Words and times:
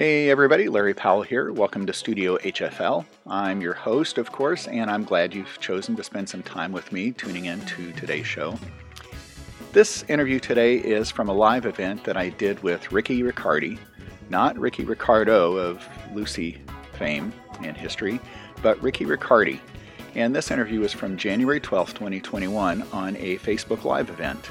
Hey 0.00 0.30
everybody, 0.30 0.70
Larry 0.70 0.94
Powell 0.94 1.20
here. 1.20 1.52
Welcome 1.52 1.84
to 1.84 1.92
Studio 1.92 2.38
HFL. 2.38 3.04
I'm 3.26 3.60
your 3.60 3.74
host, 3.74 4.16
of 4.16 4.32
course, 4.32 4.66
and 4.66 4.90
I'm 4.90 5.04
glad 5.04 5.34
you've 5.34 5.60
chosen 5.60 5.94
to 5.96 6.02
spend 6.02 6.26
some 6.26 6.42
time 6.42 6.72
with 6.72 6.90
me 6.90 7.12
tuning 7.12 7.44
in 7.44 7.60
to 7.66 7.92
today's 7.92 8.26
show. 8.26 8.58
This 9.72 10.02
interview 10.08 10.40
today 10.40 10.76
is 10.76 11.10
from 11.10 11.28
a 11.28 11.34
live 11.34 11.66
event 11.66 12.02
that 12.04 12.16
I 12.16 12.30
did 12.30 12.62
with 12.62 12.90
Ricky 12.92 13.22
Riccardi, 13.22 13.78
not 14.30 14.58
Ricky 14.58 14.84
Ricardo 14.84 15.58
of 15.58 15.86
Lucy 16.14 16.62
fame 16.94 17.30
and 17.62 17.76
history, 17.76 18.20
but 18.62 18.82
Ricky 18.82 19.04
Riccardi. 19.04 19.60
And 20.14 20.34
this 20.34 20.50
interview 20.50 20.82
is 20.82 20.94
from 20.94 21.18
January 21.18 21.60
12th, 21.60 21.92
2021, 21.92 22.84
on 22.94 23.16
a 23.16 23.36
Facebook 23.36 23.84
Live 23.84 24.08
event. 24.08 24.48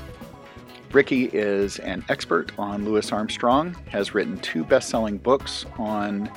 Ricky 0.91 1.25
is 1.25 1.77
an 1.79 2.03
expert 2.09 2.51
on 2.57 2.83
Louis 2.83 3.11
Armstrong, 3.11 3.75
has 3.89 4.13
written 4.15 4.39
two 4.39 4.63
best 4.63 4.89
selling 4.89 5.17
books 5.17 5.65
on 5.77 6.31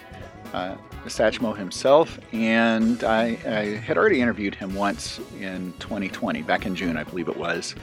uh, 0.53 0.77
Satchmo 1.07 1.57
himself, 1.57 2.19
and 2.33 3.03
I, 3.03 3.39
I, 3.47 3.77
had 3.77 3.97
already 3.97 4.21
interviewed 4.21 4.55
him 4.55 4.75
once 4.75 5.19
in 5.41 5.73
2020, 5.79 6.43
back 6.43 6.67
in 6.67 6.77
June, 6.77 6.99
I 6.99 7.05
believe 7.05 7.29
it 7.29 7.37
was. 7.37 7.75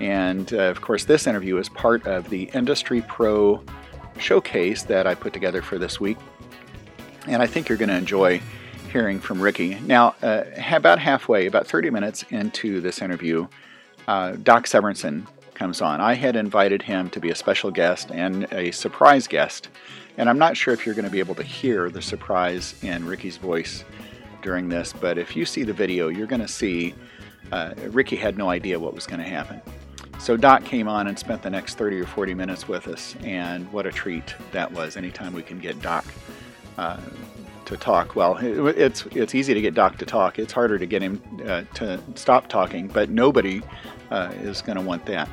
And 0.00 0.52
uh, 0.52 0.62
of 0.62 0.80
course, 0.80 1.04
this 1.04 1.28
interview 1.28 1.56
is 1.58 1.68
part 1.68 2.04
of 2.06 2.28
the 2.28 2.50
Industry 2.54 3.02
Pro 3.02 3.62
showcase 4.18 4.82
that 4.84 5.06
I 5.06 5.14
put 5.14 5.32
together 5.32 5.62
for 5.62 5.78
this 5.78 6.00
week. 6.00 6.18
And 7.28 7.40
I 7.40 7.46
think 7.46 7.68
you're 7.68 7.78
going 7.78 7.88
to 7.88 7.96
enjoy 7.96 8.42
hearing 8.92 9.20
from 9.20 9.40
Ricky. 9.40 9.78
Now, 9.80 10.14
uh, 10.22 10.44
about 10.72 10.98
halfway, 10.98 11.46
about 11.46 11.66
30 11.66 11.90
minutes 11.90 12.24
into 12.30 12.80
this 12.80 13.00
interview, 13.00 13.46
uh, 14.06 14.32
Doc 14.32 14.66
Severinsen 14.66 15.26
comes 15.54 15.80
on. 15.80 16.00
I 16.00 16.14
had 16.14 16.36
invited 16.36 16.82
him 16.82 17.10
to 17.10 17.20
be 17.20 17.30
a 17.30 17.34
special 17.34 17.70
guest 17.70 18.10
and 18.10 18.44
a 18.52 18.70
surprise 18.70 19.26
guest, 19.26 19.68
and 20.16 20.28
I'm 20.28 20.38
not 20.38 20.56
sure 20.56 20.74
if 20.74 20.86
you're 20.86 20.94
going 20.94 21.04
to 21.04 21.10
be 21.10 21.20
able 21.20 21.34
to 21.36 21.42
hear 21.42 21.90
the 21.90 22.02
surprise 22.02 22.74
in 22.82 23.06
Ricky's 23.06 23.36
voice 23.36 23.84
during 24.42 24.68
this, 24.68 24.92
but 24.92 25.18
if 25.18 25.34
you 25.34 25.44
see 25.44 25.64
the 25.64 25.72
video, 25.72 26.08
you're 26.08 26.26
going 26.26 26.42
to 26.42 26.48
see 26.48 26.94
uh, 27.50 27.74
Ricky 27.88 28.16
had 28.16 28.38
no 28.38 28.50
idea 28.50 28.78
what 28.78 28.94
was 28.94 29.06
going 29.06 29.20
to 29.20 29.28
happen. 29.28 29.60
So 30.18 30.36
Doc 30.36 30.64
came 30.64 30.88
on 30.88 31.08
and 31.08 31.18
spent 31.18 31.42
the 31.42 31.50
next 31.50 31.76
30 31.76 32.00
or 32.00 32.06
40 32.06 32.34
minutes 32.34 32.68
with 32.68 32.88
us, 32.88 33.16
and 33.22 33.70
what 33.72 33.86
a 33.86 33.92
treat 33.92 34.34
that 34.52 34.70
was. 34.72 34.96
Anytime 34.96 35.34
we 35.34 35.42
can 35.42 35.58
get 35.58 35.80
Doc 35.82 36.04
uh, 36.78 37.00
to 37.66 37.76
talk, 37.76 38.14
well, 38.16 38.36
it, 38.38 38.78
it's 38.78 39.06
it's 39.06 39.34
easy 39.34 39.54
to 39.54 39.60
get 39.60 39.74
Doc 39.74 39.98
to 39.98 40.06
talk. 40.06 40.38
It's 40.38 40.52
harder 40.52 40.78
to 40.78 40.86
get 40.86 41.02
him 41.02 41.20
uh, 41.46 41.62
to 41.74 42.00
stop 42.14 42.48
talking, 42.48 42.88
but 42.88 43.10
nobody 43.10 43.60
uh, 44.10 44.32
is 44.40 44.62
going 44.62 44.78
to 44.78 44.84
want 44.84 45.04
that. 45.06 45.28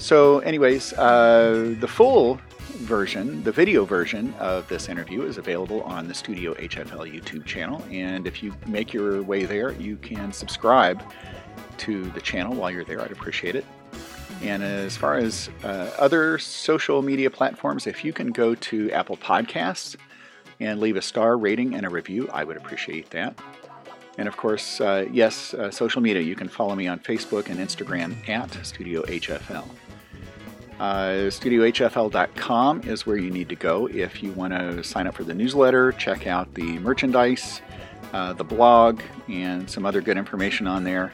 So, 0.00 0.38
anyways, 0.38 0.94
uh, 0.94 1.76
the 1.78 1.86
full 1.86 2.40
version, 2.78 3.44
the 3.44 3.52
video 3.52 3.84
version 3.84 4.32
of 4.38 4.66
this 4.66 4.88
interview 4.88 5.22
is 5.22 5.36
available 5.36 5.82
on 5.82 6.08
the 6.08 6.14
Studio 6.14 6.54
HFL 6.54 7.12
YouTube 7.12 7.44
channel. 7.44 7.84
And 7.90 8.26
if 8.26 8.42
you 8.42 8.54
make 8.66 8.94
your 8.94 9.22
way 9.22 9.44
there, 9.44 9.72
you 9.72 9.98
can 9.98 10.32
subscribe 10.32 11.02
to 11.78 12.04
the 12.12 12.20
channel 12.22 12.54
while 12.54 12.70
you're 12.70 12.82
there. 12.82 13.02
I'd 13.02 13.12
appreciate 13.12 13.54
it. 13.54 13.66
And 14.40 14.62
as 14.62 14.96
far 14.96 15.16
as 15.18 15.50
uh, 15.64 15.90
other 15.98 16.38
social 16.38 17.02
media 17.02 17.30
platforms, 17.30 17.86
if 17.86 18.02
you 18.02 18.14
can 18.14 18.28
go 18.28 18.54
to 18.54 18.90
Apple 18.92 19.18
Podcasts 19.18 19.96
and 20.60 20.80
leave 20.80 20.96
a 20.96 21.02
star 21.02 21.36
rating 21.36 21.74
and 21.74 21.84
a 21.84 21.90
review, 21.90 22.26
I 22.32 22.44
would 22.44 22.56
appreciate 22.56 23.10
that. 23.10 23.38
And 24.16 24.28
of 24.28 24.38
course, 24.38 24.80
uh, 24.80 25.06
yes, 25.12 25.52
uh, 25.52 25.70
social 25.70 26.00
media. 26.00 26.22
You 26.22 26.36
can 26.36 26.48
follow 26.48 26.74
me 26.74 26.88
on 26.88 27.00
Facebook 27.00 27.50
and 27.50 27.60
Instagram 27.60 28.26
at 28.30 28.64
Studio 28.64 29.02
HFL. 29.02 29.68
Uh, 30.80 31.28
StudioHFL.com 31.28 32.84
is 32.84 33.04
where 33.04 33.18
you 33.18 33.30
need 33.30 33.50
to 33.50 33.54
go 33.54 33.86
if 33.88 34.22
you 34.22 34.32
want 34.32 34.54
to 34.54 34.82
sign 34.82 35.06
up 35.06 35.14
for 35.14 35.24
the 35.24 35.34
newsletter, 35.34 35.92
check 35.92 36.26
out 36.26 36.54
the 36.54 36.78
merchandise, 36.78 37.60
uh, 38.14 38.32
the 38.32 38.44
blog, 38.44 39.02
and 39.28 39.68
some 39.68 39.84
other 39.84 40.00
good 40.00 40.16
information 40.16 40.66
on 40.66 40.82
there. 40.82 41.12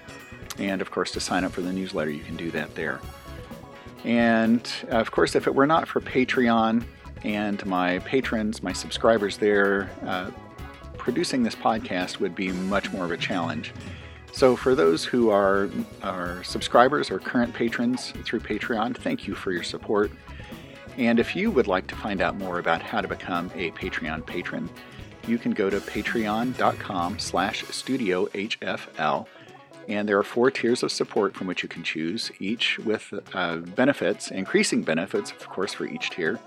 And 0.61 0.81
of 0.81 0.93
course, 0.93 1.11
to 1.13 1.21
sign 1.21 1.43
up 1.43 1.51
for 1.51 1.63
the 1.63 1.73
newsletter, 1.73 2.13
you 2.13 2.23
can 2.23 2.37
do 2.37 2.53
that 2.53 2.77
there. 2.77 3.01
And 4.05 4.71
of 4.91 5.11
course, 5.11 5.35
if 5.35 5.49
it 5.49 5.55
were 5.57 5.67
not 5.67 5.89
for 5.89 6.01
Patreon 6.01 6.85
and 7.25 7.67
my 7.67 7.99
patrons, 8.01 8.63
my 8.63 8.73
subscribers 8.73 9.37
there, 9.37 9.91
uh, 10.05 10.31
producing 10.97 11.43
this 11.43 11.57
podcast 11.57 12.21
would 12.21 12.37
be 12.37 12.53
much 12.53 12.93
more 12.93 13.05
of 13.05 13.11
a 13.11 13.17
challenge. 13.17 13.73
So, 14.37 14.55
for 14.55 14.75
those 14.75 15.03
who 15.03 15.31
are, 15.31 15.71
are 16.03 16.45
subscribers 16.45 17.11
or 17.11 17.19
current 17.19 17.55
patrons 17.55 18.13
through 18.27 18.41
Patreon, 18.41 18.95
thank 18.95 19.27
you 19.27 19.35
for 19.35 19.51
your 19.51 19.63
support. 19.63 20.13
And 20.99 21.19
if 21.19 21.35
you 21.35 21.51
would 21.51 21.67
like 21.67 21.87
to 21.87 21.97
find 21.97 22.21
out 22.21 22.37
more 22.37 22.59
about 22.59 22.83
how 22.83 23.01
to 23.01 23.09
become 23.09 23.51
a 23.55 23.71
Patreon 23.71 24.27
patron, 24.27 24.69
you 25.27 25.39
can 25.39 25.53
go 25.53 25.71
to 25.71 25.81
patreon.com 25.81 27.19
slash 27.19 27.65
studiohfl. 27.65 29.27
And 29.89 30.07
there 30.07 30.19
are 30.19 30.23
four 30.23 30.51
tiers 30.51 30.83
of 30.83 30.93
support 30.93 31.35
from 31.35 31.47
which 31.47 31.63
you 31.63 31.71
can 31.71 31.83
choose, 31.83 32.31
each 32.39 32.79
with 32.81 33.15
uh, 33.33 33.57
benefits, 33.57 34.31
increasing 34.31 34.83
benefits, 34.83 35.31
of 35.31 35.49
course, 35.49 35.73
for 35.73 35.87
each 35.87 36.11
tier. 36.11 36.39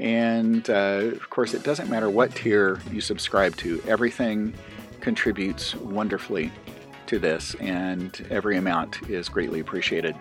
And 0.00 0.68
uh, 0.68 1.12
of 1.12 1.30
course, 1.30 1.54
it 1.54 1.62
doesn't 1.62 1.88
matter 1.88 2.10
what 2.10 2.34
tier 2.34 2.80
you 2.90 3.00
subscribe 3.00 3.54
to, 3.58 3.80
everything 3.86 4.54
contributes 5.00 5.74
wonderfully 5.76 6.50
to 7.10 7.18
this, 7.18 7.56
and 7.56 8.24
every 8.30 8.56
amount 8.56 9.10
is 9.10 9.28
greatly 9.28 9.58
appreciated. 9.58 10.14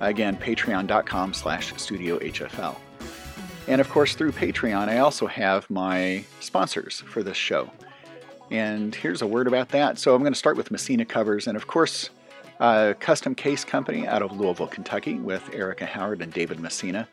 Again, 0.00 0.36
patreon.com 0.36 1.34
slash 1.34 1.72
studiohfl. 1.74 2.76
And 3.66 3.80
of 3.80 3.88
course, 3.88 4.14
through 4.14 4.32
Patreon, 4.32 4.88
I 4.88 4.98
also 4.98 5.26
have 5.26 5.68
my 5.70 6.24
sponsors 6.40 7.00
for 7.06 7.22
this 7.22 7.38
show. 7.38 7.70
And 8.50 8.94
here's 8.94 9.22
a 9.22 9.26
word 9.26 9.46
about 9.46 9.70
that. 9.70 9.98
So 9.98 10.14
I'm 10.14 10.20
going 10.20 10.32
to 10.32 10.38
start 10.38 10.58
with 10.58 10.70
Messina 10.70 11.06
Covers, 11.06 11.46
and 11.46 11.56
of 11.56 11.66
course, 11.66 12.10
a 12.58 12.94
custom 13.00 13.34
case 13.34 13.64
company 13.64 14.06
out 14.06 14.20
of 14.20 14.38
Louisville, 14.38 14.66
Kentucky, 14.66 15.14
with 15.14 15.48
Erica 15.54 15.86
Howard 15.86 16.20
and 16.20 16.32
David 16.32 16.60
Messina. 16.60 17.08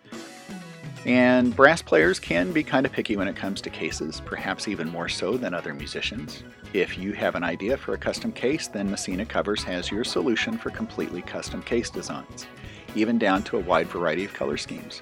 And 1.08 1.56
brass 1.56 1.82
players 1.82 2.20
can 2.20 2.52
be 2.52 2.64
kind 2.64 2.86
of 2.86 2.92
picky 2.92 3.16
when 3.16 3.30
it 3.30 3.36
comes 3.38 3.62
to 3.62 3.70
cases, 3.70 4.22
perhaps 4.26 4.68
even 4.68 4.90
more 4.90 5.08
so 5.08 5.38
than 5.38 5.54
other 5.54 5.74
musicians. 5.74 6.44
If 6.74 6.98
you 6.98 7.14
have 7.14 7.36
an 7.36 7.46
idea 7.46 7.78
for 7.78 7.94
a 7.94 7.98
custom 7.98 8.34
case, 8.34 8.68
then 8.68 8.92
Messina 8.92 9.26
Covers 9.26 9.64
has 9.64 9.90
your 9.90 10.04
solution 10.04 10.58
for 10.58 10.70
completely 10.70 11.22
custom 11.22 11.64
case 11.64 11.90
designs, 11.90 12.46
even 12.94 13.18
down 13.18 13.42
to 13.44 13.56
a 13.56 13.62
wide 13.62 13.88
variety 13.88 14.26
of 14.26 14.34
color 14.34 14.58
schemes. 14.58 15.02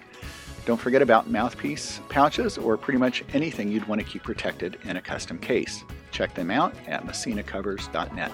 Don't 0.67 0.79
forget 0.79 1.01
about 1.01 1.27
mouthpiece 1.27 1.99
pouches 2.07 2.59
or 2.59 2.77
pretty 2.77 2.99
much 2.99 3.23
anything 3.33 3.71
you'd 3.71 3.87
want 3.87 3.99
to 3.99 4.05
keep 4.05 4.21
protected 4.21 4.77
in 4.83 4.97
a 4.97 5.01
custom 5.01 5.39
case. 5.39 5.83
Check 6.11 6.35
them 6.35 6.51
out 6.51 6.75
at 6.85 7.03
messinacovers.net. 7.03 8.31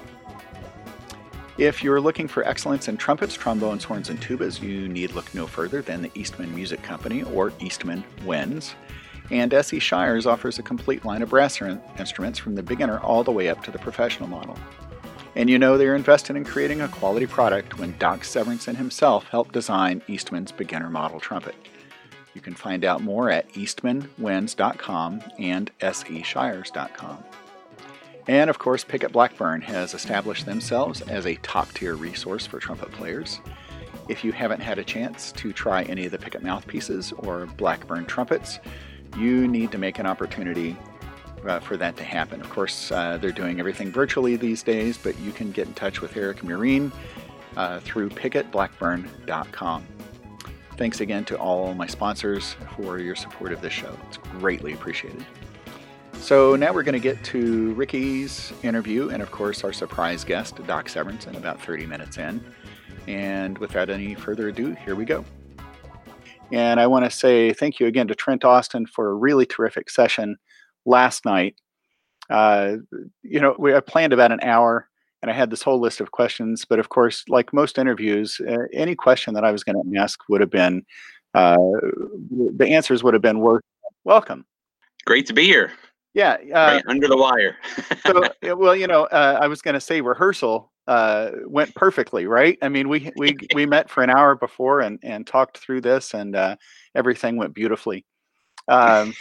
If 1.58 1.84
you're 1.84 2.00
looking 2.00 2.28
for 2.28 2.46
excellence 2.48 2.88
in 2.88 2.98
trumpets, 2.98 3.36
trombones, 3.36 3.84
horns, 3.84 4.10
and 4.10 4.20
tubas, 4.22 4.62
you 4.62 4.88
need 4.88 5.12
look 5.12 5.34
no 5.36 5.46
further 5.46 5.82
than 5.82 6.02
the 6.02 6.12
Eastman 6.16 6.56
Music 6.56 6.82
Company 6.82 7.24
or 7.24 7.52
Eastman 7.60 8.04
Winds. 8.24 8.74
And 9.32 9.54
SE 9.54 9.80
Shires 9.80 10.26
offers 10.26 10.60
a 10.60 10.64
complete 10.64 11.04
line 11.06 11.22
of 11.22 11.30
brass 11.30 11.62
instruments 12.00 12.40
from 12.40 12.56
the 12.56 12.64
beginner 12.64 13.00
all 13.00 13.24
the 13.24 13.32
way 13.32 13.50
up 13.50 13.64
to 13.64 13.72
the 13.72 13.80
professional 13.80 14.30
model. 14.30 14.58
And 15.36 15.50
you 15.50 15.58
know 15.58 15.78
they're 15.78 15.96
invested 15.96 16.36
in 16.36 16.46
creating 16.46 16.82
a 16.82 16.88
quality 16.88 17.28
product 17.28 17.78
when 17.78 17.98
Doc 17.98 18.22
Severinsen 18.22 18.76
himself 18.76 19.26
helped 19.26 19.54
design 19.54 20.02
Eastman's 20.08 20.52
beginner 20.52 20.90
model 20.90 21.20
trumpet. 21.20 21.56
You 22.34 22.42
can 22.42 22.56
find 22.56 22.86
out 22.86 23.02
more 23.02 23.30
at 23.30 23.52
eastmanwinds.com 23.54 25.22
and 25.38 25.72
seshires.com. 25.80 27.24
And 28.31 28.50
of 28.50 28.59
course, 28.59 28.86
Pickett 28.86 29.12
Blackburn 29.12 29.59
has 29.59 29.94
established 29.94 30.46
themselves 30.46 31.02
as 31.02 31.28
a 31.28 31.36
top 31.36 31.69
tier 31.74 31.96
resource 31.96 32.47
for 32.47 32.59
trumpet 32.59 32.90
players. 32.94 33.42
If 34.08 34.24
you 34.24 34.31
haven't 34.31 34.62
had 34.62 34.80
a 34.80 34.86
chance 34.86 35.34
to 35.34 35.52
try 35.52 35.84
any 35.84 36.06
of 36.06 36.14
the 36.14 36.17
Pickett 36.17 36.41
mouthpieces 36.41 37.11
or 37.11 37.47
Blackburn 37.58 38.06
trumpets, 38.06 38.59
you 39.17 39.50
need 39.50 39.70
to 39.73 39.78
make 39.78 40.00
an 40.00 40.06
opportunity 40.06 40.78
uh, 41.46 41.59
for 41.59 41.76
that 41.76 41.97
to 41.97 42.06
happen. 42.06 42.40
Of 42.40 42.50
course, 42.50 42.90
uh, 42.94 43.17
they're 43.17 43.34
doing 43.34 43.59
everything 43.59 43.91
virtually 43.91 44.38
these 44.38 44.64
days, 44.64 44.97
but 44.97 45.20
you 45.20 45.34
can 45.34 45.52
get 45.52 45.67
in 45.67 45.73
touch 45.73 46.00
with 46.00 46.16
Eric 46.16 46.38
Murine 46.38 46.90
uh, 47.58 47.82
through 47.82 48.11
pickettblackburn.com. 48.11 49.85
Thanks 50.78 51.02
again 51.02 51.26
to 51.26 51.38
all 51.38 51.73
my 51.73 51.85
sponsors 51.85 52.56
for 52.78 52.97
your 52.97 53.16
support 53.16 53.52
of 53.52 53.59
this 53.59 53.73
show. 53.73 53.94
It's 54.08 54.20
greatly 54.40 54.72
appreciated. 54.72 55.26
So 56.22 56.56
now 56.56 56.72
we're 56.72 56.84
going 56.84 56.94
to 56.94 57.00
get 57.00 57.22
to 57.26 57.73
Ricky's 57.73 58.53
interview 58.62 59.09
and, 59.09 59.23
of 59.23 59.32
course, 59.32 59.64
our 59.64 59.73
surprise 59.73 60.23
guest, 60.23 60.56
Doc 60.68 60.88
Severinsen, 60.88 61.35
about 61.35 61.59
30 61.59 61.88
minutes 61.88 62.20
in. 62.20 62.44
And 63.08 63.58
without 63.58 63.90
any 63.90 64.14
further 64.14 64.50
ado, 64.50 64.76
here 64.85 64.94
we 64.94 65.03
go. 65.03 65.26
And 66.52 66.79
I 66.79 66.85
want 66.85 67.06
to 67.06 67.12
say 67.12 67.53
thank 67.53 67.79
you 67.79 67.88
again 67.88 68.08
to 68.08 68.14
Trent 68.14 68.46
Austin 68.46 68.85
for 68.85 69.09
a 69.09 69.16
really 69.16 69.47
terrific 69.47 69.90
session 69.90 70.38
last 70.85 71.26
night. 71.26 71.56
Uh, 72.29 72.76
you 73.23 73.41
know, 73.41 73.56
we 73.58 73.73
I 73.73 73.79
planned 73.79 74.14
about 74.14 74.32
an 74.32 74.41
hour 74.41 74.88
and 75.23 75.32
I 75.32 75.34
had 75.34 75.50
this 75.50 75.64
whole 75.64 75.79
list 75.79 76.02
of 76.02 76.12
questions. 76.12 76.66
But 76.66 76.78
of 76.78 76.90
course, 76.90 77.26
like 77.29 77.52
most 77.52 77.79
interviews, 77.79 78.40
uh, 78.47 78.68
any 78.73 78.94
question 78.94 79.34
that 79.34 79.44
I 79.44 79.52
was 79.52 79.64
going 79.64 79.91
to 79.91 80.00
ask 80.00 80.20
would 80.29 80.41
have 80.41 80.52
been 80.52 80.85
uh, 81.34 81.58
the 82.29 82.68
answers 82.70 83.03
would 83.03 83.16
have 83.16 83.23
been 83.23 83.40
worth 83.40 83.64
welcome. 84.03 84.46
Great 85.03 85.26
to 85.26 85.34
be 85.34 85.46
here. 85.46 85.72
Yeah, 86.13 86.37
uh, 86.53 86.55
right 86.55 86.84
under 86.87 87.08
the 87.08 87.17
wire. 87.17 87.55
so, 88.05 88.23
well, 88.55 88.75
you 88.75 88.87
know, 88.87 89.03
uh, 89.05 89.40
I 89.41 89.47
was 89.47 89.61
going 89.61 89.75
to 89.75 89.79
say 89.79 90.02
rehearsal 90.02 90.72
uh, 90.87 91.31
went 91.46 91.73
perfectly, 91.75 92.25
right? 92.25 92.58
I 92.61 92.69
mean, 92.69 92.90
we 92.90 93.11
we 93.16 93.37
we 93.55 93.66
met 93.66 93.90
for 93.90 94.03
an 94.03 94.09
hour 94.09 94.35
before 94.35 94.81
and 94.81 94.99
and 95.03 95.25
talked 95.25 95.58
through 95.58 95.81
this, 95.81 96.13
and 96.13 96.35
uh, 96.35 96.55
everything 96.96 97.37
went 97.37 97.53
beautifully. 97.53 98.05
Um, 98.67 99.13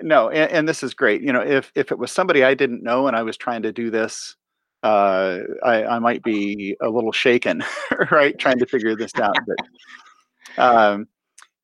no, 0.00 0.30
and, 0.30 0.50
and, 0.50 0.68
this 0.68 0.82
is 0.82 0.94
great. 0.94 1.22
You 1.22 1.32
know, 1.32 1.42
if 1.42 1.70
if 1.74 1.92
it 1.92 1.98
was 1.98 2.10
somebody 2.10 2.42
I 2.42 2.54
didn't 2.54 2.82
know 2.82 3.06
and 3.06 3.16
I 3.16 3.22
was 3.22 3.36
trying 3.36 3.62
to 3.62 3.72
do 3.72 3.90
this, 3.90 4.34
uh, 4.82 5.38
I, 5.64 5.84
I 5.84 5.98
might 5.98 6.22
be 6.22 6.76
a 6.82 6.88
little 6.88 7.12
shaken, 7.12 7.62
right, 8.10 8.36
trying 8.38 8.58
to 8.58 8.66
figure 8.66 8.96
this 8.96 9.12
out. 9.16 9.36
But 9.46 10.62
um, 10.62 11.08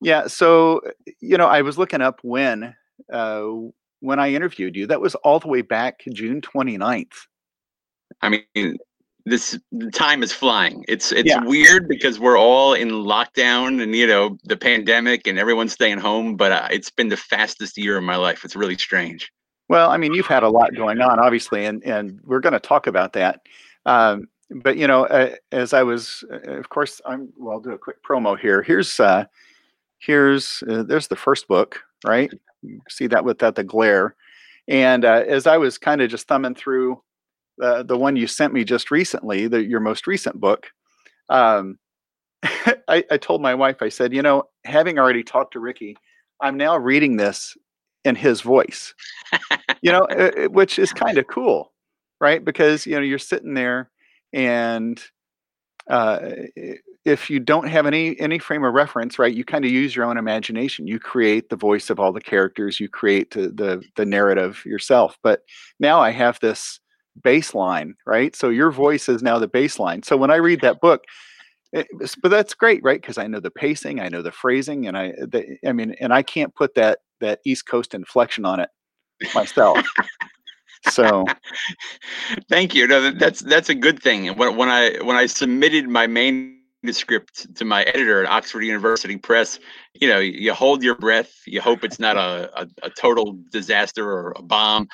yeah, 0.01 0.27
so 0.27 0.81
you 1.19 1.37
know, 1.37 1.47
I 1.47 1.61
was 1.61 1.77
looking 1.77 2.01
up 2.01 2.19
when 2.21 2.75
uh, 3.11 3.47
when 4.03 4.19
I 4.19 4.33
interviewed 4.33 4.75
you. 4.75 4.85
That 4.87 4.99
was 4.99 5.15
all 5.15 5.39
the 5.39 5.47
way 5.47 5.61
back 5.61 6.03
June 6.11 6.41
29th. 6.41 7.13
I 8.21 8.29
mean, 8.29 8.77
this 9.25 9.57
time 9.93 10.21
is 10.21 10.33
flying. 10.33 10.83
It's 10.87 11.11
it's 11.13 11.29
yeah. 11.29 11.43
weird 11.43 11.87
because 11.87 12.19
we're 12.19 12.37
all 12.37 12.73
in 12.73 12.89
lockdown 12.89 13.81
and 13.81 13.95
you 13.95 14.05
know 14.05 14.37
the 14.43 14.57
pandemic 14.57 15.25
and 15.25 15.39
everyone's 15.39 15.71
staying 15.71 15.99
home. 15.99 16.35
But 16.35 16.51
uh, 16.51 16.67
it's 16.69 16.89
been 16.89 17.07
the 17.07 17.17
fastest 17.17 17.77
year 17.77 17.97
of 17.97 18.03
my 18.03 18.17
life. 18.17 18.43
It's 18.43 18.55
really 18.55 18.77
strange. 18.77 19.31
Well, 19.69 19.89
I 19.89 19.97
mean, 19.97 20.13
you've 20.13 20.27
had 20.27 20.43
a 20.43 20.49
lot 20.49 20.75
going 20.75 20.99
on, 20.99 21.19
obviously, 21.19 21.65
and 21.65 21.81
and 21.83 22.19
we're 22.25 22.41
going 22.41 22.53
to 22.53 22.59
talk 22.59 22.87
about 22.87 23.13
that. 23.13 23.39
Um, 23.85 24.27
but 24.49 24.75
you 24.77 24.85
know, 24.85 25.05
uh, 25.05 25.35
as 25.53 25.73
I 25.73 25.83
was, 25.83 26.25
uh, 26.29 26.51
of 26.51 26.67
course, 26.67 26.99
I'm. 27.05 27.31
Well, 27.37 27.55
I'll 27.55 27.61
do 27.61 27.71
a 27.71 27.77
quick 27.77 28.03
promo 28.03 28.37
here. 28.37 28.61
Here's 28.61 28.99
uh, 28.99 29.25
here's 29.99 30.61
uh, 30.69 30.83
there's 30.83 31.07
the 31.07 31.15
first 31.15 31.47
book, 31.47 31.81
right? 32.05 32.31
You 32.63 32.81
see 32.89 33.07
that 33.07 33.25
with 33.25 33.39
that 33.39 33.55
the 33.55 33.63
glare, 33.63 34.15
and 34.67 35.05
uh, 35.05 35.23
as 35.27 35.47
I 35.47 35.57
was 35.57 35.77
kind 35.77 36.01
of 36.01 36.09
just 36.09 36.27
thumbing 36.27 36.55
through 36.55 37.01
uh, 37.61 37.83
the 37.83 37.97
one 37.97 38.15
you 38.15 38.27
sent 38.27 38.53
me 38.53 38.63
just 38.63 38.91
recently, 38.91 39.47
the, 39.47 39.63
your 39.63 39.79
most 39.79 40.07
recent 40.07 40.39
book, 40.39 40.67
um, 41.29 41.77
I, 42.87 43.03
I 43.11 43.17
told 43.17 43.41
my 43.41 43.53
wife, 43.53 43.81
I 43.81 43.89
said, 43.89 44.13
you 44.13 44.21
know, 44.21 44.43
having 44.65 44.97
already 44.97 45.23
talked 45.23 45.53
to 45.53 45.59
Ricky, 45.59 45.97
I'm 46.41 46.57
now 46.57 46.77
reading 46.77 47.17
this 47.17 47.55
in 48.05 48.15
his 48.15 48.41
voice, 48.41 48.93
you 49.81 49.91
know, 49.91 50.07
which 50.51 50.79
is 50.79 50.91
kind 50.91 51.17
of 51.17 51.27
cool, 51.27 51.71
right? 52.19 52.43
Because, 52.43 52.85
you 52.85 52.95
know, 52.95 53.01
you're 53.01 53.19
sitting 53.19 53.53
there 53.53 53.89
and 54.33 55.01
uh, 55.89 56.19
if 57.05 57.29
you 57.29 57.39
don't 57.39 57.67
have 57.67 57.85
any 57.85 58.19
any 58.19 58.39
frame 58.39 58.63
of 58.63 58.73
reference, 58.73 59.19
right, 59.19 59.33
you 59.33 59.43
kind 59.43 59.65
of 59.65 59.71
use 59.71 59.95
your 59.95 60.05
own 60.05 60.17
imagination. 60.17 60.87
You 60.87 60.99
create 60.99 61.49
the 61.49 61.55
voice 61.55 61.89
of 61.89 61.99
all 61.99 62.13
the 62.13 62.21
characters. 62.21 62.79
You 62.79 62.87
create 62.87 63.31
the, 63.31 63.49
the 63.49 63.83
the 63.95 64.05
narrative 64.05 64.63
yourself. 64.65 65.17
But 65.21 65.41
now 65.79 65.99
I 65.99 66.11
have 66.11 66.39
this 66.39 66.79
baseline, 67.21 67.93
right? 68.05 68.35
So 68.35 68.49
your 68.49 68.71
voice 68.71 69.09
is 69.09 69.21
now 69.21 69.37
the 69.37 69.49
baseline. 69.49 70.05
So 70.05 70.15
when 70.15 70.31
I 70.31 70.37
read 70.37 70.61
that 70.61 70.79
book, 70.79 71.03
it, 71.73 71.87
eh, 72.01 72.07
but 72.21 72.29
that's 72.29 72.53
great, 72.53 72.81
right? 72.83 73.01
Because 73.01 73.17
I 73.17 73.27
know 73.27 73.39
the 73.39 73.51
pacing, 73.51 73.99
I 73.99 74.07
know 74.07 74.21
the 74.21 74.31
phrasing, 74.31 74.87
and 74.87 74.97
I, 74.97 75.11
the, 75.11 75.57
I 75.67 75.73
mean, 75.73 75.95
and 75.99 76.13
I 76.13 76.21
can't 76.21 76.55
put 76.55 76.75
that 76.75 76.99
that 77.19 77.39
East 77.45 77.67
Coast 77.67 77.93
inflection 77.93 78.45
on 78.45 78.59
it 78.61 78.69
myself. 79.33 79.85
so, 80.89 81.25
thank 82.49 82.73
you. 82.73 82.87
No, 82.87 83.11
that's 83.11 83.41
that's 83.41 83.69
a 83.69 83.75
good 83.75 84.01
thing. 84.01 84.27
When 84.37 84.55
when 84.55 84.69
I 84.69 84.97
when 85.01 85.17
I 85.17 85.25
submitted 85.25 85.89
my 85.89 86.07
manuscript 86.83 87.55
to 87.55 87.65
my 87.65 87.83
editor 87.83 88.23
at 88.23 88.29
Oxford 88.29 88.61
University 88.61 89.17
Press, 89.17 89.59
you 89.93 90.07
know, 90.07 90.19
you 90.19 90.53
hold 90.53 90.83
your 90.83 90.95
breath. 90.95 91.41
You 91.47 91.61
hope 91.61 91.83
it's 91.83 91.99
not 91.99 92.17
a, 92.17 92.51
a, 92.61 92.67
a 92.83 92.89
total 92.89 93.37
disaster 93.51 94.09
or 94.11 94.33
a 94.35 94.41
bomb 94.41 94.89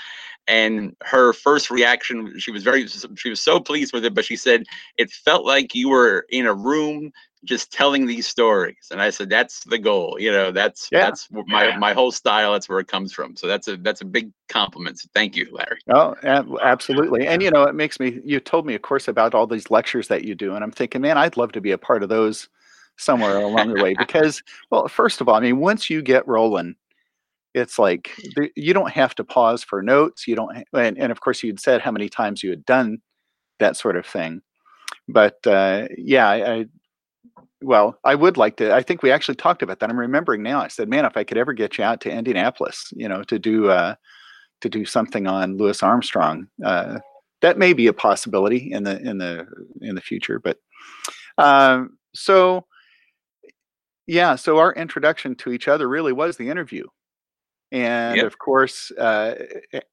and 0.48 0.96
her 1.02 1.32
first 1.32 1.70
reaction 1.70 2.38
she 2.40 2.50
was 2.50 2.64
very 2.64 2.88
she 2.88 3.30
was 3.30 3.40
so 3.40 3.60
pleased 3.60 3.94
with 3.94 4.04
it 4.04 4.16
but 4.16 4.26
she 4.26 4.36
said 4.36 4.64
it 4.98 5.12
felt 5.12 5.46
like 5.46 5.76
you 5.76 5.90
were 5.90 6.26
in 6.30 6.48
a 6.48 6.54
room 6.54 7.12
just 7.46 7.72
telling 7.72 8.06
these 8.06 8.28
stories 8.28 8.90
and 8.92 9.02
i 9.02 9.10
said 9.10 9.30
that's 9.30 9.64
the 9.66 9.78
goal 9.78 10.18
you 10.20 10.32
know 10.32 10.52
that's 10.52 10.90
yeah. 10.92 11.00
that's 11.00 11.30
my 11.48 11.70
yeah. 11.70 11.78
my 11.78 11.94
whole 11.94 12.12
style 12.12 12.52
that's 12.52 12.68
where 12.68 12.80
it 12.80 12.88
comes 12.88 13.14
from 13.14 13.36
so 13.36 13.48
that's 13.48 13.68
a 13.68 13.78
that's 13.78 14.02
a 14.02 14.06
big 14.06 14.32
compliment 14.50 15.00
so 15.00 15.08
thank 15.14 15.36
you 15.36 15.48
larry 15.52 15.80
oh 15.90 16.16
absolutely 16.62 17.26
and 17.26 17.42
you 17.42 17.50
know 17.50 17.64
it 17.64 17.76
makes 17.76 18.00
me 18.00 18.20
you 18.26 18.40
told 18.40 18.66
me 18.66 18.76
of 18.76 18.82
course 18.82 19.08
about 19.08 19.34
all 19.34 19.48
these 19.48 19.72
lectures 19.72 20.08
that 20.10 20.26
you 20.26 20.36
do 20.36 20.54
and 20.54 20.64
i'm 20.64 20.72
thinking 20.72 21.02
man 21.02 21.18
i'd 21.18 21.38
love 21.38 21.52
to 21.52 21.62
be 21.62 21.72
a 21.72 21.78
part 21.78 22.04
of 22.04 22.10
those 22.10 22.50
somewhere 22.98 23.38
along 23.38 23.74
the 23.74 23.82
way 23.82 23.94
because 23.98 24.44
well 24.70 24.88
first 24.88 25.22
of 25.22 25.30
all 25.30 25.36
i 25.36 25.40
mean 25.40 25.60
once 25.60 25.90
you 25.90 26.02
get 26.02 26.28
rolling 26.28 26.76
it's 27.54 27.80
like 27.80 28.12
you 28.56 28.74
don't 28.74 28.92
have 28.92 29.16
to 29.16 29.24
pause 29.24 29.64
for 29.64 29.82
notes 29.82 30.28
you 30.28 30.36
don't 30.36 30.66
and, 30.74 30.98
and 30.98 31.12
of 31.12 31.22
course 31.22 31.42
you'd 31.42 31.60
said 31.60 31.82
how 31.82 31.92
many 31.92 32.10
times 32.10 32.44
you 32.44 32.50
had 32.50 32.66
done 32.66 33.00
that 33.60 33.78
sort 33.78 33.96
of 33.96 34.06
thing 34.06 34.42
but 35.08 35.46
uh, 35.48 35.88
yeah 35.98 36.30
I, 36.30 36.54
I, 36.54 36.66
well 37.62 37.98
i 38.04 38.16
would 38.16 38.38
like 38.38 38.58
to 38.58 38.74
i 38.74 38.82
think 38.82 39.04
we 39.04 39.12
actually 39.12 39.36
talked 39.36 39.62
about 39.62 39.80
that 39.80 39.90
i'm 39.90 40.00
remembering 40.00 40.42
now 40.42 40.62
i 40.62 40.68
said 40.68 40.90
man 40.90 41.06
if 41.06 41.18
i 41.18 41.24
could 41.24 41.38
ever 41.38 41.54
get 41.54 41.78
you 41.78 41.84
out 41.84 42.02
to 42.02 42.12
indianapolis 42.12 42.92
you 42.96 43.08
know 43.08 43.24
to 43.24 43.38
do 43.40 43.70
uh 43.70 43.96
to 44.62 44.70
do 44.70 44.86
something 44.86 45.28
on 45.28 45.58
louis 45.58 45.82
armstrong 45.84 46.48
uh 46.66 47.00
that 47.42 47.58
may 47.58 47.74
be 47.74 47.88
a 47.88 47.94
possibility 47.94 48.72
in 48.72 48.84
the 48.84 49.00
in 49.02 49.18
the 49.18 49.46
in 49.82 49.96
the 49.96 50.02
future 50.02 50.40
but 50.40 50.58
um 51.38 51.98
so 52.14 52.66
yeah 54.08 54.36
so 54.36 54.58
our 54.58 54.74
introduction 54.74 55.36
to 55.36 55.52
each 55.52 55.68
other 55.68 55.88
really 55.88 56.14
was 56.14 56.38
the 56.38 56.50
interview 56.50 56.86
and 57.72 58.18
yep. 58.18 58.26
of 58.26 58.40
course, 58.40 58.92
uh, 58.92 59.36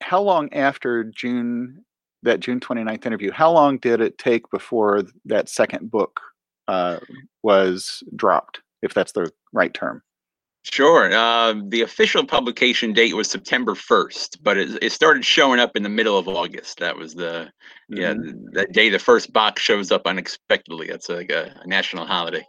how 0.00 0.20
long 0.20 0.52
after 0.52 1.04
June, 1.04 1.84
that 2.22 2.40
June 2.40 2.60
29th 2.60 3.04
interview, 3.04 3.30
how 3.30 3.52
long 3.52 3.78
did 3.78 4.00
it 4.00 4.18
take 4.18 4.50
before 4.50 5.02
that 5.26 5.48
second 5.48 5.90
book 5.90 6.20
uh, 6.68 6.98
was 7.42 8.02
dropped, 8.14 8.60
if 8.82 8.94
that's 8.94 9.12
the 9.12 9.30
right 9.52 9.72
term? 9.72 10.02
Sure. 10.72 11.12
Uh, 11.12 11.54
the 11.68 11.82
official 11.82 12.26
publication 12.26 12.92
date 12.92 13.14
was 13.14 13.30
September 13.30 13.74
1st, 13.74 14.38
but 14.42 14.58
it, 14.58 14.82
it, 14.82 14.90
started 14.90 15.24
showing 15.24 15.60
up 15.60 15.76
in 15.76 15.84
the 15.84 15.88
middle 15.88 16.18
of 16.18 16.26
August. 16.26 16.80
That 16.80 16.96
was 16.96 17.14
the, 17.14 17.48
mm-hmm. 17.92 17.96
yeah, 17.96 18.14
that 18.54 18.72
day 18.72 18.88
the 18.88 18.98
first 18.98 19.32
box 19.32 19.62
shows 19.62 19.92
up 19.92 20.08
unexpectedly. 20.08 20.88
That's 20.88 21.08
like 21.08 21.30
a, 21.30 21.54
a 21.62 21.66
national 21.68 22.04
holiday. 22.06 22.44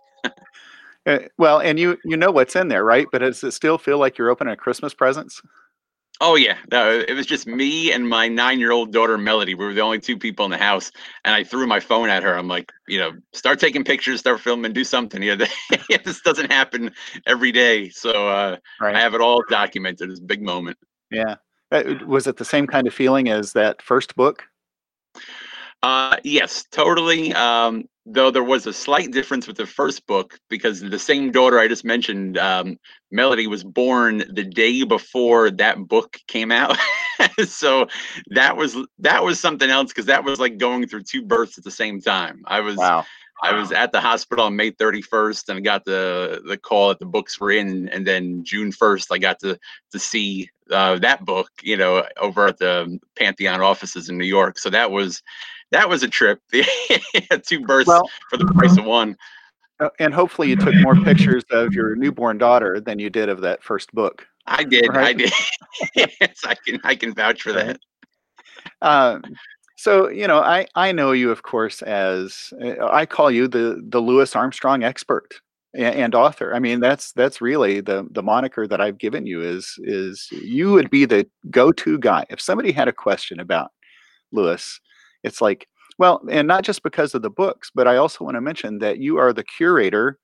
Uh, 1.07 1.19
well, 1.37 1.61
and 1.61 1.79
you 1.79 1.97
you 2.03 2.17
know 2.17 2.31
what's 2.31 2.53
in 2.57 2.67
there, 2.67 2.83
right? 2.83 3.07
But 3.13 3.19
does 3.19 3.41
it 3.41 3.53
still 3.53 3.77
feel 3.77 3.97
like 3.97 4.17
you're 4.17 4.29
opening 4.29 4.53
a 4.53 4.57
Christmas 4.57 4.93
presents? 4.93 5.41
Oh 6.19 6.35
yeah, 6.35 6.57
no, 6.71 7.03
it 7.07 7.13
was 7.13 7.27
just 7.27 7.45
me 7.45 7.91
and 7.91 8.07
my 8.09 8.27
nine-year-old 8.27 8.91
daughter 8.91 9.17
Melody. 9.17 9.53
We 9.53 9.65
were 9.65 9.73
the 9.73 9.81
only 9.81 9.99
two 9.99 10.17
people 10.17 10.45
in 10.45 10.51
the 10.51 10.57
house, 10.57 10.91
and 11.23 11.35
I 11.35 11.43
threw 11.43 11.67
my 11.67 11.79
phone 11.79 12.09
at 12.09 12.23
her. 12.23 12.35
I'm 12.35 12.47
like, 12.47 12.71
you 12.87 12.97
know, 12.97 13.11
start 13.33 13.59
taking 13.59 13.83
pictures, 13.83 14.19
start 14.19 14.39
filming, 14.39 14.73
do 14.73 14.83
something. 14.83 15.21
You 15.21 15.35
know, 15.35 15.45
this 16.03 16.21
doesn't 16.21 16.51
happen 16.51 16.91
every 17.27 17.51
day, 17.51 17.89
so 17.89 18.29
uh, 18.29 18.57
right. 18.81 18.95
I 18.95 18.99
have 18.99 19.13
it 19.13 19.21
all 19.21 19.43
documented. 19.47 20.09
It's 20.09 20.19
a 20.19 20.23
big 20.23 20.41
moment. 20.41 20.77
Yeah, 21.11 21.35
uh, 21.71 21.83
was 22.05 22.25
it 22.25 22.37
the 22.37 22.45
same 22.45 22.65
kind 22.65 22.87
of 22.87 22.93
feeling 22.93 23.29
as 23.29 23.53
that 23.53 23.81
first 23.81 24.15
book? 24.15 24.43
Uh, 25.83 26.17
yes, 26.23 26.65
totally. 26.71 27.33
Um, 27.33 27.87
though 28.09 28.31
there 28.31 28.43
was 28.43 28.65
a 28.65 28.73
slight 28.73 29.11
difference 29.11 29.47
with 29.47 29.57
the 29.57 29.65
first 29.65 30.07
book 30.07 30.39
because 30.49 30.79
the 30.79 30.99
same 30.99 31.31
daughter 31.31 31.59
I 31.59 31.67
just 31.67 31.83
mentioned, 31.83 32.37
um, 32.37 32.79
Melody, 33.11 33.47
was 33.47 33.63
born 33.63 34.23
the 34.33 34.43
day 34.43 34.83
before 34.83 35.51
that 35.51 35.77
book 35.87 36.17
came 36.27 36.51
out. 36.51 36.77
so 37.45 37.87
that 38.29 38.55
was 38.55 38.77
that 38.99 39.23
was 39.23 39.39
something 39.39 39.69
else 39.69 39.91
because 39.91 40.05
that 40.05 40.23
was 40.23 40.39
like 40.39 40.57
going 40.57 40.87
through 40.87 41.03
two 41.03 41.21
births 41.21 41.57
at 41.57 41.65
the 41.65 41.71
same 41.71 41.99
time. 41.99 42.43
I 42.45 42.61
was 42.61 42.77
wow. 42.77 43.05
I 43.43 43.53
was 43.53 43.71
at 43.71 43.91
the 43.91 44.01
hospital 44.01 44.45
on 44.45 44.55
May 44.55 44.71
31st 44.71 45.49
and 45.49 45.63
got 45.63 45.85
the 45.85 46.41
the 46.47 46.57
call 46.57 46.89
that 46.89 46.99
the 46.99 47.05
books 47.05 47.39
were 47.39 47.51
in, 47.51 47.89
and 47.89 48.07
then 48.07 48.43
June 48.43 48.71
1st 48.71 49.07
I 49.11 49.17
got 49.17 49.39
to 49.39 49.59
to 49.91 49.99
see 49.99 50.49
uh, 50.71 50.97
that 50.99 51.25
book, 51.25 51.49
you 51.61 51.77
know, 51.77 52.03
over 52.19 52.47
at 52.47 52.57
the 52.57 52.99
Pantheon 53.17 53.61
offices 53.61 54.09
in 54.09 54.17
New 54.17 54.25
York. 54.25 54.57
So 54.59 54.69
that 54.69 54.91
was 54.91 55.21
that 55.71 55.89
was 55.89 56.03
a 56.03 56.07
trip. 56.07 56.41
Two 57.45 57.61
births 57.61 57.87
well, 57.87 58.09
for 58.29 58.37
the 58.37 58.45
price 58.45 58.77
of 58.77 58.85
one. 58.85 59.17
Uh, 59.79 59.89
and 59.99 60.13
hopefully, 60.13 60.49
you 60.49 60.55
took 60.55 60.73
more 60.75 60.95
pictures 60.95 61.43
of 61.51 61.73
your 61.73 61.95
newborn 61.95 62.37
daughter 62.37 62.79
than 62.79 62.97
you 62.99 63.09
did 63.09 63.29
of 63.29 63.41
that 63.41 63.63
first 63.63 63.91
book. 63.93 64.25
I 64.47 64.63
did. 64.63 64.87
Right? 64.87 65.07
I 65.07 65.13
did. 65.13 65.31
yes, 66.21 66.39
I 66.45 66.55
can. 66.55 66.79
I 66.83 66.95
can 66.95 67.13
vouch 67.13 67.43
for 67.43 67.53
that. 67.53 67.79
Um, 68.81 69.21
so 69.75 70.09
you 70.09 70.27
know, 70.27 70.39
I 70.39 70.65
I 70.75 70.91
know 70.91 71.11
you, 71.11 71.29
of 71.29 71.43
course, 71.43 71.81
as 71.83 72.51
uh, 72.61 72.87
I 72.87 73.05
call 73.05 73.29
you 73.29 73.47
the 73.47 73.83
the 73.87 74.01
Louis 74.01 74.35
Armstrong 74.35 74.83
expert 74.83 75.39
and, 75.75 75.95
and 75.95 76.15
author. 76.15 76.55
I 76.55 76.59
mean, 76.59 76.79
that's 76.79 77.11
that's 77.11 77.41
really 77.41 77.81
the 77.81 78.07
the 78.11 78.23
moniker 78.23 78.67
that 78.67 78.81
I've 78.81 78.97
given 78.97 79.27
you. 79.27 79.43
Is 79.43 79.75
is 79.83 80.27
you 80.31 80.71
would 80.71 80.89
be 80.89 81.05
the 81.05 81.27
go 81.51 81.71
to 81.71 81.99
guy 81.99 82.25
if 82.29 82.41
somebody 82.41 82.71
had 82.71 82.87
a 82.87 82.93
question 82.93 83.39
about 83.39 83.71
Louis 84.31 84.79
it's 85.23 85.41
like 85.41 85.67
well 85.97 86.21
and 86.29 86.47
not 86.47 86.63
just 86.63 86.83
because 86.83 87.13
of 87.13 87.21
the 87.21 87.29
books 87.29 87.71
but 87.73 87.87
i 87.87 87.97
also 87.97 88.23
want 88.23 88.35
to 88.35 88.41
mention 88.41 88.79
that 88.79 88.99
you 88.99 89.17
are 89.17 89.33
the 89.33 89.43
curator 89.43 90.17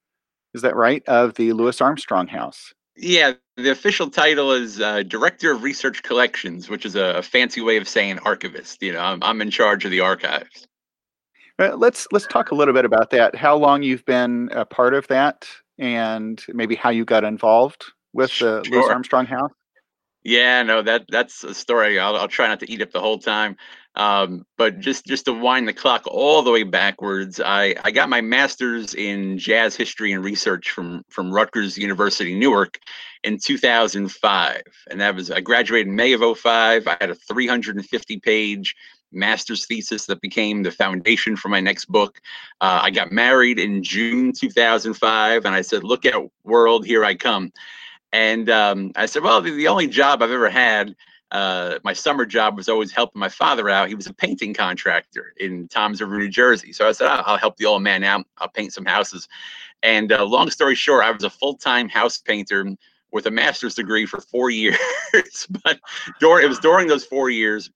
Is 0.54 0.62
that 0.62 0.76
right? 0.76 1.04
Of 1.08 1.34
the 1.36 1.54
Louis 1.54 1.82
Armstrong 1.82 2.28
House. 2.28 2.74
Yeah, 2.96 3.34
the 3.58 3.72
official 3.72 4.10
title 4.10 4.52
is 4.52 4.80
uh, 4.80 5.02
Director 5.04 5.52
of 5.52 5.64
Research 5.64 6.04
Collections, 6.04 6.70
which 6.70 6.86
is 6.86 6.96
a, 6.96 7.24
fancy 7.24 7.60
way 7.60 7.78
of 7.78 7.88
saying 7.88 8.20
archivist. 8.20 8.82
You 8.84 8.94
know, 8.94 9.00
I'm, 9.00 9.24
I'm 9.24 9.42
in 9.42 9.50
charge 9.50 9.84
of 9.84 9.92
the 9.92 10.00
archives. 10.00 10.68
Uh, 11.58 11.76
let's 11.76 12.08
let's 12.12 12.28
talk 12.28 12.52
a 12.52 12.56
little 12.56 12.74
bit 12.74 12.86
about 12.86 13.10
that. 13.12 13.36
How 13.36 13.56
long 13.56 13.82
you've 13.82 14.06
been 14.06 14.50
a 14.52 14.66
part 14.66 14.94
of 14.94 15.08
that, 15.08 15.48
and 15.80 16.44
maybe 16.50 16.76
how 16.76 16.92
you 16.92 17.04
got 17.06 17.24
involved 17.24 17.84
with 18.14 18.30
the 18.30 18.64
sure. 18.64 18.64
Louis 18.64 18.90
Armstrong 18.90 19.26
House. 19.26 19.52
Yeah, 20.24 20.64
no, 20.64 20.82
that 20.82 21.06
that's 21.10 21.44
a 21.44 21.54
story. 21.54 22.00
I'll, 22.00 22.16
I'll 22.16 22.30
try 22.30 22.48
not 22.48 22.60
to 22.62 22.72
eat 22.72 22.82
up 22.82 22.92
the 22.92 23.02
whole 23.02 23.20
time. 23.20 23.58
Um, 23.96 24.46
but 24.58 24.80
just 24.80 25.06
just 25.06 25.26
to 25.26 25.34
wind 25.34 25.68
the 25.68 25.74
clock 25.74 26.04
all 26.08 26.42
the 26.42 26.50
way 26.52 26.64
backwards, 26.64 27.40
I, 27.40 27.76
I 27.84 27.92
got 27.92 28.10
my 28.10 28.22
master's 28.22 28.96
in 28.96 29.38
jazz 29.38 29.76
history 29.76 30.14
and 30.14 30.24
research 30.24 30.72
from 30.72 31.04
from 31.10 31.32
Rutgers 31.32 31.78
University 31.78 32.34
Newark 32.34 32.80
in 33.24 33.38
2005, 33.38 34.62
and 34.90 35.02
that 35.02 35.14
was 35.14 35.30
I 35.30 35.42
graduated 35.42 35.88
in 35.88 35.96
May 35.96 36.14
of 36.14 36.22
05. 36.38 36.88
I 36.88 36.98
had 37.00 37.12
a 37.12 37.16
350 37.16 38.20
page 38.20 38.76
master's 39.12 39.68
thesis 39.68 40.08
that 40.08 40.22
became 40.22 40.64
the 40.64 40.72
foundation 40.72 41.36
for 41.36 41.50
my 41.50 41.60
next 41.60 41.86
book. 41.86 42.20
Uh, 42.62 42.80
I 42.82 42.90
got 42.90 43.12
married 43.12 43.60
in 43.60 43.84
June 43.84 44.32
2005, 44.32 45.46
and 45.46 45.54
I 45.54 45.62
said, 45.62 45.84
"Look 45.84 46.06
at 46.06 46.16
world, 46.44 46.86
here 46.86 47.06
I 47.06 47.14
come." 47.14 47.52
And 48.14 48.48
um, 48.52 48.92
I 48.96 49.08
said, 49.08 49.24
well, 49.24 49.42
the, 49.42 49.52
the, 49.52 49.68
only 49.68 49.88
job 49.88 50.22
I've 50.22 50.30
ever 50.30 50.50
had, 50.50 50.96
uh, 51.32 51.80
my 51.84 51.94
summer 51.94 52.28
job 52.28 52.56
was 52.56 52.70
always 52.70 52.92
helping 52.92 53.20
my 53.20 53.28
father 53.28 53.70
out. 53.70 53.88
He 53.88 53.96
was 53.96 54.06
a 54.06 54.14
painting 54.14 54.54
contractor 54.54 55.34
in 55.38 55.68
Toms 55.68 56.00
River, 56.00 56.20
New 56.20 56.30
Jersey. 56.30 56.72
So 56.74 56.88
I 56.88 56.92
said, 56.92 57.08
I'll, 57.08 57.24
I'll 57.26 57.38
help 57.38 57.58
the 57.58 57.66
old 57.66 57.82
man 57.82 58.04
out. 58.04 58.24
I'll 58.38 58.50
paint 58.50 58.72
some 58.72 58.86
houses. 58.86 59.28
And 59.82 60.12
uh, 60.12 60.24
long 60.24 60.52
story 60.52 60.76
short, 60.76 61.04
I 61.04 61.10
was 61.10 61.24
a 61.24 61.30
full 61.30 61.56
time 61.56 61.90
house 61.90 62.20
painter 62.20 62.66
with 63.12 63.26
a 63.26 63.32
master's 63.32 63.76
degree 63.76 64.06
for 64.06 64.22
four 64.22 64.50
years. 64.52 65.48
but 65.64 65.80
it 66.22 66.48
was 66.48 66.60
during 66.60 66.88
those 66.88 67.06
four 67.06 67.32
years 67.32 67.72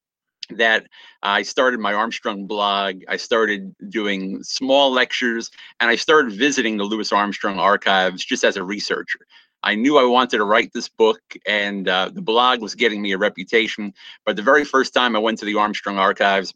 that 0.51 0.87
I 1.23 1.41
started 1.41 1.79
my 1.79 1.93
Armstrong 1.93 2.45
blog. 2.45 3.01
I 3.09 3.17
started 3.17 3.75
doing 3.89 4.43
small 4.43 4.91
lectures 4.91 5.51
and 5.79 5.89
I 5.89 5.95
started 5.95 6.33
visiting 6.33 6.77
the 6.77 6.83
Louis 6.83 7.11
Armstrong 7.11 7.59
archives 7.59 8.23
just 8.23 8.43
as 8.43 8.55
a 8.55 8.63
researcher. 8.63 9.19
I 9.63 9.75
knew 9.75 9.97
I 9.97 10.05
wanted 10.05 10.37
to 10.37 10.45
write 10.45 10.71
this 10.73 10.87
book, 10.87 11.19
and 11.45 11.87
uh, 11.87 12.09
the 12.13 12.21
blog 12.21 12.61
was 12.61 12.75
getting 12.75 13.01
me 13.01 13.11
a 13.11 13.17
reputation. 13.17 13.93
But 14.25 14.35
the 14.35 14.41
very 14.41 14.63
first 14.63 14.93
time 14.93 15.15
I 15.15 15.19
went 15.19 15.39
to 15.39 15.45
the 15.45 15.55
Armstrong 15.55 15.97
Archives, 15.97 16.53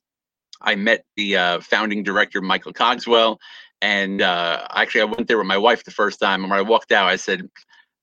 I 0.61 0.75
met 0.75 1.05
the 1.15 1.37
uh, 1.37 1.59
founding 1.61 2.03
director, 2.03 2.41
Michael 2.41 2.73
Cogswell. 2.73 3.39
And 3.81 4.21
uh, 4.21 4.67
actually, 4.75 5.01
I 5.01 5.05
went 5.05 5.27
there 5.27 5.39
with 5.39 5.47
my 5.47 5.57
wife 5.57 5.83
the 5.83 5.91
first 5.91 6.19
time. 6.19 6.43
And 6.43 6.51
when 6.51 6.59
I 6.59 6.61
walked 6.63 6.91
out, 6.91 7.07
I 7.07 7.15
said, 7.15 7.49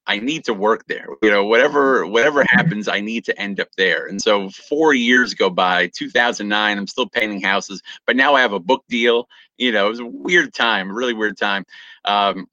I 0.09 0.19
need 0.19 0.45
to 0.45 0.55
work 0.55 0.85
there. 0.89 1.07
You 1.23 1.31
know, 1.31 1.45
whatever 1.45 2.07
whatever 2.07 2.43
happens, 2.49 2.89
I 2.89 3.01
need 3.01 3.25
to 3.27 3.39
end 3.41 3.61
up 3.61 3.69
there. 3.77 4.07
And 4.07 4.21
so 4.21 4.49
four 4.49 4.95
years 4.95 5.35
go 5.35 5.51
by, 5.51 5.89
2009. 5.89 6.79
I'm 6.79 6.87
still 6.87 7.09
painting 7.09 7.43
houses, 7.43 7.83
but 8.07 8.17
now 8.17 8.35
I 8.35 8.41
have 8.41 8.55
a 8.55 8.59
book 8.59 8.83
deal. 8.89 9.29
You 9.59 9.71
know, 9.71 9.87
it 9.87 9.91
was 9.91 10.01
a 10.01 10.07
weird 10.07 10.55
time, 10.55 10.91
really 10.91 11.13
weird 11.13 11.37
time. 11.37 11.65
Um, 12.07 12.49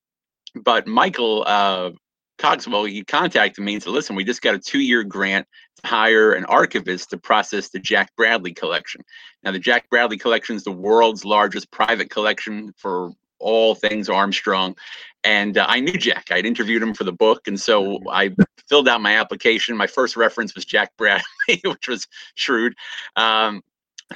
but 0.53 0.85
Michael 0.85 1.45
uh, 1.47 1.91
Cogswell, 2.37 2.85
he 2.85 3.03
contacted 3.03 3.63
me 3.63 3.75
and 3.75 3.83
said, 3.83 3.93
listen, 3.93 4.15
we 4.15 4.23
just 4.23 4.41
got 4.41 4.55
a 4.55 4.59
two 4.59 4.79
year 4.79 5.03
grant 5.03 5.47
to 5.81 5.87
hire 5.87 6.33
an 6.33 6.45
archivist 6.45 7.09
to 7.11 7.17
process 7.17 7.69
the 7.69 7.79
Jack 7.79 8.15
Bradley 8.15 8.53
collection. 8.53 9.01
Now, 9.43 9.51
the 9.51 9.59
Jack 9.59 9.89
Bradley 9.89 10.17
collection 10.17 10.55
is 10.55 10.63
the 10.63 10.71
world's 10.71 11.25
largest 11.25 11.71
private 11.71 12.09
collection 12.09 12.73
for 12.77 13.11
all 13.39 13.75
things 13.75 14.09
Armstrong. 14.09 14.75
And 15.23 15.57
uh, 15.57 15.65
I 15.67 15.79
knew 15.79 15.97
Jack. 15.97 16.27
I'd 16.31 16.45
interviewed 16.45 16.81
him 16.81 16.93
for 16.93 17.03
the 17.03 17.11
book. 17.11 17.47
And 17.47 17.59
so 17.59 17.99
I 18.09 18.35
filled 18.67 18.87
out 18.87 19.01
my 19.01 19.17
application. 19.17 19.75
My 19.77 19.87
first 19.87 20.15
reference 20.15 20.55
was 20.55 20.65
Jack 20.65 20.91
Bradley, 20.97 21.23
which 21.63 21.87
was 21.87 22.07
shrewd. 22.35 22.75
Um, 23.15 23.61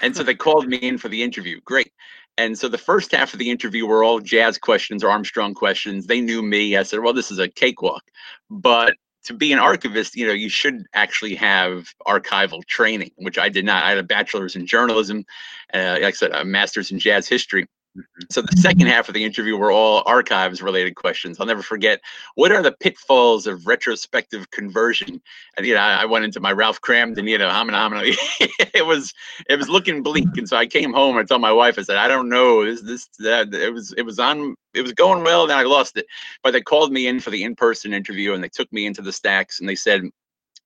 and 0.01 0.15
so 0.15 0.23
they 0.23 0.35
called 0.35 0.67
me 0.67 0.77
in 0.77 0.97
for 0.97 1.09
the 1.09 1.23
interview. 1.23 1.59
Great. 1.61 1.91
And 2.39 2.57
so 2.57 2.69
the 2.69 2.77
first 2.77 3.11
half 3.11 3.33
of 3.33 3.39
the 3.39 3.49
interview 3.49 3.85
were 3.85 4.01
all 4.01 4.21
jazz 4.21 4.57
questions, 4.57 5.03
or 5.03 5.09
Armstrong 5.09 5.53
questions. 5.53 6.07
They 6.07 6.21
knew 6.21 6.41
me. 6.41 6.77
I 6.77 6.83
said, 6.83 7.01
well, 7.01 7.11
this 7.11 7.31
is 7.31 7.37
a 7.37 7.49
cakewalk. 7.49 8.03
But 8.49 8.95
to 9.25 9.33
be 9.33 9.51
an 9.51 9.59
archivist, 9.59 10.15
you 10.15 10.25
know, 10.25 10.31
you 10.31 10.47
should 10.47 10.85
actually 10.93 11.35
have 11.35 11.93
archival 12.07 12.65
training, 12.65 13.11
which 13.17 13.37
I 13.37 13.49
did 13.49 13.65
not. 13.65 13.83
I 13.83 13.89
had 13.89 13.97
a 13.97 14.03
bachelor's 14.03 14.55
in 14.55 14.65
journalism, 14.65 15.25
uh, 15.73 15.97
like 16.01 16.03
I 16.03 16.11
said, 16.11 16.31
a 16.31 16.45
master's 16.45 16.91
in 16.91 16.99
jazz 16.99 17.27
history. 17.27 17.67
Mm-hmm. 17.97 18.25
So 18.29 18.41
the 18.41 18.55
second 18.57 18.87
half 18.87 19.07
of 19.07 19.15
the 19.15 19.23
interview 19.23 19.57
were 19.57 19.71
all 19.71 20.03
archives 20.05 20.61
related 20.61 20.95
questions. 20.95 21.39
I'll 21.39 21.47
never 21.47 21.63
forget 21.63 21.99
what 22.35 22.51
are 22.51 22.61
the 22.61 22.71
pitfalls 22.71 23.47
of 23.47 23.65
retrospective 23.65 24.51
conversion. 24.51 25.19
And 25.57 25.65
you 25.65 25.73
know, 25.73 25.79
I, 25.79 26.05
went 26.05 26.23
into 26.23 26.39
my 26.39 26.51
Ralph 26.51 26.81
Kramden, 26.81 27.27
you 27.27 27.37
know, 27.37 27.49
homina 27.49 27.71
homina. 27.71 28.15
it 28.73 28.85
was 28.85 29.13
it 29.49 29.57
was 29.57 29.69
looking 29.69 30.03
bleak. 30.03 30.37
And 30.37 30.47
so 30.47 30.55
I 30.55 30.67
came 30.67 30.93
home 30.93 31.17
and 31.17 31.25
I 31.25 31.27
told 31.27 31.41
my 31.41 31.51
wife, 31.51 31.79
I 31.79 31.81
said, 31.81 31.97
I 31.97 32.07
don't 32.07 32.29
know. 32.29 32.63
This 32.63 32.81
this 32.81 33.07
that 33.19 33.53
it 33.53 33.73
was 33.73 33.93
it 33.97 34.03
was 34.03 34.19
on 34.19 34.55
it 34.75 34.83
was 34.83 34.93
going 34.93 35.23
well, 35.23 35.47
then 35.47 35.57
I 35.57 35.63
lost 35.63 35.97
it. 35.97 36.05
But 36.43 36.51
they 36.51 36.61
called 36.61 36.91
me 36.91 37.07
in 37.07 37.19
for 37.19 37.31
the 37.31 37.43
in-person 37.43 37.93
interview 37.93 38.33
and 38.33 38.43
they 38.43 38.49
took 38.49 38.71
me 38.71 38.85
into 38.85 39.01
the 39.01 39.13
stacks 39.13 39.59
and 39.59 39.67
they 39.67 39.75
said, 39.75 40.03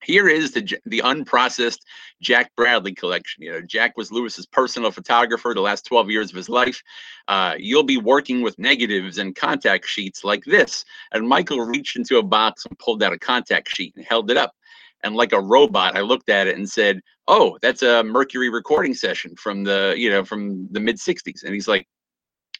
here 0.04 0.28
is 0.28 0.52
the 0.52 0.78
the 0.86 1.02
unprocessed 1.04 1.80
Jack 2.20 2.50
Bradley 2.56 2.94
collection. 2.94 3.42
You 3.42 3.52
know, 3.52 3.60
Jack 3.60 3.96
was 3.96 4.12
Louis's 4.12 4.46
personal 4.46 4.90
photographer 4.90 5.52
the 5.54 5.60
last 5.60 5.84
12 5.86 6.10
years 6.10 6.30
of 6.30 6.36
his 6.36 6.48
life. 6.48 6.82
Uh, 7.28 7.54
you'll 7.58 7.82
be 7.82 7.96
working 7.96 8.42
with 8.42 8.58
negatives 8.58 9.18
and 9.18 9.34
contact 9.34 9.86
sheets 9.86 10.24
like 10.24 10.44
this. 10.44 10.84
And 11.12 11.28
Michael 11.28 11.60
reached 11.60 11.96
into 11.96 12.18
a 12.18 12.22
box 12.22 12.66
and 12.66 12.78
pulled 12.78 13.02
out 13.02 13.12
a 13.12 13.18
contact 13.18 13.68
sheet 13.68 13.94
and 13.96 14.04
held 14.04 14.30
it 14.30 14.36
up. 14.36 14.52
And 15.02 15.14
like 15.14 15.32
a 15.32 15.40
robot, 15.40 15.96
I 15.96 16.00
looked 16.00 16.30
at 16.30 16.46
it 16.46 16.56
and 16.56 16.68
said, 16.68 17.00
"Oh, 17.28 17.58
that's 17.60 17.82
a 17.82 18.02
Mercury 18.02 18.48
recording 18.48 18.94
session 18.94 19.36
from 19.36 19.64
the 19.64 19.94
you 19.96 20.10
know 20.10 20.24
from 20.24 20.66
the 20.70 20.80
mid 20.80 20.96
60s." 20.96 21.44
And 21.44 21.52
he's 21.52 21.68
like, 21.68 21.86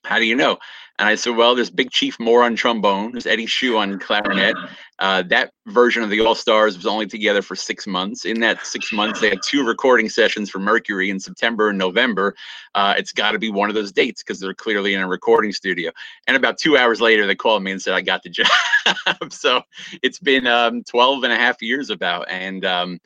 how 0.04 0.18
do 0.18 0.24
you 0.24 0.36
know? 0.36 0.58
And 0.98 1.08
I 1.08 1.16
said, 1.16 1.34
well, 1.34 1.56
there's 1.56 1.70
Big 1.70 1.90
Chief 1.90 2.20
Moore 2.20 2.44
on 2.44 2.54
trombone, 2.54 3.12
there's 3.12 3.26
Eddie 3.26 3.46
Shu 3.46 3.76
on 3.76 3.98
clarinet. 3.98 4.56
Uh, 5.00 5.22
that 5.22 5.50
version 5.66 6.04
of 6.04 6.10
the 6.10 6.20
All 6.20 6.36
Stars 6.36 6.76
was 6.76 6.86
only 6.86 7.06
together 7.06 7.42
for 7.42 7.56
six 7.56 7.84
months. 7.84 8.24
In 8.24 8.38
that 8.40 8.64
six 8.64 8.92
months, 8.92 9.20
they 9.20 9.28
had 9.28 9.42
two 9.42 9.66
recording 9.66 10.08
sessions 10.08 10.50
for 10.50 10.60
Mercury 10.60 11.10
in 11.10 11.18
September 11.18 11.70
and 11.70 11.78
November. 11.78 12.36
Uh, 12.76 12.94
it's 12.96 13.12
got 13.12 13.32
to 13.32 13.40
be 13.40 13.50
one 13.50 13.68
of 13.68 13.74
those 13.74 13.90
dates 13.90 14.22
because 14.22 14.38
they're 14.38 14.54
clearly 14.54 14.94
in 14.94 15.00
a 15.00 15.08
recording 15.08 15.50
studio. 15.50 15.90
And 16.28 16.36
about 16.36 16.58
two 16.58 16.78
hours 16.78 17.00
later, 17.00 17.26
they 17.26 17.34
called 17.34 17.64
me 17.64 17.72
and 17.72 17.82
said, 17.82 17.94
I 17.94 18.00
got 18.00 18.22
the 18.22 18.28
job. 18.30 19.32
so 19.32 19.62
it's 20.00 20.20
been 20.20 20.46
um, 20.46 20.84
12 20.84 21.24
and 21.24 21.32
a 21.32 21.36
half 21.36 21.60
years 21.60 21.90
about. 21.90 22.30
And 22.30 22.64
um, 22.64 23.00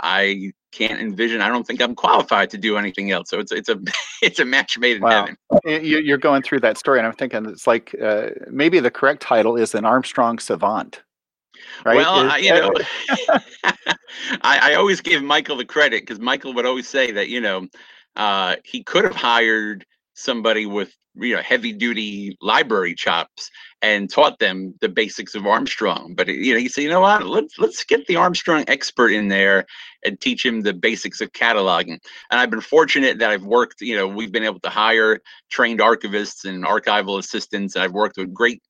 I 0.00 0.52
can't 0.72 1.00
envision. 1.00 1.40
I 1.40 1.48
don't 1.48 1.66
think 1.66 1.80
I'm 1.80 1.94
qualified 1.94 2.50
to 2.50 2.58
do 2.58 2.76
anything 2.76 3.10
else. 3.10 3.30
So 3.30 3.38
it's 3.38 3.52
it's 3.52 3.68
a 3.68 3.78
it's 4.22 4.40
a 4.40 4.44
match 4.44 4.78
made 4.78 4.96
in 4.96 5.02
wow. 5.02 5.26
heaven. 5.64 5.84
You're 5.84 6.18
going 6.18 6.42
through 6.42 6.60
that 6.60 6.78
story, 6.78 6.98
and 6.98 7.06
I'm 7.06 7.14
thinking 7.14 7.46
it's 7.46 7.66
like 7.66 7.94
uh, 8.02 8.30
maybe 8.50 8.80
the 8.80 8.90
correct 8.90 9.22
title 9.22 9.56
is 9.56 9.74
an 9.74 9.84
Armstrong 9.84 10.38
savant. 10.38 11.02
Right? 11.84 11.96
Well, 11.96 12.26
is, 12.26 12.32
I, 12.32 12.36
you 12.38 12.54
know, 12.54 12.72
I, 14.42 14.72
I 14.72 14.74
always 14.74 15.00
give 15.00 15.22
Michael 15.22 15.56
the 15.56 15.64
credit 15.64 16.02
because 16.02 16.18
Michael 16.18 16.54
would 16.54 16.66
always 16.66 16.88
say 16.88 17.12
that 17.12 17.28
you 17.28 17.40
know 17.40 17.68
uh, 18.16 18.56
he 18.64 18.82
could 18.82 19.04
have 19.04 19.14
hired 19.16 19.86
somebody 20.14 20.66
with 20.66 20.94
you 21.14 21.34
know 21.34 21.42
heavy 21.42 21.72
duty 21.72 22.36
library 22.40 22.94
chops 22.94 23.50
and 23.82 24.08
taught 24.08 24.38
them 24.38 24.74
the 24.80 24.88
basics 24.88 25.34
of 25.34 25.46
Armstrong. 25.46 26.14
But 26.16 26.28
you 26.28 26.54
know, 26.54 26.60
he 26.60 26.68
said, 26.68 26.82
you 26.82 26.90
know 26.90 27.00
what? 27.00 27.26
Let's 27.26 27.58
let's 27.58 27.84
get 27.84 28.06
the 28.06 28.16
Armstrong 28.16 28.64
expert 28.68 29.10
in 29.10 29.28
there 29.28 29.66
and 30.04 30.20
teach 30.20 30.46
him 30.46 30.62
the 30.62 30.72
basics 30.72 31.20
of 31.20 31.32
cataloging. 31.32 31.98
And 32.30 32.40
I've 32.40 32.50
been 32.50 32.60
fortunate 32.60 33.18
that 33.18 33.30
I've 33.30 33.44
worked. 33.44 33.80
You 33.80 33.96
know, 33.96 34.06
we've 34.06 34.32
been 34.32 34.44
able 34.44 34.60
to 34.60 34.70
hire 34.70 35.20
trained 35.50 35.80
archivists 35.80 36.44
and 36.44 36.64
archival 36.64 37.18
assistants. 37.18 37.74
And 37.74 37.84
I've 37.84 37.92
worked 37.92 38.16
with 38.16 38.32
great 38.32 38.62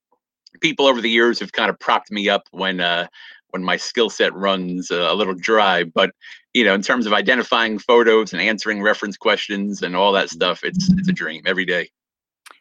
people 0.60 0.86
over 0.86 1.00
the 1.00 1.10
years 1.10 1.38
who've 1.38 1.52
kind 1.52 1.70
of 1.70 1.78
propped 1.78 2.10
me 2.10 2.28
up 2.28 2.42
when 2.50 2.80
uh, 2.80 3.06
when 3.50 3.62
my 3.62 3.76
skill 3.76 4.08
set 4.08 4.34
runs 4.34 4.90
a 4.90 5.12
little 5.12 5.34
dry. 5.34 5.84
But 5.84 6.10
you 6.54 6.64
know, 6.64 6.74
in 6.74 6.82
terms 6.82 7.06
of 7.06 7.12
identifying 7.12 7.78
photos 7.78 8.32
and 8.32 8.40
answering 8.40 8.82
reference 8.82 9.16
questions 9.18 9.82
and 9.82 9.94
all 9.94 10.12
that 10.12 10.30
stuff, 10.30 10.64
it's 10.64 10.90
it's 10.92 11.08
a 11.08 11.12
dream 11.12 11.42
every 11.44 11.66
day. 11.66 11.90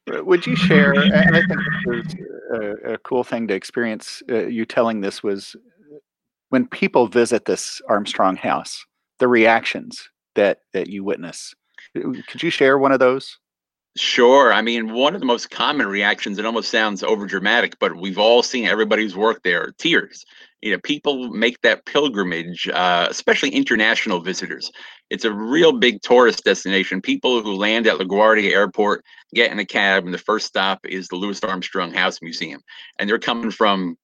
Would 0.08 0.48
you 0.48 0.56
share? 0.56 0.94
And 0.94 1.36
I 1.36 1.42
think 1.48 1.60
this 1.86 2.06
is 2.06 2.16
a, 2.54 2.94
a 2.94 2.98
cool 3.00 3.24
thing 3.24 3.48
to 3.48 3.54
experience. 3.54 4.24
Uh, 4.30 4.48
you 4.48 4.66
telling 4.66 5.02
this 5.02 5.22
was 5.22 5.56
when 6.50 6.68
people 6.68 7.08
visit 7.08 7.46
this 7.46 7.82
Armstrong 7.88 8.36
house, 8.36 8.86
the 9.20 9.28
reactions 9.28 10.10
that 10.36 10.60
that 10.74 10.88
you 10.88 11.04
witness. 11.04 11.54
Could 11.94 12.44
you 12.44 12.50
share 12.50 12.78
one 12.78 12.92
of 12.92 13.00
those? 13.00 13.38
Sure. 13.98 14.54
I 14.54 14.62
mean, 14.62 14.94
one 14.94 15.16
of 15.16 15.20
the 15.20 15.26
most 15.26 15.50
common 15.50 15.88
reactions, 15.88 16.38
it 16.40 16.46
almost 16.46 16.72
sounds 16.72 17.04
over 17.04 17.26
dramatic, 17.26 17.78
but 17.80 17.98
we've 17.98 18.18
all 18.18 18.42
seen 18.42 18.66
everybody's 18.66 19.18
work 19.18 19.42
there 19.44 19.74
tears. 19.78 20.24
You 20.62 20.72
know, 20.72 20.80
people 20.80 21.30
make 21.30 21.60
that 21.62 21.86
pilgrimage, 21.86 22.70
uh, 22.70 23.08
especially 23.10 23.50
international 23.50 24.22
visitors. 24.22 24.72
It's 25.10 25.26
a 25.26 25.34
real 25.34 25.74
big 25.74 26.02
tourist 26.04 26.44
destination. 26.46 27.02
People 27.02 27.42
who 27.42 27.54
land 27.56 27.86
at 27.86 27.98
LaGuardia 27.98 28.52
Airport 28.52 29.04
get 29.34 29.52
in 29.52 29.60
a 29.60 29.66
cab, 29.66 30.06
and 30.06 30.14
the 30.14 30.18
first 30.20 30.46
stop 30.48 30.80
is 30.86 31.10
the 31.10 31.18
Louis 31.18 31.44
Armstrong 31.44 31.92
House 31.94 32.22
Museum. 32.22 32.62
And 32.98 33.10
they're 33.10 33.20
coming 33.20 33.52
from 33.52 33.98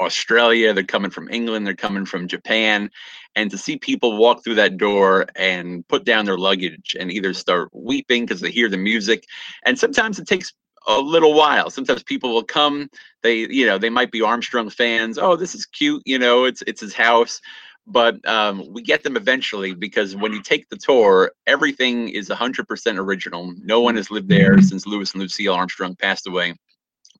Australia, 0.00 0.72
they're 0.72 0.84
coming 0.84 1.10
from 1.10 1.28
England, 1.30 1.66
they're 1.66 1.74
coming 1.74 2.06
from 2.06 2.28
Japan. 2.28 2.90
And 3.34 3.50
to 3.50 3.58
see 3.58 3.78
people 3.78 4.16
walk 4.16 4.44
through 4.44 4.56
that 4.56 4.76
door 4.76 5.26
and 5.36 5.86
put 5.88 6.04
down 6.04 6.24
their 6.24 6.38
luggage 6.38 6.96
and 6.98 7.10
either 7.10 7.32
start 7.32 7.70
weeping 7.72 8.24
because 8.24 8.40
they 8.40 8.50
hear 8.50 8.68
the 8.68 8.76
music. 8.76 9.24
And 9.64 9.78
sometimes 9.78 10.18
it 10.18 10.26
takes 10.26 10.52
a 10.86 10.98
little 10.98 11.34
while. 11.34 11.70
Sometimes 11.70 12.02
people 12.02 12.32
will 12.32 12.42
come, 12.42 12.90
they, 13.22 13.46
you 13.48 13.66
know, 13.66 13.78
they 13.78 13.90
might 13.90 14.10
be 14.10 14.22
Armstrong 14.22 14.68
fans. 14.68 15.18
Oh, 15.18 15.36
this 15.36 15.54
is 15.54 15.66
cute, 15.66 16.02
you 16.04 16.18
know, 16.18 16.44
it's 16.44 16.62
it's 16.66 16.80
his 16.80 16.94
house. 16.94 17.40
But 17.86 18.24
um, 18.28 18.72
we 18.72 18.80
get 18.80 19.02
them 19.02 19.16
eventually 19.16 19.74
because 19.74 20.14
when 20.14 20.32
you 20.32 20.40
take 20.40 20.68
the 20.68 20.76
tour, 20.76 21.32
everything 21.48 22.10
is 22.10 22.28
100% 22.28 22.98
original. 22.98 23.52
No 23.58 23.80
one 23.80 23.96
has 23.96 24.10
lived 24.10 24.28
there 24.28 24.60
since 24.60 24.86
Louis 24.86 25.12
and 25.12 25.20
Lucille 25.20 25.54
Armstrong 25.54 25.96
passed 25.96 26.28
away. 26.28 26.54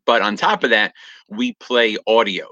But 0.07 0.23
on 0.23 0.37
top 0.37 0.63
of 0.63 0.71
that, 0.71 0.95
we 1.29 1.55
play 1.55 1.97
audio 2.07 2.47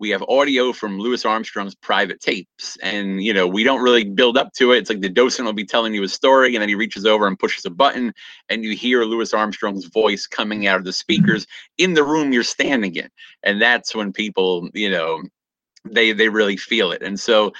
we 0.00 0.08
have 0.08 0.24
audio 0.28 0.72
from 0.72 0.98
Louis 0.98 1.26
Armstrong's 1.26 1.74
private 1.74 2.20
tapes. 2.20 2.78
And, 2.82 3.22
you 3.22 3.34
know, 3.34 3.46
we 3.46 3.62
don't 3.62 3.82
really 3.82 4.04
build 4.04 4.38
up 4.38 4.54
to 4.54 4.72
it. 4.72 4.78
It's 4.78 4.90
like 4.90 5.02
the 5.02 5.10
docent 5.10 5.44
will 5.44 5.52
be 5.52 5.66
telling 5.66 5.94
you 5.94 6.02
a 6.02 6.08
story 6.08 6.56
and 6.56 6.62
then 6.62 6.70
he 6.70 6.74
reaches 6.74 7.04
over 7.04 7.26
and 7.26 7.38
pushes 7.38 7.66
a 7.66 7.70
button 7.70 8.14
and 8.48 8.64
you 8.64 8.74
hear 8.74 9.04
Louis 9.04 9.34
Armstrong's 9.34 9.84
voice 9.84 10.26
coming 10.26 10.66
out 10.66 10.78
of 10.78 10.84
the 10.84 10.90
mm-hmm. 10.90 10.94
speakers 10.94 11.46
in 11.76 11.92
the 11.92 12.02
room 12.02 12.32
you're 12.32 12.42
standing 12.42 12.96
in. 12.96 13.10
And 13.42 13.60
that's 13.60 13.94
when 13.94 14.10
people, 14.10 14.70
you 14.72 14.90
know, 14.90 15.22
they 15.84 16.12
they 16.12 16.28
really 16.28 16.56
feel 16.56 16.92
it. 16.92 17.02
And 17.02 17.18
so 17.18 17.52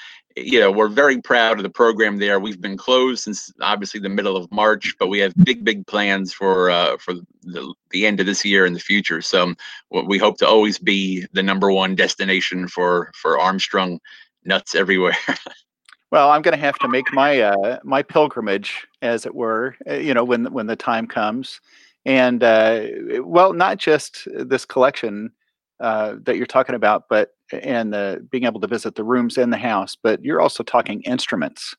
you 0.42 0.60
know, 0.60 0.70
we're 0.70 0.88
very 0.88 1.20
proud 1.20 1.58
of 1.58 1.62
the 1.62 1.70
program 1.70 2.18
there. 2.18 2.40
We've 2.40 2.60
been 2.60 2.76
closed 2.76 3.24
since 3.24 3.52
obviously 3.60 4.00
the 4.00 4.08
middle 4.08 4.36
of 4.36 4.50
March, 4.50 4.94
but 4.98 5.08
we 5.08 5.18
have 5.18 5.34
big, 5.44 5.64
big 5.64 5.86
plans 5.86 6.32
for 6.32 6.70
uh, 6.70 6.96
for 6.98 7.14
the, 7.42 7.74
the 7.90 8.06
end 8.06 8.20
of 8.20 8.26
this 8.26 8.44
year 8.44 8.64
and 8.64 8.74
the 8.74 8.80
future. 8.80 9.22
So 9.22 9.54
we 9.90 10.18
hope 10.18 10.38
to 10.38 10.48
always 10.48 10.78
be 10.78 11.26
the 11.32 11.42
number 11.42 11.70
one 11.70 11.94
destination 11.94 12.68
for 12.68 13.10
for 13.14 13.38
Armstrong 13.38 14.00
nuts 14.44 14.74
everywhere. 14.74 15.16
well, 16.10 16.30
I'm 16.30 16.42
going 16.42 16.56
to 16.56 16.64
have 16.64 16.78
to 16.80 16.88
make 16.88 17.12
my 17.12 17.40
uh, 17.40 17.78
my 17.84 18.02
pilgrimage, 18.02 18.86
as 19.02 19.26
it 19.26 19.34
were. 19.34 19.76
Uh, 19.88 19.94
you 19.94 20.14
know, 20.14 20.24
when 20.24 20.52
when 20.52 20.66
the 20.66 20.76
time 20.76 21.06
comes, 21.06 21.60
and 22.04 22.42
uh, 22.42 22.82
well, 23.20 23.52
not 23.52 23.78
just 23.78 24.26
this 24.34 24.64
collection 24.64 25.32
uh, 25.80 26.16
that 26.22 26.36
you're 26.36 26.46
talking 26.46 26.74
about, 26.74 27.04
but 27.08 27.34
and 27.52 27.92
the 27.92 28.26
being 28.30 28.44
able 28.44 28.60
to 28.60 28.66
visit 28.66 28.94
the 28.94 29.04
rooms 29.04 29.38
in 29.38 29.50
the 29.50 29.56
house, 29.56 29.96
but 30.02 30.22
you're 30.24 30.40
also 30.40 30.62
talking 30.62 31.02
instruments 31.02 31.74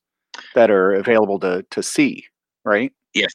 that 0.55 0.69
are 0.69 0.93
available 0.93 1.39
to 1.39 1.65
to 1.71 1.83
see, 1.83 2.25
right? 2.63 2.91
Yes. 3.13 3.33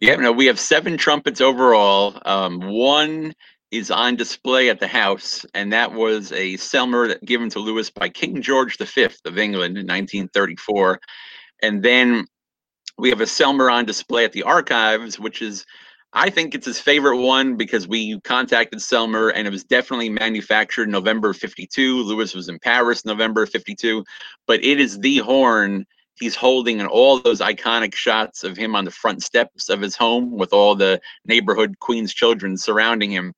Yeah. 0.00 0.16
No, 0.16 0.32
we 0.32 0.46
have 0.46 0.60
seven 0.60 0.96
trumpets 0.96 1.40
overall. 1.40 2.20
Um, 2.24 2.60
one 2.60 3.34
is 3.70 3.90
on 3.90 4.16
display 4.16 4.68
at 4.68 4.80
the 4.80 4.86
house, 4.86 5.44
and 5.54 5.72
that 5.72 5.92
was 5.92 6.32
a 6.32 6.54
Selmer 6.54 7.20
given 7.24 7.48
to 7.50 7.60
Louis 7.60 7.88
by 7.90 8.08
King 8.08 8.42
George 8.42 8.76
V 8.78 9.04
of 9.24 9.38
England 9.38 9.78
in 9.78 9.86
1934. 9.86 11.00
And 11.62 11.82
then 11.82 12.26
we 12.98 13.10
have 13.10 13.20
a 13.20 13.24
Selmer 13.24 13.72
on 13.72 13.84
display 13.84 14.24
at 14.24 14.32
the 14.32 14.42
archives, 14.42 15.18
which 15.18 15.40
is 15.40 15.64
I 16.12 16.30
think 16.30 16.54
it's 16.54 16.66
his 16.66 16.80
favorite 16.80 17.18
one 17.18 17.56
because 17.56 17.86
we 17.86 18.20
contacted 18.22 18.80
Selmer 18.80 19.32
and 19.34 19.46
it 19.46 19.50
was 19.50 19.62
definitely 19.62 20.08
manufactured 20.08 20.88
November 20.88 21.32
52. 21.32 22.02
Louis 22.02 22.34
was 22.34 22.48
in 22.48 22.58
Paris 22.58 23.04
November 23.04 23.46
52, 23.46 24.04
but 24.46 24.64
it 24.64 24.80
is 24.80 24.98
the 24.98 25.18
horn 25.18 25.86
he's 26.18 26.34
holding 26.34 26.80
in 26.80 26.86
all 26.86 27.20
those 27.20 27.40
iconic 27.40 27.94
shots 27.94 28.42
of 28.42 28.56
him 28.56 28.74
on 28.74 28.84
the 28.84 28.90
front 28.90 29.22
steps 29.22 29.68
of 29.68 29.80
his 29.80 29.94
home 29.96 30.36
with 30.36 30.52
all 30.52 30.74
the 30.74 31.00
neighborhood 31.24 31.78
Queen's 31.78 32.12
children 32.12 32.56
surrounding 32.56 33.10
him 33.12 33.32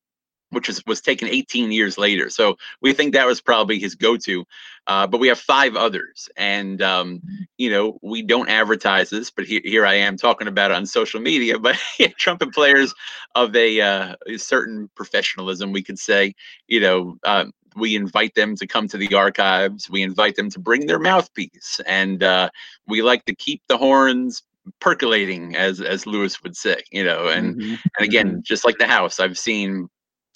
which 0.53 0.69
is, 0.69 0.85
was 0.87 1.01
taken 1.01 1.29
18 1.29 1.73
years 1.73 1.99
later. 1.99 2.31
So 2.31 2.57
we 2.81 2.93
think 2.93 3.13
that 3.13 3.27
was 3.27 3.41
probably 3.41 3.79
his 3.79 3.95
go-to. 3.95 4.47
Uh, 4.87 5.07
but 5.07 5.21
we 5.21 5.29
have 5.29 5.39
five 5.39 5.77
others, 5.77 6.29
and 6.37 6.83
um, 6.83 7.23
you 7.57 7.71
know 7.71 8.01
we 8.03 8.21
don't 8.21 8.49
advertise 8.49 9.11
this, 9.11 9.31
but 9.31 9.45
here, 9.45 9.61
here 9.63 9.87
I 9.87 9.95
am 9.95 10.17
talking 10.17 10.49
about 10.49 10.73
it 10.73 10.75
on 10.75 10.87
social 10.87 11.21
media. 11.21 11.57
But 11.57 11.77
trumpet 12.19 12.53
players 12.53 12.93
of 13.37 13.55
a, 13.55 13.81
uh, 13.81 14.17
a, 14.27 14.37
certain 14.39 14.91
professionalism, 14.97 15.73
we 15.73 15.83
could 15.83 15.99
say, 15.99 16.35
you 16.67 16.81
know. 16.81 17.17
Uh, 17.25 17.47
we 17.75 17.97
invite 17.97 18.35
them 18.35 18.55
to 18.57 18.67
come 18.67 18.87
to 18.89 18.99
the 18.99 19.15
archives. 19.15 19.89
We 19.89 20.03
invite 20.03 20.37
them 20.37 20.51
to 20.51 20.59
bring 20.59 20.87
their 20.87 20.99
mouthpiece, 20.99 21.81
and 21.87 22.23
uh, 22.23 22.51
we 22.87 23.01
like 23.01 23.25
to 23.25 23.35
keep 23.35 23.63
the 23.67 23.79
horns 23.79 24.43
percolating, 24.79 25.57
as 25.57 25.81
as 25.81 26.07
Louis 26.07 26.43
would 26.43 26.55
say. 26.55 26.83
You 26.91 27.05
know, 27.05 27.29
and 27.29 27.57
mm-hmm. 27.57 27.75
and 27.99 28.07
again, 28.07 28.29
mm-hmm. 28.29 28.41
just 28.43 28.67
like 28.67 28.77
the 28.77 28.87
house, 28.87 29.21
I've 29.21 29.39
seen 29.39 29.89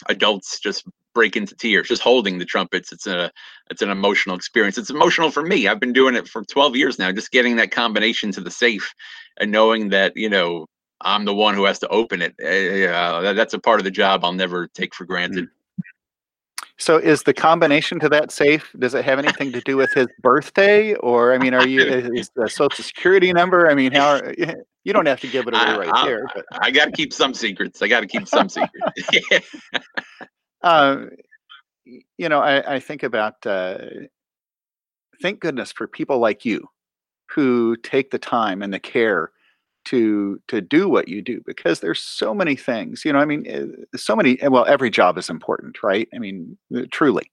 adults 0.09 0.61
just 0.61 0.85
break 1.17 1.35
into 1.35 1.55
tears 1.57 1.89
just 1.89 2.03
holding 2.03 2.37
the 2.37 2.45
trumpets. 2.45 2.93
It's 2.93 3.07
a 3.07 3.33
it's 3.71 3.83
an 3.83 3.91
emotional 3.91 4.37
experience. 4.37 4.77
It's 4.77 4.91
emotional 4.91 5.31
for 5.31 5.43
me. 5.43 5.67
I've 5.67 5.81
been 5.81 5.95
doing 5.95 6.15
it 6.15 6.29
for 6.29 6.45
12 6.45 6.77
years 6.77 6.99
now 6.99 7.11
just 7.11 7.31
getting 7.31 7.57
that 7.57 7.71
combination 7.71 8.31
to 8.33 8.41
the 8.43 8.51
safe 8.51 8.95
and 9.41 9.51
knowing 9.51 9.89
that 9.89 10.13
you 10.15 10.29
know 10.29 10.67
i'm 11.01 11.25
the 11.25 11.35
one 11.35 11.55
who 11.55 11.65
has 11.65 11.79
to 11.81 11.89
open 11.89 12.21
it. 12.23 12.35
Uh, 12.39 13.33
that's 13.33 13.55
a 13.55 13.59
part 13.59 13.81
of 13.81 13.85
the 13.85 13.91
job 13.91 14.25
i'll 14.25 14.33
never 14.33 14.69
take 14.69 14.95
for 14.95 15.05
granted. 15.05 15.49
So 16.79 16.99
is 16.99 17.23
the 17.23 17.33
combination 17.33 17.99
to 18.01 18.11
that 18.11 18.31
safe 18.31 18.71
does 18.79 18.95
it 18.95 19.03
have 19.03 19.19
anything 19.19 19.51
to 19.53 19.63
do 19.63 19.79
with 19.79 19.93
his 19.95 20.09
birthday? 20.21 20.95
Or 20.97 21.33
i 21.33 21.39
mean 21.39 21.55
are 21.55 21.67
you 21.67 21.81
is 22.15 22.31
the 22.37 22.51
social 22.51 22.85
security 22.85 23.33
number 23.33 23.71
i 23.71 23.75
mean 23.75 23.93
how 23.93 24.21
you 24.87 24.93
don't 24.93 25.07
have 25.07 25.21
to 25.21 25.27
give 25.27 25.49
it 25.49 25.55
away 25.55 25.63
I, 25.63 25.79
right 25.79 25.91
I, 25.93 26.07
there. 26.07 26.27
But. 26.33 26.45
I 26.53 26.71
got 26.71 26.85
to 26.85 26.93
keep 26.93 27.13
some 27.13 27.35
secrets. 27.35 27.83
I 27.83 27.89
got 27.89 28.03
to 28.03 28.07
keep 28.07 28.29
some 28.29 28.49
secrets. 28.49 29.51
uh, 30.63 31.07
you 31.85 32.29
know, 32.29 32.39
I, 32.39 32.77
I 32.77 32.79
think 32.79 33.03
about. 33.03 33.45
Uh, 33.45 33.79
thank 35.21 35.41
goodness 35.41 35.73
for 35.73 35.89
people 35.89 36.21
like 36.21 36.45
you, 36.45 36.69
who 37.33 37.77
take 37.79 38.13
the 38.13 38.19
time 38.19 38.63
and 38.63 38.73
the 38.73 38.79
care 38.79 39.33
to 39.87 40.41
to 40.47 40.61
do 40.61 40.89
what 40.89 41.09
you 41.09 41.21
do 41.21 41.43
because 41.45 41.81
there's 41.81 42.01
so 42.01 42.33
many 42.33 42.55
things. 42.55 43.05
You 43.05 43.13
know, 43.13 43.19
I 43.19 43.25
mean, 43.25 43.45
eh, 43.49 43.97
so 43.97 44.15
many. 44.15 44.39
Well, 44.41 44.67
every 44.67 44.91
job 44.91 45.19
is 45.19 45.29
important, 45.29 45.83
right? 45.83 46.09
I 46.15 46.21
mean, 46.21 46.57
truly, 46.93 47.33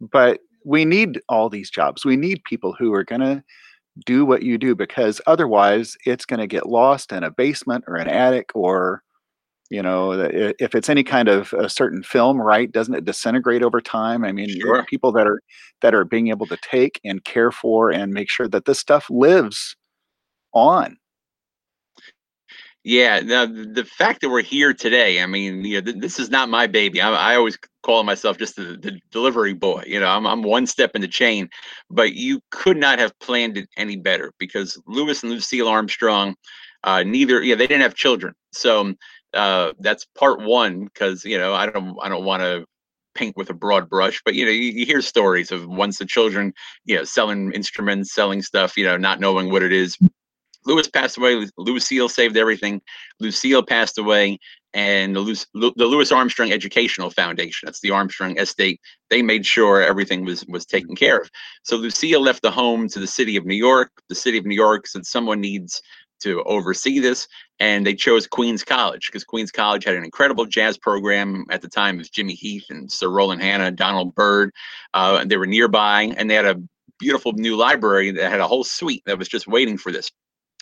but 0.00 0.40
we 0.64 0.84
need 0.84 1.20
all 1.28 1.48
these 1.48 1.70
jobs. 1.70 2.04
We 2.04 2.16
need 2.16 2.42
people 2.42 2.72
who 2.72 2.92
are 2.92 3.04
going 3.04 3.20
to 3.20 3.44
do 4.06 4.24
what 4.24 4.42
you 4.42 4.58
do 4.58 4.74
because 4.74 5.20
otherwise 5.26 5.96
it's 6.06 6.24
going 6.24 6.40
to 6.40 6.46
get 6.46 6.68
lost 6.68 7.12
in 7.12 7.22
a 7.22 7.30
basement 7.30 7.84
or 7.86 7.96
an 7.96 8.08
attic 8.08 8.50
or 8.54 9.02
you 9.70 9.82
know 9.82 10.12
if 10.12 10.74
it's 10.74 10.88
any 10.88 11.02
kind 11.02 11.28
of 11.28 11.52
a 11.54 11.68
certain 11.68 12.02
film 12.02 12.40
right 12.40 12.72
doesn't 12.72 12.94
it 12.94 13.04
disintegrate 13.04 13.62
over 13.62 13.80
time 13.80 14.24
i 14.24 14.32
mean 14.32 14.48
sure. 14.60 14.84
people 14.84 15.12
that 15.12 15.26
are 15.26 15.40
that 15.82 15.94
are 15.94 16.04
being 16.04 16.28
able 16.28 16.46
to 16.46 16.56
take 16.62 17.00
and 17.04 17.24
care 17.24 17.50
for 17.50 17.90
and 17.90 18.12
make 18.12 18.30
sure 18.30 18.48
that 18.48 18.64
this 18.64 18.78
stuff 18.78 19.06
lives 19.10 19.76
on 20.54 20.96
yeah, 22.84 23.20
now 23.20 23.46
the 23.46 23.84
fact 23.84 24.20
that 24.20 24.30
we're 24.30 24.42
here 24.42 24.74
today, 24.74 25.22
I 25.22 25.26
mean, 25.26 25.64
you 25.64 25.80
know, 25.80 25.92
th- 25.92 26.00
this 26.00 26.18
is 26.18 26.30
not 26.30 26.48
my 26.48 26.66
baby. 26.66 27.00
I, 27.00 27.32
I 27.32 27.36
always 27.36 27.56
call 27.82 28.02
myself 28.02 28.38
just 28.38 28.56
the, 28.56 28.76
the, 28.76 29.00
delivery 29.10 29.54
boy. 29.54 29.84
You 29.86 30.00
know, 30.00 30.08
I'm, 30.08 30.26
I'm 30.26 30.42
one 30.42 30.66
step 30.66 30.96
in 30.96 31.00
the 31.00 31.08
chain, 31.08 31.48
but 31.90 32.14
you 32.14 32.40
could 32.50 32.76
not 32.76 32.98
have 32.98 33.16
planned 33.20 33.56
it 33.56 33.68
any 33.76 33.96
better 33.96 34.32
because 34.38 34.80
Louis 34.86 35.22
and 35.22 35.30
Lucille 35.30 35.68
Armstrong, 35.68 36.34
uh, 36.82 37.04
neither, 37.04 37.40
yeah, 37.42 37.54
they 37.54 37.68
didn't 37.68 37.82
have 37.82 37.94
children. 37.94 38.34
So 38.52 38.94
uh, 39.34 39.72
that's 39.78 40.06
part 40.16 40.40
one 40.40 40.84
because 40.84 41.24
you 41.24 41.38
know 41.38 41.54
I 41.54 41.66
don't 41.66 41.96
I 42.02 42.08
don't 42.08 42.24
want 42.24 42.42
to 42.42 42.66
paint 43.14 43.36
with 43.36 43.50
a 43.50 43.54
broad 43.54 43.88
brush, 43.88 44.20
but 44.24 44.34
you 44.34 44.44
know 44.44 44.50
you, 44.50 44.72
you 44.72 44.86
hear 44.86 45.00
stories 45.00 45.52
of 45.52 45.66
once 45.66 45.98
the 45.98 46.06
children, 46.06 46.52
you 46.84 46.96
know, 46.96 47.04
selling 47.04 47.52
instruments, 47.52 48.12
selling 48.12 48.42
stuff, 48.42 48.76
you 48.76 48.84
know, 48.84 48.96
not 48.96 49.20
knowing 49.20 49.50
what 49.50 49.62
it 49.62 49.72
is 49.72 49.96
Louis 50.64 50.88
passed 50.88 51.18
away. 51.18 51.46
Lucille 51.56 52.08
saved 52.08 52.36
everything. 52.36 52.80
Lucille 53.20 53.62
passed 53.62 53.98
away, 53.98 54.38
and 54.74 55.14
the, 55.14 55.20
Lu- 55.54 55.72
the 55.76 55.86
Louis 55.86 56.10
Armstrong 56.12 56.52
Educational 56.52 57.10
Foundation, 57.10 57.66
that's 57.66 57.80
the 57.80 57.90
Armstrong 57.90 58.38
estate, 58.38 58.80
they 59.10 59.22
made 59.22 59.44
sure 59.44 59.82
everything 59.82 60.24
was 60.24 60.44
was 60.46 60.64
taken 60.64 60.94
care 60.94 61.18
of. 61.18 61.30
So 61.62 61.76
Lucille 61.76 62.20
left 62.20 62.42
the 62.42 62.50
home 62.50 62.88
to 62.88 62.98
the 62.98 63.06
city 63.06 63.36
of 63.36 63.44
New 63.44 63.56
York. 63.56 63.90
The 64.08 64.14
city 64.14 64.38
of 64.38 64.46
New 64.46 64.54
York 64.54 64.86
said 64.86 65.04
someone 65.04 65.40
needs 65.40 65.82
to 66.20 66.42
oversee 66.44 67.00
this, 67.00 67.26
and 67.60 67.84
they 67.84 67.94
chose 67.94 68.26
Queens 68.26 68.64
College 68.64 69.08
because 69.08 69.24
Queens 69.24 69.50
College 69.50 69.84
had 69.84 69.96
an 69.96 70.04
incredible 70.04 70.46
jazz 70.46 70.78
program 70.78 71.44
at 71.50 71.60
the 71.60 71.68
time. 71.68 71.96
It 71.96 71.98
was 71.98 72.10
Jimmy 72.10 72.34
Heath 72.34 72.66
and 72.70 72.90
Sir 72.90 73.08
Roland 73.08 73.42
Hanna, 73.42 73.70
Donald 73.72 74.14
Byrd, 74.14 74.52
uh, 74.94 75.18
and 75.20 75.30
they 75.30 75.36
were 75.36 75.46
nearby, 75.46 76.14
and 76.16 76.30
they 76.30 76.34
had 76.34 76.46
a 76.46 76.62
beautiful 76.98 77.32
new 77.32 77.56
library 77.56 78.12
that 78.12 78.30
had 78.30 78.40
a 78.40 78.46
whole 78.46 78.64
suite 78.64 79.02
that 79.06 79.18
was 79.18 79.28
just 79.28 79.48
waiting 79.48 79.76
for 79.76 79.90
this. 79.90 80.10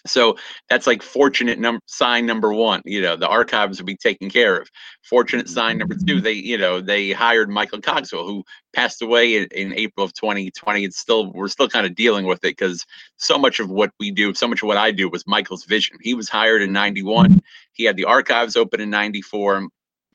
So 0.06 0.36
that's 0.68 0.86
like 0.86 1.02
fortunate 1.02 1.58
num- 1.58 1.80
sign 1.86 2.26
number 2.26 2.52
one. 2.52 2.82
You 2.84 3.02
know, 3.02 3.16
the 3.16 3.28
archives 3.28 3.78
will 3.78 3.86
be 3.86 3.96
taken 3.96 4.30
care 4.30 4.60
of. 4.60 4.68
Fortunate 5.02 5.48
sign 5.48 5.78
number 5.78 5.94
two, 5.94 6.16
mm-hmm. 6.16 6.24
they 6.24 6.32
you 6.32 6.58
know 6.58 6.80
they 6.80 7.12
hired 7.12 7.50
Michael 7.50 7.80
Cogswell, 7.80 8.26
who 8.26 8.44
passed 8.74 9.02
away 9.02 9.36
in, 9.36 9.48
in 9.52 9.74
April 9.74 10.04
of 10.04 10.14
2020. 10.14 10.84
It's 10.84 10.98
still 10.98 11.32
we're 11.32 11.48
still 11.48 11.68
kind 11.68 11.86
of 11.86 11.94
dealing 11.94 12.26
with 12.26 12.38
it 12.38 12.56
because 12.56 12.84
so 13.16 13.38
much 13.38 13.60
of 13.60 13.70
what 13.70 13.90
we 13.98 14.10
do, 14.10 14.34
so 14.34 14.48
much 14.48 14.62
of 14.62 14.66
what 14.66 14.76
I 14.76 14.90
do 14.90 15.08
was 15.08 15.26
Michael's 15.26 15.64
vision. 15.64 15.96
He 16.00 16.14
was 16.14 16.28
hired 16.28 16.62
in 16.62 16.72
'91. 16.72 17.40
He 17.72 17.84
had 17.84 17.96
the 17.96 18.04
archives 18.04 18.56
open 18.56 18.80
in 18.80 18.90
'94. 18.90 19.68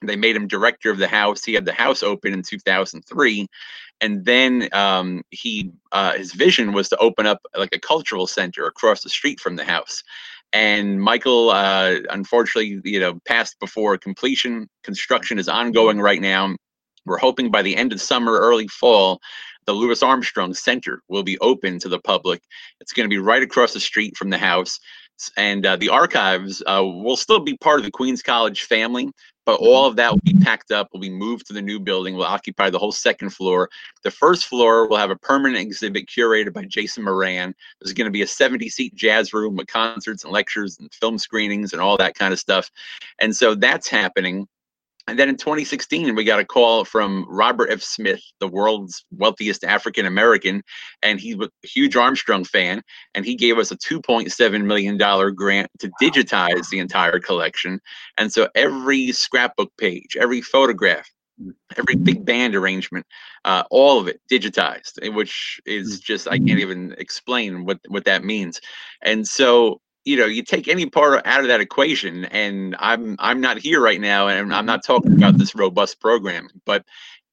They 0.06 0.16
made 0.16 0.36
him 0.36 0.48
director 0.48 0.92
of 0.92 0.98
the 0.98 1.08
house. 1.08 1.44
He 1.44 1.54
had 1.54 1.66
the 1.66 1.74
house 1.74 2.04
open 2.04 2.34
in 2.34 2.42
2003, 2.42 3.48
and 4.02 4.26
then 4.26 4.70
um, 4.74 5.24
he 5.32 5.72
uh, 5.92 6.14
his 6.14 6.34
vision 6.34 6.74
was 6.74 6.90
to 6.90 6.98
open 6.98 7.26
up 7.26 7.42
like 7.56 7.74
a 7.74 7.80
cultural 7.80 8.28
center 8.28 8.66
across 8.66 9.04
the 9.04 9.10
street 9.10 9.40
from 9.40 9.56
the 9.56 9.66
house. 9.66 10.04
And 10.54 11.02
Michael, 11.02 11.50
uh, 11.50 11.96
unfortunately, 12.10 12.80
you 12.84 13.00
know, 13.00 13.20
passed 13.26 13.60
before 13.60 13.98
completion. 13.98 14.70
Construction 14.84 15.38
is 15.40 15.50
ongoing 15.50 16.00
right 16.00 16.22
now. 16.22 16.56
We're 17.06 17.18
hoping 17.18 17.52
by 17.52 17.62
the 17.62 17.76
end 17.76 17.92
of 17.94 18.02
summer, 18.02 18.34
early 18.34 18.68
fall, 18.68 19.20
the 19.66 19.74
Louis 19.74 20.02
Armstrong 20.02 20.54
Center 20.54 21.02
will 21.08 21.24
be 21.24 21.38
open 21.40 21.80
to 21.80 21.90
the 21.90 22.00
public. 22.00 22.42
It's 22.80 22.94
going 22.94 23.06
to 23.06 23.14
be 23.14 23.20
right 23.20 23.44
across 23.44 23.74
the 23.74 23.80
street 23.80 24.16
from 24.16 24.30
the 24.30 24.38
house 24.38 24.80
and 25.38 25.66
uh, 25.66 25.76
the 25.76 25.90
archives 25.90 26.62
uh, 26.66 26.84
will 26.84 27.18
still 27.18 27.40
be 27.40 27.58
part 27.58 27.80
of 27.80 27.86
the 27.86 27.92
Queens 27.92 28.22
College 28.22 28.64
family, 28.64 29.10
but 29.46 29.56
mm-hmm. 29.56 29.68
all 29.68 29.86
of 29.86 29.96
that 29.96 30.12
will 30.12 30.22
be 30.24 30.34
packed 30.34 30.72
up, 30.72 30.90
will 30.92 31.00
be 31.00 31.10
moved 31.10 31.48
to 31.48 31.54
the 31.54 31.62
new 31.62 31.80
building, 31.80 32.16
will 32.16 32.24
occupy 32.24 32.70
the 32.70 32.80
whole 32.80 32.92
second 32.92 33.30
floor. 33.30 33.70
The 34.04 34.12
first 34.12 34.46
floor 34.46 34.88
will 34.88 34.98
have 34.98 35.12
a 35.12 35.16
permanent 35.16 35.62
exhibit 35.62 36.08
curated 36.08 36.54
by 36.54 36.66
Jason 36.66 37.04
Moran. 37.04 37.54
There's 37.80 37.94
going 37.94 38.06
to 38.06 38.12
be 38.12 38.22
a 38.22 38.28
70 38.28 38.70
seat 38.70 38.96
jazz 38.96 39.34
room 39.34 39.56
with 39.56 39.68
concerts 39.68 40.24
and 40.24 40.34
lectures 40.34 40.78
and 40.80 40.94
film 40.94 41.18
screenings 41.18 41.74
and 41.74 41.82
all 41.82 41.98
that 41.98 42.16
kind 42.16 42.34
of 42.34 42.40
stuff. 42.40 42.70
And 43.20 43.36
so 43.36 43.56
that's 43.56 43.88
happening. 43.88 44.48
And 45.08 45.20
then 45.20 45.30
in 45.30 45.38
2016, 45.38 46.16
we 46.16 46.24
got 46.24 46.40
a 46.40 46.46
call 46.46 46.84
from 46.84 47.26
Robert 47.30 47.70
F. 47.72 47.82
Smith, 47.82 48.22
the 48.40 48.48
world's 48.48 49.06
wealthiest 49.12 49.64
African 49.64 50.06
American, 50.06 50.64
and 51.04 51.20
he's 51.20 51.36
a 51.36 51.50
huge 51.64 51.96
Armstrong 51.96 52.44
fan. 52.44 52.82
And 53.14 53.24
he 53.24 53.36
gave 53.36 53.60
us 53.60 53.72
a 53.72 53.78
$2.7 53.78 54.66
million 54.66 54.98
grant 55.36 55.70
to 55.80 55.92
digitize 56.02 56.70
the 56.70 56.80
entire 56.80 57.20
collection. 57.20 57.80
And 58.18 58.32
so 58.32 58.50
every 58.56 59.12
scrapbook 59.12 59.72
page, 59.78 60.18
every 60.20 60.42
photograph, 60.42 61.08
every 61.78 61.96
big 61.96 62.26
band 62.26 62.56
arrangement, 62.56 63.06
uh, 63.44 63.64
all 63.70 64.00
of 64.00 64.08
it 64.08 64.22
digitized, 64.32 65.14
which 65.14 65.60
is 65.66 66.00
just, 66.00 66.28
I 66.28 66.38
can't 66.38 66.60
even 66.60 66.96
explain 66.98 67.66
what, 67.66 67.80
what 67.90 68.06
that 68.06 68.24
means. 68.24 68.60
And 69.04 69.28
so 69.28 69.82
you 70.06 70.16
know 70.16 70.26
you 70.26 70.44
take 70.44 70.68
any 70.68 70.86
part 70.86 71.26
out 71.26 71.42
of 71.42 71.48
that 71.48 71.60
equation 71.60 72.26
and 72.26 72.76
i'm 72.80 73.16
i'm 73.20 73.42
not 73.42 73.58
here 73.58 73.82
right 73.82 74.00
now 74.00 74.28
and 74.28 74.54
i'm 74.54 74.66
not 74.66 74.84
talking 74.84 75.14
about 75.14 75.38
this 75.38 75.56
robust 75.56 76.00
program 76.00 76.48
but 76.66 76.86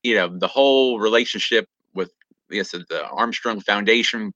you 0.02 0.14
know 0.14 0.28
the 0.28 0.48
whole 0.48 0.98
relationship 0.98 1.68
with 1.94 2.10
yes 2.50 2.70
the 2.72 3.06
armstrong 3.10 3.60
foundation 3.60 4.32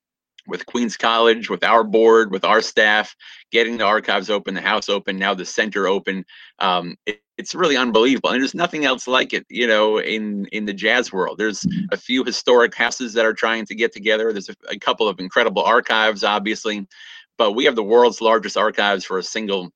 with 0.47 0.65
queens 0.67 0.97
college 0.97 1.51
with 1.51 1.65
our 1.65 1.83
board 1.83 2.31
with 2.31 2.45
our 2.45 2.61
staff 2.61 3.17
getting 3.51 3.79
the 3.79 3.85
archives 3.85 4.31
open 4.31 4.55
the 4.55 4.61
house 4.61 4.89
open 4.89 5.19
now 5.19 5.35
the 5.35 5.45
center 5.45 5.89
open 5.89 6.25
um, 6.61 6.95
it, 7.07 7.21
it's 7.39 7.55
really 7.55 7.77
unbelievable 7.77 8.31
and 8.31 8.41
there's 8.41 8.55
nothing 8.55 8.85
else 8.85 9.07
like 9.07 9.33
it 9.33 9.45
you 9.51 9.67
know 9.67 9.99
in 9.99 10.47
in 10.53 10.65
the 10.65 10.73
jazz 10.73 11.13
world. 11.13 11.37
There's 11.37 11.67
a 11.93 11.97
few 11.97 12.25
historic 12.25 12.75
houses 12.75 13.13
that 13.13 13.27
are 13.27 13.35
trying 13.35 13.67
to 13.67 13.75
get 13.75 13.93
together 13.93 14.33
there's 14.33 14.49
a, 14.49 14.57
a 14.71 14.79
couple 14.79 15.09
of 15.09 15.19
incredible 15.19 15.63
archives 15.63 16.25
obviously 16.25 16.87
but 17.39 17.53
we 17.53 17.65
have 17.65 17.77
the 17.77 17.83
world's 17.83 18.21
largest 18.21 18.57
archives 18.57 19.05
for 19.05 19.19
a 19.19 19.23
single 19.23 19.71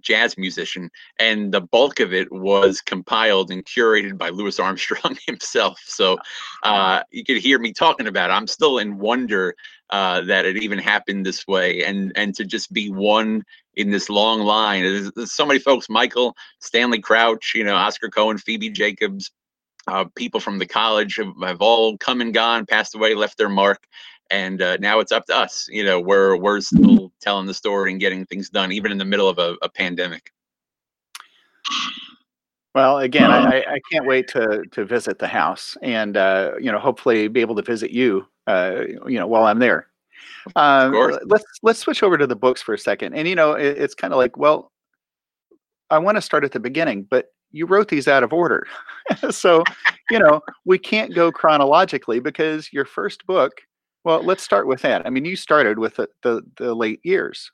jazz 0.00 0.38
musician 0.38 0.88
and 1.18 1.52
the 1.52 1.60
bulk 1.60 1.98
of 1.98 2.12
it 2.12 2.30
was 2.30 2.80
compiled 2.80 3.50
and 3.50 3.64
curated 3.64 4.16
by 4.16 4.28
louis 4.28 4.58
armstrong 4.60 5.16
himself. 5.26 5.80
So 5.84 6.16
uh, 6.62 7.02
you 7.10 7.24
could 7.24 7.38
hear 7.38 7.58
me 7.58 7.72
talking 7.72 8.06
about 8.06 8.30
it. 8.30 8.34
I'm 8.34 8.46
still 8.46 8.78
in 8.78 8.98
wonder 8.98 9.54
uh, 9.90 10.20
that 10.22 10.46
it 10.46 10.62
even 10.62 10.78
happened 10.78 11.26
this 11.26 11.46
way 11.46 11.82
and 11.82 12.12
and 12.14 12.34
to 12.36 12.44
just 12.44 12.72
be 12.72 12.90
one 12.90 13.42
in 13.74 13.90
this 13.90 14.08
long 14.08 14.40
line. 14.40 14.82
There's, 14.84 15.10
there's 15.12 15.32
so 15.32 15.46
many 15.46 15.58
folks 15.58 15.88
michael 15.88 16.36
stanley 16.60 17.00
crouch 17.00 17.52
you 17.54 17.64
know 17.64 17.74
oscar 17.74 18.08
cohen 18.08 18.38
phoebe 18.38 18.70
jacobs 18.70 19.30
uh, 19.88 20.04
people 20.14 20.40
from 20.40 20.58
the 20.58 20.66
college 20.66 21.16
have, 21.16 21.32
have 21.42 21.60
all 21.60 21.96
come 21.98 22.20
and 22.20 22.34
gone 22.34 22.66
passed 22.66 22.94
away 22.94 23.14
left 23.14 23.38
their 23.38 23.48
mark 23.48 23.82
and 24.30 24.62
uh, 24.62 24.76
now 24.80 25.00
it's 25.00 25.12
up 25.12 25.26
to 25.26 25.36
us. 25.36 25.68
You 25.70 25.84
know, 25.84 26.00
we're 26.00 26.36
we're 26.36 26.60
still 26.60 27.12
telling 27.20 27.46
the 27.46 27.54
story 27.54 27.90
and 27.90 28.00
getting 28.00 28.24
things 28.26 28.48
done, 28.48 28.72
even 28.72 28.92
in 28.92 28.98
the 28.98 29.04
middle 29.04 29.28
of 29.28 29.38
a, 29.38 29.56
a 29.62 29.68
pandemic. 29.68 30.32
Well, 32.74 32.98
again, 32.98 33.30
I, 33.30 33.64
I 33.68 33.80
can't 33.90 34.06
wait 34.06 34.28
to 34.28 34.62
to 34.70 34.84
visit 34.84 35.18
the 35.18 35.26
house, 35.26 35.76
and 35.82 36.16
uh, 36.16 36.52
you 36.60 36.70
know, 36.70 36.78
hopefully, 36.78 37.26
be 37.28 37.40
able 37.40 37.56
to 37.56 37.62
visit 37.62 37.90
you, 37.90 38.26
uh, 38.46 38.82
you 39.06 39.18
know, 39.18 39.26
while 39.26 39.44
I'm 39.44 39.58
there. 39.58 39.88
Um, 40.56 40.92
let's 41.26 41.44
let's 41.62 41.80
switch 41.80 42.02
over 42.02 42.16
to 42.16 42.26
the 42.26 42.36
books 42.36 42.62
for 42.62 42.74
a 42.74 42.78
second, 42.78 43.14
and 43.14 43.26
you 43.26 43.34
know, 43.34 43.54
it, 43.54 43.76
it's 43.78 43.94
kind 43.94 44.12
of 44.12 44.18
like, 44.18 44.36
well, 44.36 44.70
I 45.90 45.98
want 45.98 46.16
to 46.16 46.22
start 46.22 46.44
at 46.44 46.52
the 46.52 46.60
beginning, 46.60 47.02
but 47.10 47.32
you 47.50 47.66
wrote 47.66 47.88
these 47.88 48.06
out 48.06 48.22
of 48.22 48.32
order, 48.32 48.68
so 49.30 49.64
you 50.08 50.20
know, 50.20 50.40
we 50.64 50.78
can't 50.78 51.12
go 51.12 51.32
chronologically 51.32 52.20
because 52.20 52.72
your 52.72 52.84
first 52.84 53.26
book 53.26 53.62
well, 54.04 54.22
let's 54.22 54.42
start 54.42 54.66
with 54.66 54.82
that. 54.82 55.06
I 55.06 55.10
mean, 55.10 55.24
you 55.24 55.36
started 55.36 55.78
with 55.78 55.96
the, 55.96 56.08
the, 56.22 56.42
the 56.56 56.74
late 56.74 57.00
years. 57.04 57.50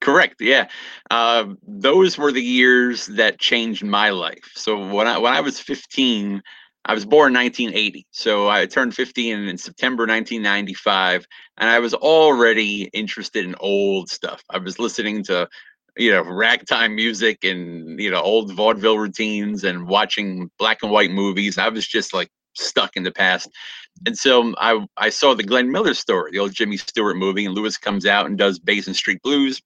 Correct. 0.00 0.36
Yeah, 0.40 0.68
uh, 1.10 1.46
those 1.66 2.18
were 2.18 2.30
the 2.30 2.42
years 2.42 3.06
that 3.06 3.38
changed 3.40 3.82
my 3.82 4.10
life. 4.10 4.52
So 4.54 4.76
when 4.92 5.06
I 5.06 5.16
when 5.18 5.32
I 5.32 5.40
was 5.40 5.58
15, 5.58 6.42
I 6.84 6.94
was 6.94 7.04
born 7.06 7.32
1980. 7.32 8.06
So 8.10 8.48
I 8.48 8.66
turned 8.66 8.94
15 8.94 9.48
in 9.48 9.58
September 9.58 10.02
1995, 10.02 11.26
and 11.56 11.70
I 11.70 11.78
was 11.78 11.94
already 11.94 12.90
interested 12.92 13.44
in 13.44 13.54
old 13.58 14.10
stuff. 14.10 14.42
I 14.50 14.58
was 14.58 14.78
listening 14.78 15.24
to 15.24 15.48
you 15.96 16.10
know 16.10 16.22
ragtime 16.22 16.94
music 16.94 17.42
and 17.42 17.98
you 17.98 18.10
know 18.10 18.20
old 18.20 18.54
vaudeville 18.54 18.98
routines 18.98 19.64
and 19.64 19.88
watching 19.88 20.50
black 20.58 20.78
and 20.82 20.92
white 20.92 21.10
movies. 21.10 21.56
I 21.56 21.70
was 21.70 21.86
just 21.86 22.12
like 22.12 22.28
stuck 22.56 22.96
in 22.96 23.02
the 23.02 23.12
past. 23.12 23.48
And 24.04 24.16
so 24.16 24.42
um, 24.42 24.56
I 24.58 24.86
I 24.96 25.08
saw 25.08 25.34
the 25.34 25.42
Glenn 25.42 25.70
Miller 25.70 25.94
story, 25.94 26.32
the 26.32 26.38
old 26.38 26.52
Jimmy 26.52 26.76
Stewart 26.76 27.16
movie, 27.16 27.46
and 27.46 27.54
Louis 27.54 27.76
comes 27.76 28.06
out 28.06 28.26
and 28.26 28.36
does 28.36 28.58
Basin 28.58 28.94
Street 28.94 29.22
Blues. 29.22 29.60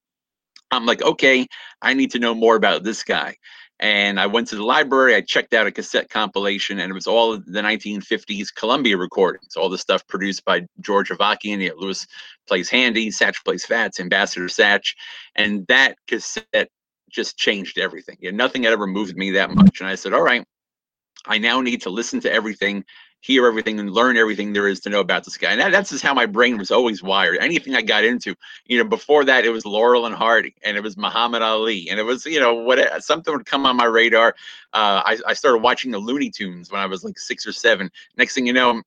I'm 0.71 0.87
like, 0.87 1.03
okay, 1.03 1.47
I 1.83 1.95
need 1.95 2.13
to 2.13 2.19
know 2.19 2.35
more 2.35 2.57
about 2.57 2.85
this 2.85 3.03
guy. 3.03 3.37
And 3.81 4.21
I 4.21 4.27
went 4.27 4.47
to 4.49 4.57
the 4.57 4.65
library, 4.65 5.15
I 5.15 5.23
checked 5.23 5.55
out 5.55 5.67
a 5.67 5.73
cassette 5.73 6.11
compilation, 6.11 6.79
and 6.79 6.91
it 6.91 6.95
was 6.95 7.07
all 7.07 7.39
the 7.39 7.63
1950s 7.63 8.55
Columbia 8.55 8.99
recordings, 8.99 9.57
all 9.57 9.71
the 9.71 9.79
stuff 9.79 10.07
produced 10.07 10.45
by 10.45 10.67
George 10.81 11.09
Avakian. 11.09 11.63
You 11.63 11.75
Louis 11.79 12.07
plays 12.47 12.69
Handy, 12.69 13.09
Satch 13.09 13.43
plays 13.43 13.65
Fats, 13.65 13.99
Ambassador 13.99 14.47
Satch. 14.47 14.95
And 15.35 15.67
that 15.69 15.97
cassette 16.07 16.69
just 17.11 17.39
changed 17.39 17.79
everything. 17.79 18.19
Nothing 18.21 18.65
had 18.65 18.75
ever 18.75 18.87
moved 18.87 19.17
me 19.17 19.31
that 19.33 19.51
much. 19.51 19.81
And 19.81 19.89
I 19.89 19.95
said, 19.95 20.13
all 20.13 20.23
right, 20.23 20.45
I 21.27 21.39
now 21.39 21.61
need 21.61 21.83
to 21.83 21.91
listen 21.91 22.21
to 22.21 22.33
everything, 22.33 22.85
hear 23.21 23.47
everything, 23.47 23.79
and 23.79 23.91
learn 23.91 24.17
everything 24.17 24.53
there 24.53 24.69
is 24.69 24.81
to 24.81 24.91
know 24.91 25.01
about 25.01 25.25
this 25.25 25.37
guy. 25.37 25.51
And 25.51 25.61
that, 25.61 25.73
that's 25.73 25.91
just 25.91 26.03
how 26.03 26.15
my 26.15 26.27
brain 26.27 26.57
was 26.57 26.71
always 26.71 27.03
wired. 27.03 27.39
Anything 27.39 27.75
I 27.75 27.83
got 27.83 28.05
into, 28.05 28.35
you 28.67 28.79
know, 28.79 28.85
before 28.85 29.25
that 29.25 29.45
it 29.45 29.51
was 29.51 29.67
Laurel 29.67 30.07
and 30.07 30.15
Hardy, 30.15 30.55
and 30.63 30.77
it 30.77 30.83
was 30.83 30.97
Muhammad 30.97 31.43
Ali, 31.43 31.89
and 31.91 32.01
it 32.01 32.05
was 32.05 32.25
you 32.27 32.41
know 32.41 32.55
what 32.55 33.03
something 33.03 33.35
would 33.35 33.47
come 33.47 33.67
on 33.67 33.77
my 33.77 33.85
radar. 33.85 34.35
Uh, 34.73 35.03
I, 35.05 35.19
I 35.27 35.35
started 35.35 35.59
watching 35.59 35.91
the 35.91 35.99
Looney 35.99 36.31
Tunes 36.31 36.71
when 36.71 36.81
I 36.81 36.87
was 36.87 37.05
like 37.05 37.19
six 37.19 37.47
or 37.47 37.53
seven. 37.53 37.91
Next 38.17 38.35
thing 38.35 38.47
you 38.47 38.53
know, 38.53 38.83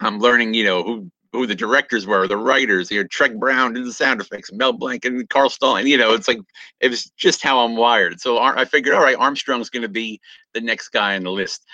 I'm 0.00 0.18
learning, 0.18 0.54
you 0.54 0.64
know, 0.64 0.82
who 0.82 1.10
who 1.32 1.46
the 1.46 1.54
directors 1.54 2.06
were, 2.06 2.26
the 2.26 2.36
writers, 2.36 2.90
you 2.90 3.02
know, 3.02 3.08
Treg 3.08 3.38
Brown 3.38 3.74
did 3.74 3.84
the 3.84 3.92
sound 3.92 4.20
effects, 4.20 4.50
Mel 4.52 4.72
Blanc 4.72 5.04
and 5.04 5.28
Carl 5.28 5.50
Stalling, 5.50 5.86
you 5.86 5.98
know, 5.98 6.14
it's 6.14 6.28
like, 6.28 6.40
it 6.80 6.90
was 6.90 7.10
just 7.16 7.42
how 7.42 7.60
I'm 7.60 7.76
wired. 7.76 8.20
So 8.20 8.38
I 8.38 8.64
figured, 8.64 8.94
all 8.94 9.02
right, 9.02 9.16
Armstrong's 9.16 9.70
going 9.70 9.82
to 9.82 9.88
be 9.88 10.20
the 10.54 10.60
next 10.60 10.88
guy 10.88 11.16
on 11.16 11.24
the 11.24 11.30
list. 11.30 11.64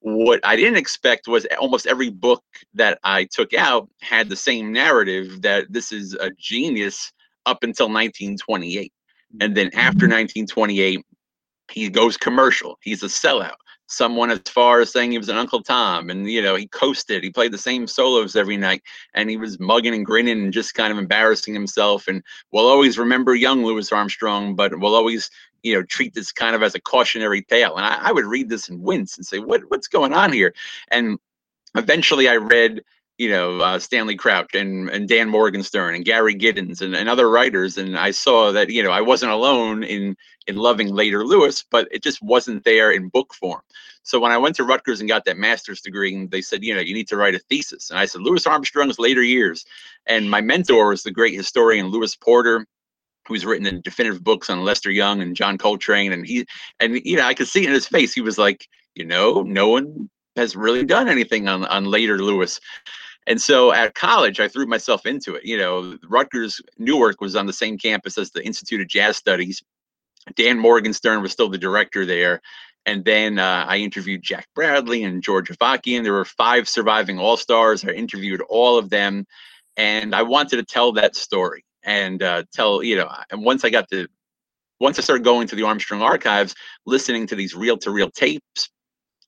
What 0.00 0.40
I 0.44 0.56
didn't 0.56 0.78
expect 0.78 1.28
was 1.28 1.46
almost 1.60 1.86
every 1.86 2.08
book 2.08 2.42
that 2.74 2.98
I 3.02 3.24
took 3.24 3.52
out 3.52 3.88
had 4.00 4.28
the 4.28 4.36
same 4.36 4.72
narrative 4.72 5.42
that 5.42 5.66
this 5.70 5.92
is 5.92 6.14
a 6.14 6.30
genius 6.38 7.12
up 7.46 7.62
until 7.62 7.86
1928. 7.86 8.92
And 9.40 9.56
then 9.56 9.66
after 9.68 10.06
1928, 10.06 10.98
mm-hmm. 10.98 11.72
he 11.72 11.88
goes 11.88 12.16
commercial. 12.16 12.78
He's 12.80 13.02
a 13.02 13.06
sellout 13.06 13.56
someone 13.90 14.30
as 14.30 14.40
far 14.46 14.80
as 14.80 14.90
saying 14.90 15.10
he 15.10 15.18
was 15.18 15.28
an 15.28 15.36
Uncle 15.36 15.62
Tom, 15.62 16.10
and 16.10 16.30
you 16.30 16.40
know 16.40 16.54
he 16.54 16.66
coasted. 16.68 17.22
He 17.22 17.30
played 17.30 17.52
the 17.52 17.58
same 17.58 17.86
solos 17.86 18.36
every 18.36 18.56
night, 18.56 18.82
and 19.14 19.28
he 19.28 19.36
was 19.36 19.60
mugging 19.60 19.94
and 19.94 20.06
grinning 20.06 20.42
and 20.42 20.52
just 20.52 20.74
kind 20.74 20.92
of 20.92 20.98
embarrassing 20.98 21.52
himself. 21.52 22.08
And 22.08 22.22
we'll 22.52 22.68
always 22.68 22.98
remember 22.98 23.34
young 23.34 23.64
Louis 23.64 23.92
Armstrong, 23.92 24.54
but 24.54 24.78
we'll 24.78 24.94
always 24.94 25.30
you 25.62 25.74
know 25.74 25.82
treat 25.82 26.14
this 26.14 26.32
kind 26.32 26.56
of 26.56 26.62
as 26.62 26.74
a 26.74 26.80
cautionary 26.80 27.42
tale. 27.42 27.76
And 27.76 27.84
I, 27.84 28.08
I 28.08 28.12
would 28.12 28.24
read 28.24 28.48
this 28.48 28.68
and 28.68 28.80
wince 28.80 29.16
and 29.16 29.26
say, 29.26 29.38
what 29.38 29.62
what's 29.68 29.88
going 29.88 30.14
on 30.14 30.32
here? 30.32 30.54
And 30.90 31.18
eventually, 31.74 32.28
I 32.28 32.36
read 32.36 32.82
you 33.20 33.28
know 33.28 33.60
uh, 33.60 33.78
Stanley 33.78 34.16
Crouch 34.16 34.54
and 34.54 34.88
and 34.88 35.06
Dan 35.06 35.28
Morgenstern 35.28 35.94
and 35.94 36.06
Gary 36.06 36.34
Giddins 36.34 36.80
and, 36.80 36.96
and 36.96 37.06
other 37.06 37.28
writers, 37.28 37.76
and 37.76 37.98
I 37.98 38.12
saw 38.12 38.50
that 38.50 38.70
you 38.70 38.82
know 38.82 38.90
I 38.90 39.02
wasn't 39.02 39.32
alone 39.32 39.82
in 39.82 40.16
in 40.46 40.56
loving 40.56 40.88
later 40.88 41.22
Louis, 41.26 41.62
but 41.70 41.86
it 41.90 42.02
just 42.02 42.22
wasn't 42.22 42.64
there 42.64 42.90
in 42.90 43.10
book 43.10 43.34
form. 43.34 43.60
So 44.04 44.18
when 44.18 44.32
I 44.32 44.38
went 44.38 44.56
to 44.56 44.64
Rutgers 44.64 45.00
and 45.00 45.08
got 45.08 45.26
that 45.26 45.36
master's 45.36 45.82
degree, 45.82 46.26
they 46.26 46.40
said, 46.40 46.64
you 46.64 46.74
know, 46.74 46.80
you 46.80 46.94
need 46.94 47.08
to 47.08 47.18
write 47.18 47.34
a 47.34 47.38
thesis, 47.40 47.90
and 47.90 47.98
I 47.98 48.06
said 48.06 48.22
Louis 48.22 48.46
Armstrong's 48.46 48.98
later 48.98 49.22
years, 49.22 49.66
and 50.06 50.30
my 50.30 50.40
mentor 50.40 50.88
was 50.88 51.02
the 51.02 51.10
great 51.10 51.34
historian 51.34 51.88
Lewis 51.88 52.16
Porter, 52.16 52.66
who's 53.28 53.44
written 53.44 53.82
definitive 53.82 54.24
books 54.24 54.48
on 54.48 54.64
Lester 54.64 54.90
Young 54.90 55.20
and 55.20 55.36
John 55.36 55.58
Coltrane, 55.58 56.14
and 56.14 56.26
he 56.26 56.46
and 56.80 56.98
you 57.04 57.18
know 57.18 57.26
I 57.26 57.34
could 57.34 57.48
see 57.48 57.66
in 57.66 57.72
his 57.72 57.86
face 57.86 58.14
he 58.14 58.22
was 58.22 58.38
like, 58.38 58.66
you 58.94 59.04
know, 59.04 59.42
no 59.42 59.68
one 59.68 60.08
has 60.36 60.56
really 60.56 60.86
done 60.86 61.06
anything 61.06 61.48
on 61.48 61.66
on 61.66 61.84
later 61.84 62.18
Louis. 62.18 62.58
And 63.26 63.40
so 63.40 63.72
at 63.72 63.94
college, 63.94 64.40
I 64.40 64.48
threw 64.48 64.66
myself 64.66 65.06
into 65.06 65.34
it. 65.34 65.44
You 65.44 65.58
know, 65.58 65.98
Rutgers 66.08 66.60
Newark 66.78 67.20
was 67.20 67.36
on 67.36 67.46
the 67.46 67.52
same 67.52 67.78
campus 67.78 68.18
as 68.18 68.30
the 68.30 68.44
Institute 68.44 68.80
of 68.80 68.88
Jazz 68.88 69.16
Studies. 69.16 69.62
Dan 70.34 70.58
Morgenstern 70.58 71.22
was 71.22 71.32
still 71.32 71.48
the 71.48 71.58
director 71.58 72.04
there. 72.04 72.40
And 72.86 73.04
then 73.04 73.38
uh, 73.38 73.66
I 73.68 73.76
interviewed 73.76 74.22
Jack 74.22 74.48
Bradley 74.54 75.04
and 75.04 75.22
George 75.22 75.50
Avakian. 75.50 76.02
There 76.02 76.14
were 76.14 76.24
five 76.24 76.68
surviving 76.68 77.18
All 77.18 77.36
Stars. 77.36 77.84
I 77.84 77.90
interviewed 77.90 78.40
all 78.48 78.78
of 78.78 78.88
them, 78.88 79.26
and 79.76 80.14
I 80.14 80.22
wanted 80.22 80.56
to 80.56 80.64
tell 80.64 80.92
that 80.92 81.14
story 81.14 81.64
and 81.84 82.22
uh, 82.22 82.44
tell 82.54 82.82
you 82.82 82.96
know. 82.96 83.10
And 83.30 83.44
once 83.44 83.64
I 83.64 83.70
got 83.70 83.88
to, 83.90 84.08
once 84.80 84.98
I 84.98 85.02
started 85.02 85.24
going 85.24 85.46
to 85.48 85.56
the 85.56 85.62
Armstrong 85.62 86.00
archives, 86.00 86.54
listening 86.86 87.26
to 87.26 87.36
these 87.36 87.54
reel-to-reel 87.54 88.10
tapes, 88.12 88.70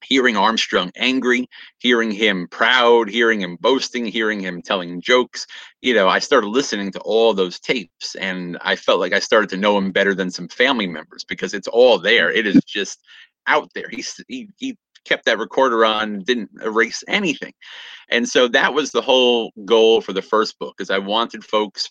hearing 0.03 0.37
Armstrong 0.37 0.91
angry, 0.97 1.49
hearing 1.79 2.11
him 2.11 2.49
proud, 2.49 3.09
hearing 3.09 3.41
him 3.41 3.57
boasting, 3.61 4.07
hearing 4.07 4.41
him 4.41 4.63
telling 4.63 5.01
jokes. 5.01 5.47
You 5.81 5.95
know, 5.95 6.09
I 6.09 6.19
started 6.19 6.49
listening 6.49 6.93
to 6.93 7.01
all 7.01 7.35
those 7.35 7.59
tapes 7.61 8.15
and 8.15 8.59
I 8.63 8.77
felt 8.77 9.01
like 9.01 9.13
I 9.13 9.19
started 9.19 9.51
to 9.51 9.57
know 9.57 9.77
him 9.79 9.93
better 9.93 10.15
than 10.15 10.31
some 10.31 10.49
family 10.49 10.87
members 10.87 11.25
because 11.25 11.55
it's 11.55 11.69
all 11.69 11.99
there. 11.99 12.31
It 12.31 12.47
is 12.47 12.61
just 12.65 13.01
out 13.47 13.69
there. 13.75 13.89
He's, 13.91 14.21
he, 14.29 14.49
he 14.59 14.77
kept 15.05 15.25
that 15.25 15.39
recorder 15.39 15.85
on, 15.85 16.23
didn't 16.23 16.51
erase 16.63 17.03
anything. 17.09 17.53
And 18.11 18.29
so 18.29 18.49
that 18.49 18.75
was 18.75 18.91
the 18.91 19.03
whole 19.03 19.53
goal 19.65 20.01
for 20.01 20.13
the 20.13 20.23
first 20.23 20.59
book 20.59 20.77
is 20.81 20.91
I 20.91 20.99
wanted 20.99 21.45
folks 21.45 21.91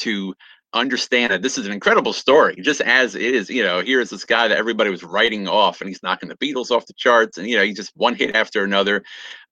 to 0.00 0.34
understand 0.74 1.32
that 1.32 1.42
this 1.42 1.58
is 1.58 1.66
an 1.66 1.72
incredible 1.72 2.12
story, 2.12 2.56
just 2.60 2.80
as 2.80 3.14
it 3.14 3.22
is. 3.22 3.50
You 3.50 3.62
know, 3.62 3.80
here's 3.80 4.10
this 4.10 4.24
guy 4.24 4.48
that 4.48 4.58
everybody 4.58 4.90
was 4.90 5.04
writing 5.04 5.48
off, 5.48 5.80
and 5.80 5.88
he's 5.88 6.02
knocking 6.02 6.28
the 6.28 6.36
Beatles 6.36 6.70
off 6.70 6.86
the 6.86 6.94
charts, 6.94 7.38
and 7.38 7.48
you 7.48 7.56
know, 7.56 7.64
he 7.64 7.72
just 7.72 7.92
one 7.94 8.14
hit 8.14 8.34
after 8.34 8.64
another. 8.64 9.02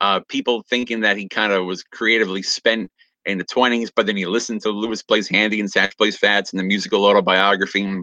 Uh, 0.01 0.21
people 0.29 0.65
thinking 0.69 1.01
that 1.01 1.17
he 1.17 1.29
kind 1.29 1.53
of 1.53 1.67
was 1.67 1.83
creatively 1.83 2.43
spent 2.43 2.91
in 3.27 3.39
the 3.39 3.45
20s, 3.45 3.91
but 3.95 4.07
then 4.07 4.17
you 4.17 4.31
listen 4.31 4.59
to 4.61 4.71
Louis 4.71 5.03
Plays 5.03 5.29
Handy 5.29 5.61
and 5.61 5.71
Satch 5.71 5.97
Plays 5.97 6.17
Fats 6.17 6.53
and 6.53 6.61
the 6.61 6.65
musical 6.65 7.05
autobiography. 7.05 8.03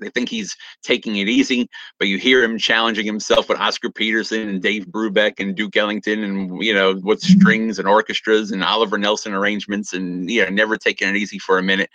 They 0.00 0.10
think 0.10 0.28
he's 0.28 0.56
taking 0.82 1.16
it 1.16 1.28
easy, 1.28 1.68
but 1.98 2.08
you 2.08 2.18
hear 2.18 2.42
him 2.42 2.58
challenging 2.58 3.06
himself 3.06 3.48
with 3.48 3.58
Oscar 3.58 3.90
Peterson 3.90 4.48
and 4.48 4.62
Dave 4.62 4.86
Brubeck 4.86 5.34
and 5.38 5.54
Duke 5.54 5.76
Ellington 5.76 6.22
and 6.24 6.62
you 6.62 6.74
know 6.74 6.98
with 7.02 7.20
strings 7.20 7.78
and 7.78 7.88
orchestras 7.88 8.50
and 8.50 8.62
Oliver 8.62 8.98
Nelson 8.98 9.32
arrangements 9.32 9.92
and 9.92 10.30
you 10.30 10.44
know 10.44 10.50
never 10.50 10.76
taking 10.76 11.08
it 11.08 11.16
easy 11.16 11.38
for 11.38 11.58
a 11.58 11.62
minute. 11.62 11.90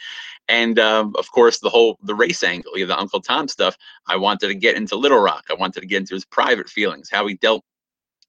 And 0.48 0.80
um, 0.80 1.16
of 1.18 1.32
course 1.32 1.60
the 1.60 1.70
whole 1.70 1.98
the 2.04 2.16
race 2.16 2.44
angle, 2.44 2.78
you 2.78 2.86
know, 2.86 2.94
the 2.96 3.00
Uncle 3.00 3.22
Tom 3.22 3.48
stuff. 3.48 3.78
I 4.08 4.18
wanted 4.18 4.48
to 4.48 4.56
get 4.56 4.76
into 4.76 4.96
Little 4.96 5.20
Rock. 5.20 5.46
I 5.50 5.54
wanted 5.54 5.82
to 5.82 5.88
get 5.88 5.98
into 5.98 6.16
his 6.16 6.26
private 6.26 6.70
feelings, 6.70 7.10
how 7.12 7.28
he 7.28 7.36
dealt 7.36 7.64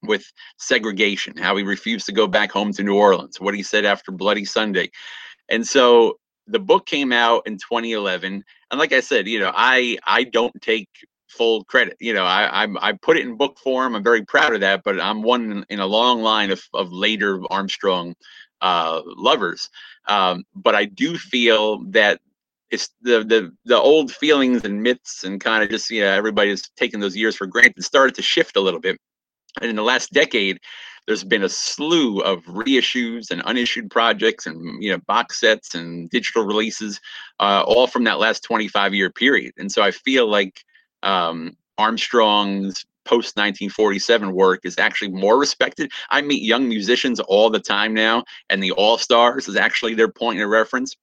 with 0.03 0.33
segregation, 0.59 1.37
how 1.37 1.57
he 1.57 1.63
refused 1.63 2.07
to 2.07 2.13
go 2.13 2.27
back 2.27 2.51
home 2.51 2.73
to 2.73 2.83
New 2.83 2.97
Orleans, 2.97 3.41
what 3.41 3.55
he 3.55 3.63
said 3.63 3.85
after 3.85 4.11
Bloody 4.11 4.45
Sunday. 4.45 4.91
And 5.49 5.67
so 5.67 6.19
the 6.53 6.59
book 6.59 6.87
came 6.87 7.13
out 7.13 7.47
in 7.47 7.55
2011 7.55 8.45
and 8.71 8.81
like 8.81 8.93
i 8.93 9.01
said 9.01 9.27
you 9.27 9.39
know 9.39 9.53
i 9.55 9.99
i 10.07 10.23
don't 10.25 10.55
take 10.63 10.89
full 11.29 11.65
credit 11.65 11.97
you 11.99 12.13
know 12.13 12.25
i 12.25 12.63
I'm, 12.63 12.77
i 12.79 12.93
put 12.93 13.17
it 13.17 13.27
in 13.27 13.37
book 13.37 13.59
form 13.59 13.95
i'm 13.95 14.05
very 14.05 14.25
proud 14.25 14.55
of 14.55 14.61
that 14.61 14.83
but 14.85 15.01
i'm 15.01 15.23
one 15.23 15.65
in 15.69 15.81
a 15.81 15.87
long 15.87 16.23
line 16.23 16.51
of, 16.51 16.63
of 16.75 16.93
later 16.93 17.41
armstrong 17.51 18.15
uh, 18.61 19.01
lovers 19.05 19.71
um, 20.09 20.45
but 20.55 20.75
i 20.75 20.85
do 20.85 21.19
feel 21.19 21.83
that 21.91 22.21
it's 22.73 22.89
the 23.03 23.23
the 23.23 23.53
the 23.67 23.79
old 23.79 24.11
feelings 24.11 24.65
and 24.65 24.83
myths 24.83 25.25
and 25.25 25.41
kind 25.41 25.63
of 25.63 25.69
just 25.69 25.91
you 25.91 26.01
know 26.01 26.11
everybody's 26.11 26.69
taking 26.77 26.99
those 26.99 27.17
years 27.17 27.37
for 27.37 27.47
granted 27.47 27.85
started 27.85 28.15
to 28.17 28.23
shift 28.23 28.57
a 28.57 28.61
little 28.61 28.81
bit. 28.81 28.99
And 29.61 29.69
in 29.69 29.77
the 29.77 29.83
last 29.83 30.13
decade 30.13 30.59
there's 31.07 31.25
been 31.25 31.43
a 31.43 31.49
slew 31.49 32.21
of 32.21 32.45
reissues 32.45 33.31
and 33.31 33.43
unissued 33.45 33.91
projects 33.91 34.47
and 34.47 34.83
you 34.83 34.91
know 34.91 34.99
box 35.07 35.41
sets 35.41 35.75
and 35.75 36.09
digital 36.11 36.45
releases 36.45 37.01
uh, 37.41 37.63
all 37.67 37.87
from 37.87 38.05
that 38.05 38.19
last 38.19 38.43
25 38.45 38.95
year 38.95 39.11
period. 39.11 39.53
And 39.59 39.71
so 39.71 39.83
i 39.83 39.91
feel 39.91 40.27
like 40.27 40.63
um, 41.03 41.57
armstrong's 41.79 42.85
post 43.05 43.37
1947 43.37 44.33
work 44.33 44.61
is 44.65 44.79
actually 44.79 45.11
more 45.11 45.37
respected. 45.37 45.91
I 46.11 46.23
meet 46.23 46.43
young 46.43 46.69
musicians 46.69 47.19
all 47.19 47.51
the 47.51 47.59
time 47.59 47.93
now 47.95 48.23
and 48.49 48.63
the 48.63 48.71
all 48.73 48.97
stars 48.97 49.49
is 49.49 49.57
actually 49.57 49.95
their 49.95 50.09
point 50.09 50.41
of 50.41 50.49
reference 50.49 50.97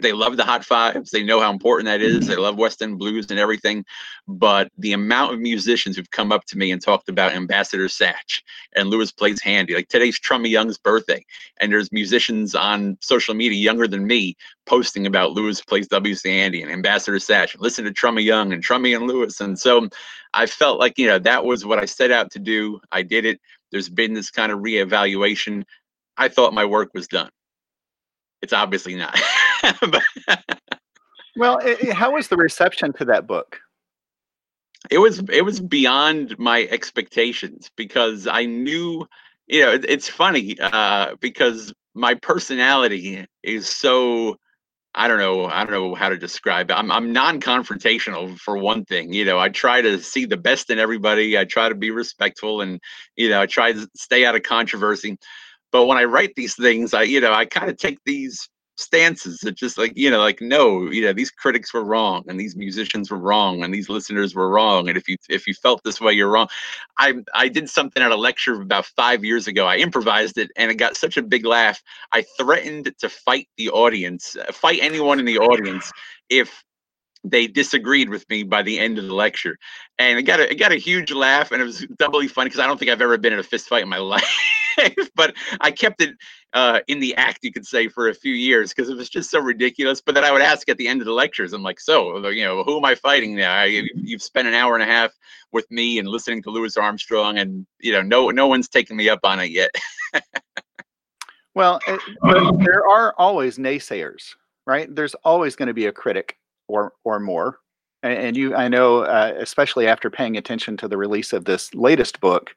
they 0.00 0.12
love 0.12 0.36
the 0.36 0.44
hot 0.44 0.64
fives 0.64 1.10
they 1.10 1.22
know 1.22 1.40
how 1.40 1.50
important 1.50 1.86
that 1.86 2.00
is 2.00 2.26
they 2.26 2.34
mm-hmm. 2.34 2.42
love 2.42 2.56
west 2.56 2.80
end 2.82 2.98
blues 2.98 3.30
and 3.30 3.38
everything 3.38 3.84
but 4.26 4.70
the 4.78 4.92
amount 4.92 5.34
of 5.34 5.40
musicians 5.40 5.96
who've 5.96 6.10
come 6.10 6.32
up 6.32 6.44
to 6.44 6.56
me 6.56 6.70
and 6.70 6.82
talked 6.82 7.08
about 7.08 7.32
ambassador 7.32 7.86
satch 7.86 8.42
and 8.74 8.88
louis 8.88 9.12
plays 9.12 9.40
handy 9.42 9.74
like 9.74 9.88
today's 9.88 10.18
trummy 10.18 10.48
young's 10.48 10.78
birthday 10.78 11.24
and 11.60 11.72
there's 11.72 11.92
musicians 11.92 12.54
on 12.54 12.96
social 13.00 13.34
media 13.34 13.58
younger 13.58 13.86
than 13.86 14.06
me 14.06 14.36
posting 14.66 15.06
about 15.06 15.32
louis 15.32 15.60
plays 15.62 15.88
wc 15.88 16.24
handy 16.24 16.62
and 16.62 16.70
ambassador 16.70 17.18
satch 17.18 17.58
listen 17.60 17.84
to 17.84 17.92
trummy 17.92 18.22
young 18.22 18.52
and 18.52 18.62
trummy 18.62 18.94
and 18.94 19.06
louis 19.06 19.40
and 19.40 19.58
so 19.58 19.88
i 20.34 20.46
felt 20.46 20.78
like 20.78 20.98
you 20.98 21.06
know 21.06 21.18
that 21.18 21.44
was 21.44 21.66
what 21.66 21.78
i 21.78 21.84
set 21.84 22.10
out 22.10 22.30
to 22.30 22.38
do 22.38 22.80
i 22.92 23.02
did 23.02 23.24
it 23.24 23.40
there's 23.70 23.88
been 23.88 24.14
this 24.14 24.30
kind 24.30 24.52
of 24.52 24.60
reevaluation 24.60 25.64
i 26.16 26.28
thought 26.28 26.54
my 26.54 26.64
work 26.64 26.90
was 26.94 27.08
done. 27.08 27.30
It's 28.42 28.52
obviously 28.52 28.96
not 28.96 29.14
well, 31.36 31.58
it, 31.62 31.92
how 31.92 32.12
was 32.12 32.28
the 32.28 32.36
reception 32.36 32.92
to 32.94 33.04
that 33.06 33.26
book? 33.26 33.58
It 34.90 34.98
was 34.98 35.22
it 35.30 35.44
was 35.44 35.60
beyond 35.60 36.38
my 36.38 36.66
expectations 36.70 37.70
because 37.76 38.26
I 38.26 38.44
knew, 38.46 39.06
you 39.46 39.62
know, 39.62 39.72
it, 39.72 39.84
it's 39.88 40.08
funny 40.08 40.56
uh, 40.60 41.14
because 41.20 41.72
my 41.94 42.14
personality 42.14 43.24
is 43.42 43.68
so 43.68 44.36
I 44.94 45.08
don't 45.08 45.18
know. 45.18 45.46
I 45.46 45.64
don't 45.64 45.72
know 45.72 45.94
how 45.94 46.10
to 46.10 46.18
describe 46.18 46.70
it. 46.70 46.74
I'm 46.74 46.90
I'm 46.90 47.12
non-confrontational 47.12 48.38
for 48.38 48.58
one 48.58 48.84
thing. 48.84 49.12
You 49.12 49.24
know, 49.24 49.38
I 49.38 49.48
try 49.48 49.80
to 49.80 49.98
see 49.98 50.26
the 50.26 50.36
best 50.36 50.68
in 50.68 50.78
everybody. 50.78 51.38
I 51.38 51.44
try 51.44 51.68
to 51.68 51.74
be 51.74 51.90
respectful, 51.90 52.60
and 52.60 52.78
you 53.16 53.30
know, 53.30 53.40
I 53.40 53.46
try 53.46 53.72
to 53.72 53.88
stay 53.96 54.26
out 54.26 54.36
of 54.36 54.42
controversy. 54.42 55.16
But 55.70 55.86
when 55.86 55.96
I 55.96 56.04
write 56.04 56.34
these 56.36 56.54
things, 56.56 56.92
I 56.92 57.04
you 57.04 57.20
know, 57.20 57.32
I 57.32 57.46
kind 57.46 57.70
of 57.70 57.78
take 57.78 58.00
these 58.04 58.48
stances 58.82 59.38
that 59.40 59.52
just 59.52 59.78
like 59.78 59.92
you 59.96 60.10
know 60.10 60.18
like 60.18 60.40
no 60.40 60.90
you 60.90 61.02
know 61.02 61.12
these 61.12 61.30
critics 61.30 61.72
were 61.72 61.84
wrong 61.84 62.24
and 62.28 62.38
these 62.38 62.56
musicians 62.56 63.10
were 63.10 63.18
wrong 63.18 63.62
and 63.62 63.72
these 63.72 63.88
listeners 63.88 64.34
were 64.34 64.48
wrong 64.48 64.88
and 64.88 64.96
if 64.96 65.08
you 65.08 65.16
if 65.28 65.46
you 65.46 65.54
felt 65.54 65.82
this 65.84 66.00
way 66.00 66.12
you're 66.12 66.30
wrong. 66.30 66.48
I 66.98 67.14
i 67.34 67.48
did 67.48 67.68
something 67.68 68.02
at 68.02 68.10
a 68.10 68.16
lecture 68.16 68.60
about 68.60 68.86
five 68.86 69.24
years 69.24 69.46
ago. 69.46 69.66
I 69.66 69.76
improvised 69.76 70.38
it 70.38 70.50
and 70.56 70.70
it 70.70 70.74
got 70.74 70.96
such 70.96 71.16
a 71.16 71.22
big 71.22 71.44
laugh. 71.44 71.82
I 72.12 72.22
threatened 72.38 72.92
to 72.98 73.08
fight 73.08 73.48
the 73.56 73.70
audience 73.70 74.36
uh, 74.36 74.52
fight 74.52 74.78
anyone 74.82 75.18
in 75.18 75.24
the 75.24 75.38
audience 75.38 75.90
if 76.28 76.64
they 77.24 77.46
disagreed 77.46 78.10
with 78.10 78.28
me 78.28 78.42
by 78.42 78.62
the 78.62 78.80
end 78.80 78.98
of 78.98 79.06
the 79.06 79.14
lecture. 79.14 79.56
And 79.98 80.18
it 80.18 80.24
got 80.24 80.40
a, 80.40 80.50
it 80.50 80.56
got 80.56 80.72
a 80.72 80.76
huge 80.76 81.12
laugh 81.12 81.52
and 81.52 81.62
it 81.62 81.64
was 81.64 81.86
doubly 81.98 82.26
funny 82.26 82.48
because 82.48 82.60
i 82.60 82.66
don't 82.66 82.78
think 82.78 82.90
i've 82.90 83.00
ever 83.00 83.16
been 83.16 83.32
in 83.32 83.38
a 83.38 83.44
fist 83.44 83.68
fight 83.68 83.82
in 83.82 83.88
my 83.88 83.98
life 84.14 84.26
but 85.14 85.34
I 85.60 85.70
kept 85.70 86.00
it 86.00 86.16
uh, 86.54 86.80
in 86.86 87.00
the 87.00 87.14
act, 87.16 87.40
you 87.42 87.52
could 87.52 87.66
say, 87.66 87.88
for 87.88 88.08
a 88.08 88.14
few 88.14 88.34
years 88.34 88.72
because 88.72 88.90
it 88.90 88.96
was 88.96 89.08
just 89.08 89.30
so 89.30 89.40
ridiculous. 89.40 90.00
But 90.00 90.14
then 90.14 90.24
I 90.24 90.32
would 90.32 90.42
ask 90.42 90.68
at 90.68 90.76
the 90.76 90.88
end 90.88 91.00
of 91.00 91.06
the 91.06 91.12
lectures, 91.12 91.52
I'm 91.52 91.62
like, 91.62 91.80
so, 91.80 92.28
you 92.28 92.44
know, 92.44 92.62
who 92.62 92.76
am 92.76 92.84
I 92.84 92.94
fighting 92.94 93.34
now? 93.34 93.62
You've 93.62 94.22
spent 94.22 94.48
an 94.48 94.54
hour 94.54 94.74
and 94.74 94.82
a 94.82 94.86
half 94.86 95.12
with 95.52 95.70
me 95.70 95.98
and 95.98 96.08
listening 96.08 96.42
to 96.42 96.50
Louis 96.50 96.76
Armstrong, 96.76 97.38
and 97.38 97.66
you 97.80 97.92
know, 97.92 98.02
no, 98.02 98.30
no 98.30 98.46
one's 98.46 98.68
taken 98.68 98.96
me 98.96 99.08
up 99.08 99.20
on 99.22 99.40
it 99.40 99.50
yet. 99.50 99.70
well, 101.54 101.80
it, 101.86 102.00
there 102.64 102.86
are 102.86 103.14
always 103.18 103.58
naysayers, 103.58 104.34
right? 104.66 104.94
There's 104.94 105.14
always 105.24 105.56
going 105.56 105.68
to 105.68 105.74
be 105.74 105.86
a 105.86 105.92
critic 105.92 106.36
or 106.68 106.92
or 107.04 107.20
more. 107.20 107.58
And, 108.04 108.36
you, 108.36 108.56
I 108.56 108.66
know, 108.66 109.02
uh, 109.02 109.32
especially 109.38 109.86
after 109.86 110.10
paying 110.10 110.36
attention 110.36 110.76
to 110.78 110.88
the 110.88 110.96
release 110.96 111.32
of 111.32 111.44
this 111.44 111.72
latest 111.72 112.20
book, 112.20 112.52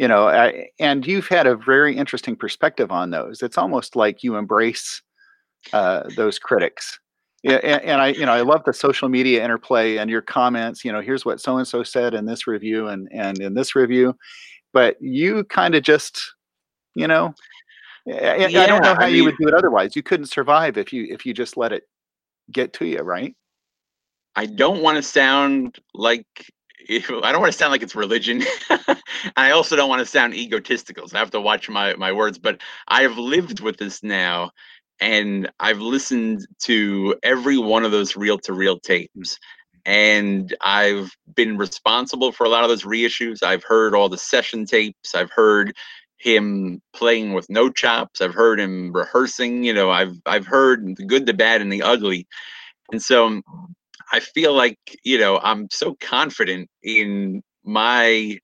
you 0.00 0.08
know 0.08 0.28
I, 0.28 0.68
and 0.80 1.06
you've 1.06 1.28
had 1.28 1.46
a 1.46 1.54
very 1.54 1.96
interesting 1.96 2.34
perspective 2.34 2.90
on 2.90 3.10
those 3.10 3.42
it's 3.42 3.58
almost 3.58 3.94
like 3.94 4.24
you 4.24 4.36
embrace 4.36 5.02
uh, 5.74 6.04
those 6.16 6.38
critics 6.38 6.98
yeah, 7.42 7.60
and, 7.62 7.82
and, 7.82 8.02
I, 8.02 8.08
you 8.08 8.26
know, 8.26 8.32
I 8.32 8.42
love 8.42 8.64
the 8.64 8.74
social 8.74 9.08
media 9.08 9.42
interplay 9.42 9.96
and 9.96 10.10
your 10.10 10.20
comments. 10.20 10.84
You 10.84 10.92
know, 10.92 11.00
here's 11.00 11.24
what 11.24 11.40
so 11.40 11.56
and 11.56 11.66
so 11.66 11.82
said 11.82 12.12
in 12.12 12.26
this 12.26 12.46
review 12.46 12.88
and 12.88 13.08
and 13.12 13.40
in 13.40 13.54
this 13.54 13.74
review, 13.74 14.14
but 14.74 15.00
you 15.00 15.44
kind 15.44 15.74
of 15.74 15.82
just, 15.82 16.20
you 16.94 17.06
know, 17.06 17.34
I, 18.06 18.46
yeah, 18.46 18.62
I 18.62 18.66
don't 18.66 18.82
know 18.82 18.94
how 18.94 19.06
I 19.06 19.08
you 19.08 19.24
would 19.24 19.38
do 19.40 19.48
it 19.48 19.54
otherwise. 19.54 19.96
You 19.96 20.02
couldn't 20.02 20.26
survive 20.26 20.76
if 20.76 20.92
you 20.92 21.06
if 21.08 21.24
you 21.24 21.32
just 21.32 21.56
let 21.56 21.72
it 21.72 21.84
get 22.52 22.74
to 22.74 22.84
you, 22.84 22.98
right? 22.98 23.34
I 24.36 24.44
don't 24.44 24.82
want 24.82 24.96
to 24.96 25.02
sound 25.02 25.78
like 25.94 26.26
I 26.88 27.32
don't 27.32 27.40
want 27.40 27.52
to 27.52 27.58
sound 27.58 27.72
like 27.72 27.82
it's 27.82 27.94
religion. 27.94 28.42
I 29.36 29.50
also 29.50 29.76
don't 29.76 29.88
want 29.88 30.00
to 30.00 30.06
sound 30.06 30.34
egotistical. 30.34 31.08
So 31.08 31.16
I 31.16 31.20
have 31.20 31.30
to 31.32 31.40
watch 31.40 31.68
my 31.68 31.94
my 31.94 32.12
words. 32.12 32.38
But 32.38 32.60
I 32.88 33.02
have 33.02 33.18
lived 33.18 33.60
with 33.60 33.76
this 33.76 34.02
now, 34.02 34.50
and 35.00 35.50
I've 35.60 35.80
listened 35.80 36.46
to 36.62 37.16
every 37.22 37.58
one 37.58 37.84
of 37.84 37.92
those 37.92 38.16
reel 38.16 38.38
to 38.40 38.52
reel 38.52 38.78
tapes. 38.78 39.38
And 39.86 40.54
I've 40.60 41.10
been 41.34 41.56
responsible 41.56 42.32
for 42.32 42.44
a 42.44 42.50
lot 42.50 42.64
of 42.64 42.68
those 42.70 42.84
reissues. 42.84 43.42
I've 43.42 43.64
heard 43.64 43.94
all 43.94 44.08
the 44.08 44.18
session 44.18 44.66
tapes. 44.66 45.14
I've 45.14 45.30
heard 45.30 45.74
him 46.18 46.82
playing 46.92 47.32
with 47.32 47.48
no 47.48 47.70
chops. 47.70 48.20
I've 48.20 48.34
heard 48.34 48.60
him 48.60 48.92
rehearsing. 48.92 49.64
You 49.64 49.72
know, 49.72 49.90
I've 49.90 50.14
I've 50.26 50.46
heard 50.46 50.96
the 50.96 51.04
good, 51.04 51.26
the 51.26 51.34
bad, 51.34 51.62
and 51.62 51.72
the 51.72 51.82
ugly. 51.82 52.26
And 52.92 53.00
so 53.02 53.40
I 54.12 54.20
feel 54.20 54.54
like, 54.54 54.78
you 55.04 55.18
know, 55.18 55.38
I'm 55.42 55.68
so 55.70 55.96
confident 56.00 56.68
in 56.82 57.42
my 57.64 58.38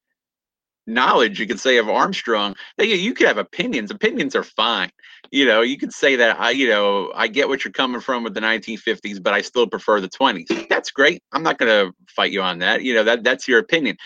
knowledge, 0.87 1.41
you 1.41 1.47
could 1.47 1.61
say, 1.61 1.79
of 1.79 1.89
Armstrong 1.89 2.55
that 2.79 2.87
you, 2.87 2.95
you 2.95 3.15
could 3.15 3.27
have 3.27 3.39
opinions. 3.39 3.91
Opinions 3.91 4.37
are 4.37 4.45
fine. 4.45 4.91
You 5.33 5.45
know, 5.45 5.63
you 5.63 5.77
could 5.77 5.93
say 5.93 6.15
that 6.17 6.39
I, 6.39 6.51
you 6.51 6.69
know, 6.69 7.13
I 7.15 7.27
get 7.27 7.49
what 7.49 7.65
you're 7.65 7.73
coming 7.73 8.01
from 8.01 8.23
with 8.23 8.35
the 8.35 8.41
1950s, 8.41 9.23
but 9.23 9.35
I 9.35 9.41
still 9.41 9.67
prefer 9.67 10.01
the 10.01 10.09
20s. 10.09 10.69
That's 10.69 10.91
great. 10.91 11.23
I'm 11.33 11.43
not 11.43 11.59
going 11.59 11.71
to 11.71 11.93
fight 12.09 12.31
you 12.31 12.43
on 12.43 12.59
that. 12.61 12.83
You 12.83 12.95
know, 12.95 13.05
that 13.05 13.25
that's 13.25 13.49
your 13.49 13.59
opinion. 13.59 13.97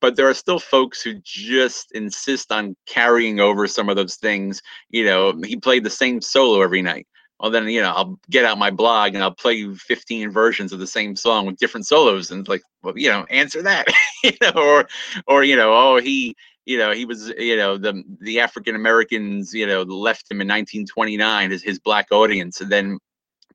But 0.00 0.14
there 0.14 0.28
are 0.28 0.34
still 0.34 0.60
folks 0.60 1.02
who 1.02 1.14
just 1.24 1.90
insist 1.92 2.52
on 2.52 2.76
carrying 2.86 3.40
over 3.40 3.66
some 3.66 3.88
of 3.88 3.96
those 3.96 4.14
things. 4.14 4.62
You 4.90 5.04
know, 5.04 5.34
he 5.44 5.56
played 5.56 5.82
the 5.82 5.90
same 5.90 6.20
solo 6.20 6.62
every 6.62 6.82
night 6.82 7.08
well 7.40 7.50
then 7.50 7.68
you 7.68 7.80
know 7.80 7.92
i'll 7.92 8.18
get 8.30 8.44
out 8.44 8.58
my 8.58 8.70
blog 8.70 9.14
and 9.14 9.22
i'll 9.22 9.34
play 9.34 9.54
you 9.54 9.74
15 9.76 10.30
versions 10.30 10.72
of 10.72 10.78
the 10.78 10.86
same 10.86 11.14
song 11.16 11.46
with 11.46 11.56
different 11.56 11.86
solos 11.86 12.30
and 12.30 12.48
like 12.48 12.62
well 12.82 12.96
you 12.96 13.10
know 13.10 13.24
answer 13.30 13.62
that 13.62 13.86
you 14.24 14.32
know 14.40 14.52
or 14.56 14.88
or 15.26 15.44
you 15.44 15.56
know 15.56 15.72
oh 15.72 16.00
he 16.00 16.34
you 16.68 16.76
know 16.76 16.92
he 16.92 17.04
was 17.04 17.30
you 17.38 17.56
know 17.56 17.78
the 17.78 18.04
the 18.20 18.38
african 18.38 18.76
americans 18.76 19.54
you 19.54 19.66
know 19.66 19.82
left 19.82 20.30
him 20.30 20.40
in 20.40 20.46
1929 20.46 21.50
as 21.50 21.62
his 21.62 21.78
black 21.78 22.08
audience. 22.12 22.60
And 22.60 22.70
then 22.70 22.98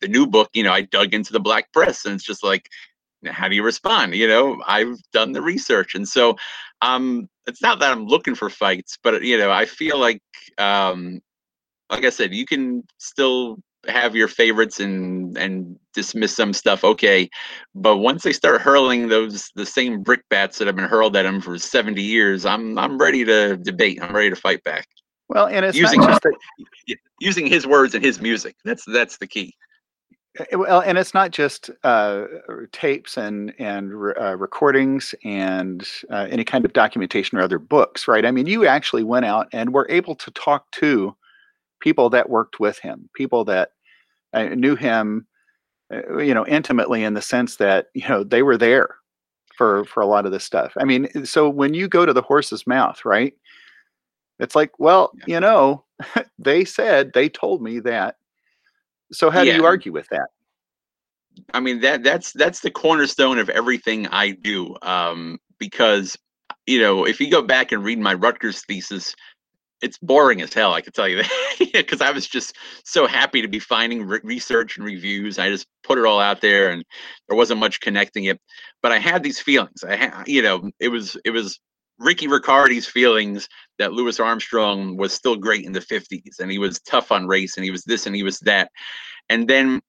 the 0.01 0.07
new 0.07 0.25
book 0.25 0.49
you 0.53 0.63
know 0.63 0.73
i 0.73 0.81
dug 0.81 1.13
into 1.13 1.31
the 1.31 1.39
black 1.39 1.71
press 1.71 2.05
and 2.05 2.15
it's 2.15 2.25
just 2.25 2.43
like 2.43 2.67
how 3.25 3.47
do 3.47 3.55
you 3.55 3.63
respond? 3.63 4.15
You 4.15 4.27
know 4.27 4.61
i've 4.67 4.97
done 5.13 5.31
the 5.31 5.41
research. 5.41 5.95
And 5.95 6.07
so 6.07 6.35
um 6.81 7.29
it's 7.45 7.61
not 7.61 7.79
that 7.79 7.91
i'm 7.91 8.05
looking 8.05 8.35
for 8.35 8.49
fights 8.49 8.97
but 9.03 9.21
you 9.23 9.37
know 9.37 9.51
i 9.51 9.65
feel 9.65 9.97
like 9.97 10.21
um 10.57 11.21
like 11.89 12.03
i 12.03 12.09
said 12.09 12.33
you 12.33 12.45
can 12.45 12.83
still 12.97 13.57
have 13.87 14.15
your 14.15 14.27
favorites 14.27 14.79
and 14.79 15.37
and 15.37 15.77
dismiss 15.93 16.35
some 16.35 16.53
stuff 16.53 16.83
okay. 16.83 17.29
But 17.75 17.97
once 17.97 18.23
they 18.23 18.33
start 18.33 18.61
hurling 18.61 19.09
those 19.09 19.51
the 19.55 19.65
same 19.65 20.03
brickbats 20.03 20.57
that 20.57 20.67
have 20.67 20.75
been 20.75 20.87
hurled 20.87 21.15
at 21.15 21.23
them 21.23 21.41
for 21.41 21.57
70 21.57 22.01
years 22.01 22.45
i'm 22.45 22.77
i'm 22.77 22.97
ready 22.97 23.25
to 23.25 23.57
debate 23.57 23.99
i'm 24.01 24.15
ready 24.15 24.29
to 24.29 24.35
fight 24.35 24.63
back. 24.63 24.87
Well 25.29 25.47
and 25.47 25.65
it's 25.65 25.77
using 25.77 26.01
just 26.01 26.25
using 27.19 27.47
his 27.47 27.67
words 27.67 27.95
and 27.95 28.03
his 28.03 28.21
music 28.21 28.55
that's 28.63 28.85
that's 28.85 29.17
the 29.17 29.27
key. 29.27 29.55
Eh, 30.39 30.55
well 30.55 30.81
and 30.81 30.97
it's 30.97 31.13
not 31.13 31.31
just 31.31 31.69
uh, 31.83 32.25
tapes 32.71 33.17
and 33.17 33.53
and 33.59 33.91
uh, 34.19 34.35
recordings 34.37 35.13
and 35.23 35.87
uh, 36.09 36.27
any 36.29 36.43
kind 36.43 36.65
of 36.65 36.73
documentation 36.73 37.37
or 37.37 37.41
other 37.41 37.59
books 37.59 38.07
right? 38.07 38.25
I 38.25 38.31
mean 38.31 38.47
you 38.47 38.65
actually 38.65 39.03
went 39.03 39.25
out 39.25 39.47
and 39.51 39.73
were 39.73 39.87
able 39.89 40.15
to 40.15 40.31
talk 40.31 40.71
to 40.73 41.15
people 41.83 42.09
that 42.09 42.29
worked 42.29 42.61
with 42.61 42.79
him, 42.79 43.09
people 43.13 43.43
that 43.43 43.71
uh, 44.33 44.45
knew 44.55 44.75
him, 44.75 45.27
uh, 45.93 46.17
you 46.17 46.33
know, 46.33 46.45
intimately 46.45 47.03
in 47.03 47.13
the 47.13 47.21
sense 47.21 47.57
that 47.57 47.87
you 47.93 48.07
know 48.07 48.23
they 48.23 48.43
were 48.43 48.57
there 48.57 48.95
for 49.55 49.85
for 49.85 50.01
a 50.01 50.07
lot 50.07 50.25
of 50.25 50.31
this 50.31 50.43
stuff. 50.43 50.73
I 50.77 50.85
mean, 50.85 51.25
so 51.25 51.49
when 51.49 51.73
you 51.73 51.87
go 51.87 52.05
to 52.05 52.13
the 52.13 52.21
horse's 52.21 52.65
mouth, 52.67 53.03
right? 53.05 53.33
It's 54.39 54.55
like, 54.55 54.77
well, 54.79 55.11
you 55.27 55.39
know, 55.39 55.85
they 56.39 56.65
said 56.65 57.11
they 57.13 57.29
told 57.29 57.61
me 57.61 57.79
that. 57.79 58.17
So 59.11 59.29
how 59.29 59.41
yeah. 59.41 59.53
do 59.53 59.59
you 59.59 59.65
argue 59.65 59.91
with 59.91 60.07
that? 60.09 60.29
I 61.53 61.59
mean 61.59 61.81
that 61.81 62.03
that's 62.03 62.31
that's 62.33 62.59
the 62.59 62.71
cornerstone 62.71 63.39
of 63.39 63.49
everything 63.49 64.07
I 64.07 64.31
do. 64.31 64.75
Um, 64.81 65.39
because 65.59 66.17
you 66.65 66.79
know, 66.79 67.05
if 67.05 67.19
you 67.19 67.29
go 67.29 67.41
back 67.41 67.71
and 67.71 67.83
read 67.83 67.99
my 67.99 68.13
Rutgers 68.13 68.63
thesis, 68.65 69.15
it's 69.83 69.97
boring 69.97 70.41
as 70.41 70.53
hell. 70.53 70.73
I 70.73 70.81
can 70.81 70.93
tell 70.93 71.07
you 71.07 71.17
that 71.17 71.57
because 71.73 72.01
I 72.01 72.11
was 72.11 72.25
just 72.25 72.55
so 72.85 73.05
happy 73.05 73.41
to 73.41 73.47
be 73.47 73.59
finding 73.59 74.05
re- 74.05 74.21
research 74.23 74.77
and 74.77 74.85
reviews. 74.85 75.37
I 75.37 75.49
just 75.49 75.67
put 75.83 75.97
it 75.99 76.05
all 76.05 76.19
out 76.19 76.41
there, 76.41 76.71
and 76.71 76.83
there 77.27 77.37
wasn't 77.37 77.59
much 77.59 77.81
connecting 77.81 78.23
it. 78.25 78.39
But 78.81 78.93
I 78.93 78.97
had 78.97 79.21
these 79.21 79.39
feelings. 79.39 79.83
I, 79.83 79.95
had, 79.97 80.23
you 80.25 80.41
know, 80.41 80.71
it 80.79 80.87
was 80.87 81.17
it 81.25 81.31
was 81.31 81.59
Ricky 81.99 82.27
Riccardi's 82.27 82.87
feelings 82.87 83.47
that 83.77 83.93
Louis 83.93 84.19
Armstrong 84.19 84.97
was 84.97 85.13
still 85.13 85.35
great 85.35 85.65
in 85.65 85.73
the 85.73 85.81
'50s, 85.81 86.39
and 86.39 86.49
he 86.49 86.57
was 86.57 86.79
tough 86.81 87.11
on 87.11 87.27
race, 87.27 87.57
and 87.57 87.65
he 87.65 87.71
was 87.71 87.83
this, 87.83 88.07
and 88.07 88.15
he 88.15 88.23
was 88.23 88.39
that. 88.39 88.71
And 89.29 89.47
then 89.47 89.81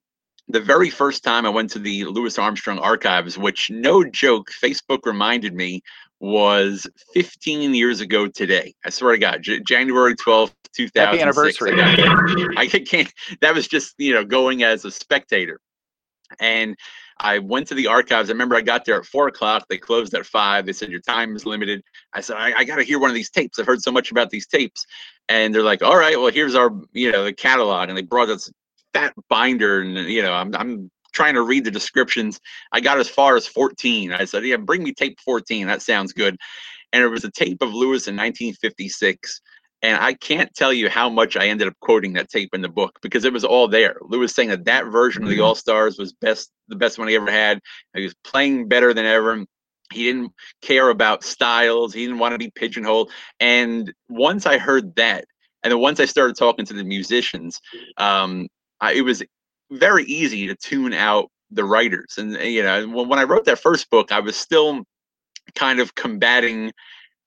the 0.48 0.60
very 0.60 0.90
first 0.90 1.24
time 1.24 1.46
I 1.46 1.50
went 1.50 1.70
to 1.70 1.78
the 1.78 2.04
Louis 2.04 2.38
Armstrong 2.38 2.78
archives, 2.78 3.38
which 3.38 3.70
no 3.70 4.04
joke, 4.04 4.50
Facebook 4.62 5.06
reminded 5.06 5.54
me 5.54 5.82
was 6.20 6.86
15 7.12 7.74
years 7.74 8.00
ago 8.00 8.26
today. 8.26 8.74
I 8.84 8.90
swear 8.90 9.12
to 9.12 9.18
God, 9.18 9.42
J- 9.42 9.60
January 9.60 10.14
12th, 10.14 10.52
2006. 10.74 10.92
Happy 10.96 11.20
anniversary. 11.20 12.56
I 12.56 12.66
can't, 12.66 13.12
that 13.40 13.54
was 13.54 13.68
just, 13.68 13.94
you 13.98 14.12
know, 14.12 14.24
going 14.24 14.62
as 14.62 14.84
a 14.84 14.90
spectator. 14.90 15.60
And 16.40 16.76
I 17.18 17.38
went 17.38 17.68
to 17.68 17.74
the 17.74 17.86
archives. 17.86 18.28
I 18.28 18.32
remember 18.32 18.56
I 18.56 18.60
got 18.60 18.84
there 18.84 18.98
at 18.98 19.06
four 19.06 19.28
o'clock. 19.28 19.66
They 19.68 19.78
closed 19.78 20.14
at 20.14 20.26
five. 20.26 20.66
They 20.66 20.72
said, 20.72 20.90
Your 20.90 21.00
time 21.00 21.36
is 21.36 21.46
limited. 21.46 21.82
I 22.12 22.20
said, 22.20 22.36
I, 22.36 22.52
I 22.58 22.64
got 22.64 22.76
to 22.76 22.82
hear 22.82 22.98
one 22.98 23.10
of 23.10 23.14
these 23.14 23.30
tapes. 23.30 23.58
I've 23.58 23.66
heard 23.66 23.82
so 23.82 23.92
much 23.92 24.10
about 24.10 24.30
these 24.30 24.46
tapes. 24.46 24.84
And 25.28 25.54
they're 25.54 25.62
like, 25.62 25.82
All 25.82 25.96
right, 25.96 26.18
well, 26.18 26.32
here's 26.32 26.54
our, 26.54 26.70
you 26.92 27.12
know, 27.12 27.24
the 27.24 27.32
catalog. 27.32 27.88
And 27.88 27.96
they 27.96 28.02
brought 28.02 28.30
us 28.30 28.50
fat 28.92 29.14
binder. 29.28 29.80
And, 29.80 29.96
you 30.10 30.22
know, 30.22 30.32
I'm, 30.32 30.54
I'm 30.56 30.90
trying 31.14 31.34
to 31.34 31.42
read 31.42 31.64
the 31.64 31.70
descriptions. 31.70 32.40
I 32.72 32.80
got 32.80 32.98
as 32.98 33.08
far 33.08 33.36
as 33.36 33.46
14. 33.46 34.12
I 34.12 34.24
said, 34.24 34.44
Yeah, 34.44 34.56
bring 34.56 34.82
me 34.82 34.92
tape 34.92 35.18
14. 35.24 35.66
That 35.66 35.82
sounds 35.82 36.12
good. 36.12 36.36
And 36.92 37.02
it 37.02 37.08
was 37.08 37.24
a 37.24 37.30
tape 37.30 37.62
of 37.62 37.72
Louis 37.72 38.06
in 38.06 38.16
1956. 38.16 39.40
And 39.82 40.02
I 40.02 40.14
can't 40.14 40.52
tell 40.54 40.72
you 40.72 40.88
how 40.88 41.10
much 41.10 41.36
I 41.36 41.46
ended 41.46 41.68
up 41.68 41.74
quoting 41.80 42.14
that 42.14 42.30
tape 42.30 42.54
in 42.54 42.62
the 42.62 42.68
book 42.68 42.98
because 43.02 43.24
it 43.24 43.32
was 43.32 43.44
all 43.44 43.68
there. 43.68 43.96
Louis 44.00 44.32
saying 44.32 44.48
that 44.48 44.64
that 44.64 44.86
version 44.86 45.22
of 45.22 45.28
the 45.28 45.36
mm-hmm. 45.36 45.44
All 45.44 45.54
Stars 45.54 45.98
was 45.98 46.12
best, 46.12 46.50
the 46.68 46.76
best 46.76 46.98
one 46.98 47.08
he 47.08 47.16
ever 47.16 47.30
had. 47.30 47.60
He 47.94 48.02
was 48.02 48.14
playing 48.24 48.68
better 48.68 48.94
than 48.94 49.04
ever. 49.04 49.44
He 49.92 50.04
didn't 50.04 50.32
care 50.62 50.88
about 50.88 51.22
styles. 51.22 51.92
He 51.92 52.06
didn't 52.06 52.18
want 52.18 52.32
to 52.32 52.38
be 52.38 52.50
pigeonholed. 52.50 53.10
And 53.40 53.92
once 54.08 54.46
I 54.46 54.56
heard 54.56 54.96
that, 54.96 55.26
and 55.62 55.70
then 55.70 55.80
once 55.80 56.00
I 56.00 56.06
started 56.06 56.36
talking 56.36 56.64
to 56.66 56.74
the 56.74 56.84
musicians, 56.84 57.60
um, 57.98 58.48
I, 58.80 58.92
it 58.92 59.02
was 59.02 59.22
very 59.70 60.04
easy 60.04 60.46
to 60.46 60.54
tune 60.54 60.92
out 60.92 61.30
the 61.50 61.64
writers. 61.64 62.14
And 62.18 62.32
you 62.32 62.62
know, 62.62 62.88
when 62.88 63.18
I 63.18 63.24
wrote 63.24 63.44
that 63.46 63.60
first 63.60 63.90
book, 63.90 64.12
I 64.12 64.20
was 64.20 64.36
still 64.36 64.84
kind 65.54 65.80
of 65.80 65.94
combating 65.94 66.72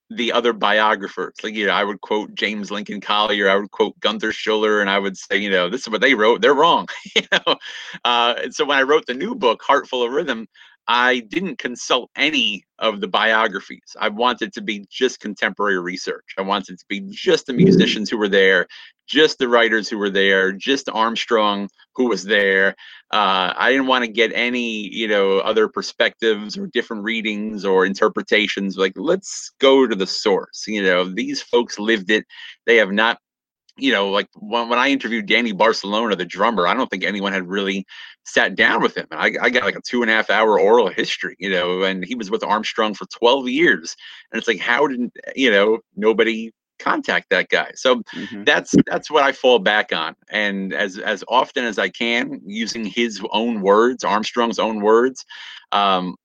the 0.10 0.32
other 0.32 0.54
biographers. 0.54 1.36
Like, 1.43 1.54
you 1.54 1.65
know, 1.65 1.73
I 1.73 1.84
would 1.84 2.02
quote 2.02 2.34
James 2.34 2.71
Lincoln 2.71 3.02
Collier, 3.02 3.50
I 3.50 3.58
would 3.58 3.71
quote 3.71 4.00
Gunther 4.00 4.32
Schuller, 4.32 4.80
and 4.80 4.89
I 4.89 5.00
would 5.00 5.17
say, 5.17 5.38
you 5.38 5.50
know, 5.50 5.69
this 5.69 5.82
is 5.82 5.89
what 5.89 6.02
they 6.02 6.13
wrote. 6.13 6.41
They're 6.41 6.54
wrong. 6.54 6.88
you 7.15 7.23
know, 7.32 7.56
uh, 8.06 8.36
and 8.43 8.56
so 8.56 8.65
when 8.65 8.78
I 8.78 8.84
wrote 8.84 9.06
the 9.06 9.13
new 9.13 9.36
book, 9.36 9.62
Heart 9.62 9.88
Full 9.88 10.04
of 10.04 10.12
Rhythm, 10.12 10.47
I 10.88 11.19
didn't 11.19 11.58
consult 11.58 12.10
any 12.15 12.63
of 12.80 13.02
the 13.02 13.10
biographies. 13.10 13.95
I 14.00 14.08
wanted 14.08 14.54
to 14.54 14.62
be 14.62 14.86
just 14.89 15.19
contemporary 15.19 15.80
research. 15.80 16.23
I 16.38 16.41
wanted 16.41 16.80
to 16.80 16.86
be 16.88 17.02
just 17.02 17.47
the 17.47 17.54
musicians 17.54 18.10
who 18.10 18.17
were 18.17 18.30
there, 18.30 18.67
just 19.08 19.39
the 19.39 19.48
writers 19.48 19.89
who 19.89 19.98
were 19.98 20.10
there, 20.10 20.52
just 20.52 20.89
Armstrong 20.89 21.70
who 21.96 22.08
was 22.08 22.24
there. 22.24 22.76
Uh, 23.12 23.54
I 23.56 23.72
didn't 23.72 23.88
want 23.88 24.06
to 24.06 24.12
get 24.12 24.32
any, 24.36 24.93
you 24.93 25.08
know, 25.08 25.39
other 25.39 25.67
perspectives 25.67 26.58
or 26.58 26.67
different 26.67 27.04
readings 27.04 27.65
or 27.65 27.86
interpretations. 27.86 28.78
Like, 28.78 28.93
let's 28.96 29.52
go 29.60 29.88
to 29.88 29.96
the 29.96 30.08
source. 30.08 30.65
You 30.67 30.84
know, 30.84 31.06
these 31.06 31.41
folks 31.41 31.80
lived 31.80 32.12
it. 32.12 32.26
They 32.65 32.76
have 32.78 32.91
not 32.91 33.20
you 33.78 33.91
know, 33.91 34.10
like 34.10 34.28
when, 34.36 34.70
when 34.70 34.80
I 34.80 34.89
interviewed 34.89 35.28
Danny 35.28 35.52
Barcelona, 35.52 36.15
the 36.15 36.26
drummer, 36.26 36.67
I 36.67 36.74
don't 36.74 36.89
think 36.89 37.04
anyone 37.04 37.32
had 37.32 37.48
really 37.48 37.86
sat 38.26 38.56
down 38.56 38.82
with 38.82 38.98
him. 38.98 39.08
I, 39.12 39.36
I 39.39 39.50
got 39.50 39.63
like 39.63 39.76
a 39.76 39.82
two 39.82 40.02
and 40.02 40.12
a 40.12 40.13
half 40.13 40.29
hour 40.29 40.60
oral 40.60 40.90
history, 40.90 41.36
you 41.40 41.50
know, 41.50 41.84
and 41.84 42.04
he 42.04 42.15
was 42.15 42.32
with 42.32 42.44
Armstrong 42.44 42.94
for 42.94 43.06
12 43.06 43.48
years. 43.50 43.96
And 44.32 44.40
it's 44.40 44.48
like, 44.48 44.60
how 44.60 44.88
did, 44.88 45.12
you 45.36 45.52
know, 45.52 45.79
nobody 45.96 46.52
contact 46.80 47.30
that 47.30 47.50
guy? 47.50 47.71
So 47.75 47.98
mm-hmm. 47.98 48.44
that's, 48.44 48.75
that's 48.86 49.10
what 49.12 49.23
I 49.23 49.32
fall 49.32 49.60
back 49.60 49.94
on. 49.94 50.15
And 50.30 50.73
as, 50.73 50.98
as 50.98 51.23
often 51.28 51.65
as 51.65 51.78
I 51.78 51.90
can 51.90 52.42
using 52.46 52.86
his 52.86 53.21
own 53.32 53.62
words, 53.62 54.04
Armstrong's 54.04 54.60
own 54.60 54.82
words, 54.82 55.25
um, 55.71 56.15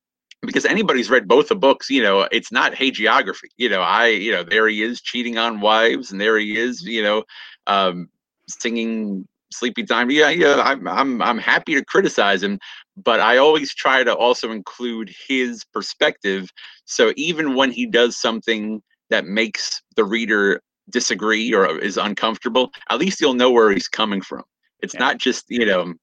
because 0.45 0.65
anybody's 0.65 1.09
read 1.09 1.29
both 1.29 1.49
the 1.49 1.55
books, 1.55 1.89
you 1.89 2.03
know, 2.03 2.27
it's 2.33 2.51
not 2.51 2.75
hagiography. 2.75 3.51
You 3.59 3.69
know, 3.69 3.81
I, 3.81 4.09
you 4.09 4.33
know, 4.33 4.43
there 4.43 4.67
he 4.67 4.83
is 4.83 5.01
cheating 5.01 5.39
on 5.39 5.61
wives, 5.61 6.11
and 6.11 6.21
there 6.21 6.37
he 6.37 6.59
is, 6.59 6.83
you 6.83 7.03
know, 7.03 7.23
um, 7.69 8.09
singing 8.49 9.27
sleepy 9.53 9.85
time. 9.85 10.11
Yeah, 10.11 10.31
yeah, 10.31 10.61
I'm 10.65 10.89
I'm 10.89 11.23
I'm 11.23 11.39
happy 11.39 11.75
to 11.75 11.85
criticize 11.85 12.43
him, 12.43 12.59
but 12.97 13.21
I 13.21 13.37
always 13.37 13.73
try 13.73 14.03
to 14.03 14.13
also 14.15 14.51
include 14.51 15.15
his 15.29 15.63
perspective. 15.73 16.51
So 16.87 17.13
even 17.17 17.55
when 17.55 17.71
he 17.71 17.87
does 17.87 18.21
something 18.21 18.83
that 19.13 19.27
makes 19.27 19.83
the 19.97 20.05
reader 20.05 20.61
disagree 20.91 21.53
or 21.55 21.79
is 21.79 21.97
uncomfortable, 21.97 22.73
at 22.91 22.99
least 22.99 23.21
you'll 23.21 23.35
know 23.35 23.51
where 23.51 23.71
he's 23.71 23.89
coming 23.89 24.21
from. 24.21 24.43
It's 24.81 24.95
yeah. 24.95 25.01
not 25.01 25.19
just, 25.19 25.45
you 25.49 25.67
know, 25.67 25.95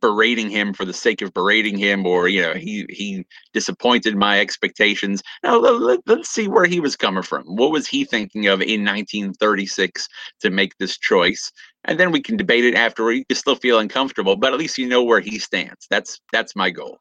berating 0.00 0.48
him 0.48 0.72
for 0.72 0.84
the 0.84 0.94
sake 0.94 1.20
of 1.20 1.34
berating 1.34 1.76
him 1.76 2.06
or 2.06 2.26
you 2.26 2.40
know 2.40 2.54
he 2.54 2.86
he 2.88 3.24
disappointed 3.52 4.16
my 4.16 4.40
expectations. 4.40 5.22
Now 5.42 5.58
let, 5.58 5.98
us 5.98 6.02
let, 6.06 6.24
see 6.24 6.48
where 6.48 6.64
he 6.64 6.80
was 6.80 6.96
coming 6.96 7.22
from. 7.22 7.44
What 7.44 7.70
was 7.70 7.86
he 7.86 8.04
thinking 8.04 8.46
of 8.46 8.62
in 8.62 8.84
1936 8.84 10.08
to 10.40 10.50
make 10.50 10.76
this 10.78 10.96
choice? 10.96 11.52
And 11.84 12.00
then 12.00 12.12
we 12.12 12.22
can 12.22 12.38
debate 12.38 12.64
it 12.64 12.74
after 12.74 13.12
you 13.12 13.24
still 13.32 13.56
feel 13.56 13.78
uncomfortable 13.78 14.36
but 14.36 14.54
at 14.54 14.58
least 14.58 14.78
you 14.78 14.88
know 14.88 15.02
where 15.02 15.20
he 15.20 15.38
stands. 15.38 15.86
That's 15.90 16.18
that's 16.32 16.56
my 16.56 16.70
goal. 16.70 16.98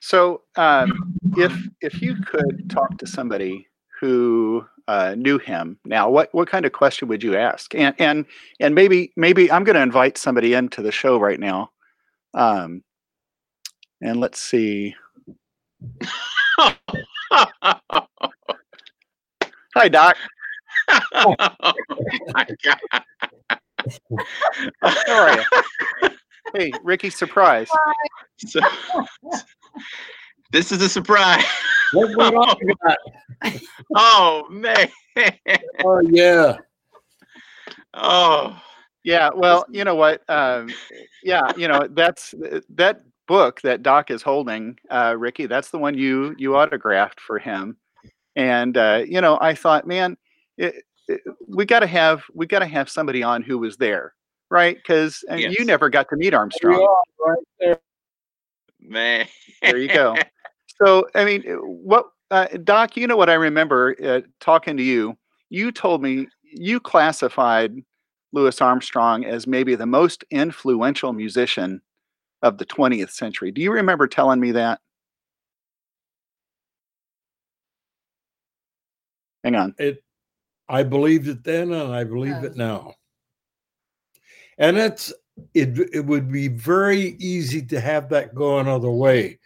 So 0.00 0.42
um, 0.56 1.16
if 1.36 1.52
if 1.80 2.02
you 2.02 2.16
could 2.16 2.68
talk 2.68 2.98
to 2.98 3.06
somebody 3.06 3.66
who 4.00 4.64
uh, 4.88 5.14
knew 5.16 5.38
him 5.38 5.78
now 5.84 6.08
what 6.08 6.32
what 6.32 6.48
kind 6.48 6.64
of 6.64 6.72
question 6.72 7.08
would 7.08 7.22
you 7.22 7.36
ask 7.36 7.74
and 7.74 7.94
and 7.98 8.24
and 8.60 8.74
maybe 8.74 9.12
maybe 9.16 9.50
i'm 9.50 9.64
going 9.64 9.74
to 9.74 9.82
invite 9.82 10.16
somebody 10.16 10.54
into 10.54 10.80
the 10.80 10.92
show 10.92 11.18
right 11.18 11.40
now 11.40 11.70
um, 12.34 12.82
and 14.02 14.20
let's 14.20 14.40
see. 14.40 14.94
Hi, 19.74 19.88
Doc. 19.88 20.16
oh 21.14 21.34
my 21.38 22.46
God. 22.62 23.02
How 24.82 25.22
are 25.22 25.38
you? 25.38 26.10
Hey, 26.54 26.72
Ricky, 26.84 27.10
surprise. 27.10 27.68
So, 28.38 28.60
this 30.52 30.72
is 30.72 30.82
a 30.82 30.88
surprise. 30.88 31.44
What, 31.92 32.10
oh, 32.18 33.54
oh 33.94 34.46
man. 34.50 34.88
Oh 35.84 36.00
yeah. 36.00 36.56
Oh. 37.94 38.60
Yeah, 39.06 39.30
well, 39.32 39.64
you 39.70 39.84
know 39.84 39.94
what? 39.94 40.28
Um, 40.28 40.68
yeah, 41.22 41.52
you 41.56 41.68
know 41.68 41.86
that's 41.92 42.34
that 42.70 43.02
book 43.28 43.60
that 43.60 43.84
Doc 43.84 44.10
is 44.10 44.20
holding, 44.20 44.76
uh, 44.90 45.14
Ricky. 45.16 45.46
That's 45.46 45.70
the 45.70 45.78
one 45.78 45.96
you 45.96 46.34
you 46.38 46.56
autographed 46.56 47.20
for 47.20 47.38
him, 47.38 47.76
and 48.34 48.76
uh, 48.76 49.04
you 49.06 49.20
know 49.20 49.38
I 49.40 49.54
thought, 49.54 49.86
man, 49.86 50.16
it, 50.58 50.82
it, 51.06 51.20
we 51.46 51.64
got 51.64 51.80
to 51.80 51.86
have 51.86 52.24
we 52.34 52.48
got 52.48 52.58
to 52.58 52.66
have 52.66 52.90
somebody 52.90 53.22
on 53.22 53.42
who 53.42 53.58
was 53.58 53.76
there, 53.76 54.12
right? 54.50 54.76
Because 54.76 55.24
uh, 55.30 55.36
yes. 55.36 55.54
you 55.56 55.64
never 55.64 55.88
got 55.88 56.08
to 56.08 56.16
meet 56.16 56.34
Armstrong, 56.34 56.84
right 57.24 57.38
there. 57.60 57.78
Man, 58.80 59.28
there 59.62 59.78
you 59.78 59.88
go. 59.88 60.16
So 60.82 61.06
I 61.14 61.24
mean, 61.24 61.42
what 61.60 62.06
uh, 62.30 62.46
Doc? 62.64 62.96
You 62.96 63.06
know 63.06 63.16
what 63.16 63.30
I 63.30 63.34
remember 63.34 63.96
uh, 64.04 64.20
talking 64.40 64.76
to 64.76 64.82
you. 64.82 65.16
You 65.48 65.72
told 65.72 66.02
me 66.02 66.28
you 66.42 66.80
classified 66.80 67.74
Louis 68.32 68.60
Armstrong 68.60 69.24
as 69.24 69.46
maybe 69.46 69.74
the 69.74 69.86
most 69.86 70.24
influential 70.30 71.12
musician 71.12 71.80
of 72.42 72.58
the 72.58 72.66
20th 72.66 73.10
century. 73.10 73.50
Do 73.50 73.62
you 73.62 73.72
remember 73.72 74.06
telling 74.06 74.40
me 74.40 74.52
that? 74.52 74.80
Hang 79.44 79.54
on. 79.54 79.74
It 79.78 80.02
I 80.68 80.82
believed 80.82 81.28
it 81.28 81.44
then 81.44 81.72
and 81.72 81.92
I 81.92 82.04
believe 82.04 82.42
it 82.44 82.56
now. 82.56 82.94
And 84.58 84.76
it's 84.78 85.12
it 85.54 85.78
it 85.92 86.04
would 86.06 86.30
be 86.32 86.48
very 86.48 87.16
easy 87.18 87.62
to 87.66 87.80
have 87.80 88.08
that 88.10 88.34
go 88.34 88.58
another 88.58 88.90
way. 88.90 89.38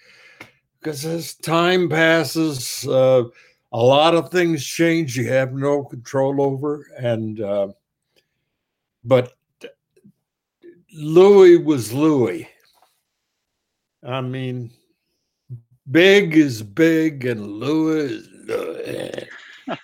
Because 0.80 1.04
as 1.04 1.34
time 1.34 1.88
passes, 1.90 2.86
uh, 2.88 3.24
a 3.72 3.78
lot 3.78 4.14
of 4.14 4.30
things 4.30 4.64
change 4.64 5.16
you 5.16 5.28
have 5.28 5.52
no 5.52 5.84
control 5.84 6.40
over. 6.40 6.86
And 6.96 7.40
uh, 7.40 7.68
but 9.04 9.34
Louis 10.92 11.58
was 11.58 11.92
Louis. 11.92 12.48
I 14.02 14.22
mean, 14.22 14.70
big 15.90 16.36
is 16.36 16.62
big, 16.62 17.26
and 17.26 17.46
Louis 17.46 18.12
is 18.12 18.28
Louis. 18.46 19.28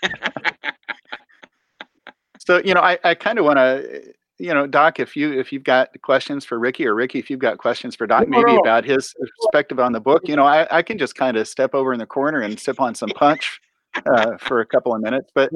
so 2.38 2.62
you 2.64 2.72
know, 2.72 2.80
I, 2.80 2.98
I 3.04 3.14
kind 3.14 3.38
of 3.38 3.44
want 3.44 3.58
to, 3.58 4.14
you 4.38 4.52
know, 4.52 4.66
Doc, 4.66 5.00
if 5.00 5.16
you 5.16 5.32
if 5.38 5.52
you've 5.52 5.64
got 5.64 5.90
questions 6.02 6.44
for 6.44 6.58
Ricky, 6.58 6.86
or 6.86 6.94
Ricky, 6.94 7.18
if 7.18 7.30
you've 7.30 7.40
got 7.40 7.58
questions 7.58 7.96
for 7.96 8.06
Doc, 8.06 8.28
maybe 8.28 8.54
about 8.56 8.84
his 8.84 9.14
perspective 9.38 9.80
on 9.80 9.92
the 9.92 10.00
book, 10.00 10.28
you 10.28 10.36
know, 10.36 10.44
I, 10.44 10.66
I 10.70 10.82
can 10.82 10.98
just 10.98 11.14
kind 11.14 11.36
of 11.36 11.48
step 11.48 11.74
over 11.74 11.92
in 11.92 11.98
the 11.98 12.06
corner 12.06 12.40
and 12.40 12.58
sip 12.58 12.80
on 12.80 12.94
some 12.94 13.08
punch 13.10 13.60
uh, 14.06 14.36
for 14.38 14.60
a 14.60 14.66
couple 14.66 14.94
of 14.94 15.00
minutes. 15.00 15.30
But 15.34 15.50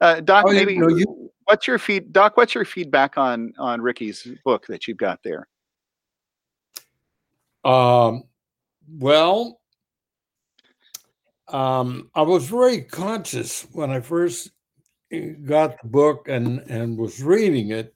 uh, 0.00 0.20
Doc, 0.20 0.44
oh, 0.48 0.52
maybe 0.52 0.74
you 0.74 0.80
know, 0.80 0.88
you, 0.88 1.30
what's 1.44 1.66
your 1.66 1.78
feed, 1.78 2.12
Doc? 2.12 2.36
What's 2.36 2.54
your 2.54 2.64
feedback 2.66 3.16
on 3.16 3.54
on 3.58 3.80
Ricky's 3.80 4.26
book 4.44 4.66
that 4.66 4.86
you've 4.86 4.98
got 4.98 5.20
there? 5.22 5.48
Um, 7.64 8.24
well, 8.98 9.60
um, 11.48 12.10
I 12.14 12.22
was 12.22 12.46
very 12.48 12.82
conscious 12.82 13.66
when 13.72 13.90
I 13.90 14.00
first 14.00 14.50
eh, 15.10 15.32
got 15.44 15.80
the 15.82 15.88
book 15.88 16.28
and 16.28 16.60
and 16.68 16.98
was 16.98 17.22
reading 17.22 17.70
it. 17.70 17.94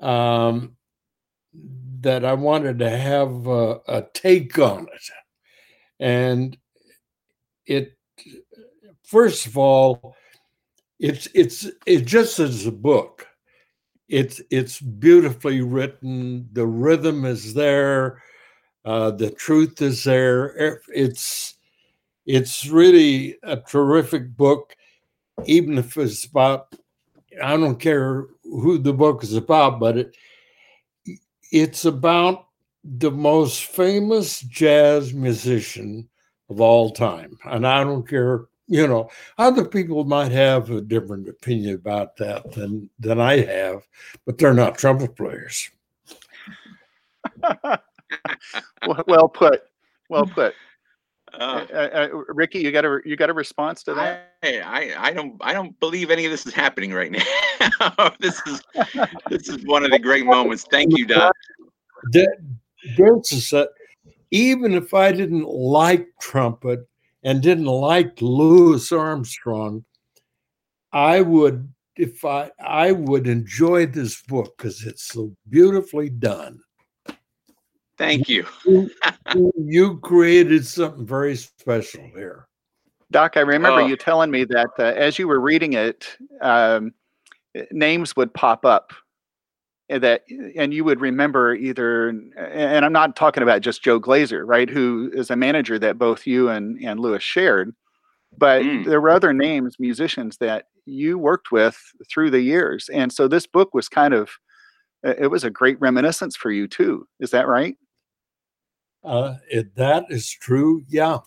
Um, 0.00 0.76
that 2.00 2.24
I 2.24 2.34
wanted 2.34 2.78
to 2.78 2.90
have 2.90 3.46
a, 3.46 3.80
a 3.88 4.06
take 4.14 4.58
on 4.58 4.86
it, 4.94 5.10
and 5.98 6.56
it 7.66 7.96
first 9.02 9.46
of 9.46 9.58
all 9.58 10.14
it's 11.00 11.28
it's 11.34 11.66
it 11.86 12.06
just 12.06 12.38
as 12.38 12.66
a 12.66 12.72
book. 12.72 13.26
It's 14.08 14.40
it's 14.50 14.80
beautifully 14.80 15.60
written. 15.60 16.48
The 16.52 16.66
rhythm 16.66 17.24
is 17.24 17.54
there. 17.54 18.22
Uh, 18.84 19.10
the 19.10 19.30
truth 19.30 19.82
is 19.82 20.04
there. 20.04 20.80
It's 20.94 21.58
it's 22.28 22.66
really 22.66 23.36
a 23.42 23.56
terrific 23.56 24.36
book 24.36 24.76
even 25.46 25.78
if 25.78 25.96
it's 25.96 26.24
about 26.24 26.74
i 27.42 27.56
don't 27.56 27.80
care 27.80 28.26
who 28.50 28.78
the 28.78 28.92
book 28.92 29.22
is 29.22 29.34
about 29.34 29.78
but 29.80 29.96
it 29.96 30.16
it's 31.50 31.84
about 31.84 32.46
the 32.84 33.10
most 33.10 33.64
famous 33.64 34.40
jazz 34.40 35.12
musician 35.12 36.08
of 36.50 36.60
all 36.60 36.90
time 36.90 37.38
and 37.44 37.66
i 37.66 37.82
don't 37.82 38.08
care 38.08 38.48
you 38.68 38.86
know, 38.86 39.10
other 39.38 39.64
people 39.64 40.04
might 40.04 40.30
have 40.30 40.70
a 40.70 40.82
different 40.82 41.26
opinion 41.28 41.74
about 41.74 42.16
that 42.18 42.52
than 42.52 42.90
than 42.98 43.18
I 43.18 43.40
have, 43.40 43.88
but 44.26 44.36
they're 44.36 44.52
not 44.54 44.76
trumpet 44.76 45.16
players. 45.16 45.70
well 49.06 49.28
put. 49.28 49.62
Well 50.10 50.26
put. 50.26 50.54
Uh, 51.34 51.66
uh, 51.72 51.74
uh, 51.74 52.08
Ricky, 52.28 52.60
you 52.60 52.72
got 52.72 52.84
a 52.84 53.00
you 53.04 53.16
got 53.16 53.30
a 53.30 53.32
response 53.32 53.82
to 53.84 53.94
that? 53.94 54.34
I, 54.42 54.60
I, 54.60 55.08
I 55.08 55.12
don't 55.12 55.36
I 55.40 55.52
don't 55.52 55.78
believe 55.80 56.10
any 56.10 56.24
of 56.24 56.30
this 56.30 56.46
is 56.46 56.54
happening 56.54 56.92
right 56.92 57.12
now. 57.12 58.10
this 58.20 58.40
is 58.46 58.62
this 59.28 59.48
is 59.48 59.64
one 59.66 59.84
of 59.84 59.90
the 59.90 59.98
great 59.98 60.26
moments. 60.26 60.64
Thank 60.70 60.96
you, 60.96 61.06
Doc. 61.06 61.32
This 62.12 62.28
is 63.32 63.50
that 63.50 63.70
even 64.30 64.74
if 64.74 64.94
I 64.94 65.12
didn't 65.12 65.48
like 65.48 66.06
trumpet, 66.20 66.88
and 67.22 67.42
didn't 67.42 67.66
like 67.66 68.20
Louis 68.20 68.90
Armstrong, 68.92 69.84
I 70.92 71.20
would 71.20 71.72
if 71.96 72.24
I 72.24 72.50
I 72.58 72.92
would 72.92 73.26
enjoy 73.26 73.86
this 73.86 74.22
book 74.22 74.56
because 74.56 74.84
it's 74.84 75.08
so 75.08 75.34
beautifully 75.48 76.10
done. 76.10 76.60
Thank 77.98 78.28
you. 78.28 78.46
you, 78.64 78.90
you, 79.56 79.98
created 79.98 80.64
something 80.66 81.04
very 81.04 81.36
special 81.36 82.04
here. 82.14 82.46
Doc, 83.10 83.36
I 83.36 83.40
remember 83.40 83.80
oh. 83.80 83.86
you 83.86 83.96
telling 83.96 84.30
me 84.30 84.44
that 84.44 84.70
uh, 84.78 84.84
as 84.84 85.18
you 85.18 85.26
were 85.26 85.40
reading 85.40 85.72
it, 85.72 86.16
um, 86.40 86.92
names 87.72 88.14
would 88.16 88.32
pop 88.34 88.64
up 88.64 88.92
that 89.88 90.22
and 90.54 90.74
you 90.74 90.84
would 90.84 91.00
remember 91.00 91.54
either 91.54 92.08
and 92.08 92.84
i'm 92.84 92.92
not 92.92 93.16
talking 93.16 93.42
about 93.42 93.62
just 93.62 93.82
joe 93.82 93.98
glaser 93.98 94.44
right 94.44 94.68
who 94.68 95.10
is 95.14 95.30
a 95.30 95.36
manager 95.36 95.78
that 95.78 95.98
both 95.98 96.26
you 96.26 96.50
and 96.50 96.78
and 96.84 97.00
louis 97.00 97.22
shared 97.22 97.74
but 98.36 98.62
mm. 98.62 98.84
there 98.84 99.00
were 99.00 99.08
other 99.08 99.32
names 99.32 99.76
musicians 99.78 100.36
that 100.36 100.66
you 100.84 101.16
worked 101.16 101.50
with 101.50 101.78
through 102.10 102.30
the 102.30 102.42
years 102.42 102.90
and 102.92 103.12
so 103.12 103.26
this 103.26 103.46
book 103.46 103.72
was 103.72 103.88
kind 103.88 104.12
of 104.12 104.30
it 105.02 105.30
was 105.30 105.44
a 105.44 105.50
great 105.50 105.80
reminiscence 105.80 106.36
for 106.36 106.50
you 106.50 106.68
too 106.68 107.06
is 107.20 107.30
that 107.30 107.48
right 107.48 107.76
uh, 109.08 109.34
that 109.74 110.04
is 110.10 110.30
true 110.30 110.82
yeah 110.88 111.18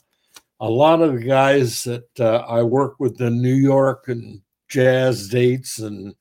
a 0.60 0.70
lot 0.70 1.02
of 1.02 1.14
the 1.14 1.24
guys 1.24 1.84
that 1.84 2.20
uh, 2.20 2.46
i 2.48 2.62
work 2.62 3.00
with 3.00 3.20
in 3.22 3.42
new 3.42 3.54
york 3.54 4.08
and 4.08 4.42
jazz 4.70 5.28
dates 5.28 5.80
and 5.80 6.16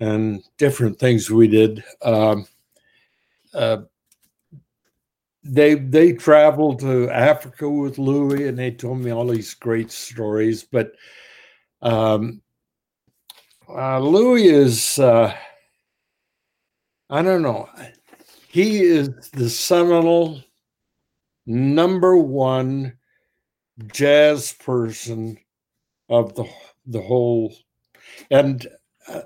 and 0.00 0.42
different 0.56 0.98
things 0.98 1.30
we 1.30 1.48
did. 1.48 1.82
Um, 2.02 2.46
uh, 3.54 3.78
they 5.44 5.74
they 5.74 6.12
traveled 6.12 6.80
to 6.80 7.10
Africa 7.10 7.68
with 7.68 7.98
Louis, 7.98 8.48
and 8.48 8.58
they 8.58 8.70
told 8.70 9.00
me 9.00 9.10
all 9.10 9.26
these 9.26 9.54
great 9.54 9.90
stories. 9.90 10.62
But 10.62 10.92
um, 11.82 12.42
uh, 13.68 13.98
Louis 13.98 14.48
is 14.48 14.98
uh, 14.98 15.34
I 17.10 17.22
don't 17.22 17.42
know. 17.42 17.68
He 18.48 18.80
is 18.80 19.08
the 19.30 19.48
seminal 19.48 20.42
number 21.48 22.16
one 22.16 22.96
jazz 23.92 24.52
person 24.52 25.38
of 26.08 26.34
the 26.34 26.44
the 26.86 27.00
whole 27.00 27.54
and 28.30 28.66
uh, 29.08 29.22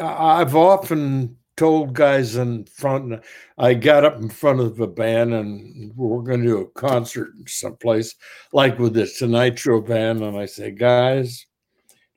I've 0.00 0.56
often 0.56 1.36
told 1.60 1.92
guys 1.92 2.36
in 2.36 2.64
front, 2.64 3.22
I 3.58 3.74
got 3.74 4.02
up 4.02 4.16
in 4.16 4.30
front 4.30 4.60
of 4.60 4.80
a 4.80 4.86
band 4.86 5.34
and 5.34 5.92
we're 5.94 6.22
going 6.22 6.40
to 6.40 6.46
do 6.46 6.58
a 6.60 6.66
concert 6.70 7.32
someplace, 7.46 8.14
like 8.54 8.78
with 8.78 8.94
the 8.94 9.06
Tonight 9.06 9.58
Show 9.58 9.82
band. 9.82 10.22
And 10.22 10.38
I 10.38 10.46
say, 10.46 10.70
guys, 10.70 11.44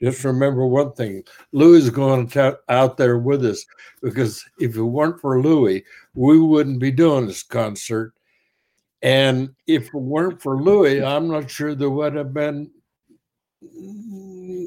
just 0.02 0.24
remember 0.24 0.66
one 0.66 0.94
thing 0.94 1.24
Louis 1.52 1.84
is 1.84 1.90
going 1.90 2.28
to 2.30 2.58
out 2.70 2.96
there 2.96 3.18
with 3.18 3.46
us 3.46 3.66
because 4.02 4.46
if 4.60 4.78
it 4.78 4.82
weren't 4.82 5.20
for 5.20 5.42
Louis, 5.42 5.84
we 6.14 6.40
wouldn't 6.40 6.80
be 6.80 6.92
doing 6.92 7.28
this 7.28 7.44
concert. 7.44 8.14
And 9.04 9.50
if 9.68 9.88
it 9.88 9.94
weren't 9.94 10.42
for 10.42 10.62
Louis, 10.62 11.04
I'm 11.04 11.28
not 11.28 11.52
sure 11.52 11.76
there 11.76 11.90
would 11.90 12.16
have 12.16 12.34
been 12.34 12.72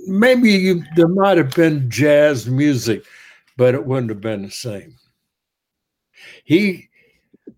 maybe 0.07 0.75
there 0.95 1.09
might 1.09 1.39
have 1.39 1.55
been 1.55 1.91
jazz 1.91 2.47
music, 2.47 3.05
but 3.57 3.75
it 3.75 3.85
wouldn't 3.85 4.11
have 4.11 4.21
been 4.21 4.43
the 4.43 4.51
same. 4.51 4.97
He 6.45 6.89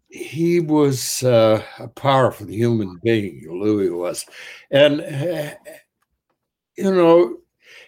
he 0.08 0.60
was 0.60 1.22
uh, 1.22 1.62
a 1.78 1.88
powerful 1.88 2.48
human 2.48 2.98
being. 3.02 3.44
Louis 3.48 3.90
was, 3.90 4.24
and 4.70 5.00
uh, 5.00 5.54
you 6.76 6.94
know, 6.94 7.38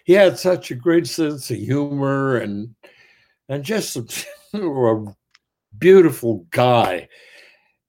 he 0.03 0.13
had 0.13 0.37
such 0.37 0.71
a 0.71 0.75
great 0.75 1.07
sense 1.07 1.49
of 1.49 1.57
humor 1.57 2.37
and 2.37 2.75
and 3.49 3.63
just 3.63 3.95
a, 3.95 4.57
a 4.57 5.15
beautiful 5.77 6.45
guy. 6.51 7.07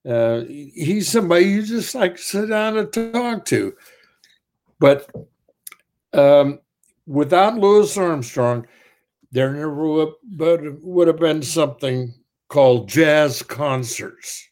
Uh, 0.07 0.41
he's 0.47 1.09
somebody 1.09 1.45
you 1.45 1.63
just 1.63 1.95
like 1.95 2.17
sit 2.17 2.49
down 2.49 2.77
and 2.77 2.91
talk 2.91 3.45
to. 3.45 3.73
But 4.79 5.09
um, 6.13 6.59
without 7.07 7.57
Louis 7.57 7.97
Armstrong, 7.97 8.67
there 9.31 9.51
never 9.51 9.87
would, 9.87 10.83
would 10.83 11.07
have 11.07 11.19
been 11.19 11.41
something 11.41 12.13
called 12.49 12.89
jazz 12.89 13.41
concerts. 13.41 14.47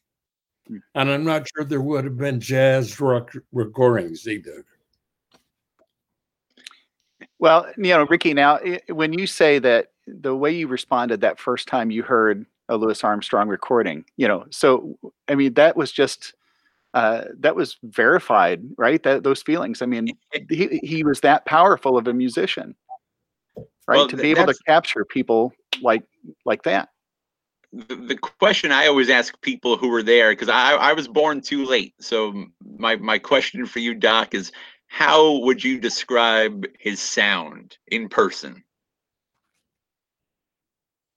Hmm. 0.67 0.77
And 0.95 1.09
I'm 1.09 1.23
not 1.23 1.47
sure 1.47 1.65
there 1.65 1.81
would 1.81 2.05
have 2.05 2.17
been 2.17 2.39
jazz 2.39 2.99
rock 2.99 3.31
recordings 3.51 4.27
either. 4.27 4.65
Well, 7.39 7.67
you 7.75 7.89
know, 7.89 8.05
Ricky, 8.05 8.33
now 8.33 8.59
when 8.87 9.13
you 9.13 9.27
say 9.27 9.59
that 9.59 9.91
the 10.07 10.35
way 10.35 10.51
you 10.51 10.67
responded 10.67 11.21
that 11.21 11.39
first 11.39 11.67
time 11.67 11.91
you 11.91 12.03
heard 12.03 12.45
a 12.71 12.77
Louis 12.77 13.03
Armstrong 13.03 13.49
recording, 13.49 14.05
you 14.15 14.27
know, 14.27 14.45
so 14.49 14.97
I 15.27 15.35
mean, 15.35 15.53
that 15.55 15.75
was 15.75 15.91
just 15.91 16.33
uh, 16.93 17.25
that 17.39 17.55
was 17.55 17.77
verified, 17.83 18.61
right? 18.77 19.03
That 19.03 19.23
those 19.23 19.43
feelings. 19.43 19.81
I 19.81 19.85
mean, 19.85 20.07
he 20.49 20.79
he 20.81 21.03
was 21.03 21.19
that 21.19 21.45
powerful 21.45 21.97
of 21.97 22.07
a 22.07 22.13
musician, 22.13 22.75
right? 23.87 23.97
Well, 23.97 24.07
to 24.07 24.17
be 24.17 24.31
able 24.31 24.47
to 24.47 24.55
capture 24.65 25.05
people 25.05 25.53
like 25.81 26.03
like 26.45 26.63
that. 26.63 26.89
The, 27.73 27.95
the 27.95 28.17
question 28.17 28.71
I 28.71 28.87
always 28.87 29.09
ask 29.09 29.39
people 29.41 29.77
who 29.77 29.89
were 29.89 30.03
there, 30.03 30.31
because 30.31 30.49
I 30.49 30.73
I 30.73 30.93
was 30.93 31.07
born 31.07 31.41
too 31.41 31.65
late, 31.65 31.93
so 31.99 32.45
my 32.77 32.95
my 32.95 33.19
question 33.19 33.65
for 33.65 33.79
you, 33.79 33.93
Doc, 33.93 34.33
is 34.33 34.51
how 34.87 35.39
would 35.39 35.63
you 35.63 35.77
describe 35.77 36.65
his 36.79 37.01
sound 37.01 37.77
in 37.87 38.07
person? 38.07 38.63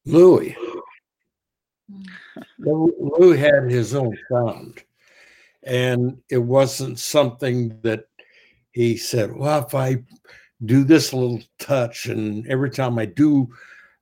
Louis. 0.04 0.56
Louis 2.58 3.36
had 3.38 3.70
his 3.70 3.94
own 3.94 4.16
sound 4.30 4.82
and 5.64 6.18
it 6.30 6.38
wasn't 6.38 6.98
something 6.98 7.78
that 7.82 8.04
he 8.72 8.96
said, 8.96 9.34
well, 9.34 9.64
if 9.64 9.74
I 9.74 10.02
do 10.64 10.84
this 10.84 11.12
little 11.12 11.42
touch 11.58 12.06
and 12.06 12.46
every 12.48 12.70
time 12.70 12.98
I 12.98 13.06
do 13.06 13.48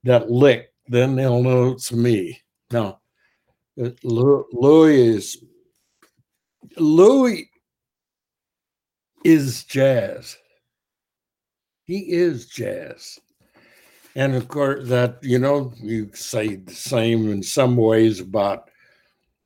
that 0.05 0.31
lick, 0.31 0.73
then 0.89 1.15
they'll 1.15 1.43
know 1.43 1.73
it's 1.73 1.93
me. 1.93 2.41
No, 2.73 2.99
uh, 3.83 3.91
Louis 4.03 5.01
is 5.01 5.45
Louis 6.77 7.51
is 9.25 9.65
jazz. 9.65 10.37
He 11.85 12.13
is 12.13 12.47
jazz. 12.47 13.19
And 14.15 14.35
of 14.35 14.49
course, 14.49 14.89
that, 14.89 15.19
you 15.23 15.39
know, 15.39 15.73
you 15.77 16.11
say 16.15 16.57
the 16.57 16.75
same 16.75 17.31
in 17.31 17.43
some 17.43 17.77
ways 17.77 18.21
about 18.21 18.71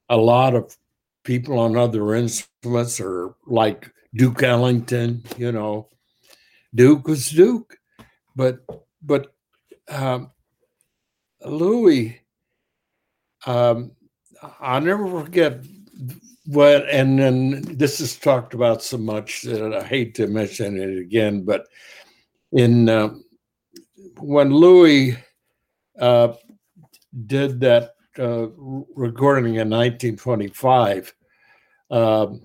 a 0.09 0.17
lot 0.17 0.55
of 0.55 0.77
people 1.25 1.59
on 1.59 1.77
other 1.77 2.15
instruments 2.15 3.01
or 3.01 3.37
like 3.47 3.93
Duke 4.15 4.43
Ellington, 4.43 5.23
you 5.37 5.53
know, 5.53 5.89
Duke 6.75 7.07
was 7.07 7.31
Duke, 7.31 7.77
but 8.35 8.59
but 9.03 9.35
um, 9.89 10.31
Louis, 11.45 12.21
um, 13.47 13.93
I'll 14.61 14.81
never 14.81 15.09
forget 15.09 15.65
what, 16.47 16.89
and 16.91 17.19
then 17.19 17.63
this 17.63 18.01
is 18.01 18.17
talked 18.17 18.55
about 18.55 18.83
so 18.83 18.99
much 18.99 19.43
that 19.43 19.75
I 19.75 19.83
hate 19.83 20.15
to 20.17 20.27
mention 20.27 20.79
it 20.79 20.99
again, 20.99 21.45
but 21.45 21.67
in 22.53 22.89
uh, 22.89 23.15
when 24.19 24.51
Louis 24.51 25.17
uh, 25.99 26.35
did 27.27 27.61
that 27.61 27.95
uh, 28.19 28.49
recording 28.95 29.57
in 29.57 29.71
1925. 29.71 31.13
Um, 31.91 32.41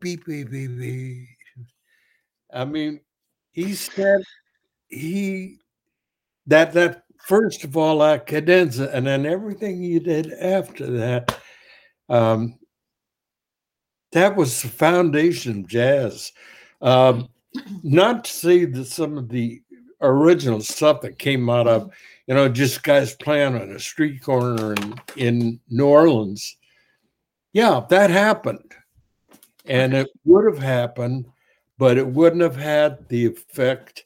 beep, 0.00 0.24
beep, 0.26 0.50
beep, 0.50 0.78
beep. 0.78 1.28
I 2.52 2.64
mean, 2.64 3.00
he 3.52 3.74
said 3.74 4.22
he 4.88 5.58
that 6.46 6.72
that 6.72 7.04
first 7.24 7.64
of 7.64 7.76
all 7.76 7.98
that 8.00 8.26
cadenza, 8.26 8.90
and 8.92 9.06
then 9.06 9.26
everything 9.26 9.82
he 9.82 9.98
did 9.98 10.32
after 10.32 10.86
that. 10.90 11.38
Um, 12.08 12.58
that 14.12 14.34
was 14.34 14.60
the 14.60 14.68
foundation 14.68 15.60
of 15.60 15.68
jazz. 15.68 16.32
Um, 16.82 17.28
not 17.82 18.24
to 18.24 18.30
say 18.30 18.64
that 18.64 18.86
some 18.86 19.16
of 19.16 19.28
the 19.28 19.62
original 20.00 20.60
stuff 20.60 21.02
that 21.02 21.18
came 21.18 21.48
out 21.48 21.68
of, 21.68 21.92
you 22.30 22.36
know, 22.36 22.48
just 22.48 22.82
guys 22.82 23.14
playing 23.16 23.56
on 23.56 23.72
a 23.72 23.78
street 23.78 24.22
corner 24.22 24.72
in, 24.72 24.94
in 25.16 25.60
New 25.68 25.86
Orleans. 25.86 26.56
Yeah, 27.52 27.82
that 27.90 28.08
happened 28.08 28.72
and 29.70 29.94
it 29.94 30.08
would 30.24 30.52
have 30.52 30.62
happened, 30.62 31.26
but 31.78 31.96
it 31.96 32.06
wouldn't 32.06 32.42
have 32.42 32.56
had 32.56 33.08
the 33.08 33.26
effect. 33.26 34.04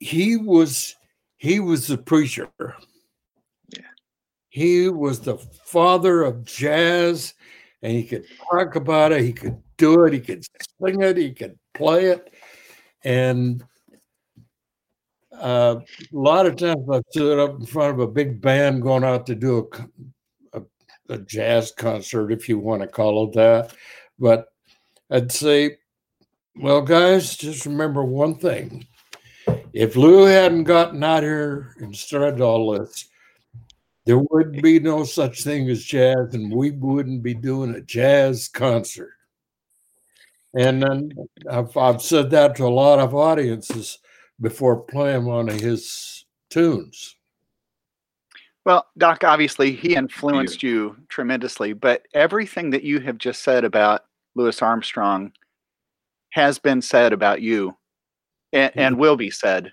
He 0.00 0.36
was 0.36 0.96
he 1.36 1.60
was 1.60 1.86
the 1.86 1.98
preacher. 1.98 2.50
Yeah. 3.68 3.82
He 4.48 4.88
was 4.88 5.20
the 5.20 5.36
father 5.36 6.22
of 6.22 6.44
jazz, 6.44 7.34
and 7.82 7.92
he 7.92 8.04
could 8.04 8.24
talk 8.50 8.74
about 8.74 9.12
it. 9.12 9.22
He 9.22 9.32
could 9.32 9.62
do 9.76 10.04
it. 10.04 10.14
He 10.14 10.20
could 10.20 10.44
sing 10.82 11.02
it. 11.02 11.16
He 11.16 11.32
could 11.32 11.58
play 11.74 12.06
it, 12.06 12.32
and 13.04 13.62
Uh, 15.40 15.80
a 15.80 16.16
lot 16.16 16.46
of 16.46 16.56
times 16.56 16.88
I 16.90 17.00
stood 17.10 17.38
up 17.38 17.60
in 17.60 17.66
front 17.66 17.94
of 17.94 18.00
a 18.00 18.06
big 18.06 18.40
band 18.40 18.82
going 18.82 19.04
out 19.04 19.26
to 19.26 19.34
do 19.34 19.68
a, 20.52 20.58
a, 20.58 20.62
a 21.08 21.18
jazz 21.18 21.72
concert, 21.76 22.32
if 22.32 22.48
you 22.48 22.58
want 22.58 22.82
to 22.82 22.88
call 22.88 23.28
it 23.28 23.34
that. 23.34 23.74
But 24.18 24.46
I'd 25.10 25.32
say, 25.32 25.78
well, 26.56 26.82
guys, 26.82 27.36
just 27.36 27.66
remember 27.66 28.04
one 28.04 28.34
thing. 28.34 28.86
If 29.72 29.96
Lou 29.96 30.24
hadn't 30.24 30.64
gotten 30.64 31.04
out 31.04 31.22
here 31.22 31.74
and 31.78 31.94
started 31.94 32.40
all 32.40 32.72
this, 32.72 33.08
there 34.04 34.18
would 34.18 34.60
be 34.62 34.80
no 34.80 35.04
such 35.04 35.44
thing 35.44 35.68
as 35.68 35.84
jazz, 35.84 36.34
and 36.34 36.52
we 36.52 36.70
wouldn't 36.70 37.22
be 37.22 37.34
doing 37.34 37.74
a 37.74 37.80
jazz 37.80 38.48
concert. 38.48 39.12
And 40.54 40.82
then 40.82 41.12
I've, 41.48 41.76
I've 41.76 42.02
said 42.02 42.30
that 42.30 42.56
to 42.56 42.66
a 42.66 42.68
lot 42.68 42.98
of 42.98 43.14
audiences 43.14 43.98
before 44.40 44.80
playing 44.82 45.24
one 45.24 45.48
of 45.48 45.60
his 45.60 46.24
tunes. 46.50 47.16
Well, 48.64 48.86
Doc, 48.98 49.24
obviously 49.24 49.72
he 49.72 49.94
influenced 49.94 50.62
you 50.62 50.96
tremendously, 51.08 51.72
but 51.72 52.06
everything 52.12 52.70
that 52.70 52.82
you 52.82 53.00
have 53.00 53.16
just 53.18 53.42
said 53.42 53.64
about 53.64 54.02
Louis 54.34 54.60
Armstrong 54.60 55.32
has 56.30 56.58
been 56.58 56.82
said 56.82 57.12
about 57.12 57.40
you 57.40 57.76
and, 58.52 58.72
and 58.76 58.98
will 58.98 59.16
be 59.16 59.30
said 59.30 59.72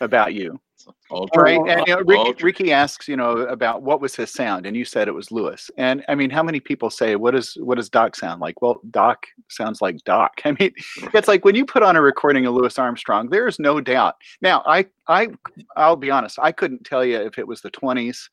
about 0.00 0.34
you. 0.34 0.60
Ultra, 1.10 1.42
Right. 1.42 1.60
And 1.68 1.86
you 1.86 1.94
know, 1.94 2.02
Ricky, 2.02 2.44
Ricky 2.44 2.72
asks, 2.72 3.06
you 3.08 3.16
know, 3.16 3.38
about 3.38 3.82
what 3.82 4.00
was 4.00 4.16
his 4.16 4.32
sound, 4.32 4.66
and 4.66 4.76
you 4.76 4.84
said 4.84 5.08
it 5.08 5.14
was 5.14 5.30
Louis. 5.30 5.70
And 5.76 6.04
I 6.08 6.14
mean, 6.14 6.30
how 6.30 6.42
many 6.42 6.60
people 6.60 6.90
say, 6.90 7.16
"What 7.16 7.32
does 7.32 7.56
what 7.60 7.76
does 7.76 7.88
Doc 7.88 8.16
sound 8.16 8.40
like?" 8.40 8.60
Well, 8.60 8.80
Doc 8.90 9.26
sounds 9.48 9.80
like 9.80 10.02
Doc. 10.04 10.32
I 10.44 10.52
mean, 10.58 10.72
it's 11.14 11.28
like 11.28 11.44
when 11.44 11.54
you 11.54 11.64
put 11.64 11.82
on 11.82 11.96
a 11.96 12.02
recording 12.02 12.46
of 12.46 12.54
Louis 12.54 12.78
Armstrong, 12.78 13.28
there 13.28 13.46
is 13.46 13.58
no 13.58 13.80
doubt. 13.80 14.16
Now, 14.42 14.62
I 14.66 14.86
I 15.08 15.28
I'll 15.76 15.96
be 15.96 16.10
honest, 16.10 16.38
I 16.40 16.52
couldn't 16.52 16.84
tell 16.84 17.04
you 17.04 17.18
if 17.18 17.38
it 17.38 17.46
was 17.46 17.60
the 17.60 17.70
twenties. 17.70 18.28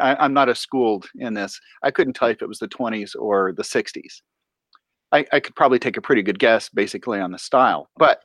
I, 0.00 0.16
I'm 0.16 0.32
not 0.32 0.48
as 0.48 0.58
schooled 0.58 1.06
in 1.18 1.34
this. 1.34 1.60
I 1.82 1.90
couldn't 1.90 2.14
tell 2.14 2.28
you 2.28 2.34
if 2.34 2.42
it 2.42 2.48
was 2.48 2.58
the 2.58 2.68
twenties 2.68 3.14
or 3.14 3.52
the 3.52 3.64
sixties. 3.64 4.22
I, 5.12 5.24
I 5.32 5.40
could 5.40 5.54
probably 5.54 5.78
take 5.78 5.96
a 5.96 6.02
pretty 6.02 6.22
good 6.22 6.38
guess, 6.38 6.68
basically, 6.68 7.20
on 7.20 7.30
the 7.30 7.38
style, 7.38 7.88
but 7.96 8.22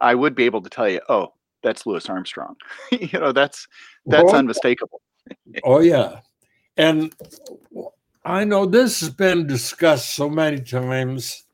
I 0.00 0.14
would 0.14 0.34
be 0.34 0.44
able 0.44 0.62
to 0.62 0.70
tell 0.70 0.88
you, 0.88 1.00
oh, 1.08 1.32
that's 1.62 1.86
Louis 1.86 2.08
Armstrong. 2.08 2.56
you 2.92 3.18
know, 3.18 3.32
that's 3.32 3.66
that's 4.06 4.32
Oh, 4.32 4.36
unmistakable. 4.36 5.00
Oh 5.64 5.80
yeah, 5.80 6.20
and 6.76 7.14
I 8.24 8.44
know 8.44 8.66
this 8.66 9.00
has 9.00 9.10
been 9.10 9.46
discussed 9.46 10.14
so 10.14 10.28
many 10.28 10.60
times, 10.60 11.44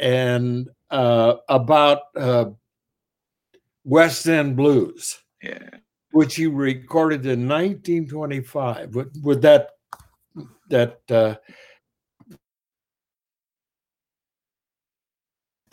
and 0.00 0.68
uh, 0.90 1.34
about 1.48 2.02
uh, 2.16 2.46
West 3.84 4.26
End 4.26 4.56
Blues, 4.56 5.18
yeah. 5.42 5.68
which 6.12 6.36
he 6.36 6.46
recorded 6.46 7.26
in 7.26 7.48
1925. 7.48 8.94
With, 8.94 9.20
with 9.22 9.42
that, 9.42 9.70
that 10.68 11.00
uh, 11.10 11.36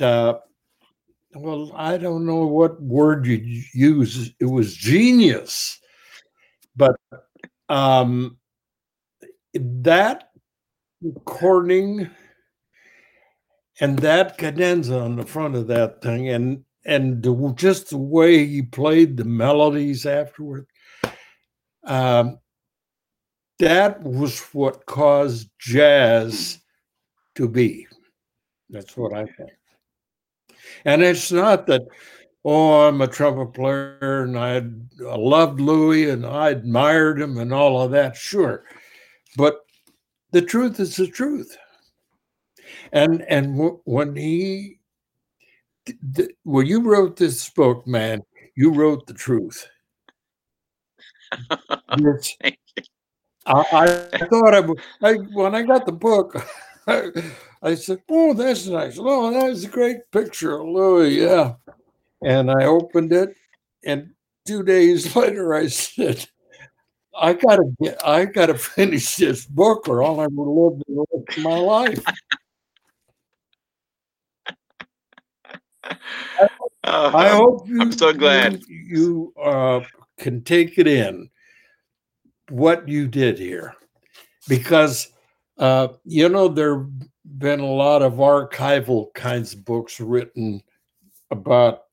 uh, 0.04 0.40
well, 1.42 1.72
I 1.76 1.98
don't 1.98 2.26
know 2.26 2.46
what 2.46 2.82
word 2.82 3.26
you 3.26 3.64
use. 3.74 4.32
It 4.40 4.46
was 4.46 4.76
genius, 4.76 5.80
but 6.76 6.96
um, 7.70 8.38
that 9.54 10.30
recording 11.02 12.10
and 13.80 13.98
that 14.00 14.38
cadenza 14.38 15.00
on 15.00 15.16
the 15.16 15.26
front 15.26 15.56
of 15.56 15.68
that 15.68 16.02
thing, 16.02 16.30
and 16.30 16.64
and 16.86 17.24
the, 17.24 17.54
just 17.56 17.90
the 17.90 17.98
way 17.98 18.46
he 18.46 18.62
played 18.62 19.18
the 19.18 19.26
melodies 19.26 20.06
afterward, 20.06 20.66
um, 21.86 22.40
that 23.60 24.02
was 24.04 24.40
what 24.54 24.86
caused 24.86 25.50
jazz 25.60 26.60
to 27.36 27.48
be. 27.48 27.88
That's 28.70 28.96
what 28.98 29.14
I 29.14 29.26
think. 29.26 29.52
And 30.86 31.02
it's 31.02 31.32
not 31.32 31.68
that, 31.68 31.84
oh, 32.46 32.88
I'm 32.88 33.02
a 33.02 33.08
trumpet 33.08 33.54
player 33.54 34.24
and 34.24 34.38
I, 34.38 34.58
I 35.08 35.16
loved 35.16 35.60
Louis 35.60 36.10
and 36.10 36.26
I 36.26 36.50
admired 36.50 37.20
him 37.22 37.38
and 37.38 37.54
all 37.54 37.82
of 37.82 37.92
that. 37.92 38.16
Sure. 38.16 38.64
But 39.38 39.60
the 40.32 40.42
truth 40.42 40.80
is 40.80 40.96
the 40.96 41.08
truth. 41.08 41.58
And 42.92 43.22
and 43.30 43.56
w- 43.56 43.80
when 43.86 44.16
he, 44.16 44.80
th- 45.86 45.98
th- 46.16 46.32
when 46.44 46.66
you 46.66 46.82
wrote 46.82 47.18
this 47.18 47.50
book, 47.50 47.86
man, 47.86 48.22
you 48.56 48.72
wrote 48.72 49.06
the 49.08 49.14
truth. 49.14 49.68
I, 53.46 53.64
I 53.72 54.18
thought 54.28 54.54
I, 54.54 55.08
I 55.08 55.14
when 55.16 55.56
I 55.56 55.64
got 55.64 55.86
the 55.86 55.92
book, 55.92 56.36
I, 56.88 57.12
I 57.62 57.76
said, 57.76 58.02
"Oh, 58.10 58.34
that's 58.34 58.68
nice. 58.68 58.98
Oh, 59.00 59.32
that's 59.32 59.66
a 59.66 59.68
great 59.68 60.10
picture 60.12 60.60
of 60.60 60.68
Louis." 60.68 61.20
Yeah, 61.20 61.56
and 62.24 62.50
I 62.50 62.66
opened 62.66 63.12
it, 63.12 63.36
and 63.84 64.12
two 64.46 64.64
days 64.64 65.16
later, 65.16 65.54
I 65.54 65.68
said, 65.68 66.28
"I 67.18 67.34
gotta 67.34 67.72
get, 67.82 68.06
I 68.06 68.26
gotta 68.26 68.58
finish 68.58 69.18
this 69.18 69.46
book, 69.46 69.90
or 69.90 70.02
all 70.02 70.22
I'll 70.22 70.30
never 70.30 70.50
live 70.50 70.80
the 70.88 71.06
rest 71.12 71.38
of 71.38 71.44
my 71.44 71.56
life." 71.56 72.06
Uh, 76.84 77.12
I 77.14 77.30
hope 77.30 77.68
you, 77.68 77.82
I'm 77.82 77.92
so 77.92 78.14
glad. 78.14 78.62
you, 78.68 79.34
you 79.36 79.42
uh, 79.42 79.82
can 80.18 80.42
take 80.44 80.78
it 80.78 80.88
in 80.88 81.30
what 82.50 82.88
you 82.88 83.08
did 83.08 83.38
here, 83.38 83.76
because 84.48 85.12
uh, 85.58 85.90
you 86.06 86.30
know 86.30 86.48
there've 86.48 86.88
been 87.38 87.60
a 87.60 87.66
lot 87.66 88.02
of 88.02 88.14
archival 88.14 89.14
kinds 89.14 89.54
of 89.54 89.66
books 89.66 90.00
written 90.00 90.62
about 91.32 91.84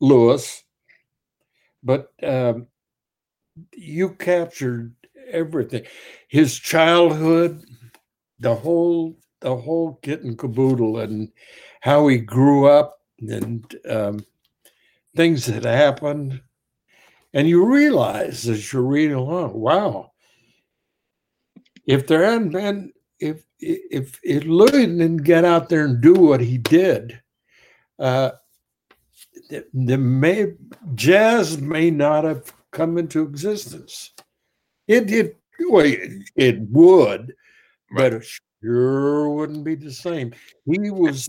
Louis, 0.00 0.62
but 1.82 2.12
um, 2.22 2.66
you 3.72 4.10
captured 4.10 4.94
everything, 5.30 5.84
his 6.28 6.58
childhood, 6.58 7.64
the 8.38 8.54
whole 8.54 9.18
the 9.40 9.54
whole 9.54 9.98
kit 10.02 10.22
and 10.22 10.38
caboodle, 10.38 10.98
and 10.98 11.30
how 11.80 12.08
he 12.08 12.18
grew 12.18 12.66
up 12.66 13.00
and 13.20 13.76
um, 13.88 14.24
things 15.16 15.46
that 15.46 15.64
happened. 15.64 16.40
And 17.34 17.48
you 17.48 17.64
realize 17.64 18.48
as 18.48 18.72
you're 18.72 18.82
reading 18.82 19.16
along, 19.16 19.52
wow, 19.54 20.12
if 21.86 22.06
there 22.06 22.24
hadn't 22.24 22.50
been, 22.50 22.92
if 23.20 23.42
if 23.58 24.18
if 24.22 24.44
Louis 24.44 24.86
didn't 24.86 25.18
get 25.18 25.44
out 25.44 25.68
there 25.68 25.84
and 25.84 26.00
do 26.00 26.14
what 26.14 26.40
he 26.40 26.58
did, 26.58 27.20
uh, 27.98 28.30
the, 29.50 29.66
the 29.74 29.98
may 29.98 30.52
jazz 30.94 31.58
may 31.58 31.90
not 31.90 32.24
have 32.24 32.52
come 32.70 32.98
into 32.98 33.22
existence. 33.22 34.12
It 34.86 35.10
it 35.10 35.36
well, 35.68 35.84
it, 35.84 36.30
it 36.36 36.60
would, 36.70 37.34
but 37.96 38.14
it 38.14 38.26
sure 38.62 39.30
wouldn't 39.30 39.64
be 39.64 39.74
the 39.74 39.92
same. 39.92 40.32
He 40.64 40.90
was 40.90 41.28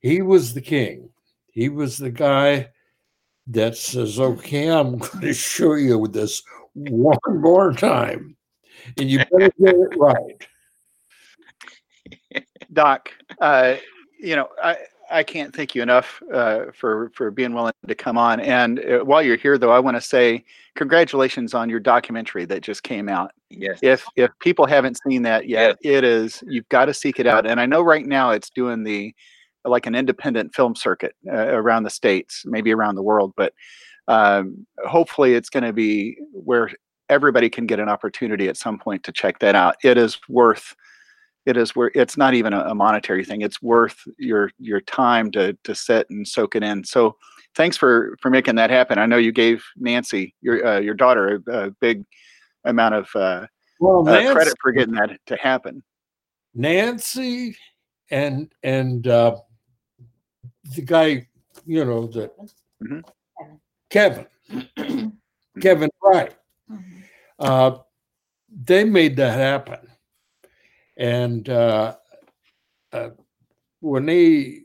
he 0.00 0.22
was 0.22 0.54
the 0.54 0.60
king. 0.60 1.10
He 1.52 1.68
was 1.68 1.98
the 1.98 2.10
guy 2.10 2.70
that 3.48 3.76
says, 3.76 4.18
"Okay, 4.18 4.70
I'm 4.70 4.98
going 4.98 5.20
to 5.20 5.34
show 5.34 5.74
you 5.74 6.06
this 6.08 6.42
one 6.74 7.18
more 7.28 7.72
time, 7.72 8.36
and 8.96 9.10
you 9.10 9.18
better 9.18 9.52
get 9.60 9.74
it 9.74 9.98
right." 9.98 10.46
Doc, 12.72 13.10
uh, 13.40 13.76
you 14.18 14.36
know, 14.36 14.48
I, 14.62 14.76
I 15.10 15.22
can't 15.24 15.54
thank 15.54 15.74
you 15.74 15.82
enough 15.82 16.22
uh, 16.32 16.66
for 16.72 17.10
for 17.14 17.30
being 17.30 17.52
willing 17.52 17.72
to 17.86 17.94
come 17.94 18.16
on. 18.16 18.40
And 18.40 18.78
uh, 18.78 18.98
while 19.00 19.22
you're 19.22 19.36
here, 19.36 19.58
though, 19.58 19.72
I 19.72 19.80
want 19.80 19.96
to 19.96 20.00
say 20.00 20.44
congratulations 20.76 21.52
on 21.52 21.68
your 21.68 21.80
documentary 21.80 22.44
that 22.44 22.62
just 22.62 22.82
came 22.82 23.08
out. 23.08 23.32
Yes. 23.50 23.80
If 23.82 24.04
if 24.16 24.30
people 24.40 24.66
haven't 24.66 24.98
seen 25.06 25.22
that 25.22 25.48
yet, 25.48 25.76
it 25.82 26.04
is 26.04 26.44
you've 26.46 26.68
got 26.68 26.84
to 26.86 26.94
seek 26.94 27.18
it 27.18 27.26
out. 27.26 27.46
And 27.46 27.60
I 27.60 27.66
know 27.66 27.82
right 27.82 28.06
now 28.06 28.30
it's 28.30 28.50
doing 28.50 28.84
the 28.84 29.14
like 29.64 29.86
an 29.86 29.94
independent 29.94 30.54
film 30.54 30.74
circuit 30.74 31.14
uh, 31.26 31.48
around 31.48 31.82
the 31.82 31.90
states, 31.90 32.44
maybe 32.46 32.72
around 32.72 32.94
the 32.94 33.02
world, 33.02 33.32
but 33.36 33.52
um, 34.08 34.66
hopefully 34.86 35.34
it's 35.34 35.50
going 35.50 35.64
to 35.64 35.72
be 35.72 36.16
where 36.32 36.70
everybody 37.08 37.50
can 37.50 37.66
get 37.66 37.78
an 37.78 37.88
opportunity 37.88 38.48
at 38.48 38.56
some 38.56 38.78
point 38.78 39.04
to 39.04 39.12
check 39.12 39.38
that 39.40 39.54
out. 39.54 39.76
It 39.84 39.98
is 39.98 40.18
worth 40.28 40.74
it 41.46 41.56
is 41.56 41.74
where 41.74 41.90
it's 41.94 42.16
not 42.16 42.34
even 42.34 42.52
a, 42.52 42.60
a 42.60 42.74
monetary 42.74 43.24
thing 43.24 43.40
it's 43.42 43.62
worth 43.62 43.96
your 44.18 44.50
your 44.58 44.80
time 44.80 45.30
to 45.30 45.56
to 45.64 45.74
sit 45.74 46.08
and 46.10 46.26
soak 46.26 46.54
it 46.54 46.62
in 46.62 46.84
so 46.84 47.16
thanks 47.54 47.76
for 47.76 48.16
for 48.20 48.30
making 48.30 48.56
that 48.56 48.70
happen 48.70 48.98
i 48.98 49.06
know 49.06 49.16
you 49.16 49.32
gave 49.32 49.64
nancy 49.76 50.34
your 50.40 50.66
uh, 50.66 50.78
your 50.78 50.94
daughter 50.94 51.42
a, 51.48 51.52
a 51.66 51.70
big 51.80 52.04
amount 52.64 52.94
of 52.94 53.08
uh, 53.14 53.46
Well, 53.78 54.06
uh, 54.06 54.12
Nancy, 54.12 54.32
credit 54.32 54.54
for 54.60 54.72
getting 54.72 54.94
that 54.94 55.18
to 55.26 55.36
happen 55.36 55.82
Nancy 56.54 57.56
and 58.10 58.52
and 58.62 59.06
uh, 59.06 59.36
the 60.74 60.82
guy, 60.82 61.28
you 61.66 61.84
know, 61.84 62.06
the 62.06 62.30
Mhm. 62.82 63.04
Kevin, 63.90 64.26
Kevin 65.60 65.90
Wright. 66.02 66.34
Mhm. 66.70 67.02
Uh, 67.38 67.78
they 68.48 68.84
made 68.84 69.16
that 69.16 69.38
happen. 69.38 69.89
And 71.00 71.48
uh, 71.48 71.96
uh, 72.92 73.08
when 73.80 74.04
they, 74.04 74.60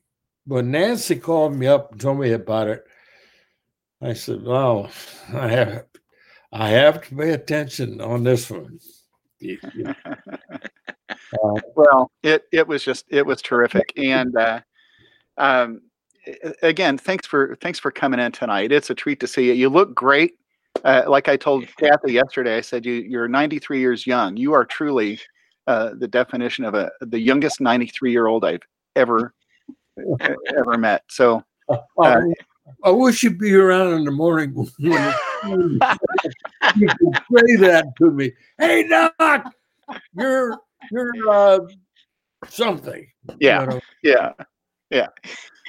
when 0.46 0.70
Nancy 0.70 1.16
called 1.16 1.56
me 1.56 1.66
up 1.66 1.94
and 1.94 2.02
told 2.02 2.20
me 2.20 2.34
about 2.34 2.68
it, 2.68 2.84
I 4.02 4.12
said, 4.12 4.44
"Well, 4.44 4.92
I 5.34 5.48
have, 5.48 5.86
I 6.52 6.70
have 6.72 7.08
to 7.08 7.16
pay 7.16 7.32
attention 7.32 8.02
on 8.02 8.24
this 8.24 8.52
one. 8.52 8.78
uh, 9.88 9.94
well, 11.76 12.12
it 12.22 12.44
it 12.52 12.68
was 12.68 12.84
just 12.84 13.06
it 13.08 13.26
was 13.26 13.42
terrific, 13.42 13.94
and 13.98 14.36
uh, 14.36 14.60
um, 15.38 15.84
again, 16.64 16.98
thanks 16.98 17.26
for 17.26 17.56
thanks 17.62 17.80
for 17.80 17.92
coming 17.92 18.20
in 18.20 18.34
tonight. 18.34 18.74
It's 18.74 18.90
a 18.90 18.96
treat 18.96 19.22
to 19.22 19.28
see 19.28 19.48
you. 19.48 19.54
You 19.54 19.70
look 19.70 19.96
great. 19.96 20.34
Uh, 20.84 21.04
like 21.08 21.30
I 21.30 21.38
told 21.38 21.66
Kathy 21.78 22.12
yesterday, 22.12 22.58
I 22.58 22.62
said 22.62 22.86
you 22.86 22.96
you're 22.96 23.30
93 23.30 23.80
years 23.80 24.06
young. 24.06 24.36
You 24.36 24.52
are 24.52 24.66
truly 24.66 25.18
uh, 25.68 25.92
the 25.98 26.08
definition 26.08 26.66
of 26.66 26.74
a 26.74 26.92
the 27.02 27.20
youngest 27.20 27.62
93 27.62 28.12
year 28.12 28.28
old 28.28 28.46
I've 28.46 28.62
ever 28.96 29.34
ever 30.58 30.78
met. 30.78 31.04
So. 31.10 31.44
Uh, 31.98 32.22
I 32.84 32.90
wish 32.90 33.24
you'd 33.24 33.38
be 33.38 33.54
around 33.54 33.94
in 33.94 34.04
the 34.06 34.12
morning 34.12 34.54
when 34.54 34.68
you 35.48 36.88
could 36.88 37.16
say 37.16 37.56
that 37.58 37.86
to 38.00 38.12
me. 38.12 38.32
Hey, 38.58 38.88
Doc, 38.88 39.54
you're 40.14 40.58
you're 40.92 41.30
uh, 41.30 41.60
something. 42.48 43.08
Yeah, 43.40 43.62
you 43.62 43.68
know? 43.68 43.82
yeah, 44.04 44.32
yeah. 44.90 45.08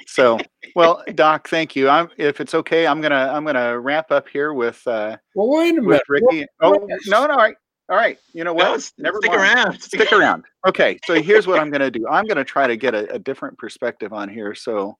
So, 0.07 0.39
well, 0.75 1.03
Doc, 1.15 1.47
thank 1.47 1.75
you. 1.75 1.89
I'm 1.89 2.09
if 2.17 2.41
it's 2.41 2.55
okay, 2.55 2.87
I'm 2.87 3.01
gonna 3.01 3.31
I'm 3.31 3.45
gonna 3.45 3.79
wrap 3.79 4.11
up 4.11 4.27
here 4.27 4.53
with. 4.53 4.85
uh 4.87 5.17
Well, 5.35 5.49
wait 5.49 5.77
a 5.77 5.81
minute, 5.81 6.01
Ricky. 6.07 6.45
What? 6.59 6.81
Oh 6.81 6.87
no, 7.07 7.27
no, 7.27 7.31
all 7.33 7.37
right. 7.37 7.55
All 7.89 7.95
right. 7.95 8.17
You 8.33 8.43
know 8.43 8.53
what? 8.53 8.91
No, 8.97 9.03
Never 9.03 9.19
stick 9.19 9.31
mind. 9.31 9.41
around. 9.41 9.73
Stick 9.81 10.11
around. 10.11 10.45
Okay. 10.67 10.99
So 11.05 11.21
here's 11.21 11.47
what 11.47 11.59
I'm 11.59 11.69
going 11.69 11.81
to 11.81 11.91
do. 11.91 12.05
I'm 12.07 12.25
going 12.25 12.37
to 12.37 12.43
try 12.43 12.67
to 12.67 12.75
get 12.75 12.93
a, 12.93 13.13
a, 13.13 13.19
different 13.19 13.57
perspective 13.57 14.11
on 14.11 14.27
here. 14.27 14.53
So 14.53 14.97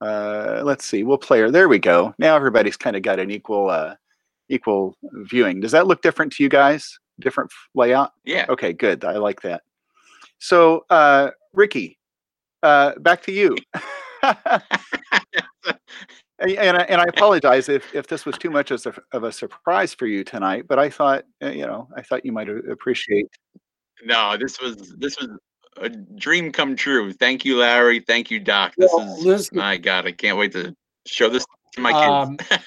uh, 0.00 0.62
let's 0.64 0.84
see. 0.84 1.02
We'll 1.02 1.18
play 1.18 1.40
her. 1.40 1.50
There 1.50 1.68
we 1.68 1.80
go. 1.80 2.14
Now 2.18 2.36
everybody's 2.36 2.76
kind 2.76 2.94
of 2.94 3.02
got 3.02 3.18
an 3.18 3.30
equal 3.30 3.70
uh, 3.70 3.96
equal 4.48 4.96
viewing. 5.02 5.60
Does 5.60 5.72
that 5.72 5.88
look 5.88 6.00
different 6.00 6.32
to 6.34 6.44
you 6.44 6.48
guys? 6.48 6.98
Different 7.18 7.50
layout? 7.74 8.12
Yeah. 8.24 8.46
Okay. 8.48 8.72
Good. 8.72 9.04
I 9.04 9.16
like 9.16 9.42
that. 9.42 9.62
So 10.38 10.84
uh, 10.90 11.30
Ricky, 11.52 11.98
uh, 12.62 12.92
back 13.00 13.22
to 13.24 13.32
you. 13.32 13.56
and 16.38 16.76
I, 16.76 16.82
and 16.82 17.00
I 17.00 17.04
apologize 17.08 17.68
if, 17.68 17.94
if 17.94 18.06
this 18.06 18.24
was 18.24 18.36
too 18.38 18.50
much 18.50 18.70
of 18.70 18.86
a, 18.86 19.16
of 19.16 19.24
a 19.24 19.32
surprise 19.32 19.94
for 19.94 20.06
you 20.06 20.24
tonight, 20.24 20.64
but 20.68 20.78
I 20.78 20.90
thought 20.90 21.24
uh, 21.42 21.50
you 21.50 21.66
know 21.66 21.88
I 21.96 22.02
thought 22.02 22.24
you 22.24 22.32
might 22.32 22.48
appreciate. 22.48 23.28
No, 24.04 24.36
this 24.36 24.60
was 24.60 24.94
this 24.98 25.18
was 25.18 25.30
a 25.80 25.88
dream 25.88 26.52
come 26.52 26.76
true. 26.76 27.12
Thank 27.12 27.44
you, 27.44 27.58
Larry. 27.58 28.00
Thank 28.00 28.30
you, 28.30 28.40
Doc. 28.40 28.74
This 28.76 28.90
well, 28.92 29.16
is 29.16 29.24
listen, 29.24 29.58
my 29.58 29.76
God. 29.76 30.06
I 30.06 30.12
can't 30.12 30.38
wait 30.38 30.52
to 30.52 30.74
show 31.06 31.28
this 31.28 31.44
to 31.74 31.80
my 31.80 31.92
kids. 31.92 32.50
Um, 32.50 32.60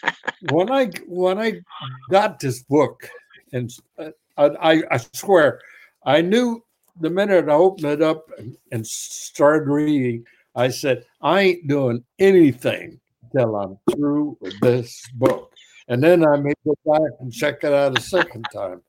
when 0.49 0.71
I 0.71 0.89
when 1.07 1.39
I 1.39 1.61
got 2.09 2.39
this 2.39 2.63
book, 2.63 3.09
and 3.53 3.71
uh, 3.97 4.11
I 4.37 4.83
I 4.91 4.97
swear 5.13 5.61
I 6.05 6.21
knew 6.21 6.63
the 6.99 7.09
minute 7.09 7.47
I 7.47 7.53
opened 7.53 7.85
it 7.85 8.01
up 8.01 8.25
and, 8.37 8.57
and 8.71 8.85
started 8.85 9.69
reading, 9.69 10.25
I 10.55 10.69
said 10.69 11.05
I 11.21 11.41
ain't 11.41 11.67
doing 11.67 12.03
anything 12.19 12.99
till 13.35 13.55
I'm 13.55 13.77
through 13.91 14.37
with 14.41 14.59
this 14.61 15.03
book. 15.15 15.51
And 15.87 16.01
then 16.01 16.25
I 16.25 16.37
may 16.37 16.53
go 16.65 16.75
back 16.85 17.11
and 17.19 17.33
check 17.33 17.63
it 17.63 17.73
out 17.73 17.97
a 17.97 18.01
second 18.01 18.45
time. 18.53 18.81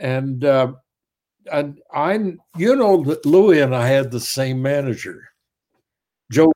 And 0.00 0.44
uh, 0.44 0.72
and 1.50 1.80
I, 1.92 2.14
you 2.56 2.76
know, 2.76 3.02
that 3.04 3.24
Louis 3.24 3.60
and 3.60 3.74
I 3.74 3.86
had 3.86 4.10
the 4.10 4.20
same 4.20 4.60
manager, 4.60 5.28
Joe. 6.30 6.52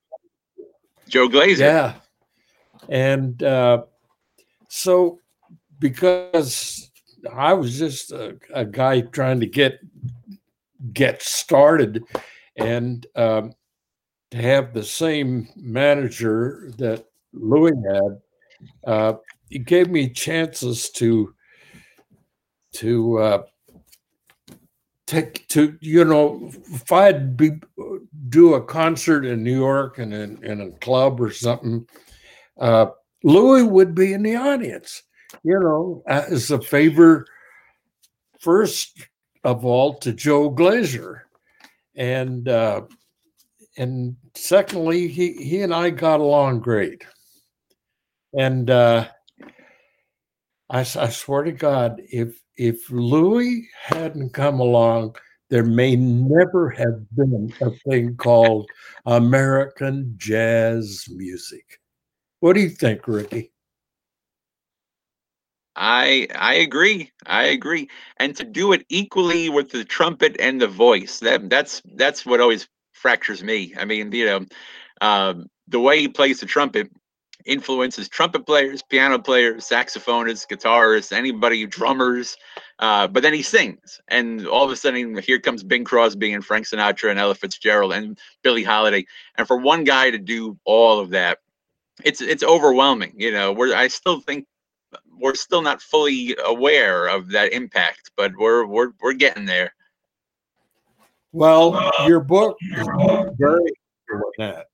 Joe 1.09 1.29
Glaser. 1.29 1.65
Yeah, 1.65 1.95
and 2.89 3.43
uh, 3.43 3.85
so 4.69 5.21
because 5.79 6.91
I 7.33 7.55
was 7.55 7.79
just 7.79 8.13
a, 8.13 8.37
a, 8.53 8.65
guy 8.65 9.03
trying 9.03 9.41
to 9.41 9.47
get 9.47 9.79
get 10.93 11.23
started, 11.23 12.05
and 12.57 13.07
um, 13.15 13.53
have 14.35 14.75
the 14.75 14.85
same 14.85 15.49
manager 15.57 16.73
that 16.79 17.07
Louis 17.33 17.73
had, 17.91 18.21
uh, 18.87 19.15
he 19.49 19.59
gave 19.59 19.89
me 19.91 20.09
chances 20.09 20.91
to 20.91 21.35
to 22.73 23.19
uh, 23.19 23.43
take 25.07 25.47
to 25.49 25.77
you 25.81 26.05
know 26.05 26.51
if 26.73 26.91
I'd 26.91 27.37
be 27.37 27.53
do 28.29 28.55
a 28.55 28.65
concert 28.65 29.25
in 29.25 29.45
New 29.45 29.57
York 29.57 29.99
and 29.99 30.13
in, 30.13 30.45
in 30.45 30.61
a 30.61 30.71
club 30.79 31.21
or 31.21 31.31
something, 31.31 31.87
uh, 32.59 32.87
Louis 33.23 33.63
would 33.63 33.95
be 33.95 34.13
in 34.13 34.23
the 34.23 34.37
audience. 34.37 35.03
You 35.43 35.59
know, 35.61 36.03
as 36.07 36.51
a 36.51 36.61
favor, 36.61 37.27
first 38.41 39.07
of 39.43 39.65
all 39.65 39.95
to 39.99 40.13
Joe 40.13 40.49
Glaser, 40.49 41.27
and 41.97 42.49
uh, 42.49 42.83
and 43.77 44.17
secondly, 44.35 45.09
he 45.09 45.33
he 45.33 45.63
and 45.63 45.75
I 45.75 45.91
got 45.91 46.21
along 46.21 46.61
great. 46.61 47.05
And 48.39 48.71
uh, 48.71 49.09
I, 50.71 50.81
I 50.81 50.85
swear 50.85 51.45
to 51.45 51.53
God, 51.53 52.01
if 52.11 52.41
if 52.57 52.91
Louis 52.91 53.69
hadn't 53.83 54.33
come 54.33 54.61
along, 54.61 55.17
there 55.51 55.65
may 55.65 55.97
never 55.97 56.71
have 56.71 57.09
been 57.17 57.53
a 57.61 57.71
thing 57.89 58.17
called 58.17 58.69
American 59.07 60.15
jazz 60.17 61.05
music. 61.11 61.81
What 62.41 62.55
do 62.55 62.61
you 62.61 62.71
think, 62.71 63.07
Ricky? 63.07 63.53
I 65.77 66.29
I 66.35 66.55
agree. 66.55 67.11
I 67.27 67.45
agree. 67.45 67.89
And 68.19 68.37
to 68.37 68.45
do 68.45 68.73
it 68.73 68.87
equally 68.89 69.49
with 69.49 69.71
the 69.71 69.85
trumpet 69.85 70.37
and 70.39 70.61
the 70.61 70.69
voice, 70.69 71.19
that 71.21 71.51
that's 71.51 71.83
that's 71.97 72.25
what 72.25 72.41
always 72.41 72.69
fractures 73.05 73.43
me. 73.45 73.75
I 73.77 73.85
mean, 73.85 74.11
you 74.13 74.25
know, 74.25 74.47
um, 75.03 75.51
the 75.69 75.79
way 75.79 76.01
he 76.01 76.09
plays 76.09 76.41
the 76.41 76.47
trumpet 76.47 76.91
influences 77.45 78.09
trumpet 78.09 78.47
players, 78.47 78.83
piano 78.83 79.19
players, 79.19 79.69
saxophonists, 79.69 80.49
guitarists, 80.49 81.13
anybody, 81.13 81.67
drummers. 81.67 82.35
Uh, 82.79 83.07
but 83.07 83.23
then 83.23 83.35
he 83.35 83.43
sings, 83.43 84.01
and 84.09 84.47
all 84.47 84.65
of 84.65 84.71
a 84.71 84.77
sudden, 84.77 85.19
here 85.19 85.39
comes 85.39 85.63
Bing 85.63 85.85
Crosby 85.85 86.33
and 86.33 86.43
Frank 86.43 86.65
Sinatra 86.65 87.11
and 87.11 87.19
Ella 87.19 87.35
Fitzgerald 87.35 87.93
and 87.93 88.19
Billie 88.43 88.65
Holiday. 88.65 89.05
And 89.37 89.47
for 89.47 89.59
one 89.59 89.85
guy 89.85 90.11
to 90.11 90.19
do 90.19 90.59
all 90.65 90.99
of 90.99 91.11
that, 91.11 91.41
it's 92.07 92.23
it's 92.23 92.43
overwhelming. 92.43 93.13
You 93.19 93.33
know, 93.33 93.53
we're 93.53 93.75
I 93.77 93.89
still 93.89 94.21
think 94.21 94.47
we're 95.21 95.35
still 95.35 95.61
not 95.61 95.83
fully 95.83 96.35
aware 96.43 97.07
of 97.07 97.29
that 97.33 97.53
impact, 97.53 98.13
but 98.17 98.33
we're 98.39 98.65
we're 98.65 98.93
we're 99.03 99.13
getting 99.13 99.45
there. 99.45 99.75
Well, 101.35 101.91
your 102.07 102.21
book 102.21 102.57
is 102.61 102.87
very 103.37 103.73
that. 104.39 104.67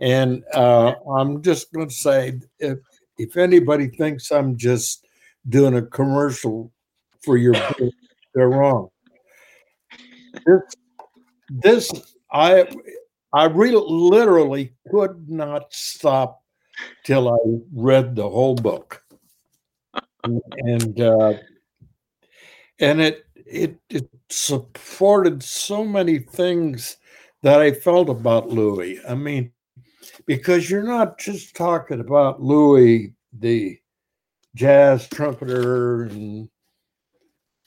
And 0.00 0.42
uh, 0.54 0.94
I'm 1.14 1.42
just 1.42 1.70
going 1.74 1.90
to 1.90 1.94
say 1.94 2.40
if, 2.58 2.78
if 3.18 3.36
anybody 3.36 3.88
thinks 3.88 4.32
I'm 4.32 4.56
just 4.56 5.06
doing 5.46 5.74
a 5.74 5.82
commercial 5.82 6.72
for 7.22 7.36
your 7.36 7.52
book, 7.52 7.92
they're 8.34 8.48
wrong. 8.48 8.88
This, 10.46 10.62
this 11.50 11.92
I, 12.32 12.66
I 13.34 13.44
really 13.44 13.84
literally 13.86 14.72
could 14.90 15.28
not 15.28 15.70
stop 15.70 16.42
till 17.04 17.28
I 17.28 17.36
read 17.74 18.16
the 18.16 18.26
whole 18.26 18.54
book, 18.54 19.02
and 20.22 20.98
uh, 20.98 21.34
and 22.80 23.00
it 23.02 23.27
it 23.48 23.78
it 23.90 24.08
supported 24.28 25.42
so 25.42 25.84
many 25.84 26.18
things 26.18 26.98
that 27.42 27.60
I 27.60 27.72
felt 27.72 28.08
about 28.08 28.48
Louis. 28.48 29.00
I 29.08 29.14
mean, 29.14 29.52
because 30.26 30.68
you're 30.68 30.82
not 30.82 31.18
just 31.18 31.56
talking 31.56 32.00
about 32.00 32.42
Louis, 32.42 33.14
the 33.32 33.78
jazz 34.54 35.08
trumpeter, 35.08 36.04
and 36.04 36.48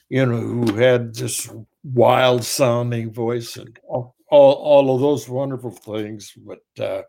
you 0.08 0.26
know 0.26 0.40
who 0.40 0.74
had 0.74 1.14
this 1.14 1.50
wild 1.84 2.44
sounding 2.44 3.12
voice 3.12 3.56
and 3.56 3.78
all, 3.88 4.14
all, 4.30 4.54
all 4.54 4.94
of 4.94 5.00
those 5.00 5.28
wonderful 5.28 5.70
things. 5.70 6.32
But 6.36 6.62
uh, 6.78 7.02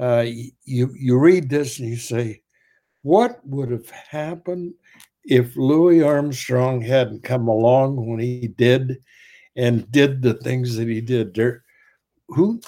uh, 0.00 0.24
you 0.64 0.94
you 0.96 1.18
read 1.18 1.48
this 1.48 1.78
and 1.78 1.88
you 1.88 1.96
say, 1.96 2.42
what 3.02 3.44
would 3.46 3.70
have 3.70 3.90
happened 3.90 4.74
if 5.24 5.56
Louis 5.56 6.02
Armstrong 6.02 6.80
hadn't 6.80 7.22
come 7.22 7.48
along 7.48 8.06
when 8.06 8.18
he 8.18 8.48
did 8.48 9.02
and 9.56 9.90
did 9.90 10.22
the 10.22 10.34
things 10.34 10.76
that 10.76 10.88
he 10.88 11.00
did 11.00 11.34
there, 11.34 11.62
who 12.28 12.60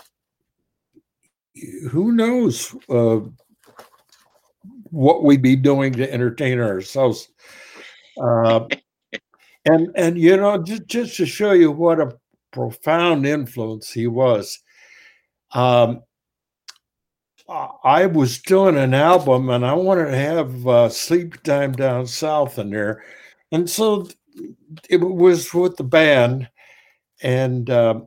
who 1.91 2.13
knows 2.13 2.75
uh, 2.89 3.21
what 4.91 5.23
we'd 5.23 5.43
be 5.43 5.57
doing 5.57 5.93
to 5.95 6.13
entertain 6.13 6.61
ourselves. 6.61 7.29
Uh, 8.21 8.67
and 9.65 9.91
and 9.95 10.19
you 10.19 10.37
know 10.37 10.63
just 10.63 10.87
just 10.87 11.17
to 11.17 11.27
show 11.27 11.53
you 11.53 11.71
what 11.71 12.01
a 12.01 12.17
profound 12.51 13.27
influence 13.27 13.91
he 13.91 14.07
was. 14.07 14.59
Um, 15.53 16.03
I 17.49 18.07
was 18.07 18.39
doing 18.39 18.77
an 18.77 18.95
album 18.95 19.51
and 19.51 19.67
I 19.67 19.75
wanted 19.75 20.07
to 20.07 20.17
have 20.17 20.67
uh, 20.67 20.89
Sleep 20.89 21.43
Time 21.43 21.73
Down 21.73 22.07
South 22.07 22.59
in 22.59 22.71
there. 22.71 23.05
And 23.51 23.69
so 23.69 24.09
it 24.89 24.99
was 24.99 25.53
with 25.53 25.77
the 25.77 25.85
band, 25.85 26.49
and 27.23 27.69
uh, 27.69 28.01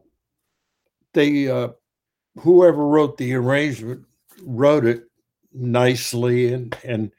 they, 1.14 1.48
uh, 1.48 1.70
whoever 2.40 2.88
wrote 2.88 3.18
the 3.18 3.36
arrangement, 3.36 4.06
wrote 4.42 4.86
it 4.86 5.04
nicely. 5.54 6.54
And, 6.54 6.76
and 6.84 7.12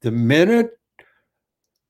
the 0.00 0.10
minute 0.10 0.78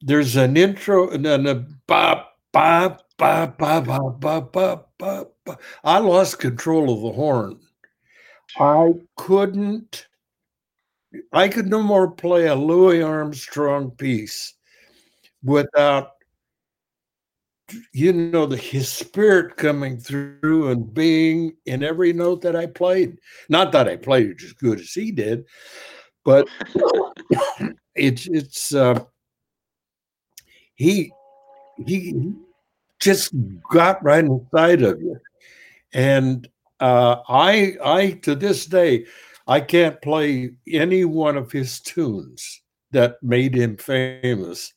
there's 0.01 0.37
an 0.37 0.57
intro 0.57 1.11
and 1.11 1.25
then 1.25 1.47
a 1.47 1.55
ba, 1.87 2.27
ba, 2.53 2.99
ba, 3.19 3.55
ba, 3.57 3.83
ba, 3.87 4.01
ba, 4.11 4.41
ba, 4.41 4.85
ba, 4.99 5.27
ba, 5.45 5.59
I 5.85 5.99
lost 5.99 6.39
control 6.39 6.93
of 6.93 7.03
the 7.03 7.13
horn 7.13 7.61
I 8.59 8.93
couldn't, 9.17 10.07
I 11.33 11.49
could 11.49 11.67
no 11.67 11.83
more 11.83 12.11
play 12.11 12.47
a 12.47 12.55
Louis 12.55 13.03
Armstrong 13.03 13.91
piece 13.93 14.55
without, 15.43 16.13
you 17.93 18.13
know, 18.13 18.47
the, 18.47 18.57
his 18.57 18.89
spirit 18.89 19.57
coming 19.57 19.99
through 19.99 20.71
and 20.71 20.93
being 20.93 21.57
in 21.67 21.83
every 21.83 22.13
note 22.13 22.43
that 22.43 22.57
I 22.57 22.67
played. 22.67 23.19
Not 23.49 23.73
that 23.73 23.89
I 23.89 23.97
played 23.97 24.43
as 24.43 24.53
good 24.53 24.81
as 24.81 24.93
he 24.93 25.13
did, 25.13 25.45
but 26.25 26.49
it's, 27.95 28.27
it's, 28.27 28.75
uh, 28.75 29.05
he, 30.75 31.13
he 31.87 32.33
just 32.99 33.33
got 33.71 34.03
right 34.03 34.25
inside 34.25 34.83
of 34.83 35.01
you. 35.01 35.19
And 35.93 36.49
uh, 36.81 37.17
I 37.29 37.77
I 37.85 38.11
to 38.23 38.35
this 38.35 38.67
day 38.67 39.07
I 39.47 39.61
can't 39.61 40.01
play 40.03 40.53
any 40.69 41.05
one 41.05 41.37
of 41.37 41.53
his 41.53 41.81
tunes 41.81 42.63
that 42.93 43.17
made 43.23 43.55
him 43.55 43.77
famous. 43.77 44.73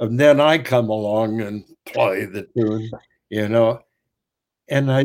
And 0.00 0.18
then 0.20 0.40
I 0.40 0.58
come 0.58 0.90
along 0.90 1.40
and 1.42 1.64
play 1.86 2.26
the 2.26 2.46
tune, 2.56 2.90
you 3.30 3.48
know, 3.48 3.80
and 4.68 4.90
I 4.92 5.04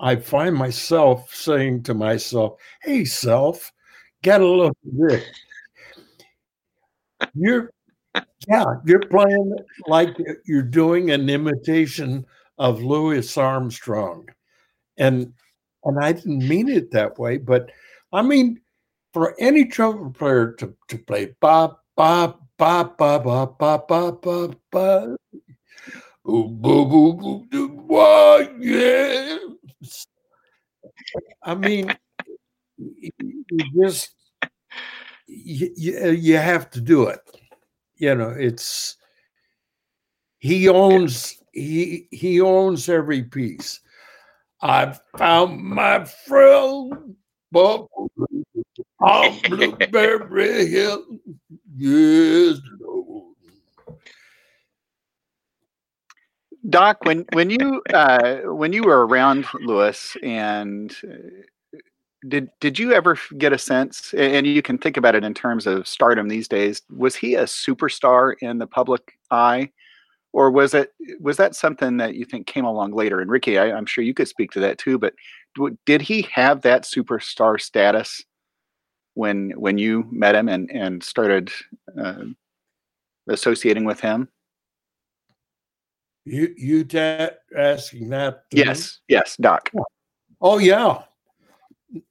I 0.00 0.16
find 0.16 0.56
myself 0.56 1.32
saying 1.32 1.84
to 1.84 1.94
myself, 1.94 2.58
"Hey, 2.82 3.04
self, 3.04 3.72
get 4.22 4.40
a 4.40 4.46
look 4.46 4.76
at 4.86 4.92
this. 5.10 5.24
You're 7.34 7.70
yeah, 8.48 8.64
you're 8.86 9.06
playing 9.08 9.56
like 9.88 10.16
you're 10.46 10.62
doing 10.62 11.10
an 11.10 11.28
imitation 11.30 12.26
of 12.58 12.82
Louis 12.82 13.36
Armstrong." 13.36 14.28
And 14.98 15.32
and 15.84 16.02
I 16.02 16.12
didn't 16.12 16.46
mean 16.48 16.68
it 16.68 16.90
that 16.92 17.18
way, 17.18 17.38
but 17.38 17.70
I 18.12 18.22
mean 18.22 18.60
for 19.12 19.34
any 19.38 19.64
trumpet 19.64 20.18
player 20.18 20.52
to, 20.52 20.74
to 20.88 20.98
play 20.98 21.34
ba 21.40 21.76
ba 21.96 22.34
ba 22.58 22.94
ba 22.98 23.18
ba 23.18 23.46
ba 23.46 23.82
ba 23.88 24.12
ba 24.12 24.56
ba 24.70 25.16
ooh, 26.28 26.48
boo, 26.48 26.84
boo, 26.84 27.46
boo, 27.50 27.84
wah, 27.86 28.38
yeah. 28.58 29.38
I 31.42 31.54
mean, 31.54 31.96
you 32.78 33.62
just 33.74 34.10
you, 35.26 35.72
you, 35.76 35.98
uh, 36.02 36.08
you 36.08 36.36
have 36.36 36.70
to 36.70 36.80
do 36.80 37.06
it. 37.06 37.20
You 37.96 38.14
know, 38.14 38.30
it's 38.30 38.96
he 40.38 40.68
owns 40.68 41.38
he 41.52 42.08
he 42.10 42.40
owns 42.40 42.88
every 42.88 43.22
piece. 43.22 43.80
I 44.62 44.96
found 45.18 45.60
my 45.60 46.04
friend 46.04 47.16
on 49.00 49.38
Blueberry 49.48 50.66
Hill. 50.66 51.04
Yes, 51.76 52.58
Lord. 52.80 53.34
Doc, 56.68 57.04
when 57.04 57.24
when 57.32 57.50
you 57.50 57.82
uh, 57.94 58.38
when 58.46 58.72
you 58.72 58.82
were 58.82 59.06
around 59.06 59.46
Louis, 59.54 60.16
and 60.22 60.94
uh, 61.04 61.76
did 62.26 62.48
did 62.60 62.78
you 62.78 62.92
ever 62.92 63.16
get 63.38 63.52
a 63.52 63.58
sense? 63.58 64.12
And 64.14 64.46
you 64.46 64.62
can 64.62 64.78
think 64.78 64.96
about 64.96 65.14
it 65.14 65.22
in 65.22 65.34
terms 65.34 65.66
of 65.66 65.86
stardom 65.86 66.28
these 66.28 66.48
days. 66.48 66.82
Was 66.90 67.14
he 67.14 67.34
a 67.36 67.44
superstar 67.44 68.34
in 68.40 68.58
the 68.58 68.66
public 68.66 69.18
eye? 69.30 69.70
Or 70.36 70.50
was 70.50 70.74
it 70.74 70.92
was 71.18 71.38
that 71.38 71.56
something 71.56 71.96
that 71.96 72.14
you 72.14 72.26
think 72.26 72.46
came 72.46 72.66
along 72.66 72.92
later? 72.92 73.22
And 73.22 73.30
Ricky, 73.30 73.58
I, 73.58 73.68
am 73.68 73.86
sure 73.86 74.04
you 74.04 74.12
could 74.12 74.28
speak 74.28 74.50
to 74.50 74.60
that 74.60 74.76
too. 74.76 74.98
But 74.98 75.14
did 75.86 76.02
he 76.02 76.28
have 76.30 76.60
that 76.60 76.82
superstar 76.82 77.58
status 77.58 78.22
when 79.14 79.52
when 79.52 79.78
you 79.78 80.06
met 80.10 80.34
him 80.34 80.50
and 80.50 80.70
and 80.70 81.02
started 81.02 81.50
uh, 81.98 82.24
associating 83.30 83.86
with 83.86 83.98
him? 83.98 84.28
You 86.26 86.52
you 86.54 86.84
ta- 86.84 87.30
asking 87.56 88.10
that? 88.10 88.44
Yes, 88.52 89.00
me? 89.08 89.14
yes, 89.14 89.38
Doc. 89.38 89.70
Oh 90.42 90.58
yeah. 90.58 91.04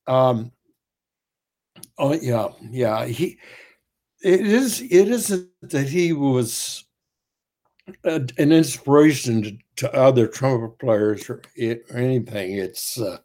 Um. 0.07 0.51
Oh 1.99 2.13
yeah, 2.13 2.47
yeah. 2.71 3.05
He. 3.05 3.37
It 4.23 4.41
is. 4.47 4.81
It 4.81 5.09
isn't 5.09 5.47
that 5.61 5.89
he 5.89 6.11
was 6.11 6.84
an 8.03 8.51
inspiration 8.51 9.43
to, 9.43 9.57
to, 9.77 9.93
other 9.93 10.27
trumpet 10.27 10.79
players 10.79 11.29
or, 11.29 11.41
it, 11.55 11.85
or 11.91 11.97
anything. 11.97 12.53
It's 12.53 12.99
uh, 12.99 13.17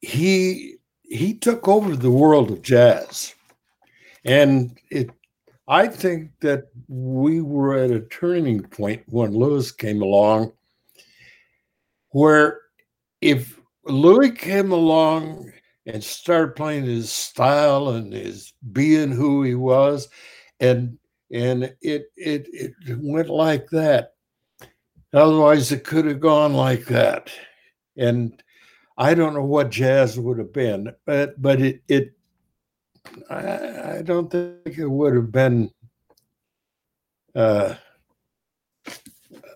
he 0.00 0.76
he 1.02 1.34
took 1.34 1.68
over 1.68 1.94
the 1.94 2.10
world 2.10 2.50
of 2.50 2.62
jazz, 2.62 3.34
and 4.24 4.78
it. 4.90 5.10
I 5.68 5.86
think 5.86 6.32
that 6.40 6.64
we 6.88 7.40
were 7.40 7.78
at 7.78 7.92
a 7.92 8.00
turning 8.00 8.62
point 8.62 9.04
when 9.06 9.32
Louis 9.32 9.70
came 9.70 10.02
along, 10.02 10.52
where 12.10 12.60
if 13.20 13.60
Louis 13.84 14.32
came 14.32 14.72
along 14.72 15.52
and 15.86 16.02
started 16.02 16.56
playing 16.56 16.84
his 16.84 17.10
style 17.10 17.90
and 17.90 18.12
his 18.12 18.52
being 18.72 19.12
who 19.12 19.44
he 19.44 19.54
was, 19.54 20.08
and 20.58 20.98
and 21.32 21.64
it 21.80 22.12
it 22.16 22.48
it 22.52 22.74
went 23.00 23.28
like 23.28 23.68
that. 23.70 24.14
Otherwise, 25.14 25.72
it 25.72 25.84
could 25.84 26.04
have 26.04 26.20
gone 26.20 26.54
like 26.54 26.84
that, 26.86 27.30
and 27.96 28.42
I 28.96 29.14
don't 29.14 29.34
know 29.34 29.44
what 29.44 29.70
jazz 29.70 30.18
would 30.18 30.38
have 30.38 30.52
been, 30.52 30.92
but 31.06 31.40
but 31.40 31.60
it 31.60 31.82
it 31.88 32.12
I, 33.30 33.98
I 33.98 34.02
don't 34.02 34.30
think 34.30 34.78
it 34.78 34.88
would 34.88 35.14
have 35.14 35.32
been. 35.32 35.70
Uh, 37.34 37.74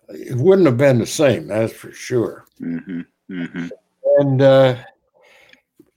it 0.09 0.37
wouldn't 0.37 0.67
have 0.67 0.79
been 0.79 0.99
the 0.99 1.07
same, 1.07 1.49
that's 1.49 1.73
for 1.73 1.93
sure. 1.93 2.47
Mm-hmm. 2.61 3.01
Mm-hmm. 3.31 3.69
And 4.19 4.41
uh, 4.41 4.77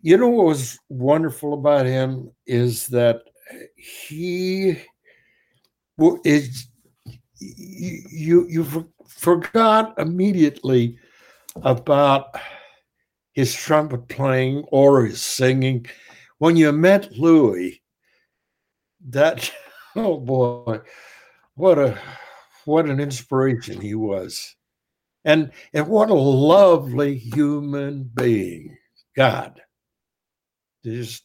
you 0.02 0.18
know 0.18 0.28
what 0.28 0.48
was 0.48 0.80
wonderful 0.90 1.54
about 1.54 1.86
him 1.86 2.32
is 2.46 2.88
that 2.88 3.22
he 3.76 4.78
well, 6.00 6.18
it's 6.24 6.68
you 7.40 8.48
you 8.48 8.90
forgot 9.06 10.00
immediately 10.00 10.98
about 11.64 12.36
his 13.34 13.54
trumpet 13.54 14.08
playing 14.08 14.64
or 14.70 15.06
his 15.06 15.22
singing. 15.22 15.86
When 16.38 16.56
you 16.56 16.72
met 16.72 17.12
Louis, 17.18 17.82
that 19.10 19.52
oh 19.98 20.20
boy, 20.20 20.80
what 21.56 21.78
a 21.78 22.00
what 22.64 22.86
an 22.86 23.02
inspiration 23.02 23.82
he 23.82 23.94
was. 23.94 24.56
And 25.26 25.52
and 25.74 25.86
what 25.90 26.10
a 26.10 26.14
lovely 26.14 27.18
human 27.18 28.10
being. 28.14 28.78
God. 29.18 29.62
Just 30.86 31.24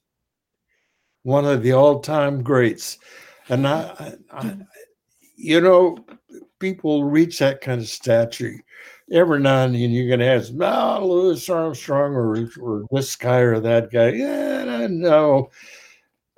one 1.22 1.44
of 1.44 1.62
the 1.62 1.72
all-time 1.72 2.42
greats. 2.42 2.98
And 3.48 3.66
I, 3.66 4.16
I, 4.30 4.56
you 5.36 5.60
know, 5.60 5.98
people 6.58 7.04
reach 7.04 7.38
that 7.38 7.60
kind 7.60 7.80
of 7.80 7.88
stature. 7.88 8.54
Every 9.12 9.40
now 9.40 9.64
and 9.64 9.74
then 9.74 9.90
you're 9.90 10.08
going 10.08 10.20
to 10.20 10.26
ask, 10.26 10.52
oh, 10.58 11.06
Louis 11.06 11.48
Armstrong 11.50 12.14
or, 12.14 12.48
or 12.60 12.84
this 12.90 13.14
guy 13.16 13.38
or 13.38 13.60
that 13.60 13.90
guy. 13.90 14.10
Yeah, 14.10 14.86
no, 14.88 15.50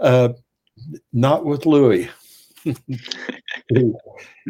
uh, 0.01 0.31
not 1.13 1.45
with 1.45 1.65
Louis. 1.65 2.09
he, 2.65 2.75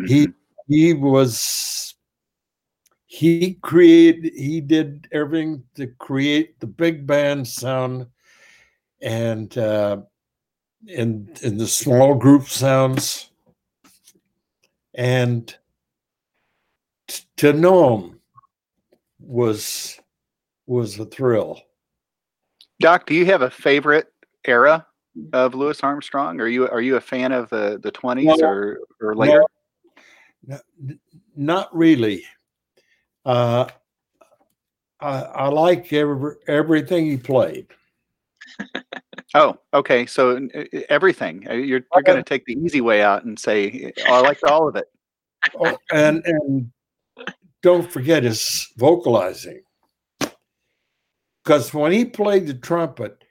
he 0.06 0.28
he 0.68 0.94
was 0.94 1.94
he 3.06 3.54
created 3.62 4.32
he 4.34 4.60
did 4.60 5.06
everything 5.12 5.62
to 5.74 5.86
create 5.98 6.58
the 6.60 6.66
big 6.66 7.06
band 7.06 7.46
sound 7.46 8.06
and 9.00 9.56
uh, 9.58 9.98
in 10.86 11.28
in 11.42 11.58
the 11.58 11.66
small 11.66 12.14
group 12.14 12.48
sounds 12.48 13.30
and 14.94 15.56
t- 17.08 17.24
to 17.36 17.52
know 17.52 17.98
him 17.98 18.20
was 19.18 20.00
was 20.66 20.98
a 20.98 21.04
thrill 21.04 21.60
Doc, 22.80 23.06
do 23.06 23.14
you 23.14 23.26
have 23.26 23.42
a 23.42 23.50
favorite 23.50 24.12
era 24.44 24.86
of 25.32 25.54
Louis 25.54 25.82
Armstrong? 25.82 26.40
Are 26.40 26.48
you 26.48 26.68
are 26.68 26.80
you 26.80 26.96
a 26.96 27.00
fan 27.00 27.32
of 27.32 27.48
the 27.48 27.78
the 27.82 27.90
twenties 27.90 28.38
no, 28.38 28.46
or 28.46 28.78
or 29.00 29.16
later? 29.16 29.42
No, 30.46 30.58
not 31.34 31.74
really. 31.74 32.24
Uh, 33.24 33.66
I, 35.00 35.20
I 35.20 35.48
like 35.48 35.92
every, 35.92 36.36
everything 36.46 37.06
he 37.06 37.16
played. 37.16 37.66
oh, 39.34 39.56
okay. 39.74 40.06
So 40.06 40.48
everything 40.88 41.46
uh, 41.48 41.54
you're, 41.54 41.80
you're 41.94 42.02
going 42.02 42.18
to 42.18 42.22
take 42.22 42.44
the 42.44 42.54
easy 42.54 42.80
way 42.80 43.02
out 43.02 43.24
and 43.24 43.38
say 43.38 43.92
oh, 44.06 44.14
I 44.14 44.20
like 44.20 44.38
all 44.44 44.68
of 44.68 44.76
it. 44.76 44.86
Oh, 45.58 45.76
and 45.92 46.24
and 46.24 46.70
don't 47.62 47.90
forget 47.90 48.22
his 48.22 48.68
vocalizing 48.76 49.62
because 51.46 51.72
when 51.72 51.92
he 51.92 52.04
played 52.04 52.48
the 52.48 52.54
trumpet, 52.54 53.22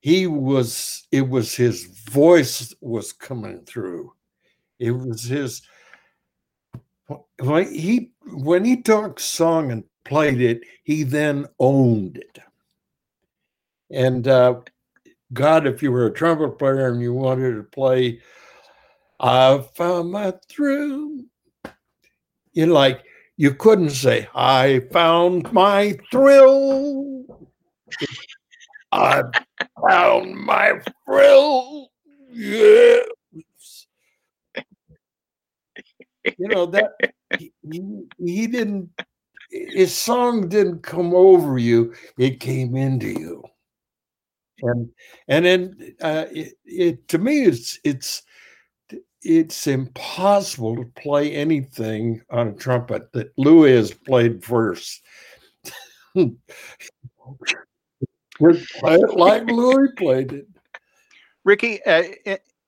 he 0.00 0.26
was 0.26 1.06
it 1.10 1.28
was 1.28 1.54
his 1.54 1.84
voice 2.08 2.72
was 2.80 3.12
coming 3.12 3.64
through. 3.64 4.12
It 4.78 4.92
was 4.92 5.24
his 5.24 5.62
when 7.40 7.74
he 7.74 8.12
when 8.32 8.64
he 8.64 8.82
talked 8.82 9.20
song 9.20 9.72
and 9.72 9.84
played 10.04 10.40
it, 10.40 10.62
he 10.84 11.02
then 11.02 11.46
owned 11.58 12.18
it. 12.18 12.38
And 13.90 14.28
uh, 14.28 14.60
God, 15.32 15.66
if 15.66 15.82
you 15.82 15.92
were 15.92 16.06
a 16.06 16.12
trumpet 16.12 16.58
player 16.58 16.88
and 16.88 17.00
you 17.00 17.14
wanted 17.14 17.54
to 17.54 17.62
play, 17.62 18.20
I 19.20 19.64
found 19.74 20.10
my 20.10 20.34
thrill. 20.48 21.20
You 22.52 22.66
like 22.66 23.04
you 23.36 23.54
couldn't 23.54 23.90
say, 23.90 24.28
I 24.34 24.80
found 24.92 25.52
my 25.52 25.96
thrill. 26.10 27.24
I 28.92 29.22
found 29.88 30.34
my 30.34 30.80
thrill. 31.06 31.88
Yes. 32.30 33.86
You 36.36 36.48
know, 36.48 36.66
that 36.66 36.92
he, 37.38 37.52
he 38.18 38.46
didn't, 38.46 38.90
his 39.50 39.94
song 39.94 40.48
didn't 40.48 40.82
come 40.82 41.14
over 41.14 41.56
you, 41.56 41.94
it 42.18 42.40
came 42.40 42.76
into 42.76 43.08
you. 43.08 43.44
And, 44.62 44.90
and 45.28 45.44
then 45.44 45.94
uh, 46.00 46.26
it, 46.30 46.54
it, 46.64 47.08
to 47.08 47.18
me, 47.18 47.44
it's, 47.44 47.78
it's, 47.84 48.22
it's 49.22 49.66
impossible 49.66 50.76
to 50.76 50.84
play 51.00 51.32
anything 51.32 52.22
on 52.30 52.48
a 52.48 52.52
trumpet 52.52 53.12
that 53.12 53.32
Louis 53.36 53.72
has 53.72 53.92
played 53.92 54.42
first. 54.42 55.02
like 56.14 56.30
Louis 59.46 59.88
played 59.96 60.32
it. 60.32 60.46
Ricky, 61.44 61.84
uh, 61.84 62.02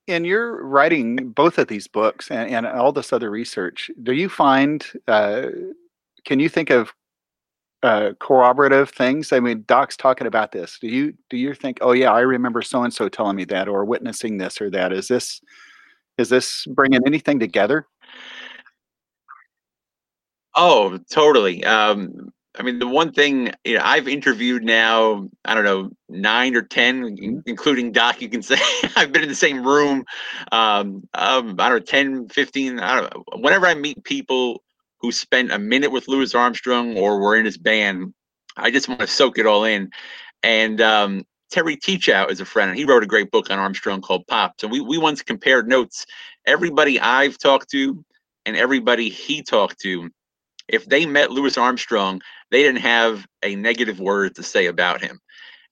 in 0.06 0.24
your 0.24 0.64
writing 0.64 1.30
both 1.30 1.58
of 1.58 1.68
these 1.68 1.86
books 1.86 2.30
and, 2.30 2.50
and 2.50 2.66
all 2.66 2.92
this 2.92 3.12
other 3.12 3.30
research, 3.30 3.90
do 4.02 4.12
you 4.12 4.28
find, 4.28 4.86
uh, 5.08 5.46
can 6.24 6.40
you 6.40 6.48
think 6.48 6.70
of 6.70 6.92
uh, 7.82 8.12
corroborative 8.20 8.90
things? 8.90 9.32
I 9.32 9.40
mean, 9.40 9.64
Doc's 9.66 9.96
talking 9.96 10.26
about 10.26 10.52
this. 10.52 10.78
Do 10.80 10.88
you 10.88 11.14
do 11.30 11.36
you 11.36 11.54
think, 11.54 11.78
oh 11.80 11.92
yeah, 11.92 12.12
I 12.12 12.20
remember 12.20 12.62
so 12.62 12.82
and 12.82 12.92
so 12.92 13.08
telling 13.08 13.36
me 13.36 13.44
that, 13.46 13.68
or 13.68 13.84
witnessing 13.84 14.38
this 14.38 14.60
or 14.60 14.70
that? 14.70 14.92
Is 14.92 15.08
this 15.08 15.40
is 16.18 16.28
this 16.28 16.66
bringing 16.66 17.00
anything 17.06 17.38
together? 17.40 17.86
Oh, 20.54 20.98
totally. 21.10 21.64
Um, 21.64 22.32
I 22.58 22.62
mean, 22.62 22.78
the 22.78 22.86
one 22.86 23.12
thing 23.12 23.52
you 23.64 23.76
know, 23.76 23.82
I've 23.82 24.08
interviewed 24.08 24.62
now, 24.62 25.28
I 25.44 25.54
don't 25.54 25.64
know, 25.64 25.90
nine 26.10 26.54
or 26.54 26.62
10, 26.62 27.02
mm-hmm. 27.02 27.38
including 27.46 27.92
Doc, 27.92 28.20
you 28.20 28.28
can 28.28 28.42
say 28.42 28.56
I've 28.96 29.12
been 29.12 29.22
in 29.22 29.28
the 29.28 29.34
same 29.34 29.66
room. 29.66 30.04
Um, 30.52 31.08
um, 31.14 31.56
I 31.58 31.68
don't 31.70 31.78
know, 31.78 31.78
10, 31.78 32.28
15, 32.28 32.80
I 32.80 33.00
don't 33.00 33.14
know. 33.14 33.38
Whenever 33.38 33.66
I 33.66 33.74
meet 33.74 34.04
people 34.04 34.62
who 35.02 35.12
spent 35.12 35.52
a 35.52 35.58
minute 35.58 35.90
with 35.90 36.08
Louis 36.08 36.34
Armstrong 36.34 36.96
or 36.96 37.20
were 37.20 37.36
in 37.36 37.44
his 37.44 37.58
band, 37.58 38.14
I 38.56 38.70
just 38.70 38.88
want 38.88 39.00
to 39.00 39.06
soak 39.06 39.38
it 39.38 39.46
all 39.46 39.64
in. 39.64 39.90
And 40.42 40.80
um, 40.80 41.24
Terry 41.50 41.76
Teachout 41.76 42.30
is 42.30 42.40
a 42.40 42.44
friend, 42.44 42.70
and 42.70 42.78
he 42.78 42.84
wrote 42.84 43.02
a 43.02 43.06
great 43.06 43.30
book 43.30 43.50
on 43.50 43.58
Armstrong 43.58 44.00
called 44.00 44.26
Pops. 44.28 44.62
And 44.62 44.72
we, 44.72 44.80
we 44.80 44.96
once 44.96 45.22
compared 45.22 45.68
notes. 45.68 46.06
Everybody 46.46 46.98
I've 46.98 47.36
talked 47.36 47.70
to 47.70 48.04
and 48.46 48.56
everybody 48.56 49.08
he 49.08 49.42
talked 49.42 49.80
to 49.80 50.08
if 50.68 50.86
they 50.86 51.06
met 51.06 51.30
Louis 51.30 51.56
Armstrong, 51.58 52.20
they 52.50 52.62
didn't 52.62 52.80
have 52.80 53.26
a 53.42 53.56
negative 53.56 54.00
word 54.00 54.34
to 54.36 54.42
say 54.42 54.66
about 54.66 55.02
him. 55.02 55.20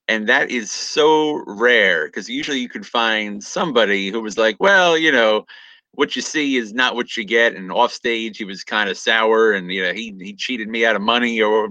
And 0.08 0.28
that 0.28 0.50
is 0.50 0.70
so 0.70 1.42
rare 1.46 2.06
because 2.06 2.28
usually 2.28 2.58
you 2.58 2.68
could 2.68 2.86
find 2.86 3.42
somebody 3.42 4.10
who 4.10 4.20
was 4.20 4.36
like, 4.36 4.56
well, 4.58 4.98
you 4.98 5.12
know, 5.12 5.46
what 5.92 6.16
you 6.16 6.22
see 6.22 6.56
is 6.56 6.72
not 6.72 6.94
what 6.94 7.16
you 7.16 7.24
get. 7.24 7.54
And 7.54 7.70
off 7.72 7.92
stage, 7.92 8.38
he 8.38 8.44
was 8.44 8.64
kind 8.64 8.88
of 8.88 8.96
sour 8.96 9.52
and, 9.52 9.70
you 9.72 9.82
know, 9.82 9.92
he, 9.92 10.14
he 10.20 10.34
cheated 10.34 10.68
me 10.68 10.84
out 10.84 10.96
of 10.96 11.02
money 11.02 11.40
or 11.40 11.70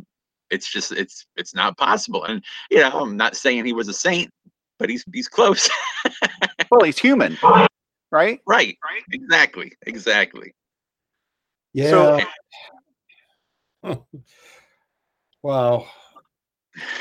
it's 0.49 0.71
just, 0.71 0.91
it's, 0.91 1.25
it's 1.35 1.53
not 1.53 1.77
possible. 1.77 2.25
And, 2.25 2.43
you 2.69 2.79
know, 2.79 2.89
I'm 2.89 3.17
not 3.17 3.35
saying 3.35 3.65
he 3.65 3.73
was 3.73 3.87
a 3.87 3.93
saint, 3.93 4.31
but 4.77 4.89
he's, 4.89 5.05
he's 5.13 5.27
close. 5.27 5.69
well, 6.71 6.83
he's 6.83 6.99
human, 6.99 7.37
right? 8.11 8.41
Right. 8.47 8.77
Right. 8.83 9.03
Exactly. 9.11 9.73
Exactly. 9.85 10.53
Yeah. 11.73 12.19
So, 13.83 14.05
wow. 15.43 15.87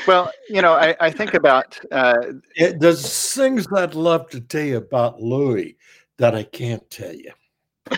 Well, 0.07 0.31
you 0.49 0.61
know, 0.61 0.73
I, 0.73 0.95
I 0.99 1.11
think 1.11 1.33
about 1.33 1.79
uh, 1.91 2.33
it, 2.55 2.79
there's 2.79 3.33
things 3.33 3.67
I'd 3.75 3.95
love 3.95 4.29
to 4.29 4.41
tell 4.41 4.63
you 4.63 4.77
about 4.77 5.21
Louis 5.21 5.77
that 6.19 6.35
I 6.35 6.43
can't 6.43 6.87
tell 6.89 7.13
you. 7.13 7.31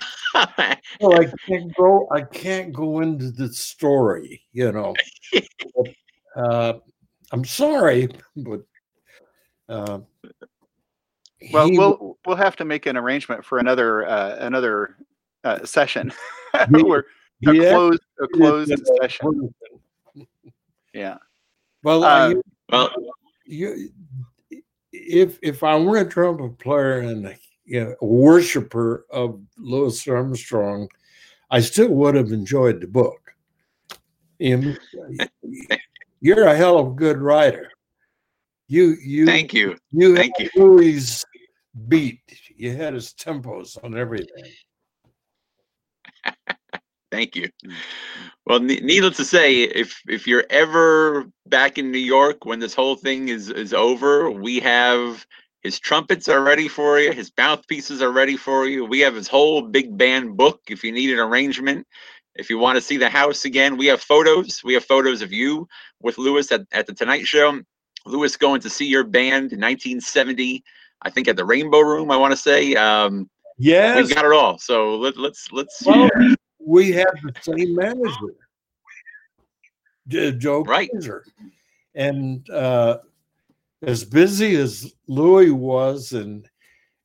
well, 1.02 1.20
I 1.20 1.30
can't 1.48 1.76
go. 1.76 2.08
I 2.12 2.22
can't 2.22 2.72
go 2.72 3.02
into 3.02 3.32
the 3.32 3.52
story. 3.52 4.42
You 4.54 4.72
know, 4.72 4.96
but, 5.76 5.88
uh, 6.36 6.74
I'm 7.32 7.44
sorry, 7.44 8.10
but 8.38 8.62
uh, 9.68 10.00
well, 11.52 11.68
he, 11.68 11.78
we'll 11.78 12.18
we'll 12.26 12.36
have 12.36 12.56
to 12.58 12.66
make 12.66 12.86
an 12.86 12.96
arrangement 12.96 13.44
for 13.44 13.58
another 13.58 14.08
uh, 14.08 14.38
another 14.40 14.96
uh, 15.44 15.66
session 15.66 16.14
where 16.70 17.06
a 17.48 17.54
yeah. 17.54 17.72
closed 17.72 18.02
a 18.22 18.28
closed 18.28 18.88
session. 19.02 19.54
Yeah. 20.94 21.18
Well, 21.84 22.04
uh, 22.04 22.30
you, 22.30 22.44
well, 22.70 22.92
you, 23.46 23.90
if 24.92 25.40
if 25.42 25.64
I 25.64 25.78
were 25.78 25.98
a 25.98 26.06
trumpet 26.08 26.60
player 26.60 27.00
and 27.00 27.36
you 27.72 27.80
know, 27.80 27.96
a 28.02 28.06
worshiper 28.06 29.06
of 29.12 29.40
Louis 29.58 30.06
Armstrong, 30.06 30.90
I 31.50 31.62
still 31.62 31.88
would 31.88 32.16
have 32.16 32.34
enjoyed 32.34 32.82
the 32.82 32.88
book. 32.88 33.34
you're 34.40 36.44
a 36.44 36.56
hell 36.56 36.80
of 36.80 36.88
a 36.88 36.96
good 36.96 37.20
writer. 37.20 37.72
You 38.68 38.98
you 39.02 39.26
thank 39.26 39.54
you. 39.54 39.78
You 39.92 40.18
thank 40.18 40.34
you. 40.38 40.50
Louis 40.56 41.24
beat. 41.88 42.20
You 42.58 42.76
had 42.76 42.94
his 42.94 43.14
tempos 43.14 43.82
on 43.84 43.98
everything. 43.98 44.52
Thank 47.12 47.36
you. 47.36 47.50
Well, 48.46 48.62
needless 48.62 49.18
to 49.18 49.26
say, 49.26 49.64
if 49.64 50.02
if 50.08 50.26
you're 50.26 50.46
ever 50.50 51.26
back 51.48 51.78
in 51.78 51.92
New 51.92 51.98
York 51.98 52.46
when 52.46 52.60
this 52.60 52.74
whole 52.74 52.96
thing 52.96 53.28
is 53.28 53.50
is 53.50 53.74
over, 53.74 54.32
we 54.32 54.62
have 54.62 55.26
his 55.62 55.80
trumpets 55.80 56.28
are 56.28 56.44
ready 56.44 56.68
for 56.68 57.00
you. 57.00 57.12
His 57.12 57.32
mouthpieces 57.38 58.02
are 58.02 58.12
ready 58.12 58.36
for 58.36 58.66
you. 58.66 58.84
We 58.84 59.00
have 59.02 59.16
his 59.16 59.28
whole 59.28 59.62
big 59.62 59.96
band 59.98 60.36
book. 60.36 60.62
If 60.68 60.84
you 60.84 60.92
need 60.92 61.12
an 61.12 61.20
arrangement, 61.20 61.86
if 62.36 62.50
you 62.50 62.58
want 62.58 62.78
to 62.78 62.82
see 62.82 62.98
the 62.98 63.10
house 63.10 63.46
again, 63.46 63.78
we 63.78 63.86
have 63.88 64.02
photos. 64.02 64.64
We 64.64 64.74
have 64.74 64.84
photos 64.84 65.22
of 65.22 65.32
you 65.32 65.68
with 66.02 66.18
Louis 66.18 66.52
at, 66.52 66.62
at 66.72 66.88
the 66.88 66.94
Tonight 66.94 67.28
Show. 67.28 67.60
Louis 68.06 68.36
going 68.38 68.62
to 68.62 68.70
see 68.70 68.88
your 68.88 69.04
band 69.04 69.54
in 69.54 69.60
1970, 69.60 70.64
I 71.04 71.10
think 71.12 71.28
at 71.28 71.36
the 71.36 71.46
Rainbow 71.46 71.82
Room. 71.82 72.10
I 72.10 72.18
want 72.18 72.32
to 72.32 72.38
say. 72.38 72.74
Um, 72.74 73.30
yes, 73.60 73.98
we've 73.98 74.16
got 74.16 74.26
it 74.26 74.34
all. 74.34 74.58
So 74.58 74.96
let, 74.96 75.18
let's 75.18 75.52
let's. 75.52 75.86
Well, 75.86 76.10
we 76.60 76.92
have 76.94 77.14
the 77.24 77.34
same 77.42 77.76
manager, 77.76 78.36
Joe 80.40 80.64
right. 80.64 80.90
Glaser. 80.92 81.26
And 81.94 82.50
uh, 82.50 83.00
as 83.82 84.04
busy 84.04 84.56
as 84.56 84.94
Louis 85.08 85.52
was 85.52 86.12
and 86.12 86.48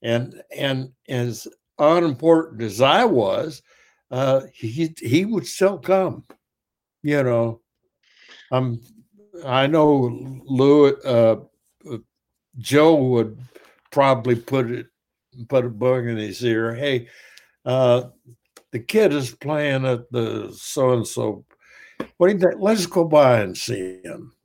and 0.02 0.42
and 0.56 0.92
as 1.08 1.48
unimportant 1.78 2.62
as 2.62 2.80
I 2.80 3.04
was, 3.04 3.62
uh, 4.10 4.42
he 4.52 4.94
he 4.98 5.24
would 5.24 5.46
still 5.46 5.78
come. 5.78 6.24
You 7.02 7.22
know, 7.22 7.60
um, 8.50 8.80
I 9.44 9.66
know 9.66 10.40
Louis 10.44 10.94
uh, 11.04 11.36
Joe 12.58 12.94
would 12.94 13.38
probably 13.90 14.36
put 14.36 14.70
it 14.70 14.86
put 15.48 15.64
a 15.64 15.70
bug 15.70 16.06
in 16.06 16.16
his 16.16 16.44
ear. 16.44 16.74
Hey, 16.74 17.08
uh, 17.64 18.04
the 18.72 18.80
kid 18.80 19.12
is 19.12 19.30
playing 19.30 19.86
at 19.86 20.10
the 20.10 20.52
so 20.56 20.92
and 20.92 21.06
so. 21.06 21.44
What 22.18 22.28
do 22.28 22.34
you 22.34 22.38
think? 22.40 22.54
Let's 22.58 22.86
go 22.86 23.04
by 23.04 23.40
and 23.40 23.56
see 23.56 24.00
him. 24.04 24.35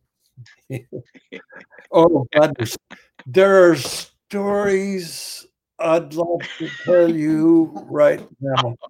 oh, 1.91 2.25
goodness. 2.31 2.77
there 3.25 3.71
are 3.71 3.75
stories 3.75 5.45
I'd 5.79 6.13
love 6.13 6.41
to 6.59 6.69
tell 6.83 7.09
you 7.09 7.71
right 7.89 8.25
now. 8.39 8.75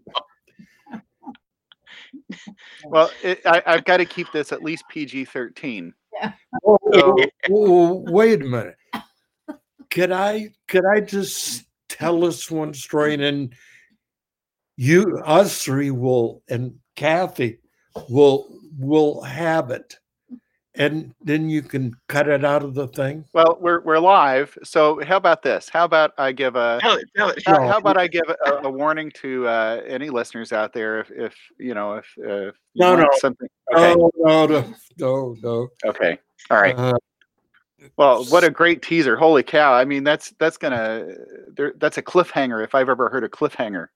Well, 2.85 3.09
it, 3.23 3.41
I, 3.45 3.61
have 3.65 3.85
got 3.85 3.97
to 3.97 4.05
keep 4.05 4.31
this 4.31 4.51
at 4.51 4.63
least 4.63 4.85
PG 4.89 5.25
13. 5.25 5.93
Yeah. 6.13 6.31
Oh, 6.65 6.77
so, 6.93 7.15
oh, 7.19 7.25
oh, 7.51 8.05
wait 8.07 8.41
a 8.41 8.45
minute. 8.45 8.75
Could 9.89 10.11
I 10.11 10.49
could 10.67 10.85
I 10.85 11.01
just 11.01 11.65
tell 11.89 12.25
us 12.25 12.49
one 12.49 12.73
story 12.73 13.13
and 13.13 13.23
then 13.23 13.49
you 14.77 15.19
us 15.25 15.63
three 15.63 15.91
will 15.91 16.41
and 16.49 16.75
Kathy 16.95 17.59
will 18.09 18.47
will 18.77 19.21
have 19.21 19.71
it 19.71 19.97
and 20.75 21.13
then 21.21 21.49
you 21.49 21.61
can 21.61 21.95
cut 22.07 22.27
it 22.27 22.45
out 22.45 22.63
of 22.63 22.73
the 22.73 22.87
thing. 22.87 23.25
Well, 23.33 23.57
we're 23.59 23.81
we're 23.81 23.99
live, 23.99 24.57
so 24.63 25.03
how 25.05 25.17
about 25.17 25.43
this? 25.43 25.69
How 25.69 25.85
about 25.85 26.13
I 26.17 26.31
give 26.31 26.55
a 26.55 26.79
tell 26.81 26.95
it, 26.95 27.09
tell 27.15 27.29
it. 27.29 27.43
How, 27.45 27.67
how 27.67 27.77
about 27.77 27.97
I 27.97 28.07
give 28.07 28.29
a, 28.29 28.51
a 28.63 28.69
warning 28.69 29.11
to 29.21 29.47
uh, 29.47 29.81
any 29.85 30.09
listeners 30.09 30.53
out 30.53 30.73
there 30.73 30.99
if 30.99 31.11
if 31.11 31.35
you 31.57 31.73
know 31.73 31.93
if, 31.93 32.05
if 32.17 32.55
you 32.73 32.85
no 32.85 32.95
no 32.95 33.07
something 33.19 33.47
okay. 33.73 33.95
no 33.95 34.11
no 34.17 34.73
no 34.97 35.35
no 35.41 35.67
okay 35.85 36.17
all 36.49 36.61
right. 36.61 36.77
Uh, 36.77 36.93
well, 37.97 38.25
what 38.25 38.43
a 38.43 38.49
great 38.49 38.81
teaser! 38.81 39.15
Holy 39.15 39.43
cow! 39.43 39.73
I 39.73 39.85
mean, 39.85 40.03
that's 40.03 40.33
that's 40.39 40.57
gonna 40.57 41.15
there, 41.55 41.73
that's 41.77 41.97
a 41.97 42.01
cliffhanger 42.01 42.63
if 42.63 42.75
I've 42.75 42.89
ever 42.89 43.09
heard 43.09 43.23
a 43.23 43.29
cliffhanger, 43.29 43.87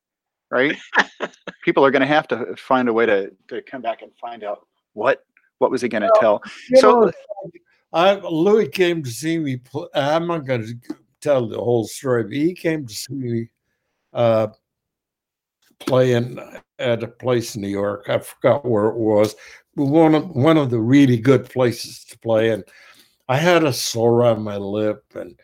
right? 0.49 0.75
People 1.63 1.85
are 1.85 1.91
gonna 1.91 2.07
have 2.07 2.27
to 2.29 2.55
find 2.55 2.89
a 2.89 2.93
way 2.93 3.05
to 3.05 3.31
to 3.49 3.61
come 3.61 3.81
back 3.81 4.01
and 4.01 4.11
find 4.19 4.43
out 4.43 4.67
what 4.93 5.23
what 5.59 5.71
was 5.71 5.81
he 5.81 5.89
going 5.89 6.03
to 6.03 6.11
tell? 6.19 6.41
So 6.75 7.05
know, 7.05 7.11
I, 7.93 8.15
Louis 8.15 8.67
came 8.67 9.03
to 9.03 9.09
see 9.09 9.37
me. 9.37 9.61
I'm 9.93 10.27
not 10.27 10.45
going 10.45 10.65
to 10.65 10.95
tell 11.21 11.47
the 11.47 11.57
whole 11.57 11.85
story, 11.85 12.23
but 12.23 12.33
he 12.33 12.53
came 12.53 12.85
to 12.85 12.93
see 12.93 13.13
me 13.13 13.49
uh, 14.13 14.47
playing 15.79 16.39
at 16.79 17.03
a 17.03 17.07
place 17.07 17.55
in 17.55 17.61
New 17.61 17.69
York. 17.69 18.09
I 18.09 18.19
forgot 18.19 18.65
where 18.65 18.87
it 18.87 18.97
was, 18.97 19.35
but 19.75 19.85
one 19.85 20.15
of 20.15 20.29
one 20.31 20.57
of 20.57 20.69
the 20.69 20.79
really 20.79 21.17
good 21.17 21.49
places 21.49 22.03
to 22.05 22.19
play. 22.19 22.51
And 22.51 22.63
I 23.29 23.37
had 23.37 23.63
a 23.63 23.73
sore 23.73 24.25
on 24.25 24.43
my 24.43 24.57
lip, 24.57 25.03
and 25.15 25.39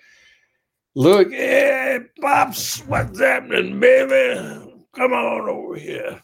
look, 0.93 1.31
hey, 1.31 1.99
pops, 2.19 2.79
what's 2.87 3.19
happening, 3.19 3.79
baby? 3.79 4.85
Come 4.93 5.13
on 5.13 5.49
over 5.49 5.75
here. 5.75 6.21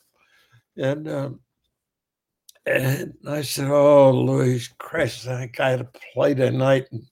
And 0.76 1.08
um, 1.08 1.40
and 2.68 3.14
I 3.28 3.42
said, 3.42 3.70
Oh, 3.70 4.12
Louis 4.12 4.68
Christ, 4.78 5.28
I 5.28 5.48
got 5.48 5.78
to 5.78 5.90
play 6.14 6.34
tonight. 6.34 6.88
And 6.92 7.04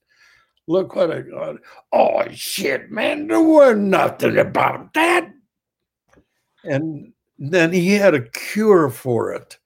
look 0.66 0.94
what 0.94 1.10
I 1.10 1.22
got. 1.22 1.56
Oh, 1.92 2.24
shit, 2.30 2.90
man, 2.90 3.26
there 3.26 3.40
was 3.40 3.76
nothing 3.76 4.38
about 4.38 4.92
that. 4.94 5.30
And 6.64 7.12
then 7.38 7.72
he 7.72 7.94
had 7.94 8.14
a 8.14 8.28
cure 8.28 8.90
for 8.90 9.32
it. 9.32 9.58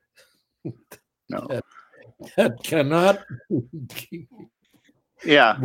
No. 1.28 1.47
that, 1.49 1.64
that 2.36 2.62
cannot. 2.62 3.20
Yeah. 5.24 5.56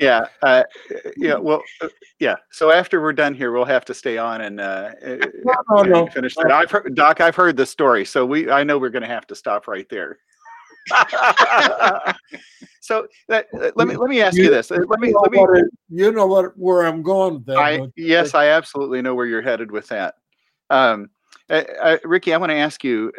Yeah. 0.00 0.26
Uh, 0.42 0.64
yeah. 1.16 1.34
Well, 1.36 1.62
uh, 1.80 1.88
yeah. 2.18 2.36
So 2.50 2.70
after 2.70 3.00
we're 3.00 3.12
done 3.12 3.34
here, 3.34 3.52
we'll 3.52 3.64
have 3.64 3.84
to 3.86 3.94
stay 3.94 4.18
on 4.18 4.40
and 4.40 4.60
uh, 4.60 4.90
no, 5.02 5.54
no, 5.70 5.82
no. 5.82 6.06
finish 6.08 6.34
that. 6.36 6.50
I've 6.50 6.70
heard, 6.70 6.94
Doc, 6.94 7.20
I've 7.20 7.36
heard 7.36 7.56
the 7.56 7.66
story, 7.66 8.04
so 8.04 8.24
we 8.26 8.50
I 8.50 8.64
know 8.64 8.78
we're 8.78 8.90
going 8.90 9.02
to 9.02 9.08
have 9.08 9.26
to 9.28 9.34
stop 9.34 9.68
right 9.68 9.88
there. 9.88 10.18
so 12.80 13.06
that, 13.28 13.46
uh, 13.54 13.70
let 13.76 13.86
me 13.86 13.96
let 13.96 14.10
me 14.10 14.20
ask 14.20 14.36
you, 14.36 14.44
you 14.44 14.50
this. 14.50 14.70
Uh, 14.70 14.80
let 14.88 14.98
me 14.98 15.14
let 15.14 15.30
me. 15.30 15.38
It, 15.40 15.66
you 15.88 16.10
know 16.10 16.26
what 16.26 16.56
where 16.58 16.86
I'm 16.86 17.02
going 17.02 17.44
that. 17.46 17.58
I, 17.58 17.86
yes, 17.96 18.34
I 18.34 18.48
absolutely 18.48 19.02
know 19.02 19.14
where 19.14 19.26
you're 19.26 19.42
headed 19.42 19.70
with 19.70 19.86
that. 19.88 20.14
Um, 20.70 21.10
uh, 21.48 21.98
Ricky, 22.04 22.34
I 22.34 22.38
want 22.38 22.50
to 22.50 22.56
ask 22.56 22.82
you. 22.82 23.12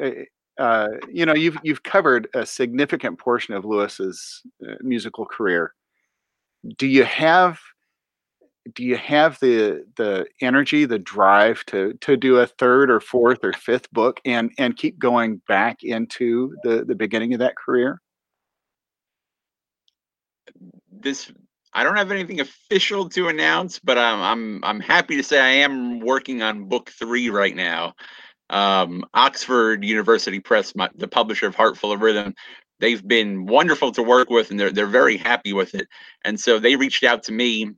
Uh, 0.57 0.89
you 1.09 1.25
know, 1.25 1.33
you've 1.33 1.57
you've 1.63 1.83
covered 1.83 2.27
a 2.33 2.45
significant 2.45 3.17
portion 3.17 3.53
of 3.53 3.65
Louis's 3.65 4.41
musical 4.81 5.25
career. 5.25 5.73
Do 6.77 6.87
you 6.87 7.03
have 7.03 7.59
do 8.73 8.83
you 8.83 8.95
have 8.95 9.39
the 9.39 9.85
the 9.97 10.25
energy 10.41 10.85
the 10.85 10.99
drive 10.99 11.63
to 11.65 11.93
to 12.01 12.15
do 12.15 12.37
a 12.37 12.47
third 12.47 12.89
or 12.89 12.99
fourth 12.99 13.43
or 13.43 13.53
fifth 13.53 13.91
book 13.91 14.19
and 14.25 14.51
and 14.57 14.77
keep 14.77 14.97
going 14.99 15.41
back 15.47 15.83
into 15.83 16.55
the 16.63 16.85
the 16.85 16.95
beginning 16.95 17.33
of 17.33 17.39
that 17.39 17.55
career? 17.57 17.99
This 20.91 21.31
i 21.73 21.83
don't 21.83 21.97
have 21.97 22.11
anything 22.11 22.39
official 22.39 23.09
to 23.09 23.27
announce 23.27 23.79
but 23.79 23.97
i'm 23.97 24.21
i'm 24.21 24.63
i'm 24.63 24.79
happy 24.79 25.17
to 25.17 25.23
say 25.23 25.39
i 25.39 25.49
am 25.49 25.99
working 25.99 26.41
on 26.41 26.65
book 26.65 26.91
three 26.91 27.29
right 27.29 27.55
now 27.55 27.93
um, 28.49 29.05
oxford 29.13 29.83
university 29.83 30.39
press 30.39 30.75
my, 30.75 30.89
the 30.95 31.07
publisher 31.07 31.47
of 31.47 31.55
heart 31.55 31.77
full 31.77 31.91
of 31.91 32.01
rhythm 32.01 32.33
they've 32.79 33.07
been 33.07 33.45
wonderful 33.45 33.91
to 33.91 34.03
work 34.03 34.29
with 34.29 34.51
and 34.51 34.59
they're, 34.59 34.71
they're 34.71 34.87
very 34.87 35.15
happy 35.15 35.53
with 35.53 35.73
it. 35.73 35.87
And 36.25 36.37
so 36.37 36.59
they 36.59 36.75
reached 36.75 37.03
out 37.03 37.23
to 37.23 37.31
me 37.31 37.71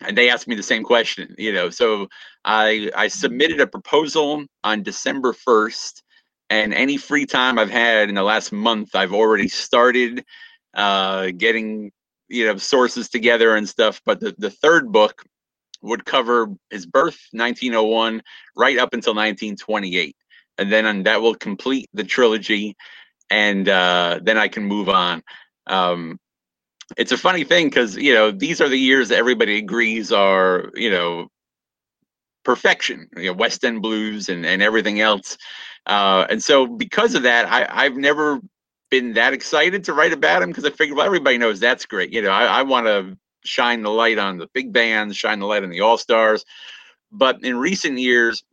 and 0.00 0.18
they 0.18 0.30
asked 0.30 0.48
me 0.48 0.56
the 0.56 0.62
same 0.62 0.82
question 0.82 1.34
you 1.38 1.52
know. 1.52 1.70
So 1.70 2.08
i 2.44 2.90
i 2.96 3.08
submitted 3.08 3.60
a 3.60 3.66
proposal 3.66 4.44
on 4.64 4.82
december 4.82 5.32
1st 5.32 6.02
and 6.50 6.72
any 6.72 6.96
free 6.96 7.26
time 7.26 7.58
i've 7.58 7.70
had 7.70 8.08
in 8.08 8.14
the 8.14 8.22
last 8.22 8.52
month 8.52 8.94
i've 8.94 9.12
already 9.12 9.48
started 9.48 10.24
uh, 10.74 11.30
getting 11.36 11.90
you 12.28 12.46
know 12.46 12.56
sources 12.56 13.08
together 13.08 13.56
and 13.56 13.68
stuff. 13.68 14.00
But 14.04 14.20
the, 14.20 14.34
the 14.38 14.50
third 14.50 14.92
book 14.92 15.24
would 15.80 16.04
cover 16.04 16.48
his 16.70 16.86
birth 16.86 17.18
1901 17.32 18.22
right 18.56 18.78
up 18.78 18.92
until 18.92 19.14
1928 19.14 20.16
and 20.58 20.72
then 20.72 21.02
that 21.04 21.22
will 21.22 21.34
complete 21.34 21.88
the 21.94 22.04
trilogy 22.04 22.76
and 23.30 23.68
uh, 23.68 24.20
then 24.22 24.38
I 24.38 24.48
can 24.48 24.64
move 24.64 24.88
on. 24.88 25.22
Um, 25.66 26.18
it's 26.96 27.12
a 27.12 27.18
funny 27.18 27.44
thing 27.44 27.66
because 27.66 27.96
you 27.96 28.14
know 28.14 28.30
these 28.30 28.60
are 28.60 28.68
the 28.68 28.78
years 28.78 29.10
that 29.10 29.18
everybody 29.18 29.58
agrees 29.58 30.10
are 30.10 30.70
you 30.74 30.90
know 30.90 31.28
perfection, 32.44 33.08
you 33.16 33.26
know, 33.26 33.32
West 33.34 33.64
End 33.64 33.82
blues 33.82 34.28
and 34.28 34.46
and 34.46 34.62
everything 34.62 35.00
else. 35.00 35.36
Uh, 35.86 36.26
and 36.30 36.42
so 36.42 36.66
because 36.66 37.14
of 37.14 37.22
that, 37.24 37.46
I 37.46 37.66
I've 37.84 37.96
never 37.96 38.40
been 38.90 39.12
that 39.14 39.34
excited 39.34 39.84
to 39.84 39.92
write 39.92 40.14
about 40.14 40.42
him 40.42 40.48
because 40.48 40.64
I 40.64 40.70
figured 40.70 40.96
well 40.96 41.06
everybody 41.06 41.36
knows 41.36 41.60
that's 41.60 41.84
great. 41.84 42.12
You 42.12 42.22
know 42.22 42.30
I, 42.30 42.44
I 42.44 42.62
want 42.62 42.86
to 42.86 43.18
shine 43.48 43.82
the 43.82 43.90
light 43.90 44.18
on 44.18 44.38
the 44.38 44.48
big 44.54 44.72
bands, 44.72 45.16
shine 45.16 45.40
the 45.40 45.46
light 45.46 45.62
on 45.62 45.70
the 45.70 45.80
all 45.80 45.98
stars. 45.98 46.44
But 47.10 47.42
in 47.42 47.56
recent 47.56 47.98
years, 47.98 48.44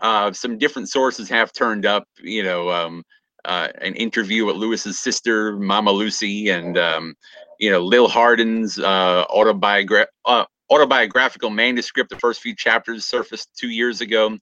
uh, 0.00 0.32
some 0.32 0.58
different 0.58 0.88
sources 0.88 1.28
have 1.28 1.52
turned 1.52 1.86
up. 1.86 2.04
You 2.22 2.42
know, 2.42 2.70
um, 2.70 3.04
uh, 3.44 3.68
an 3.80 3.94
interview 3.94 4.44
with 4.46 4.56
Louis's 4.56 4.98
sister, 4.98 5.56
Mama 5.56 5.92
Lucy, 5.92 6.48
and 6.48 6.78
um, 6.78 7.14
you 7.58 7.70
know 7.70 7.80
Lil 7.80 8.08
Hardin's 8.08 8.78
uh, 8.78 9.24
autobiogra- 9.26 10.06
uh, 10.24 10.44
autobiographical 10.70 11.50
manuscript. 11.50 12.10
The 12.10 12.18
first 12.18 12.40
few 12.40 12.54
chapters 12.54 13.04
surfaced 13.04 13.56
two 13.56 13.70
years 13.70 14.00
ago. 14.00 14.38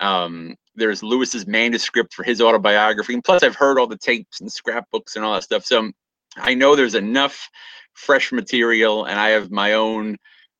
Um, 0.00 0.56
there's 0.74 1.02
Louis's 1.02 1.46
manuscript 1.46 2.14
for 2.14 2.24
his 2.24 2.40
autobiography, 2.40 3.14
and 3.14 3.24
plus 3.24 3.42
I've 3.42 3.56
heard 3.56 3.78
all 3.78 3.86
the 3.86 3.98
tapes 3.98 4.40
and 4.40 4.50
scrapbooks 4.50 5.16
and 5.16 5.24
all 5.24 5.34
that 5.34 5.44
stuff. 5.44 5.64
So 5.64 5.92
I 6.36 6.54
know 6.54 6.76
there's 6.76 6.94
enough 6.94 7.48
fresh 7.94 8.32
material, 8.32 9.04
and 9.04 9.18
I 9.18 9.30
have 9.30 9.50
my 9.50 9.74
own 9.74 10.16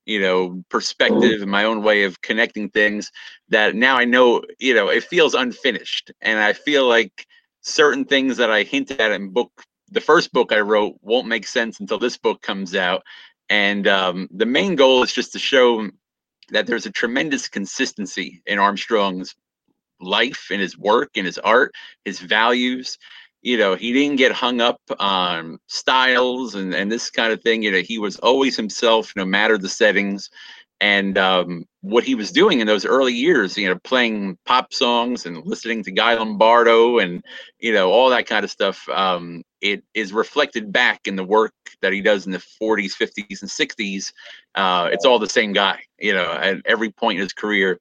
you 0.07 0.21
know 0.21 0.63
perspective 0.69 1.41
and 1.41 1.51
my 1.51 1.65
own 1.65 1.83
way 1.83 2.05
of 2.05 2.21
connecting 2.21 2.69
things 2.69 3.11
that 3.49 3.75
now 3.75 3.97
i 3.97 4.05
know 4.05 4.43
you 4.59 4.75
know 4.75 4.91
it 4.91 5.03
feels 5.03 5.33
unfinished 5.33 6.13
and 6.21 6.39
i 6.39 6.53
feel 6.53 6.87
like 6.87 7.27
certain 7.65 8.05
things 8.05 8.37
that 8.37 8.51
I 8.51 8.63
hinted 8.63 9.01
at 9.01 9.11
in 9.11 9.31
book 9.31 9.51
the 9.91 10.01
first 10.01 10.33
book 10.33 10.53
I 10.53 10.61
wrote 10.61 10.97
won't 11.03 11.27
make 11.27 11.47
sense 11.47 11.81
until 11.81 11.99
this 11.99 12.17
book 12.17 12.43
comes 12.43 12.75
out. 12.75 13.03
And 13.49 13.87
um, 13.87 14.29
the 14.33 14.47
main 14.47 14.77
goal 14.77 15.03
is 15.03 15.13
just 15.13 15.33
to 15.33 15.39
show 15.39 15.89
that 16.51 16.67
there's 16.67 16.87
a 16.87 16.91
tremendous 16.91 17.49
consistency 17.49 18.43
in 18.47 18.59
Armstrong's 18.59 19.35
life, 20.01 20.51
in 20.51 20.61
his 20.61 20.77
work, 20.77 21.11
in 21.15 21.25
his 21.25 21.39
art, 21.39 21.73
his 22.05 22.19
values. 22.21 22.99
You 23.45 23.59
know, 23.59 23.77
he 23.77 23.93
didn't 23.93 24.16
get 24.16 24.33
hung 24.33 24.61
up 24.61 24.81
on 24.99 25.59
styles 25.69 26.57
and, 26.57 26.75
and 26.75 26.91
this 26.91 27.11
kind 27.11 27.33
of 27.33 27.43
thing. 27.43 27.62
You 27.62 27.71
know, 27.71 27.83
he 27.83 27.99
was 27.99 28.16
always 28.16 28.57
himself, 28.57 29.12
no 29.15 29.25
matter 29.25 29.59
the 29.59 29.69
settings 29.69 30.31
and 30.81 31.16
um, 31.16 31.65
what 31.81 32.05
he 32.05 32.15
was 32.15 32.31
doing 32.31 32.61
in 32.61 32.66
those 32.66 32.85
early 32.85 33.15
years, 33.15 33.57
you 33.57 33.69
know, 33.69 33.79
playing 33.85 34.37
pop 34.45 34.75
songs 34.75 35.25
and 35.25 35.45
listening 35.47 35.83
to 35.85 35.91
Guy 35.91 36.15
Lombardo 36.15 36.99
and 36.99 37.25
you 37.59 37.73
know 37.73 37.91
all 37.91 38.11
that 38.11 38.27
kind 38.27 38.45
of 38.45 38.51
stuff. 38.51 38.87
Um, 38.89 39.43
it 39.61 39.83
is 39.95 40.12
reflected 40.12 40.73
back 40.73 41.07
in 41.07 41.16
the 41.16 41.25
work 41.25 41.55
that 41.81 41.93
he 41.93 42.03
does 42.03 42.27
in 42.27 42.33
the 42.33 42.45
40s, 42.61 42.93
50s, 42.93 43.41
and 43.41 43.51
60s. 43.51 44.12
Uh, 44.55 44.91
it's 44.93 45.07
all 45.07 45.19
the 45.19 45.29
same 45.29 45.53
guy, 45.55 45.81
you 45.99 46.12
know, 46.12 46.33
at 46.33 46.59
every 46.66 46.91
point 46.91 47.19
in 47.19 47.23
his 47.23 47.33
career. 47.33 47.79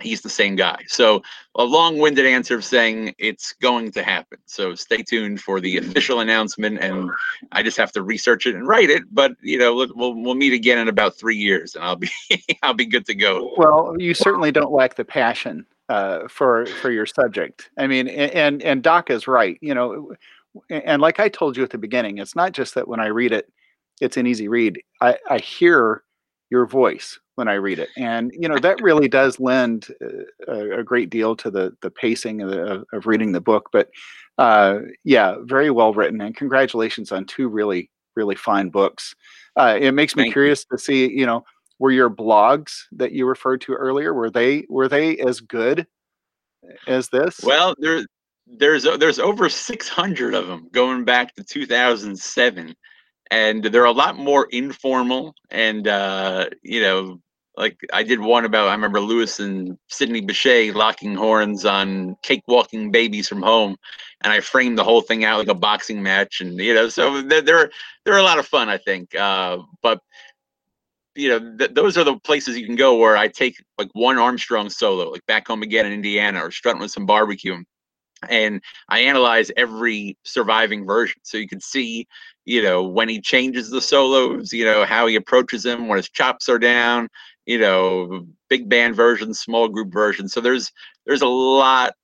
He's 0.00 0.22
the 0.22 0.30
same 0.30 0.56
guy. 0.56 0.78
So 0.86 1.22
a 1.54 1.64
long-winded 1.64 2.24
answer 2.24 2.56
of 2.56 2.64
saying 2.64 3.14
it's 3.18 3.52
going 3.54 3.92
to 3.92 4.02
happen. 4.02 4.38
So 4.46 4.74
stay 4.74 5.02
tuned 5.02 5.40
for 5.40 5.60
the 5.60 5.78
official 5.78 6.20
announcement, 6.20 6.78
and 6.80 7.10
I 7.52 7.62
just 7.62 7.76
have 7.76 7.92
to 7.92 8.02
research 8.02 8.46
it 8.46 8.54
and 8.54 8.66
write 8.66 8.90
it. 8.90 9.02
But 9.10 9.32
you 9.42 9.58
know, 9.58 9.74
we'll 9.74 10.14
we'll 10.14 10.34
meet 10.34 10.52
again 10.52 10.78
in 10.78 10.88
about 10.88 11.16
three 11.16 11.36
years, 11.36 11.74
and 11.74 11.84
I'll 11.84 11.96
be 11.96 12.10
I'll 12.62 12.74
be 12.74 12.86
good 12.86 13.06
to 13.06 13.14
go. 13.14 13.52
Well, 13.56 13.94
you 13.98 14.14
certainly 14.14 14.52
don't 14.52 14.72
lack 14.72 14.94
the 14.94 15.04
passion 15.04 15.66
uh, 15.88 16.28
for 16.28 16.66
for 16.66 16.90
your 16.90 17.06
subject. 17.06 17.70
I 17.76 17.86
mean, 17.86 18.08
and 18.08 18.62
and 18.62 18.82
Doc 18.82 19.10
is 19.10 19.26
right. 19.26 19.58
You 19.60 19.74
know, 19.74 20.14
and 20.70 21.02
like 21.02 21.20
I 21.20 21.28
told 21.28 21.56
you 21.56 21.62
at 21.62 21.70
the 21.70 21.78
beginning, 21.78 22.18
it's 22.18 22.36
not 22.36 22.52
just 22.52 22.74
that 22.74 22.88
when 22.88 23.00
I 23.00 23.06
read 23.06 23.32
it, 23.32 23.50
it's 24.00 24.16
an 24.16 24.26
easy 24.26 24.48
read. 24.48 24.80
I, 25.00 25.16
I 25.28 25.38
hear 25.38 26.02
your 26.50 26.66
voice 26.66 27.18
when 27.34 27.48
I 27.48 27.54
read 27.54 27.78
it, 27.78 27.88
and 27.96 28.32
you 28.34 28.48
know 28.48 28.58
that 28.58 28.82
really 28.82 29.08
does 29.08 29.38
lend 29.38 29.88
uh, 30.02 30.52
a, 30.52 30.80
a 30.80 30.84
great 30.84 31.10
deal 31.10 31.36
to 31.36 31.50
the 31.50 31.76
the 31.82 31.90
pacing 31.90 32.42
of, 32.42 32.50
the, 32.50 32.84
of 32.92 33.06
reading 33.06 33.32
the 33.32 33.40
book. 33.40 33.68
But 33.72 33.90
uh, 34.38 34.80
yeah, 35.04 35.36
very 35.42 35.70
well 35.70 35.92
written, 35.92 36.20
and 36.20 36.36
congratulations 36.36 37.12
on 37.12 37.24
two 37.24 37.48
really 37.48 37.90
really 38.16 38.36
fine 38.36 38.68
books. 38.68 39.14
Uh, 39.56 39.78
it 39.80 39.92
makes 39.92 40.16
me 40.16 40.24
Thank 40.24 40.34
curious 40.34 40.64
you. 40.70 40.76
to 40.76 40.82
see, 40.82 41.10
you 41.10 41.26
know, 41.26 41.44
were 41.78 41.90
your 41.90 42.10
blogs 42.10 42.82
that 42.92 43.12
you 43.12 43.26
referred 43.26 43.60
to 43.62 43.74
earlier 43.74 44.12
were 44.12 44.30
they 44.30 44.66
were 44.68 44.88
they 44.88 45.16
as 45.18 45.40
good 45.40 45.86
as 46.86 47.08
this? 47.08 47.40
Well, 47.42 47.74
there 47.78 48.04
there's 48.46 48.84
there's 48.98 49.18
over 49.18 49.48
600 49.48 50.34
of 50.34 50.46
them 50.46 50.68
going 50.72 51.04
back 51.04 51.34
to 51.36 51.44
2007 51.44 52.74
and 53.30 53.64
they're 53.64 53.84
a 53.84 53.92
lot 53.92 54.16
more 54.16 54.46
informal 54.50 55.34
and 55.50 55.86
uh 55.88 56.48
you 56.62 56.80
know 56.80 57.20
like 57.58 57.76
I 57.92 58.04
did 58.04 58.20
one 58.20 58.44
about 58.44 58.68
I 58.68 58.72
remember 58.72 59.00
Louis 59.00 59.40
and 59.40 59.76
Sidney 59.88 60.20
Bechet 60.20 60.74
locking 60.74 61.16
horns 61.16 61.64
on 61.64 62.16
cakewalking 62.24 62.92
babies 62.92 63.28
from 63.28 63.42
home, 63.42 63.76
and 64.20 64.32
I 64.32 64.40
framed 64.40 64.78
the 64.78 64.84
whole 64.84 65.00
thing 65.00 65.24
out 65.24 65.40
like 65.40 65.48
a 65.48 65.54
boxing 65.54 66.00
match, 66.00 66.40
and 66.40 66.56
you 66.58 66.72
know, 66.72 66.88
so 66.88 67.20
they're 67.20 67.42
they're, 67.42 67.70
they're 68.04 68.16
a 68.16 68.22
lot 68.22 68.38
of 68.38 68.46
fun, 68.46 68.68
I 68.68 68.78
think. 68.78 69.14
Uh, 69.14 69.58
but 69.82 70.00
you 71.16 71.28
know, 71.28 71.56
th- 71.58 71.74
those 71.74 71.98
are 71.98 72.04
the 72.04 72.16
places 72.20 72.56
you 72.56 72.64
can 72.64 72.76
go 72.76 72.96
where 72.96 73.16
I 73.16 73.26
take 73.26 73.56
like 73.76 73.90
one 73.92 74.18
Armstrong 74.18 74.70
solo, 74.70 75.10
like 75.10 75.26
back 75.26 75.48
home 75.48 75.62
again 75.62 75.84
in 75.84 75.92
Indiana, 75.92 76.44
or 76.44 76.52
strutting 76.52 76.80
with 76.80 76.92
some 76.92 77.06
barbecue, 77.06 77.56
and 78.28 78.62
I 78.88 79.00
analyze 79.00 79.50
every 79.56 80.16
surviving 80.24 80.86
version, 80.86 81.20
so 81.22 81.38
you 81.38 81.48
can 81.48 81.60
see, 81.60 82.06
you 82.44 82.62
know, 82.62 82.82
when 82.82 83.08
he 83.08 83.20
changes 83.20 83.70
the 83.70 83.80
solos, 83.80 84.52
you 84.52 84.64
know, 84.64 84.84
how 84.84 85.06
he 85.06 85.16
approaches 85.16 85.62
them 85.62 85.88
when 85.88 85.96
his 85.96 86.08
chops 86.08 86.48
are 86.48 86.58
down, 86.58 87.08
you 87.46 87.58
know, 87.58 88.26
big 88.48 88.68
band 88.68 88.96
versions, 88.96 89.40
small 89.40 89.68
group 89.68 89.92
versions. 89.92 90.32
So 90.32 90.40
there's 90.40 90.70
there's 91.06 91.22
a 91.22 91.26
lot 91.26 91.94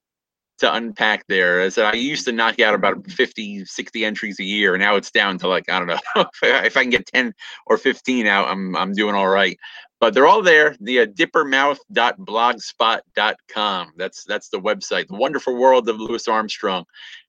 to 0.58 0.74
unpack 0.74 1.24
there. 1.28 1.60
As 1.60 1.78
I 1.78 1.92
used 1.94 2.24
to 2.26 2.32
knock 2.32 2.60
out 2.60 2.74
about 2.74 2.98
mm-hmm. 2.98 3.10
50, 3.10 3.64
60 3.64 4.04
entries 4.04 4.40
a 4.40 4.44
year, 4.44 4.74
and 4.74 4.82
now 4.82 4.96
it's 4.96 5.10
down 5.10 5.38
to 5.38 5.48
like 5.48 5.68
I 5.68 5.78
don't 5.78 5.88
know 5.88 6.24
if 6.42 6.76
I 6.76 6.82
can 6.82 6.90
get 6.90 7.06
10 7.06 7.34
or 7.66 7.76
15 7.76 8.26
out, 8.26 8.48
I'm 8.48 8.76
I'm 8.76 8.92
doing 8.92 9.14
all 9.14 9.28
right. 9.28 9.58
But 10.04 10.12
they're 10.12 10.26
all 10.26 10.42
there. 10.42 10.76
The 10.80 11.00
uh, 11.00 11.06
dippermouth.blogspot.com. 11.06 13.92
That's 13.96 14.24
that's 14.24 14.50
the 14.50 14.60
website. 14.60 15.08
The 15.08 15.16
Wonderful 15.16 15.56
World 15.56 15.88
of 15.88 15.98
Louis 15.98 16.28
Armstrong. 16.28 16.84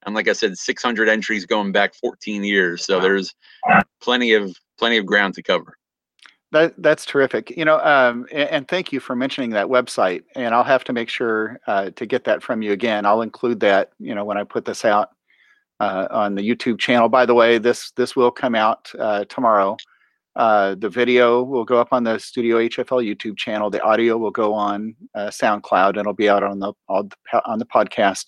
And 0.05 0.13
like 0.13 0.27
I 0.27 0.33
said, 0.33 0.57
600 0.57 1.07
entries 1.07 1.45
going 1.45 1.71
back 1.71 1.95
14 1.95 2.43
years. 2.43 2.83
So 2.83 2.99
there's 2.99 3.33
plenty 4.01 4.33
of 4.33 4.53
plenty 4.77 4.97
of 4.97 5.05
ground 5.05 5.35
to 5.35 5.41
cover. 5.41 5.77
That 6.51 6.73
that's 6.77 7.05
terrific. 7.05 7.49
You 7.51 7.63
know, 7.63 7.79
um, 7.79 8.27
and, 8.33 8.49
and, 8.49 8.67
thank 8.67 8.91
you 8.91 8.99
for 8.99 9.15
mentioning 9.15 9.51
that 9.51 9.67
website. 9.67 10.23
And 10.35 10.53
I'll 10.53 10.65
have 10.65 10.83
to 10.83 10.91
make 10.91 11.07
sure 11.07 11.61
uh, 11.67 11.91
to 11.91 12.05
get 12.05 12.25
that 12.25 12.43
from 12.43 12.61
you 12.61 12.73
again. 12.73 13.05
I'll 13.05 13.21
include 13.21 13.61
that. 13.61 13.91
You 13.99 14.15
know, 14.15 14.25
when 14.25 14.37
I 14.37 14.43
put 14.43 14.65
this 14.65 14.83
out 14.83 15.11
uh, 15.79 16.09
on 16.11 16.35
the 16.35 16.41
YouTube 16.41 16.79
channel. 16.79 17.07
By 17.07 17.25
the 17.25 17.35
way, 17.35 17.57
this 17.57 17.91
this 17.91 18.17
will 18.17 18.31
come 18.31 18.53
out 18.53 18.91
uh, 18.99 19.23
tomorrow. 19.29 19.77
Uh, 20.35 20.75
the 20.75 20.89
video 20.89 21.43
will 21.43 21.63
go 21.63 21.79
up 21.79 21.89
on 21.91 22.03
the 22.03 22.19
Studio 22.19 22.57
HFL 22.57 23.05
YouTube 23.05 23.37
channel. 23.37 23.69
The 23.69 23.81
audio 23.81 24.17
will 24.17 24.31
go 24.31 24.53
on 24.53 24.95
uh, 25.13 25.27
SoundCloud, 25.27 25.89
and 25.89 25.99
it'll 25.99 26.13
be 26.13 26.29
out 26.29 26.43
on 26.43 26.59
the 26.59 26.73
on 26.89 27.59
the 27.59 27.65
podcast 27.65 28.25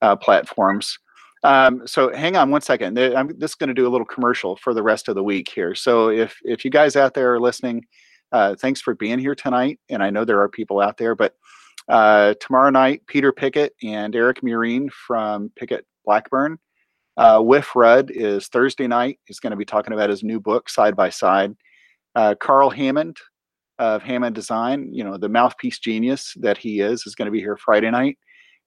uh, 0.00 0.14
platforms. 0.16 0.96
Um, 1.42 1.86
so 1.86 2.12
hang 2.14 2.36
on 2.36 2.50
one 2.50 2.62
second. 2.62 2.98
I'm 2.98 3.38
just 3.38 3.58
going 3.58 3.68
to 3.68 3.74
do 3.74 3.86
a 3.86 3.90
little 3.90 4.06
commercial 4.06 4.56
for 4.56 4.72
the 4.72 4.82
rest 4.82 5.08
of 5.08 5.14
the 5.14 5.22
week 5.22 5.48
here. 5.48 5.74
So 5.74 6.08
if 6.08 6.38
if 6.44 6.64
you 6.64 6.70
guys 6.70 6.96
out 6.96 7.14
there 7.14 7.34
are 7.34 7.40
listening, 7.40 7.84
uh, 8.32 8.54
thanks 8.54 8.80
for 8.80 8.94
being 8.94 9.18
here 9.18 9.34
tonight. 9.34 9.78
And 9.90 10.02
I 10.02 10.10
know 10.10 10.24
there 10.24 10.40
are 10.40 10.48
people 10.48 10.80
out 10.80 10.96
there, 10.96 11.14
but 11.14 11.34
uh, 11.88 12.34
tomorrow 12.40 12.70
night, 12.70 13.02
Peter 13.06 13.32
Pickett 13.32 13.74
and 13.82 14.16
Eric 14.16 14.40
Murine 14.40 14.90
from 14.90 15.50
Pickett 15.56 15.84
Blackburn. 16.04 16.58
Uh, 17.16 17.40
Wiff 17.42 17.76
Rudd 17.76 18.10
is 18.10 18.48
Thursday 18.48 18.86
night. 18.86 19.20
He's 19.24 19.40
going 19.40 19.52
to 19.52 19.56
be 19.56 19.64
talking 19.64 19.92
about 19.92 20.10
his 20.10 20.22
new 20.22 20.40
book, 20.40 20.68
Side 20.68 20.96
by 20.96 21.10
Side. 21.10 21.54
Uh, 22.14 22.34
Carl 22.38 22.70
Hammond 22.70 23.16
of 23.78 24.02
Hammond 24.02 24.34
Design, 24.34 24.88
you 24.92 25.04
know, 25.04 25.16
the 25.16 25.28
mouthpiece 25.28 25.78
genius 25.78 26.34
that 26.40 26.58
he 26.58 26.80
is, 26.80 27.06
is 27.06 27.14
going 27.14 27.26
to 27.26 27.32
be 27.32 27.40
here 27.40 27.56
Friday 27.56 27.90
night 27.90 28.18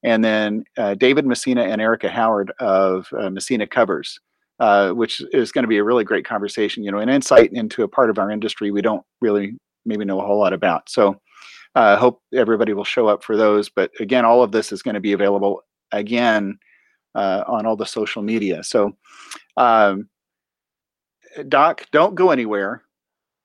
and 0.04 0.24
then 0.24 0.64
uh, 0.78 0.94
David 0.96 1.26
Messina 1.26 1.64
and 1.64 1.82
Erica 1.82 2.10
Howard 2.10 2.52
of 2.60 3.08
uh, 3.18 3.30
Messina 3.30 3.68
Covers, 3.68 4.20
uh, 4.60 4.92
which 4.92 5.22
is 5.32 5.52
going 5.52 5.64
to 5.64 5.70
be 5.70 5.78
a 5.78 5.84
really 5.84 6.04
great 6.04 6.26
conversation. 6.26 6.84
You 6.84 6.92
know, 6.92 7.00
an 7.00 7.10
insight 7.10 7.52
into 7.54 7.84
a 7.84 7.88
part 7.88 8.10
of 8.10 8.20
our 8.20 8.32
industry 8.32 8.72
we 8.72 8.82
don't 8.82 9.04
really 9.22 9.56
maybe 9.86 10.06
know 10.06 10.22
a 10.22 10.26
whole 10.26 10.40
lot 10.40 10.54
about. 10.54 10.90
So 10.90 11.20
I 11.76 11.94
uh, 11.94 11.98
hope 11.98 12.22
everybody 12.34 12.74
will 12.74 12.84
show 12.84 13.08
up 13.08 13.24
for 13.24 13.38
those. 13.38 13.70
But 13.70 13.92
again, 14.00 14.26
all 14.26 14.44
of 14.44 14.52
this 14.52 14.72
is 14.72 14.82
going 14.82 14.96
to 14.96 15.02
be 15.02 15.14
available 15.14 15.62
again 15.92 16.58
uh, 17.18 17.44
on 17.48 17.66
all 17.66 17.76
the 17.76 17.86
social 17.86 18.22
media. 18.22 18.64
So, 18.64 18.96
um, 19.58 20.08
Doc, 21.50 21.86
don't 21.92 22.16
go 22.16 22.30
anywhere. 22.30 22.84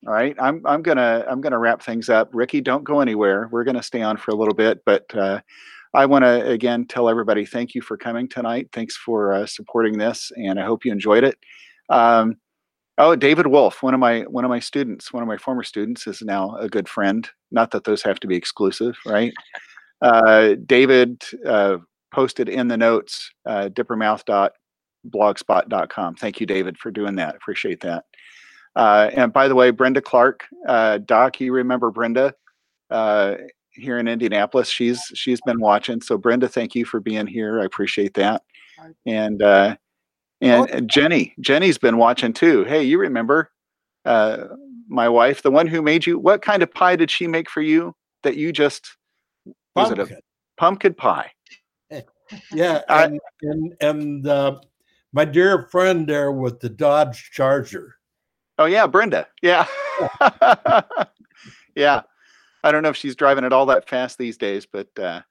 All 0.07 0.13
right, 0.13 0.37
I'm 0.39 0.63
I'm 0.67 0.83
gonna 0.83 1.25
I'm 1.29 1.41
gonna 1.41 1.59
wrap 1.59 1.83
things 1.83 2.09
up. 2.09 2.31
Ricky, 2.33 2.61
don't 2.61 2.85
go 2.85 3.01
anywhere. 3.01 3.49
We're 3.51 3.65
gonna 3.65 3.83
stay 3.83 4.03
on 4.03 4.17
for 4.17 4.33
a 4.33 4.35
little 4.35 4.55
bit, 4.55 4.83
but 4.85 5.05
uh, 5.15 5.41
I 5.95 6.07
want 6.07 6.25
to 6.25 6.49
again 6.49 6.87
tell 6.87 7.09
everybody 7.09 7.47
thank 7.47 7.75
you 7.75 7.83
for 7.83 7.97
coming 7.97 8.29
tonight. 8.29 8.69
Thanks 8.73 8.97
for 8.97 9.33
uh, 9.33 9.47
supporting 9.47 9.99
this, 9.99 10.31
and 10.37 10.61
I 10.61 10.65
hope 10.65 10.85
you 10.85 10.93
enjoyed 10.93 11.25
it. 11.25 11.39
Um, 11.89 12.37
oh, 12.99 13.15
David 13.15 13.47
Wolf, 13.47 13.83
one 13.83 13.95
of 13.95 14.01
my 14.01 14.23
one 14.23 14.45
of 14.45 14.49
my 14.49 14.61
students, 14.61 15.13
one 15.13 15.23
of 15.23 15.29
my 15.29 15.37
former 15.37 15.63
students, 15.63 16.07
is 16.07 16.21
now 16.21 16.57
a 16.57 16.69
good 16.69 16.89
friend. 16.89 17.29
Not 17.51 17.71
that 17.71 17.85
those 17.85 18.03
have 18.03 18.19
to 18.21 18.27
be 18.27 18.37
exclusive, 18.37 18.97
right? 19.07 19.33
Uh, 20.01 20.57
David 20.67 21.23
uh, 21.47 21.77
posted 22.13 22.49
in 22.49 22.69
the 22.69 22.77
notes 22.77 23.31
uh, 23.47 23.69
dippermouth.blogspot.com. 23.73 26.15
Thank 26.17 26.41
you, 26.41 26.47
David, 26.47 26.79
for 26.79 26.91
doing 26.91 27.15
that. 27.17 27.35
Appreciate 27.35 27.81
that. 27.81 28.05
Uh, 28.75 29.11
and 29.13 29.31
by 29.33 29.49
the 29.49 29.55
way, 29.55 29.71
Brenda 29.71 30.01
Clark, 30.01 30.47
uh, 30.67 30.99
Doc, 30.99 31.41
you 31.41 31.53
remember 31.53 31.91
Brenda? 31.91 32.35
Uh, 32.91 33.37
here 33.75 33.99
in 33.99 34.09
Indianapolis. 34.09 34.69
She's 34.69 35.03
she's 35.15 35.41
been 35.43 35.61
watching. 35.61 36.01
So 36.01 36.17
Brenda, 36.17 36.49
thank 36.49 36.75
you 36.75 36.85
for 36.85 37.01
being 37.01 37.27
here. 37.27 37.61
I 37.61 37.65
appreciate 37.65 38.15
that. 38.15 38.43
And 39.07 39.43
uh, 39.43 39.77
and 40.41 40.71
oh. 40.73 40.81
Jenny, 40.81 41.35
Jenny's 41.41 41.79
been 41.79 41.97
watching 41.97 42.33
too. 42.33 42.65
Hey, 42.65 42.83
you 42.83 42.99
remember 42.99 43.51
uh, 44.05 44.45
my 44.89 45.09
wife, 45.09 45.43
the 45.43 45.51
one 45.51 45.67
who 45.67 45.83
made 45.83 46.07
you? 46.07 46.19
What 46.19 46.43
kind 46.43 46.63
of 46.63 46.73
pie 46.73 46.97
did 46.97 47.11
she 47.11 47.27
make 47.27 47.49
for 47.49 47.63
you 47.63 47.95
that 48.23 48.37
you 48.37 48.53
just 48.53 48.97
pumpkin. 49.75 49.99
was 49.99 50.11
it 50.11 50.17
a 50.17 50.21
pumpkin 50.57 50.95
pie? 50.95 51.31
Yeah, 52.53 52.81
and 52.89 53.21
and, 53.43 53.75
and 53.81 54.27
uh, 54.27 54.61
my 55.13 55.25
dear 55.25 55.69
friend 55.71 56.07
there 56.07 56.33
with 56.33 56.61
the 56.61 56.69
Dodge 56.69 57.31
Charger. 57.33 57.97
Oh 58.59 58.67
yeah, 58.67 58.87
Brenda. 58.87 59.27
Yeah. 59.43 59.67
yeah. 61.75 62.03
I 62.65 62.71
don't 62.71 62.83
know 62.83 62.91
if 62.91 62.97
she's 62.97 63.17
driving 63.17 63.45
it 63.45 63.53
all 63.53 63.67
that 63.67 63.89
fast 63.89 64.19
these 64.19 64.37
days, 64.37 64.67
but 64.67 64.89
uh, 64.99 65.23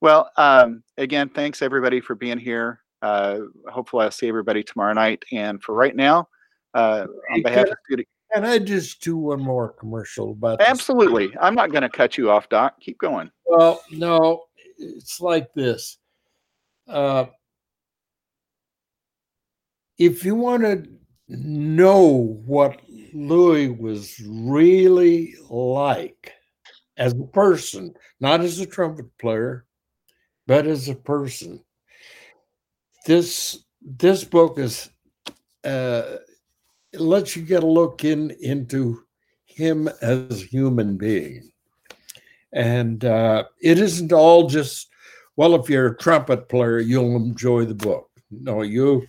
well, 0.00 0.30
um, 0.36 0.82
again, 0.98 1.28
thanks 1.30 1.62
everybody 1.62 2.00
for 2.00 2.14
being 2.14 2.38
here. 2.38 2.80
Uh, 3.02 3.40
hopefully, 3.68 4.04
I'll 4.04 4.10
see 4.10 4.28
everybody 4.28 4.62
tomorrow 4.62 4.92
night. 4.92 5.24
And 5.32 5.62
for 5.62 5.74
right 5.74 5.96
now, 5.96 6.28
uh, 6.74 7.06
on 7.32 7.42
behalf 7.42 7.68
of 7.68 7.76
Studio, 7.86 8.04
can 8.32 8.44
I 8.44 8.58
just 8.58 9.00
do 9.00 9.16
one 9.16 9.40
more 9.40 9.70
commercial 9.72 10.32
about? 10.32 10.60
Absolutely, 10.60 11.28
this? 11.28 11.36
I'm 11.40 11.54
not 11.54 11.72
going 11.72 11.82
to 11.82 11.88
cut 11.88 12.18
you 12.18 12.30
off, 12.30 12.48
Doc. 12.48 12.78
Keep 12.80 12.98
going. 12.98 13.30
Well, 13.46 13.82
no, 13.90 14.44
it's 14.78 15.20
like 15.20 15.52
this. 15.54 15.98
Uh, 16.90 17.26
if 19.98 20.24
you 20.24 20.34
want 20.34 20.62
to 20.62 20.84
know 21.28 22.40
what 22.44 22.80
Louis 23.12 23.68
was 23.68 24.20
really 24.26 25.34
like, 25.48 26.32
as 27.00 27.14
a 27.14 27.24
person, 27.32 27.94
not 28.20 28.40
as 28.42 28.60
a 28.60 28.66
trumpet 28.66 29.06
player, 29.18 29.64
but 30.46 30.66
as 30.66 30.88
a 30.88 30.94
person. 30.94 31.64
This 33.06 33.64
this 33.80 34.22
book 34.22 34.58
is 34.58 34.90
uh, 35.64 36.16
lets 36.92 37.34
you 37.34 37.42
get 37.42 37.62
a 37.62 37.66
look 37.66 38.04
in 38.04 38.30
into 38.40 39.02
him 39.46 39.88
as 40.02 40.42
a 40.42 40.46
human 40.46 40.98
being, 40.98 41.50
and 42.52 43.02
uh, 43.04 43.44
it 43.62 43.78
isn't 43.78 44.12
all 44.12 44.48
just 44.48 44.89
well. 45.40 45.54
If 45.54 45.70
you're 45.70 45.86
a 45.86 45.96
trumpet 45.96 46.50
player, 46.50 46.80
you'll 46.80 47.16
enjoy 47.16 47.64
the 47.64 47.74
book. 47.74 48.10
No, 48.30 48.60
you. 48.60 49.06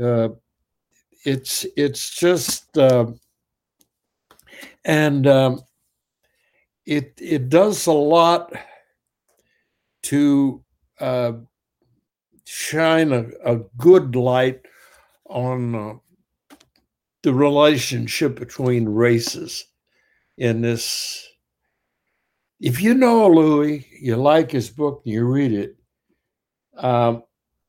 Uh, 0.00 0.28
it's 1.24 1.66
it's 1.76 2.14
just 2.14 2.78
uh, 2.78 3.06
and 4.84 5.26
um, 5.26 5.60
it 6.84 7.14
it 7.20 7.48
does 7.48 7.88
a 7.88 7.92
lot 7.92 8.52
to 10.02 10.62
uh, 11.00 11.32
shine 12.44 13.12
a, 13.12 13.24
a, 13.44 13.56
good 13.76 14.14
light 14.14 14.60
on 15.24 15.74
uh, 15.74 15.94
the 17.24 17.34
relationship 17.34 18.38
between 18.38 18.88
races 18.88 19.64
in 20.38 20.60
this. 20.60 21.28
If 22.60 22.80
you 22.80 22.94
know 22.94 23.28
Louis, 23.28 23.86
you 24.00 24.16
like 24.16 24.50
his 24.50 24.70
book, 24.70 25.02
and 25.04 25.12
you 25.12 25.24
read 25.26 25.52
it, 25.52 25.76
um, 26.76 27.22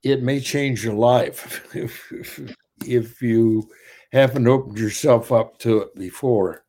it 0.03 0.23
may 0.23 0.39
change 0.39 0.83
your 0.83 0.93
life 0.93 1.67
if 2.85 3.21
you 3.21 3.69
haven't 4.11 4.47
opened 4.47 4.77
yourself 4.77 5.31
up 5.31 5.57
to 5.59 5.79
it 5.79 5.95
before. 5.95 6.63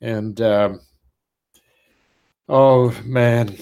And 0.00 0.40
um, 0.40 0.80
oh 2.48 2.94
man, 3.04 3.56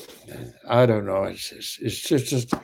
I 0.69 0.86
don't 0.86 1.07
know. 1.07 1.24
It's 1.24 1.49
just, 1.49 1.81
it's 1.81 2.01
just, 2.01 2.27
just 2.27 2.55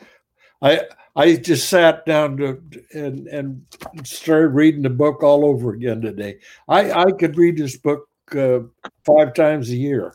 I 0.60 0.82
I 1.16 1.36
just 1.36 1.68
sat 1.68 2.04
down 2.04 2.36
to 2.38 2.62
and 2.92 3.26
and 3.28 3.64
started 4.04 4.48
reading 4.48 4.82
the 4.82 4.90
book 4.90 5.22
all 5.22 5.44
over 5.44 5.72
again 5.72 6.00
today. 6.00 6.38
I 6.68 6.92
I 6.92 7.12
could 7.12 7.38
read 7.38 7.56
this 7.56 7.76
book 7.76 8.08
uh, 8.36 8.60
five 9.04 9.34
times 9.34 9.70
a 9.70 9.76
year. 9.76 10.14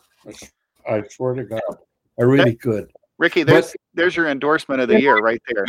I 0.90 1.04
swear 1.10 1.36
to 1.36 1.44
God, 1.44 1.62
I 2.20 2.24
really 2.24 2.56
could. 2.56 2.92
Ricky, 3.18 3.44
there's 3.44 3.72
but, 3.72 3.76
there's 3.94 4.16
your 4.16 4.28
endorsement 4.28 4.82
of 4.82 4.90
the 4.90 5.00
year 5.00 5.18
right 5.18 5.42
there. 5.48 5.66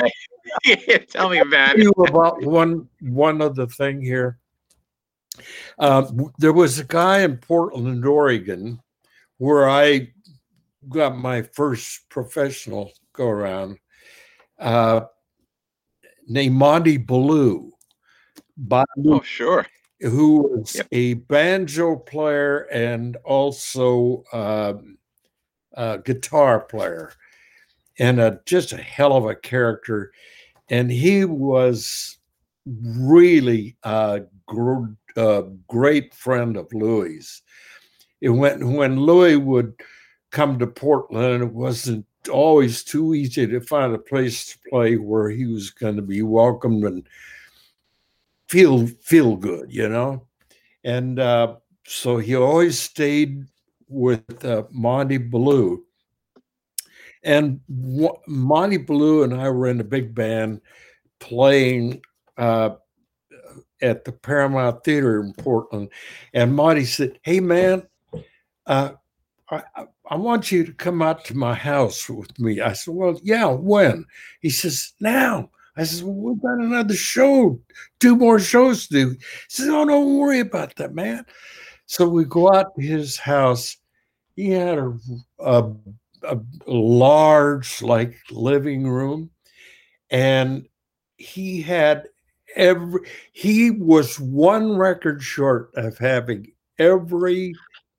Tell 1.09 1.29
me 1.29 1.39
about 1.39 1.79
it. 1.79 1.87
about 2.09 2.43
one 2.43 2.89
one 3.01 3.41
other 3.41 3.67
thing 3.67 4.01
here. 4.01 4.39
Uh, 5.79 6.11
there 6.39 6.53
was 6.53 6.79
a 6.79 6.85
guy 6.85 7.21
in 7.21 7.37
Portland, 7.37 8.05
Oregon, 8.05 8.81
where 9.39 9.69
I 9.69 10.13
got 10.89 11.17
my 11.17 11.43
first 11.43 12.09
professional 12.09 12.93
go 13.13 13.29
around, 13.29 13.79
uh, 14.59 15.03
named 16.27 16.55
Monty 16.55 16.97
Ballou. 16.97 17.73
oh, 18.73 19.23
sure. 19.23 19.67
Who 20.01 20.43
was 20.43 20.77
yep. 20.77 20.89
a 20.93 21.15
banjo 21.15 21.97
player 21.97 22.67
and 22.73 23.17
also 23.25 24.25
uh, 25.77 25.99
guitar 25.99 26.61
player, 26.61 27.13
and 27.99 28.21
a, 28.21 28.41
just 28.47 28.73
a 28.73 28.77
hell 28.77 29.17
of 29.17 29.27
a 29.27 29.35
character. 29.35 30.13
And 30.71 30.91
he 30.91 31.25
was 31.25 32.19
really 32.67 33.77
a 33.83 34.23
gr- 34.47 34.95
great 35.69 36.15
friend 36.15 36.57
of 36.57 36.73
Louis. 36.73 37.43
It 38.21 38.31
went 38.31 38.65
when 38.65 38.99
Louis 38.99 39.37
would 39.37 39.75
come 40.31 40.59
to 40.59 40.67
Portland, 40.67 41.43
it 41.43 41.53
wasn't 41.53 42.07
always 42.31 42.83
too 42.83 43.15
easy 43.15 43.47
to 43.47 43.61
find 43.61 43.95
a 43.95 43.99
place 43.99 44.53
to 44.53 44.59
play 44.71 44.97
where 44.97 45.31
he 45.31 45.47
was 45.47 45.71
going 45.71 45.97
to 45.97 46.03
be 46.03 46.23
welcomed 46.23 46.85
and 46.85 47.07
feel 48.49 48.87
feel 48.87 49.37
good, 49.37 49.73
you 49.73 49.89
know. 49.89 50.27
And 50.83 51.19
uh, 51.19 51.57
so 51.87 52.17
he 52.17 52.35
always 52.35 52.79
stayed 52.79 53.47
with 53.89 54.45
uh, 54.45 54.65
Monty 54.71 55.19
Ballou. 55.19 55.85
And 57.23 57.61
w- 57.69 58.21
Monty 58.27 58.77
Ballou 58.77 59.23
and 59.23 59.35
I 59.35 59.49
were 59.51 59.69
in 59.69 59.81
a 59.81 59.85
big 59.85 60.15
band 60.15 60.61
playing 61.21 62.03
uh, 62.37 62.71
at 63.81 64.05
the 64.05 64.13
Paramount 64.13 64.85
Theater 64.85 65.21
in 65.21 65.33
Portland. 65.35 65.89
And 66.33 66.55
Monty 66.55 66.85
said, 66.85 67.19
Hey, 67.23 67.41
man, 67.41 67.87
uh, 68.67 68.93
I, 69.51 69.63
I 70.11 70.17
want 70.17 70.53
you 70.53 70.65
to 70.65 70.73
come 70.73 71.01
out 71.03 71.25
to 71.27 71.37
my 71.37 71.55
house 71.55 72.09
with 72.09 72.39
me. 72.39 72.61
I 72.61 72.73
said, 72.73 72.95
Well, 72.95 73.19
yeah, 73.23 73.47
when? 73.47 74.05
He 74.41 74.51
says, 74.51 74.93
Now. 75.01 75.51
I 75.77 75.85
said, 75.85 76.05
Well, 76.07 76.15
we've 76.15 76.43
got 76.43 76.59
another 76.65 76.95
show, 76.95 77.61
two 78.01 78.17
more 78.17 78.39
shows 78.39 78.87
to 78.89 78.95
do. 78.95 79.11
He 79.11 79.19
says, 79.49 79.69
Oh, 79.69 79.85
don't 79.85 80.19
worry 80.19 80.41
about 80.41 80.77
that, 80.77 80.95
man. 80.95 81.25
So 81.87 82.09
we 82.09 82.25
go 82.25 82.53
out 82.53 82.75
to 82.75 82.83
his 82.83 83.19
house. 83.19 83.77
He 84.37 84.51
had 84.51 84.79
a, 84.79 84.99
a, 85.39 85.71
a 86.25 86.39
large, 86.67 87.83
like, 87.83 88.17
living 88.31 88.89
room, 88.89 89.31
and 90.11 90.67
he 91.17 91.63
had 91.63 92.09
every 92.57 93.01
he 93.33 93.71
was 93.71 94.19
one 94.19 94.77
record 94.77 95.23
short 95.23 95.71
of 95.75 95.99
having 95.99 96.53
every 96.79 97.55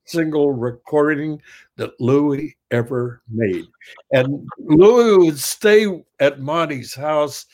single 0.05 0.51
recording 0.51 1.41
that 1.77 1.99
Louis 1.99 2.55
ever 2.71 3.21
made. 3.29 3.65
And 4.11 4.47
Louis 4.59 5.25
would 5.25 5.39
stay 5.39 5.87
at 6.19 6.39
Monty's 6.39 6.93
house. 6.93 7.45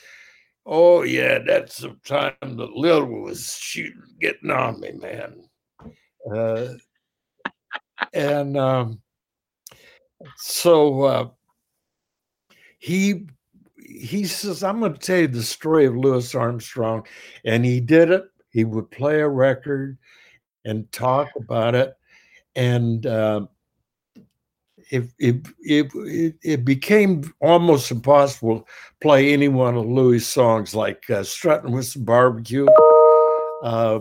Oh 0.66 1.04
yeah, 1.04 1.40
that's 1.40 1.78
the 1.78 1.96
time 2.06 2.34
that 2.42 2.76
Lil 2.76 3.06
was 3.06 3.54
shooting, 3.54 4.02
getting 4.20 4.52
on 4.52 4.80
me, 4.80 4.92
man. 4.94 5.44
Uh, 6.30 6.74
and 8.14 8.58
um, 8.58 9.02
so 10.38 11.04
uh, 11.04 11.30
he 12.80 13.26
he 14.02 14.26
says, 14.26 14.64
I'm 14.64 14.80
going 14.80 14.94
to 14.94 15.00
tell 15.00 15.20
you 15.20 15.28
the 15.28 15.44
story 15.44 15.86
of 15.86 15.96
Louis 15.96 16.34
Armstrong. 16.34 17.06
And 17.46 17.66
he 17.66 17.80
did 17.80 18.10
it. 18.10 18.24
He 18.50 18.64
would 18.64 18.90
play 18.90 19.22
a 19.22 19.28
record 19.28 19.98
and 20.66 20.92
talk 20.92 21.30
about 21.36 21.76
it. 21.76 21.94
And 22.56 23.06
uh, 23.06 23.48
it, 24.90 25.10
it, 25.20 25.48
it, 25.60 26.36
it, 26.44 26.66
became 26.66 27.34
almost 27.40 27.92
impossible 27.92 28.62
to 28.62 28.66
play 29.00 29.32
any 29.32 29.48
one 29.48 29.78
of 29.78 29.86
Louis' 29.86 30.28
songs 30.28 30.76
like 30.76 31.10
uh, 31.10 31.24
Strutting 31.24 31.72
with 31.72 31.86
some 31.86 32.04
Barbecue 32.04 32.68
uh, 33.64 34.00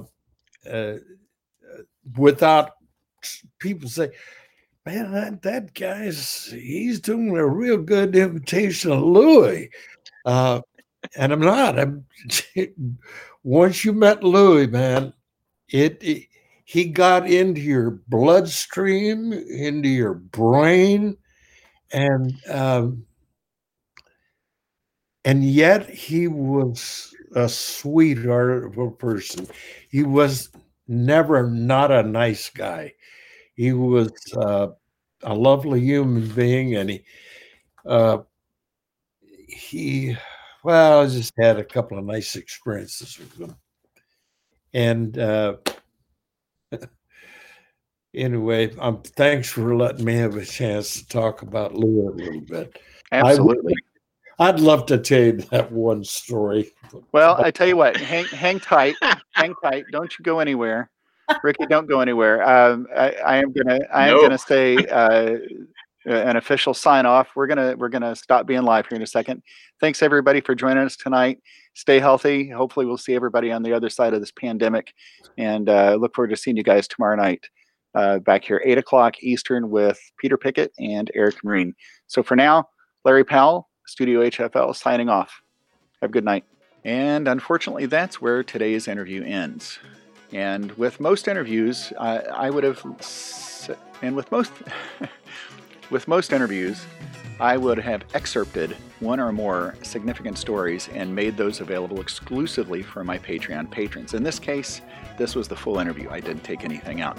uh, 0.69 0.95
without 2.17 2.73
people 3.59 3.89
say, 3.89 4.11
man, 4.87 5.13
that, 5.13 5.43
that 5.43 5.75
guy's 5.75 6.47
he's 6.47 7.01
doing 7.01 7.37
a 7.37 7.47
real 7.47 7.77
good 7.77 8.17
imitation 8.17 8.93
of 8.93 9.03
Louis. 9.03 9.71
Uh, 10.25 10.61
and 11.17 11.33
I'm 11.33 11.41
not. 11.41 11.79
I'm 11.79 12.05
once 13.43 13.85
you 13.85 13.93
met 13.93 14.23
Louis, 14.23 14.67
man, 14.67 15.13
it, 15.69 15.99
it 16.03 16.27
he 16.65 16.85
got 16.85 17.29
into 17.29 17.61
your 17.61 17.91
bloodstream, 18.09 19.33
into 19.33 19.89
your 19.89 20.15
brain, 20.15 21.17
and 21.93 22.35
um, 22.49 23.05
and 25.25 25.45
yet 25.45 25.89
he 25.89 26.29
was 26.29 27.13
a 27.35 27.49
sweetheart 27.49 28.65
of 28.65 28.79
a 28.79 28.91
person. 28.91 29.47
He 29.89 30.03
was 30.03 30.51
never 30.91 31.49
not 31.49 31.91
a 31.91 32.03
nice 32.03 32.51
guy. 32.51 32.93
He 33.55 33.73
was 33.73 34.13
uh, 34.37 34.69
a 35.23 35.35
lovely 35.35 35.81
human 35.81 36.29
being, 36.29 36.77
and 36.77 36.91
he 36.91 37.05
uh, 37.87 38.19
he 39.23 40.17
well, 40.63 41.01
I 41.01 41.07
just 41.07 41.33
had 41.39 41.59
a 41.59 41.65
couple 41.65 41.99
of 41.99 42.05
nice 42.05 42.37
experiences 42.37 43.19
with 43.19 43.39
him, 43.39 43.57
and 44.75 45.19
uh, 45.19 45.57
anyway, 48.15 48.75
um, 48.79 49.03
thanks 49.03 49.49
for 49.51 49.77
letting 49.77 50.05
me 50.05 50.15
have 50.17 50.37
a 50.37 50.45
chance 50.45 51.01
to 51.01 51.09
talk 51.09 51.43
about 51.43 51.75
Lou 51.75 52.11
a 52.11 52.11
little 52.11 52.41
bit. 52.43 52.79
Absolutely. 53.13 53.75
I 54.41 54.51
would, 54.51 54.61
love 54.61 54.87
to 54.87 54.99
tell 54.99 55.21
you 55.21 55.33
that 55.33 55.71
one 55.71 56.03
story. 56.03 56.73
Well, 57.13 57.37
I 57.43 57.51
tell 57.51 57.69
you 57.69 57.77
what, 57.77 57.97
hang 57.97 58.25
hang 58.25 58.59
tight, 58.59 58.97
hang 59.33 59.55
tight. 59.63 59.85
Don't 59.93 60.19
you 60.19 60.23
go 60.23 60.41
anywhere. 60.41 60.91
Ricky, 61.45 61.67
don't 61.67 61.87
go 61.87 62.01
anywhere. 62.01 62.43
Um, 62.49 62.87
I, 62.97 63.11
I, 63.25 63.37
am 63.37 63.53
gonna 63.53 63.81
I 63.93 64.09
am 64.09 64.21
gonna 64.21 64.39
say 64.39 64.77
uh, 64.87 65.37
an 66.07 66.37
official 66.37 66.75
sign 66.75 67.07
off. 67.07 67.29
We're 67.37 67.47
gonna 67.47 67.77
we're 67.77 67.89
gonna 67.89 68.17
stop 68.17 68.47
being 68.47 68.63
live 68.63 68.87
here 68.87 68.97
in 68.97 69.03
a 69.03 69.07
second. 69.07 69.43
Thanks 69.81 70.03
everybody 70.03 70.41
for 70.41 70.55
joining 70.55 70.85
us 70.85 70.97
tonight. 70.97 71.39
Stay 71.75 72.01
healthy. 72.01 72.49
Hopefully, 72.49 72.87
we'll 72.87 72.97
see 72.97 73.15
everybody 73.15 73.53
on 73.53 73.63
the 73.63 73.73
other 73.73 73.89
side 73.89 74.15
of 74.15 74.21
this 74.21 74.33
pandemic, 74.33 74.93
and 75.39 75.69
uh, 75.69 75.97
look 76.01 76.15
forward 76.15 76.31
to 76.31 76.37
seeing 76.37 76.57
you 76.57 76.65
guys 76.65 76.89
tomorrow 76.89 77.17
night. 77.17 77.45
Uh, 77.95 78.19
back 78.21 78.45
here, 78.45 78.63
eight 78.65 78.79
o'clock 78.79 79.23
Eastern, 79.23 79.71
with 79.71 80.01
Peter 80.19 80.37
Pickett 80.37 80.73
and 80.79 81.11
Eric 81.15 81.43
Marine. 81.45 81.75
So 82.07 82.23
for 82.23 82.37
now, 82.37 82.69
Larry 83.05 83.25
Powell, 83.25 83.70
Studio 83.87 84.21
HFL, 84.21 84.75
signing 84.75 85.09
off. 85.09 85.43
Have 86.01 86.11
a 86.11 86.13
good 86.13 86.25
night. 86.25 86.45
And 86.85 87.29
unfortunately, 87.29 87.87
that's 87.87 88.21
where 88.21 88.43
today's 88.43 88.89
interview 88.89 89.23
ends. 89.23 89.79
And 90.33 90.73
with 90.73 91.01
most 91.01 91.29
interviews, 91.29 91.93
I 91.99 92.51
would 92.51 92.65
have, 92.65 92.85
and 94.01 94.17
with 94.17 94.31
most, 94.31 94.53
With 95.91 96.07
most 96.07 96.33
interviews, 96.33 96.87
I 97.41 97.57
would 97.57 97.77
have 97.79 98.05
excerpted 98.15 98.77
one 99.01 99.19
or 99.19 99.33
more 99.33 99.75
significant 99.83 100.39
stories 100.39 100.89
and 100.95 101.13
made 101.13 101.37
those 101.37 101.61
available 101.61 102.01
exclusively 102.01 102.81
for 102.81 103.03
my 103.03 103.19
Patreon 103.19 103.69
patrons. 103.73 104.15
In 104.15 104.23
this 104.23 104.39
case, 104.39 104.83
this 105.19 105.35
was 105.35 105.49
the 105.49 105.57
full 105.57 105.81
interview. 105.81 106.09
I 106.09 106.21
didn't 106.21 106.45
take 106.45 106.65
anything 106.65 107.01
out. 107.01 107.19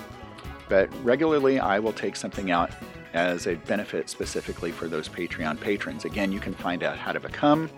But 0.72 0.90
regularly, 1.04 1.60
I 1.60 1.80
will 1.80 1.92
take 1.92 2.16
something 2.16 2.50
out 2.50 2.72
as 3.14 3.46
a 3.46 3.56
benefit 3.56 4.10
specifically 4.10 4.72
for 4.72 4.88
those 4.88 5.10
Patreon 5.10 5.60
patrons. 5.60 6.06
Again, 6.06 6.32
you 6.32 6.40
can 6.40 6.54
find 6.54 6.82
out 6.82 6.98
how 6.98 7.12
to 7.12 7.20
become 7.20 7.70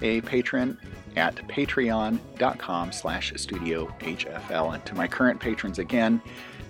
a 0.00 0.20
patron 0.20 0.78
at 1.16 1.34
patreon.com 1.48 2.92
slash 2.92 3.32
studio 3.34 3.92
HFL. 3.98 4.74
And 4.74 4.86
to 4.86 4.94
my 4.94 5.08
current 5.08 5.40
patrons 5.40 5.80
again, 5.80 6.22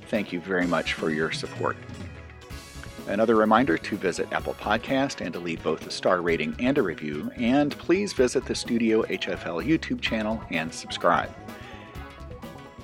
thank 0.09 0.33
you 0.33 0.41
very 0.41 0.67
much 0.67 0.95
for 0.95 1.11
your 1.11 1.31
support. 1.31 1.77
Another 3.07 3.37
reminder 3.37 3.77
to 3.77 3.97
visit 3.99 4.33
Apple 4.33 4.55
Podcast 4.55 5.21
and 5.21 5.31
to 5.35 5.39
leave 5.39 5.63
both 5.63 5.87
a 5.87 5.91
star 5.91 6.23
rating 6.23 6.57
and 6.59 6.79
a 6.79 6.83
review. 6.83 7.31
And 7.37 7.77
please 7.77 8.15
visit 8.15 8.47
the 8.47 8.55
Studio 8.55 9.03
HFL 9.03 9.63
YouTube 9.63 10.01
channel 10.01 10.43
and 10.51 10.73
subscribe. 10.73 11.31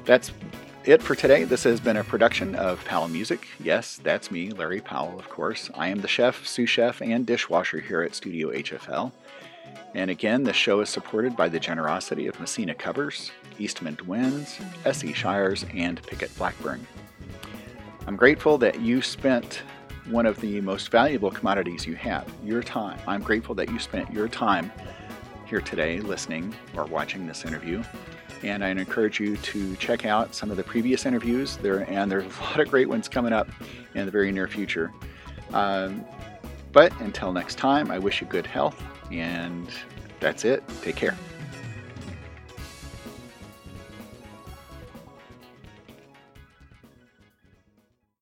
That's 0.05 0.31
it 0.85 1.03
for 1.03 1.15
today. 1.15 1.45
This 1.45 1.63
has 1.65 1.81
been 1.81 1.97
a 1.97 2.05
production 2.05 2.55
of 2.57 2.85
Powell 2.85 3.07
Music. 3.07 3.47
Yes, 3.61 4.01
that's 4.03 4.31
me, 4.31 4.51
Larry 4.51 4.81
Powell, 4.81 5.19
of 5.19 5.29
course. 5.29 5.71
I 5.75 5.89
am 5.89 6.01
the 6.01 6.09
chef, 6.09 6.45
sous 6.47 6.69
chef, 6.69 7.01
and 7.01 7.25
dishwasher 7.25 7.79
here 7.79 8.03
at 8.03 8.15
Studio 8.15 8.51
HFL. 8.51 9.13
And 9.95 10.11
again, 10.11 10.43
this 10.43 10.57
show 10.57 10.81
is 10.81 10.89
supported 10.89 11.37
by 11.37 11.49
the 11.49 11.61
generosity 11.61 12.27
of 12.27 12.41
Messina 12.41 12.75
Covers, 12.75 13.31
Eastman 13.59 13.97
Winds, 14.07 14.59
S.E. 14.85 15.13
Shires, 15.13 15.65
and 15.73 16.03
Pickett 16.03 16.37
Blackburn. 16.37 16.85
I'm 18.07 18.17
grateful 18.17 18.59
that 18.59 18.81
you 18.81 19.03
spent 19.03 19.63
one 20.11 20.27
of 20.27 20.41
the 20.41 20.61
most 20.63 20.91
valuable 20.91 21.31
commodities 21.31 21.87
you 21.87 21.95
have, 21.95 22.27
your 22.45 22.63
time. 22.63 22.99
I'm 23.07 23.23
grateful 23.23 23.55
that 23.55 23.71
you 23.71 23.79
spent 23.79 24.13
your 24.13 24.27
time 24.27 24.73
here 25.47 25.61
today 25.61 26.01
listening 26.01 26.55
or 26.75 26.87
watching 26.87 27.27
this 27.27 27.45
interview. 27.45 27.85
And 28.43 28.65
I 28.65 28.71
encourage 28.71 29.21
you 29.21 29.37
to 29.37 29.77
check 29.77 30.05
out 30.05 30.35
some 30.35 30.51
of 30.51 30.57
the 30.57 30.65
previous 30.65 31.07
interviews 31.07 31.57
there, 31.59 31.89
and 31.89 32.11
there's 32.11 32.25
a 32.25 32.43
lot 32.43 32.61
of 32.61 32.69
great 32.69 32.89
ones 32.89 33.09
coming 33.09 33.33
up 33.33 33.49
in 33.95 34.05
the 34.05 34.11
very 34.11 34.33
near 34.33 34.49
future. 34.49 34.93
Um, 35.53 36.05
but 36.73 36.99
until 37.01 37.33
next 37.33 37.57
time, 37.57 37.91
I 37.91 37.99
wish 37.99 38.21
you 38.21 38.27
good 38.27 38.47
health, 38.47 38.83
and 39.11 39.69
that's 40.19 40.45
it. 40.45 40.65
Take 40.83 40.97
care. 40.97 41.17